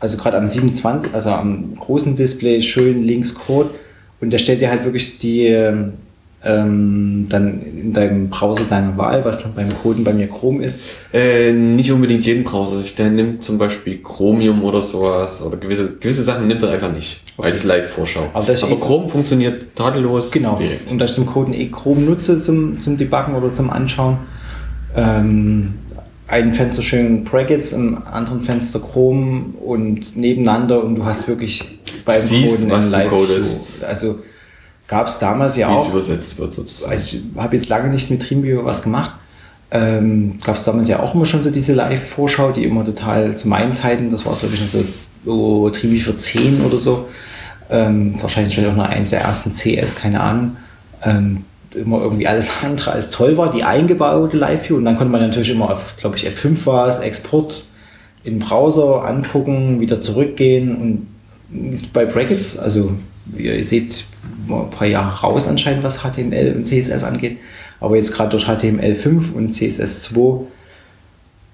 Also 0.00 0.16
gerade 0.18 0.36
am 0.36 0.46
27, 0.46 1.14
also 1.14 1.30
am 1.30 1.74
großen 1.76 2.14
Display 2.16 2.60
schön 2.60 3.04
links 3.04 3.34
Code 3.34 3.70
und 4.20 4.30
der 4.30 4.38
stellt 4.38 4.60
dir 4.60 4.68
halt 4.70 4.84
wirklich 4.84 5.18
die 5.18 5.46
ähm, 6.44 7.26
dann 7.28 7.62
in 7.62 7.92
deinem 7.92 8.28
Browser 8.28 8.64
deiner 8.68 8.96
Wahl, 8.98 9.24
was 9.24 9.42
dann 9.42 9.54
beim 9.54 9.68
Coden 9.82 10.04
bei 10.04 10.12
mir 10.12 10.26
Chrome 10.28 10.62
ist. 10.64 10.80
Äh, 11.12 11.52
nicht 11.52 11.90
unbedingt 11.90 12.24
jeden 12.24 12.44
Browser. 12.44 12.82
Der 12.98 13.10
nimmt 13.10 13.42
zum 13.42 13.58
Beispiel 13.58 14.02
Chromium 14.02 14.62
oder 14.62 14.82
sowas 14.82 15.42
oder 15.42 15.56
gewisse, 15.56 15.96
gewisse 15.96 16.22
Sachen 16.22 16.46
nimmt 16.46 16.62
er 16.62 16.70
einfach 16.70 16.92
nicht 16.92 17.20
Okay. 17.36 17.50
als 17.50 17.64
Live-Vorschau. 17.64 18.30
Aber 18.32 18.48
ist 18.48 18.62
Aber 18.62 18.76
Chrome 18.76 19.08
funktioniert 19.08 19.74
tadellos 19.74 20.30
Genau. 20.30 20.56
direkt. 20.56 20.90
Und 20.90 20.98
da 20.98 21.06
ich 21.06 21.12
zum 21.14 21.26
Coden 21.26 21.52
eh 21.52 21.66
Chrome 21.66 22.02
nutze 22.02 22.38
zum, 22.40 22.80
zum 22.80 22.96
Debuggen 22.96 23.34
oder 23.34 23.48
zum 23.48 23.70
Anschauen, 23.70 24.18
ähm, 24.94 25.74
ein 26.28 26.54
Fenster 26.54 26.82
schön 26.82 27.24
Brackets, 27.24 27.72
im 27.72 27.98
anderen 28.10 28.42
Fenster 28.42 28.80
Chrome 28.80 29.46
und 29.64 30.16
nebeneinander 30.16 30.82
und 30.82 30.94
du 30.96 31.04
hast 31.04 31.26
wirklich 31.28 31.78
beim 32.04 32.20
Siehst, 32.20 32.60
Coden 32.62 32.70
was 32.70 32.90
Live 32.90 33.10
codest. 33.10 33.84
Also 33.84 34.20
gab 34.86 35.08
es 35.08 35.18
damals 35.18 35.56
ja 35.56 35.68
Wie 35.70 35.74
es 35.74 35.80
auch, 35.80 35.90
übersetzt 35.90 36.38
wird 36.38 36.54
sozusagen. 36.54 36.90
also 36.92 37.16
ich 37.16 37.22
habe 37.36 37.56
jetzt 37.56 37.68
lange 37.68 37.88
nicht 37.88 38.10
mit 38.10 38.28
Dreamviewer 38.28 38.64
was 38.64 38.82
gemacht, 38.82 39.12
ähm, 39.70 40.38
gab 40.44 40.56
es 40.56 40.64
damals 40.64 40.88
ja 40.88 41.00
auch 41.00 41.14
immer 41.14 41.26
schon 41.26 41.42
so 41.42 41.50
diese 41.50 41.74
Live-Vorschau, 41.74 42.52
die 42.52 42.64
immer 42.64 42.84
total 42.84 43.36
zu 43.36 43.48
meinen 43.48 43.72
Zeiten, 43.72 44.10
das 44.10 44.24
war 44.24 44.36
glaube 44.36 44.54
ich 44.54 44.70
so, 44.70 44.84
so 45.24 45.70
Dreamviewer 45.70 46.18
10 46.18 46.62
oder 46.62 46.78
so, 46.78 47.08
ähm, 47.70 48.20
wahrscheinlich 48.20 48.54
vielleicht 48.54 48.72
auch 48.72 48.76
noch 48.76 48.88
eins 48.88 49.10
der 49.10 49.20
ersten 49.20 49.52
CS, 49.52 49.96
keine 49.96 50.20
Ahnung. 50.20 50.56
Ähm, 51.02 51.44
immer 51.74 52.00
irgendwie 52.00 52.26
alles 52.28 52.52
andere 52.62 52.92
als 52.92 53.10
toll 53.10 53.36
war, 53.36 53.50
die 53.50 53.64
eingebaute 53.64 54.36
Live-View. 54.36 54.76
Und 54.76 54.84
dann 54.84 54.96
konnte 54.96 55.10
man 55.10 55.20
natürlich 55.20 55.50
immer 55.50 55.70
auf, 55.72 55.96
glaube 55.96 56.16
ich, 56.16 56.26
F5 56.26 56.66
war 56.66 56.88
es, 56.88 57.00
Export 57.00 57.66
in 58.22 58.38
den 58.38 58.46
Browser 58.46 59.04
angucken, 59.04 59.80
wieder 59.80 60.00
zurückgehen 60.00 60.76
und 60.76 61.92
bei 61.92 62.06
Brackets, 62.06 62.58
also 62.58 62.92
wie 62.92 62.96
ihr 63.36 63.64
seht, 63.64 64.06
ein 64.48 64.70
paar 64.70 64.86
Jahre 64.86 65.20
raus 65.20 65.48
anscheinend, 65.48 65.82
was 65.82 66.00
HTML 66.00 66.54
und 66.56 66.66
CSS 66.66 67.02
angeht. 67.04 67.38
Aber 67.80 67.96
jetzt 67.96 68.12
gerade 68.12 68.30
durch 68.30 68.46
HTML5 68.46 69.32
und 69.34 69.52
CSS2 69.52 70.46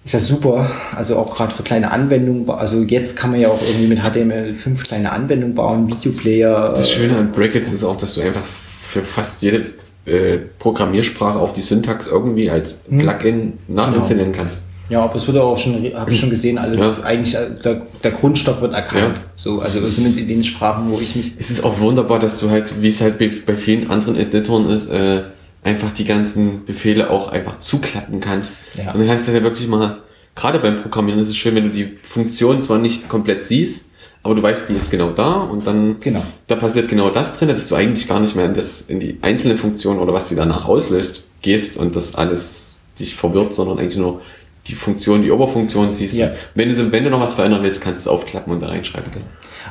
ist 0.05 0.15
ja 0.15 0.21
super. 0.21 0.71
Also 0.97 1.17
auch 1.17 1.35
gerade 1.35 1.55
für 1.55 1.63
kleine 1.63 1.91
Anwendungen. 1.91 2.49
Also 2.51 2.83
jetzt 2.83 3.17
kann 3.17 3.31
man 3.31 3.41
ja 3.41 3.49
auch 3.49 3.61
irgendwie 3.63 3.89
mit 3.89 4.01
HTML5 4.01 4.83
kleine 4.83 5.13
Anwendungen 5.13 5.55
bauen, 5.55 5.89
Videoplayer. 5.89 6.73
Das 6.75 6.91
Schöne 6.91 7.17
an 7.17 7.33
Brackets 7.33 7.73
ist 7.73 7.85
auch, 7.85 7.97
dass 7.97 8.15
du 8.15 8.23
einfach 8.23 8.45
für 8.45 9.05
fast 9.05 9.43
jede 9.43 9.75
äh, 10.07 10.39
Programmiersprache 10.59 11.39
auch 11.39 11.53
die 11.53 11.61
Syntax 11.61 12.07
irgendwie 12.07 12.51
als 12.51 12.81
hm. 12.89 12.99
Plugin 12.99 13.53
nachinstallieren 13.69 14.33
genau. 14.33 14.45
kannst. 14.45 14.70
Ja, 14.91 15.03
aber 15.03 15.15
es 15.15 15.27
wird 15.27 15.39
auch 15.39 15.57
schon, 15.57 15.93
habe 15.95 16.13
ich 16.13 16.19
schon 16.19 16.31
gesehen, 16.31 16.59
alles 16.59 16.81
ja. 16.81 17.05
eigentlich, 17.05 17.35
äh, 17.35 17.47
der, 17.65 17.87
der, 18.03 18.11
Grundstock 18.11 18.61
wird 18.61 18.75
erkannt. 18.75 19.19
Ja. 19.19 19.25
So, 19.37 19.61
also 19.61 19.85
zumindest 19.87 20.19
in 20.19 20.29
den 20.29 20.45
Sprachen, 20.45 20.91
wo 20.91 20.99
ich 21.01 21.15
mich. 21.15 21.33
Es 21.39 21.51
ist 21.51 21.65
auch 21.65 21.79
wunderbar, 21.79 22.19
dass 22.19 22.41
du 22.41 22.51
halt, 22.51 22.83
wie 22.83 22.89
es 22.89 23.01
halt 23.01 23.19
bei, 23.19 23.31
bei 23.47 23.57
vielen 23.57 23.89
anderen 23.91 24.17
Editoren 24.17 24.69
ist, 24.69 24.91
äh, 24.91 25.23
einfach 25.63 25.93
die 25.93 26.05
ganzen 26.05 26.65
Befehle 26.65 27.11
auch 27.11 27.29
einfach 27.29 27.59
zuklappen 27.59 28.21
kannst. 28.21 28.57
Ja. 28.77 28.93
Und 28.93 28.99
dann 28.99 29.07
kannst 29.07 29.29
du 29.29 29.33
ja 29.33 29.43
wirklich 29.43 29.69
mal, 29.69 29.99
gerade 30.35 30.59
beim 30.59 30.83
Programmieren 30.83 31.21
ist 31.21 31.29
es 31.29 31.37
schön, 31.37 31.55
wenn 31.55 31.65
du 31.65 31.71
die 31.71 31.97
Funktion 32.03 32.61
zwar 32.61 32.79
nicht 32.79 33.09
komplett 33.09 33.45
siehst, 33.45 33.91
aber 34.23 34.35
du 34.35 34.43
weißt, 34.43 34.69
die 34.69 34.75
ist 34.75 34.91
genau 34.91 35.11
da 35.11 35.35
und 35.35 35.67
dann 35.67 36.01
genau. 36.01 36.23
da 36.47 36.57
passiert 36.57 36.89
genau 36.89 37.11
das 37.11 37.39
drin, 37.39 37.49
dass 37.49 37.69
du 37.69 37.75
eigentlich 37.75 38.07
gar 38.07 38.21
nicht 38.21 38.37
mehr 38.37 38.47
in, 38.47 38.55
das, 38.55 38.83
in 38.83 39.01
die 39.01 39.19
einzelne 39.23 39.57
Funktion 39.57 39.99
oder 39.99 40.13
was 40.13 40.29
sie 40.29 40.37
danach 40.37 40.67
auslöst 40.67 41.25
gehst 41.41 41.77
und 41.79 41.97
das 41.97 42.15
alles 42.15 42.77
dich 42.99 43.15
verwirrt, 43.15 43.55
sondern 43.55 43.79
eigentlich 43.79 43.97
nur 43.97 44.21
die 44.67 44.75
Funktion, 44.75 45.23
die 45.23 45.31
Oberfunktion 45.31 45.93
siehst. 45.93 46.19
Ja. 46.19 46.33
Wenn, 46.55 46.69
du, 46.69 46.93
wenn 46.93 47.05
du 47.05 47.11
noch 47.11 47.21
was 47.21 47.33
verändern 47.33 47.63
willst, 47.63 47.81
kannst 47.81 48.07
du 48.07 48.11
es 48.11 48.15
aufklappen 48.15 48.53
und 48.53 48.63
da 48.63 48.69
reinschreiben. 48.69 49.11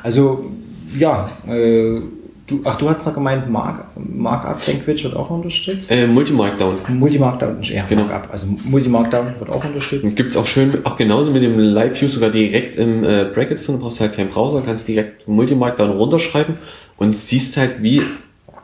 Also, 0.04 0.52
ja, 0.98 1.30
äh, 1.48 2.00
du, 2.48 2.62
ach, 2.64 2.78
du 2.78 2.90
hast 2.90 3.06
noch 3.06 3.14
gemeint, 3.14 3.50
Mark, 3.50 3.86
Markup 3.96 4.66
Language 4.68 5.04
wird 5.04 5.16
auch 5.16 5.30
unterstützt? 5.30 5.92
Äh, 5.92 6.08
Multi-Markdown. 6.08 6.78
Multi-Markdown, 6.88 7.62
ja, 7.62 7.86
genau. 7.88 8.06
Markup. 8.06 8.32
Also 8.32 8.48
Multi-Markdown 8.66 9.40
wird 9.40 9.50
auch 9.50 9.64
unterstützt. 9.64 10.16
Gibt 10.16 10.32
es 10.32 10.38
auch 10.38 10.46
schön, 10.46 10.86
auch 10.86 10.98
genauso 10.98 11.32
mit 11.32 11.44
dem 11.44 11.58
Live-View 11.58 12.08
sogar 12.08 12.32
direkt 12.32 12.76
im 12.76 13.04
äh, 13.04 13.26
Brackets 13.34 13.66
drin. 13.66 13.76
Du 13.76 13.82
brauchst 13.84 14.00
halt 14.00 14.14
keinen 14.14 14.30
Browser, 14.30 14.64
kannst 14.66 14.88
direkt 14.88 15.28
Multi-Markdown 15.28 15.92
runterschreiben 15.92 16.56
und 16.98 17.14
siehst 17.14 17.58
halt, 17.58 17.84
wie 17.84 18.02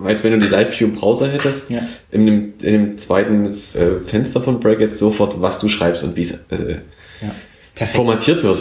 als 0.04 0.24
wenn 0.24 0.34
du 0.34 0.40
die 0.40 0.48
Live-View 0.48 0.88
im 0.88 0.94
Browser 0.94 1.28
hättest, 1.28 1.70
ja. 1.70 1.80
in, 2.12 2.26
dem, 2.26 2.54
in 2.62 2.74
dem 2.74 2.98
zweiten 2.98 3.48
äh, 3.74 4.00
Fenster 4.06 4.42
von 4.42 4.60
Bracket 4.60 4.96
sofort, 4.96 5.42
was 5.42 5.60
du 5.60 5.68
schreibst 5.68 6.04
und 6.04 6.16
wie 6.16 6.22
es 6.22 6.32
äh, 6.32 6.80
ja. 7.22 7.86
formatiert 7.86 8.44
wird. 8.44 8.60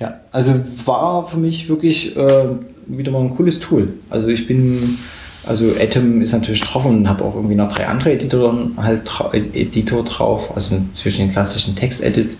Ja, 0.00 0.20
also 0.32 0.54
war 0.84 1.26
für 1.28 1.36
mich 1.36 1.68
wirklich 1.68 2.16
äh, 2.16 2.46
wieder 2.86 3.12
mal 3.12 3.20
ein 3.20 3.36
cooles 3.36 3.60
Tool. 3.60 3.88
Also 4.10 4.28
ich 4.28 4.46
bin, 4.46 4.98
also 5.46 5.66
Atom 5.80 6.20
ist 6.20 6.32
natürlich 6.32 6.62
drauf 6.62 6.84
und 6.84 7.08
habe 7.08 7.24
auch 7.24 7.34
irgendwie 7.36 7.54
noch 7.54 7.72
drei 7.72 7.86
andere 7.86 8.12
Editoren 8.12 8.74
halt 8.76 9.02
Editor 9.32 10.04
drauf. 10.04 10.52
Also 10.54 10.80
zwischen 10.94 11.20
den 11.20 11.30
klassischen 11.30 11.76
Text-Edit 11.76 12.30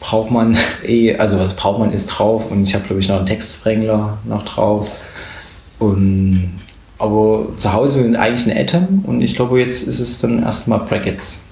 braucht 0.00 0.30
man 0.30 0.56
eh, 0.86 1.16
also 1.16 1.38
was 1.38 1.54
braucht 1.54 1.78
man 1.78 1.92
ist 1.92 2.06
drauf 2.06 2.50
und 2.50 2.64
ich 2.64 2.74
habe 2.74 2.84
glaube 2.86 3.00
ich 3.00 3.08
noch 3.08 3.16
einen 3.16 3.26
Textsprengler 3.26 4.18
noch 4.24 4.44
drauf 4.44 4.90
und 5.78 6.54
aber 6.98 7.48
zu 7.56 7.72
Hause 7.72 8.00
eigentlich 8.18 8.50
ein 8.50 8.58
Atom 8.58 9.04
und 9.06 9.22
ich 9.22 9.34
glaube, 9.34 9.60
jetzt 9.60 9.86
ist 9.86 10.00
es 10.00 10.20
dann 10.20 10.42
erstmal 10.42 10.80
Brackets. 10.80 11.42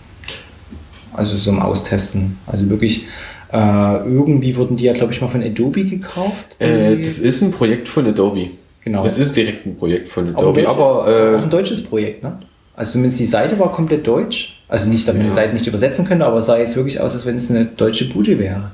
Also 1.12 1.36
so 1.36 1.50
im 1.50 1.60
Austesten. 1.60 2.36
Also 2.46 2.68
wirklich, 2.68 3.06
äh, 3.52 3.96
irgendwie 4.04 4.56
wurden 4.56 4.76
die 4.76 4.84
ja, 4.84 4.92
glaube 4.92 5.12
ich, 5.12 5.20
mal 5.20 5.28
von 5.28 5.42
Adobe 5.42 5.84
gekauft. 5.84 6.56
Äh, 6.58 6.96
das 6.98 7.18
ist 7.18 7.42
ein 7.42 7.52
Projekt 7.52 7.88
von 7.88 8.06
Adobe. 8.06 8.50
Genau. 8.84 9.02
Das 9.02 9.18
ist 9.18 9.34
direkt 9.34 9.66
ein 9.66 9.76
Projekt 9.76 10.08
von 10.08 10.28
Adobe, 10.36 10.68
aber. 10.68 11.04
aber 11.04 11.32
äh, 11.32 11.36
auch 11.36 11.42
ein 11.42 11.50
deutsches 11.50 11.82
Projekt, 11.82 12.22
ne? 12.22 12.38
Also 12.76 12.92
zumindest 12.92 13.20
die 13.20 13.26
Seite 13.26 13.58
war 13.58 13.72
komplett 13.72 14.06
deutsch. 14.06 14.60
Also 14.68 14.90
nicht, 14.90 15.08
damit 15.08 15.22
man 15.22 15.26
ja. 15.28 15.32
die 15.32 15.36
Seite 15.36 15.54
nicht 15.54 15.66
übersetzen 15.66 16.04
könnte, 16.04 16.26
aber 16.26 16.38
es 16.38 16.46
sah 16.46 16.58
jetzt 16.58 16.76
wirklich 16.76 17.00
aus, 17.00 17.14
als 17.14 17.24
wenn 17.24 17.36
es 17.36 17.50
eine 17.50 17.64
deutsche 17.64 18.08
Bude 18.08 18.38
wäre. 18.38 18.72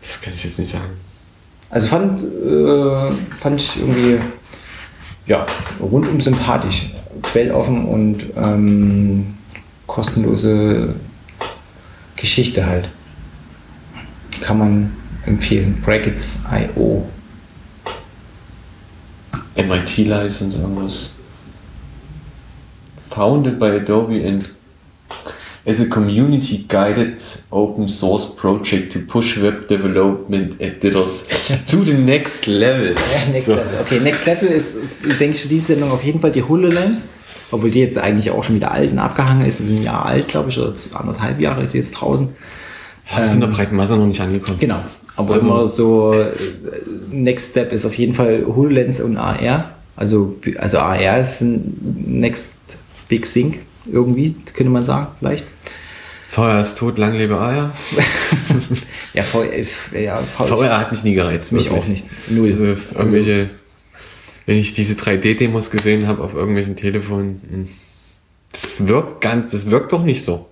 Das 0.00 0.20
kann 0.20 0.32
ich 0.34 0.42
jetzt 0.42 0.58
nicht 0.58 0.72
sagen. 0.72 0.96
Also 1.70 1.86
fand, 1.86 2.22
äh, 2.22 3.36
fand 3.36 3.60
ich 3.60 3.78
irgendwie 3.78 4.18
ja, 5.28 5.46
rundum 5.78 6.20
sympathisch, 6.20 6.90
quelloffen 7.22 7.84
und 7.84 8.24
ähm, 8.36 9.34
kostenlose 9.86 10.94
Geschichte 12.16 12.66
halt. 12.66 12.90
Kann 14.40 14.58
man 14.58 14.96
empfehlen. 15.26 15.80
Brackets.io. 15.84 17.08
MIT 19.56 19.98
License, 19.98 20.58
irgendwas. 20.58 21.12
Founded 23.10 23.58
by 23.58 23.66
Adobe 23.66 24.26
and 24.26 24.44
as 25.68 25.80
a 25.80 25.86
community 25.86 26.64
guided 26.66 27.22
open 27.52 27.88
source 27.88 28.24
project 28.24 28.90
to 28.92 29.00
push 29.00 29.36
web 29.38 29.68
development 29.68 30.58
editors 30.60 31.28
to 31.66 31.84
the 31.84 31.92
next 31.92 32.46
level. 32.46 32.94
Ja, 32.94 33.30
next 33.30 33.44
so. 33.44 33.54
level. 33.54 33.80
Okay, 33.82 34.00
next 34.00 34.24
level 34.26 34.48
ist, 34.48 34.76
denke 35.20 35.36
ich, 35.36 35.42
für 35.42 35.48
diese 35.48 35.74
Sendung 35.74 35.90
auf 35.90 36.02
jeden 36.02 36.20
Fall 36.20 36.32
die 36.32 36.42
HoloLens. 36.42 37.04
Obwohl 37.50 37.70
die 37.70 37.80
jetzt 37.80 37.96
eigentlich 37.96 38.30
auch 38.30 38.44
schon 38.44 38.56
wieder 38.56 38.72
alt 38.72 38.92
und 38.92 38.98
abgehangen 38.98 39.46
ist. 39.46 39.60
ist 39.60 39.70
ein 39.70 39.82
Jahr 39.82 40.04
alt, 40.04 40.28
glaube 40.28 40.50
ich, 40.50 40.58
oder 40.58 40.74
anderthalb 40.94 41.40
Jahre 41.40 41.62
ist 41.62 41.72
sie 41.72 41.78
jetzt 41.78 41.92
draußen. 41.92 42.28
Ja, 43.10 43.22
ist 43.22 43.30
ähm, 43.30 43.34
in 43.36 43.40
der 43.40 43.46
breiten 43.48 43.76
Masse 43.76 43.96
noch 43.96 44.06
nicht 44.06 44.20
angekommen. 44.20 44.58
Genau. 44.60 44.80
Aber 45.16 45.34
also, 45.34 45.46
immer 45.46 45.66
so, 45.66 46.12
äh, 46.12 46.30
Next 47.10 47.50
Step 47.50 47.72
ist 47.72 47.86
auf 47.86 47.94
jeden 47.94 48.12
Fall 48.12 48.44
HoloLens 48.46 49.00
und 49.00 49.16
AR. 49.16 49.70
Also, 49.96 50.36
also 50.58 50.78
AR 50.78 51.20
ist 51.20 51.40
ein 51.40 51.74
Next 52.06 52.52
Big 53.08 53.30
Thing 53.30 53.60
irgendwie, 53.90 54.36
könnte 54.54 54.70
man 54.70 54.84
sagen, 54.84 55.08
vielleicht. 55.18 55.46
VR 56.28 56.60
ist 56.60 56.76
tot, 56.76 56.98
lang 56.98 57.14
lebe 57.14 57.38
AR. 57.38 57.72
ja, 59.14 59.22
VR, 59.22 59.98
ja, 59.98 60.22
VR 60.22 60.78
hat 60.78 60.92
mich 60.92 61.02
nie 61.02 61.14
gereizt. 61.14 61.52
Mich 61.52 61.64
wirklich. 61.64 61.82
auch 61.82 61.88
nicht. 61.88 62.06
Null. 62.28 62.52
Also 62.52 62.64
irgendwelche, 62.94 63.50
wenn 64.46 64.56
ich 64.56 64.74
diese 64.74 64.94
3D-Demos 64.94 65.70
gesehen 65.70 66.06
habe 66.06 66.22
auf 66.22 66.34
irgendwelchen 66.34 66.76
Telefonen, 66.76 67.42
hm, 67.48 67.68
das 68.52 68.86
wirkt 68.86 69.22
ganz, 69.22 69.52
das 69.52 69.70
wirkt 69.70 69.92
doch 69.92 70.02
nicht 70.02 70.22
so. 70.22 70.48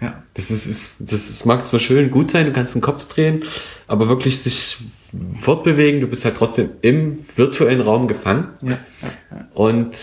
Ja. 0.00 0.22
Das 0.34 0.50
ist, 0.50 0.66
ist 0.66 0.94
das 0.98 1.28
ist, 1.28 1.44
mag 1.44 1.64
zwar 1.64 1.78
schön 1.78 2.10
gut 2.10 2.28
sein, 2.28 2.46
du 2.46 2.52
kannst 2.52 2.74
den 2.74 2.82
Kopf 2.82 3.06
drehen, 3.06 3.44
aber 3.86 4.08
wirklich 4.08 4.40
sich 4.40 4.78
fortbewegen, 5.38 6.00
du 6.00 6.06
bist 6.06 6.24
halt 6.24 6.36
trotzdem 6.36 6.70
im 6.80 7.18
virtuellen 7.36 7.80
Raum 7.80 8.08
gefangen. 8.08 8.48
Ja. 8.62 8.70
ja, 8.70 8.78
ja. 9.30 9.48
Und 9.54 9.96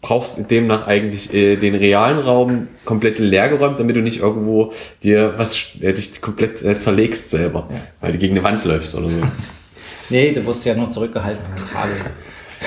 brauchst 0.00 0.50
demnach 0.50 0.86
eigentlich 0.86 1.34
äh, 1.34 1.56
den 1.56 1.74
realen 1.74 2.18
Raum 2.18 2.68
komplett 2.84 3.18
leergeräumt, 3.18 3.80
damit 3.80 3.96
du 3.96 4.00
nicht 4.00 4.20
irgendwo 4.20 4.72
dir 5.02 5.34
was 5.36 5.76
äh, 5.80 5.92
dich 5.92 6.20
komplett 6.20 6.62
äh, 6.62 6.78
zerlegst 6.78 7.30
selber, 7.30 7.68
ja. 7.70 7.80
weil 8.00 8.12
du 8.12 8.18
gegen 8.18 8.36
eine 8.36 8.44
Wand 8.44 8.64
läufst 8.64 8.94
oder 8.94 9.08
so. 9.08 9.20
nee, 10.10 10.32
du 10.32 10.46
wirst 10.46 10.64
ja 10.64 10.74
noch 10.74 10.90
zurückgehalten 10.90 11.44
vom 11.56 11.68
Kabel. 11.70 11.96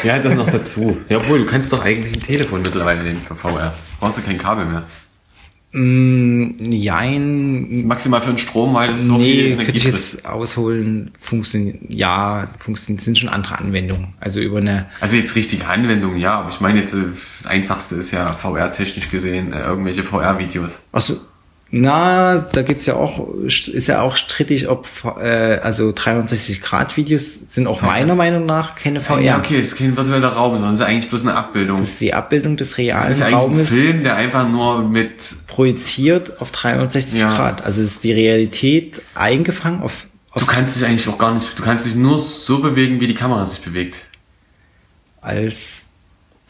Ja, 0.04 0.20
das 0.20 0.36
noch 0.36 0.50
dazu. 0.50 0.98
Ja, 1.10 1.18
obwohl, 1.18 1.40
du 1.40 1.46
kannst 1.46 1.72
doch 1.74 1.84
eigentlich 1.84 2.16
ein 2.16 2.24
Telefon 2.24 2.62
mittlerweile 2.62 3.04
nehmen 3.04 3.22
für 3.22 3.36
VR. 3.36 3.74
Brauchst 4.00 4.18
du 4.18 4.22
kein 4.22 4.38
Kabel 4.38 4.66
mehr. 4.66 4.86
Mm, 5.74 6.72
jein. 6.72 7.88
Maximal 7.88 8.22
für 8.22 8.32
den 8.32 8.38
Strom, 8.38 8.74
weil 8.74 8.92
es 8.92 9.06
so 9.06 9.18
nee, 9.18 9.56
viel 9.56 9.56
könnte 9.56 9.78
ich 9.78 9.84
jetzt 9.86 10.26
ausholen, 10.26 11.12
funktioniert, 11.18 11.78
ja, 11.88 12.50
funktioniert, 12.60 13.02
sind 13.02 13.18
schon 13.18 13.30
andere 13.30 13.58
Anwendungen. 13.60 14.14
Also 14.20 14.42
über 14.42 14.58
eine. 14.58 14.88
Also 15.00 15.16
jetzt 15.16 15.36
richtige 15.36 15.68
Anwendungen, 15.68 16.20
ja, 16.20 16.40
aber 16.40 16.50
ich 16.50 16.60
meine 16.60 16.80
jetzt, 16.80 16.94
das 16.94 17.46
einfachste 17.46 17.96
ist 17.96 18.12
ja 18.12 18.34
VR-technisch 18.34 19.10
gesehen, 19.10 19.54
äh, 19.54 19.62
irgendwelche 19.62 20.04
VR-Videos. 20.04 20.84
Achso, 20.92 21.22
na, 21.74 22.38
da 22.38 22.64
gibt's 22.64 22.86
ja 22.86 22.96
auch, 22.96 23.34
ist 23.46 23.88
ja 23.88 24.02
auch 24.02 24.18
strittig, 24.18 24.68
ob, 24.68 24.90
äh, 25.18 25.58
also 25.60 25.92
360-Grad-Videos 25.92 27.40
sind 27.48 27.66
auch 27.66 27.82
meiner 27.82 28.14
Meinung 28.14 28.46
nach 28.46 28.76
keine 28.76 29.00
VR. 29.00 29.22
Ja, 29.22 29.38
okay, 29.38 29.58
es 29.58 29.68
ist 29.68 29.78
kein 29.78 29.96
virtueller 29.96 30.28
Raum, 30.28 30.58
sondern 30.58 30.74
es 30.74 30.82
ist 30.82 30.86
eigentlich 30.86 31.10
bloß 31.10 31.22
eine 31.22 31.36
Abbildung. 31.36 31.78
Das 31.78 31.92
ist 31.92 32.02
die 32.02 32.14
Abbildung 32.14 32.58
des 32.58 32.78
realen 32.78 33.04
Raumes. 33.04 33.20
Das 33.20 33.28
ist 33.30 33.34
eigentlich 33.34 33.60
ein 33.60 33.66
Film, 33.66 34.04
der 34.04 34.18
einfach 34.18 34.50
nur 34.50 34.84
mit... 34.84 35.34
Projiziert 35.48 36.42
auf 36.42 36.52
360 36.52 37.22
ja. 37.22 37.34
Grad. 37.34 37.64
Also 37.64 37.80
es 37.80 37.88
ist 37.88 38.04
die 38.04 38.12
Realität 38.12 39.02
eingefangen 39.16 39.82
auf, 39.82 40.08
auf... 40.32 40.44
Du 40.44 40.48
kannst 40.48 40.76
dich 40.76 40.86
eigentlich 40.86 41.08
auch 41.08 41.18
gar 41.18 41.34
nicht, 41.34 41.58
du 41.58 41.64
kannst 41.64 41.86
dich 41.86 41.96
nur 41.96 42.20
so 42.20 42.60
bewegen, 42.60 43.00
wie 43.00 43.08
die 43.08 43.16
Kamera 43.16 43.46
sich 43.46 43.62
bewegt. 43.62 44.08
Als 45.22 45.86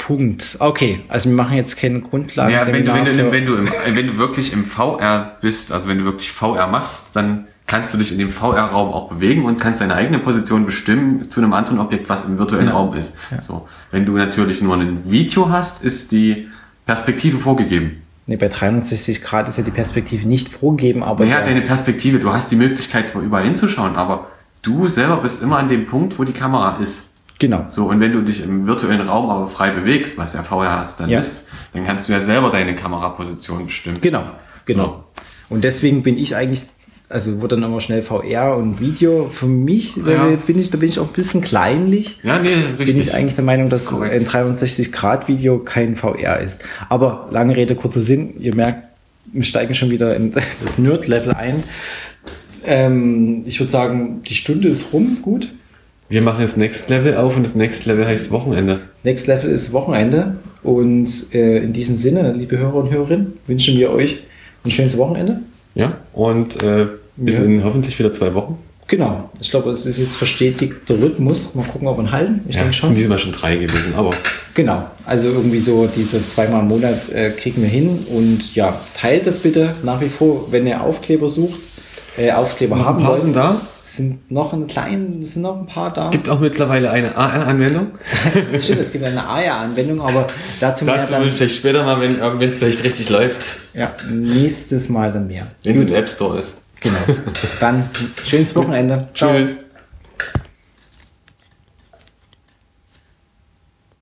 Punkt. 0.01 0.57
Okay, 0.59 1.01
also 1.09 1.29
wir 1.29 1.35
machen 1.35 1.55
jetzt 1.55 1.77
keine 1.77 2.01
Grundlage. 2.01 2.53
Ja, 2.53 2.65
wenn 2.65 2.85
du, 2.85 2.93
wenn, 2.93 3.05
du, 3.05 3.31
wenn, 3.31 3.45
du 3.45 3.55
im, 3.55 3.69
wenn 3.93 4.07
du 4.07 4.17
wirklich 4.17 4.51
im 4.51 4.65
VR 4.65 5.37
bist, 5.41 5.71
also 5.71 5.87
wenn 5.87 5.99
du 5.99 6.05
wirklich 6.05 6.31
VR 6.31 6.65
machst, 6.67 7.15
dann 7.15 7.45
kannst 7.67 7.93
du 7.93 7.99
dich 7.99 8.11
in 8.11 8.17
dem 8.17 8.31
VR-Raum 8.31 8.91
auch 8.91 9.09
bewegen 9.09 9.45
und 9.45 9.59
kannst 9.61 9.79
deine 9.79 9.93
eigene 9.93 10.17
Position 10.17 10.65
bestimmen 10.65 11.29
zu 11.29 11.39
einem 11.39 11.53
anderen 11.53 11.79
Objekt, 11.79 12.09
was 12.09 12.25
im 12.25 12.39
virtuellen 12.39 12.67
ja. 12.67 12.73
Raum 12.73 12.95
ist. 12.95 13.13
Ja. 13.29 13.39
So, 13.41 13.67
wenn 13.91 14.05
du 14.07 14.13
natürlich 14.13 14.61
nur 14.63 14.75
ein 14.75 15.03
Video 15.05 15.49
hast, 15.49 15.83
ist 15.83 16.11
die 16.11 16.47
Perspektive 16.87 17.37
vorgegeben. 17.37 18.01
Nee, 18.25 18.37
bei 18.37 18.47
360 18.47 19.21
Grad 19.21 19.47
ist 19.49 19.59
ja 19.59 19.63
die 19.63 19.71
Perspektive 19.71 20.27
nicht 20.27 20.49
vorgegeben, 20.49 21.03
aber. 21.03 21.25
Naja, 21.25 21.37
der- 21.37 21.49
deine 21.49 21.61
Perspektive, 21.61 22.19
du 22.19 22.33
hast 22.33 22.49
die 22.51 22.55
Möglichkeit 22.55 23.07
zwar 23.09 23.21
überall 23.21 23.43
hinzuschauen, 23.43 23.95
aber 23.95 24.27
du 24.63 24.87
selber 24.87 25.17
bist 25.17 25.43
immer 25.43 25.57
an 25.57 25.69
dem 25.69 25.85
Punkt, 25.85 26.17
wo 26.17 26.23
die 26.23 26.33
Kamera 26.33 26.77
ist. 26.77 27.10
Genau. 27.41 27.65
So, 27.67 27.85
und 27.89 27.99
wenn 27.99 28.13
du 28.13 28.21
dich 28.21 28.41
im 28.41 28.65
virtuellen 28.67 29.01
Raum 29.01 29.29
aber 29.29 29.47
frei 29.47 29.71
bewegst, 29.71 30.17
was 30.17 30.33
ja 30.33 30.43
VRs 30.43 30.95
dann 30.95 31.09
Ja. 31.09 31.19
ist, 31.19 31.45
dann 31.73 31.85
kannst 31.85 32.07
du 32.07 32.13
ja 32.13 32.21
selber 32.21 32.49
deine 32.51 32.73
Kameraposition 32.75 33.65
bestimmen. 33.65 33.97
Genau, 33.99 34.23
genau. 34.65 35.03
Und 35.49 35.65
deswegen 35.65 36.01
bin 36.03 36.17
ich 36.17 36.35
eigentlich, 36.37 36.61
also 37.09 37.41
wurde 37.41 37.55
dann 37.57 37.65
immer 37.69 37.81
schnell 37.81 38.03
VR 38.03 38.55
und 38.55 38.79
Video. 38.79 39.27
Für 39.27 39.47
mich 39.47 39.97
Ja. 39.97 40.03
da 40.05 40.27
bin 40.47 40.57
ich, 40.59 40.69
da 40.69 40.77
bin 40.77 40.87
ich 40.87 40.99
auch 40.99 41.07
ein 41.07 41.13
bisschen 41.13 41.41
kleinlich. 41.41 42.19
Ja, 42.23 42.39
nee, 42.39 42.53
richtig. 42.77 42.85
Bin 42.85 43.01
ich 43.01 43.13
eigentlich 43.13 43.35
der 43.35 43.43
Meinung, 43.43 43.69
Das 43.69 43.85
dass 43.89 44.01
ein 44.01 44.21
360-Grad-Video 44.25 45.59
kein 45.59 45.97
VR 45.97 46.39
ist. 46.39 46.63
Aber 46.87 47.27
lange 47.31 47.55
Rede, 47.57 47.75
kurzer 47.75 47.99
Sinn, 48.01 48.35
ihr 48.39 48.55
merkt, 48.55 48.83
wir 49.33 49.43
steigen 49.43 49.73
schon 49.73 49.89
wieder 49.89 50.15
in 50.15 50.31
das 50.63 50.77
Nerd-Level 50.77 51.33
ein. 51.33 51.63
Ähm, 52.63 53.43
ich 53.45 53.59
würde 53.59 53.71
sagen, 53.71 54.21
die 54.23 54.35
Stunde 54.35 54.67
ist 54.67 54.93
rum, 54.93 55.17
gut. 55.21 55.51
Wir 56.11 56.21
machen 56.21 56.41
jetzt 56.41 56.57
Next 56.57 56.89
Level 56.89 57.15
auf 57.15 57.37
und 57.37 57.43
das 57.43 57.55
Next 57.55 57.85
Level 57.85 58.05
heißt 58.05 58.31
Wochenende. 58.31 58.81
Next 59.05 59.27
Level 59.27 59.49
ist 59.49 59.71
Wochenende. 59.71 60.35
Und 60.61 61.09
äh, 61.33 61.59
in 61.59 61.71
diesem 61.71 61.95
Sinne, 61.95 62.33
liebe 62.33 62.57
Hörer 62.57 62.75
und 62.75 62.91
Hörerinnen, 62.91 63.33
wünschen 63.47 63.77
wir 63.77 63.91
euch 63.91 64.19
ein 64.65 64.71
schönes 64.71 64.97
Wochenende. 64.97 65.39
Ja, 65.73 65.97
und 66.11 66.61
äh, 66.61 66.87
bis 67.15 67.37
Ja. 67.37 67.45
in 67.45 67.63
hoffentlich 67.63 67.97
wieder 67.97 68.11
zwei 68.11 68.33
Wochen. 68.33 68.57
Genau. 68.89 69.29
Ich 69.39 69.49
glaube, 69.51 69.69
es 69.69 69.85
ist 69.85 69.99
jetzt 69.99 70.17
verstetigter 70.17 70.99
Rhythmus. 71.01 71.55
Mal 71.55 71.63
gucken, 71.63 71.87
ob 71.87 71.97
wir 71.97 72.03
ihn 72.03 72.11
halten. 72.11 72.41
Ich 72.49 72.55
Ja, 72.55 72.63
denke 72.63 72.75
es 72.75 72.81
sind 72.81 72.87
schon. 72.89 72.95
diesmal 72.97 73.17
schon 73.19 73.31
drei 73.31 73.55
gewesen, 73.55 73.93
aber 73.95 74.09
Genau. 74.53 74.83
Also 75.05 75.29
irgendwie 75.29 75.61
so 75.61 75.87
diese 75.95 76.27
zweimal 76.27 76.59
im 76.59 76.67
Monat 76.67 77.09
äh, 77.09 77.29
kriegen 77.29 77.61
wir 77.61 77.69
hin. 77.69 78.05
Und 78.09 78.53
ja, 78.53 78.77
teilt 78.99 79.25
das 79.27 79.39
bitte 79.39 79.75
nach 79.83 80.01
wie 80.01 80.09
vor, 80.09 80.49
wenn 80.51 80.67
ihr 80.67 80.81
Aufkleber 80.81 81.29
sucht. 81.29 81.57
Äh, 82.17 82.31
Aufkleber 82.31 82.75
noch 82.75 82.81
ein 82.83 82.87
haben 82.87 83.03
paar 83.03 83.11
wollt. 83.11 83.21
sind 83.21 83.35
da. 83.35 83.61
Sind 83.83 84.31
noch 84.31 84.53
ein 84.53 84.67
kleinen, 84.67 85.23
sind 85.23 85.41
noch 85.41 85.57
ein 85.57 85.65
paar 85.65 85.91
da. 85.91 86.09
Gibt 86.09 86.29
auch 86.29 86.39
mittlerweile 86.39 86.91
eine 86.91 87.15
AR-Anwendung. 87.15 87.87
Stimmt, 88.59 88.81
es 88.81 88.91
gibt 88.91 89.05
eine 89.05 89.25
AR-Anwendung, 89.25 90.01
aber 90.01 90.27
dazu 90.59 90.85
mehr 90.85 90.97
Dazu 90.97 91.13
dann, 91.13 91.23
will 91.23 91.31
vielleicht 91.31 91.55
später 91.55 91.83
mal, 91.83 91.99
wenn 91.99 92.19
wenn 92.21 92.49
es 92.49 92.57
vielleicht 92.57 92.83
richtig 92.83 93.09
läuft, 93.09 93.43
ja, 93.73 93.91
nächstes 94.09 94.89
Mal 94.89 95.11
dann 95.11 95.27
mehr. 95.27 95.47
wenn 95.63 95.75
es 95.75 95.81
im 95.81 95.93
App 95.93 96.09
Store 96.09 96.37
ist. 96.37 96.61
Genau. 96.81 96.97
Dann 97.59 97.89
schönes 98.23 98.55
Wochenende. 98.55 99.07
Ciao. 99.13 99.33
Tschüss. 99.33 99.57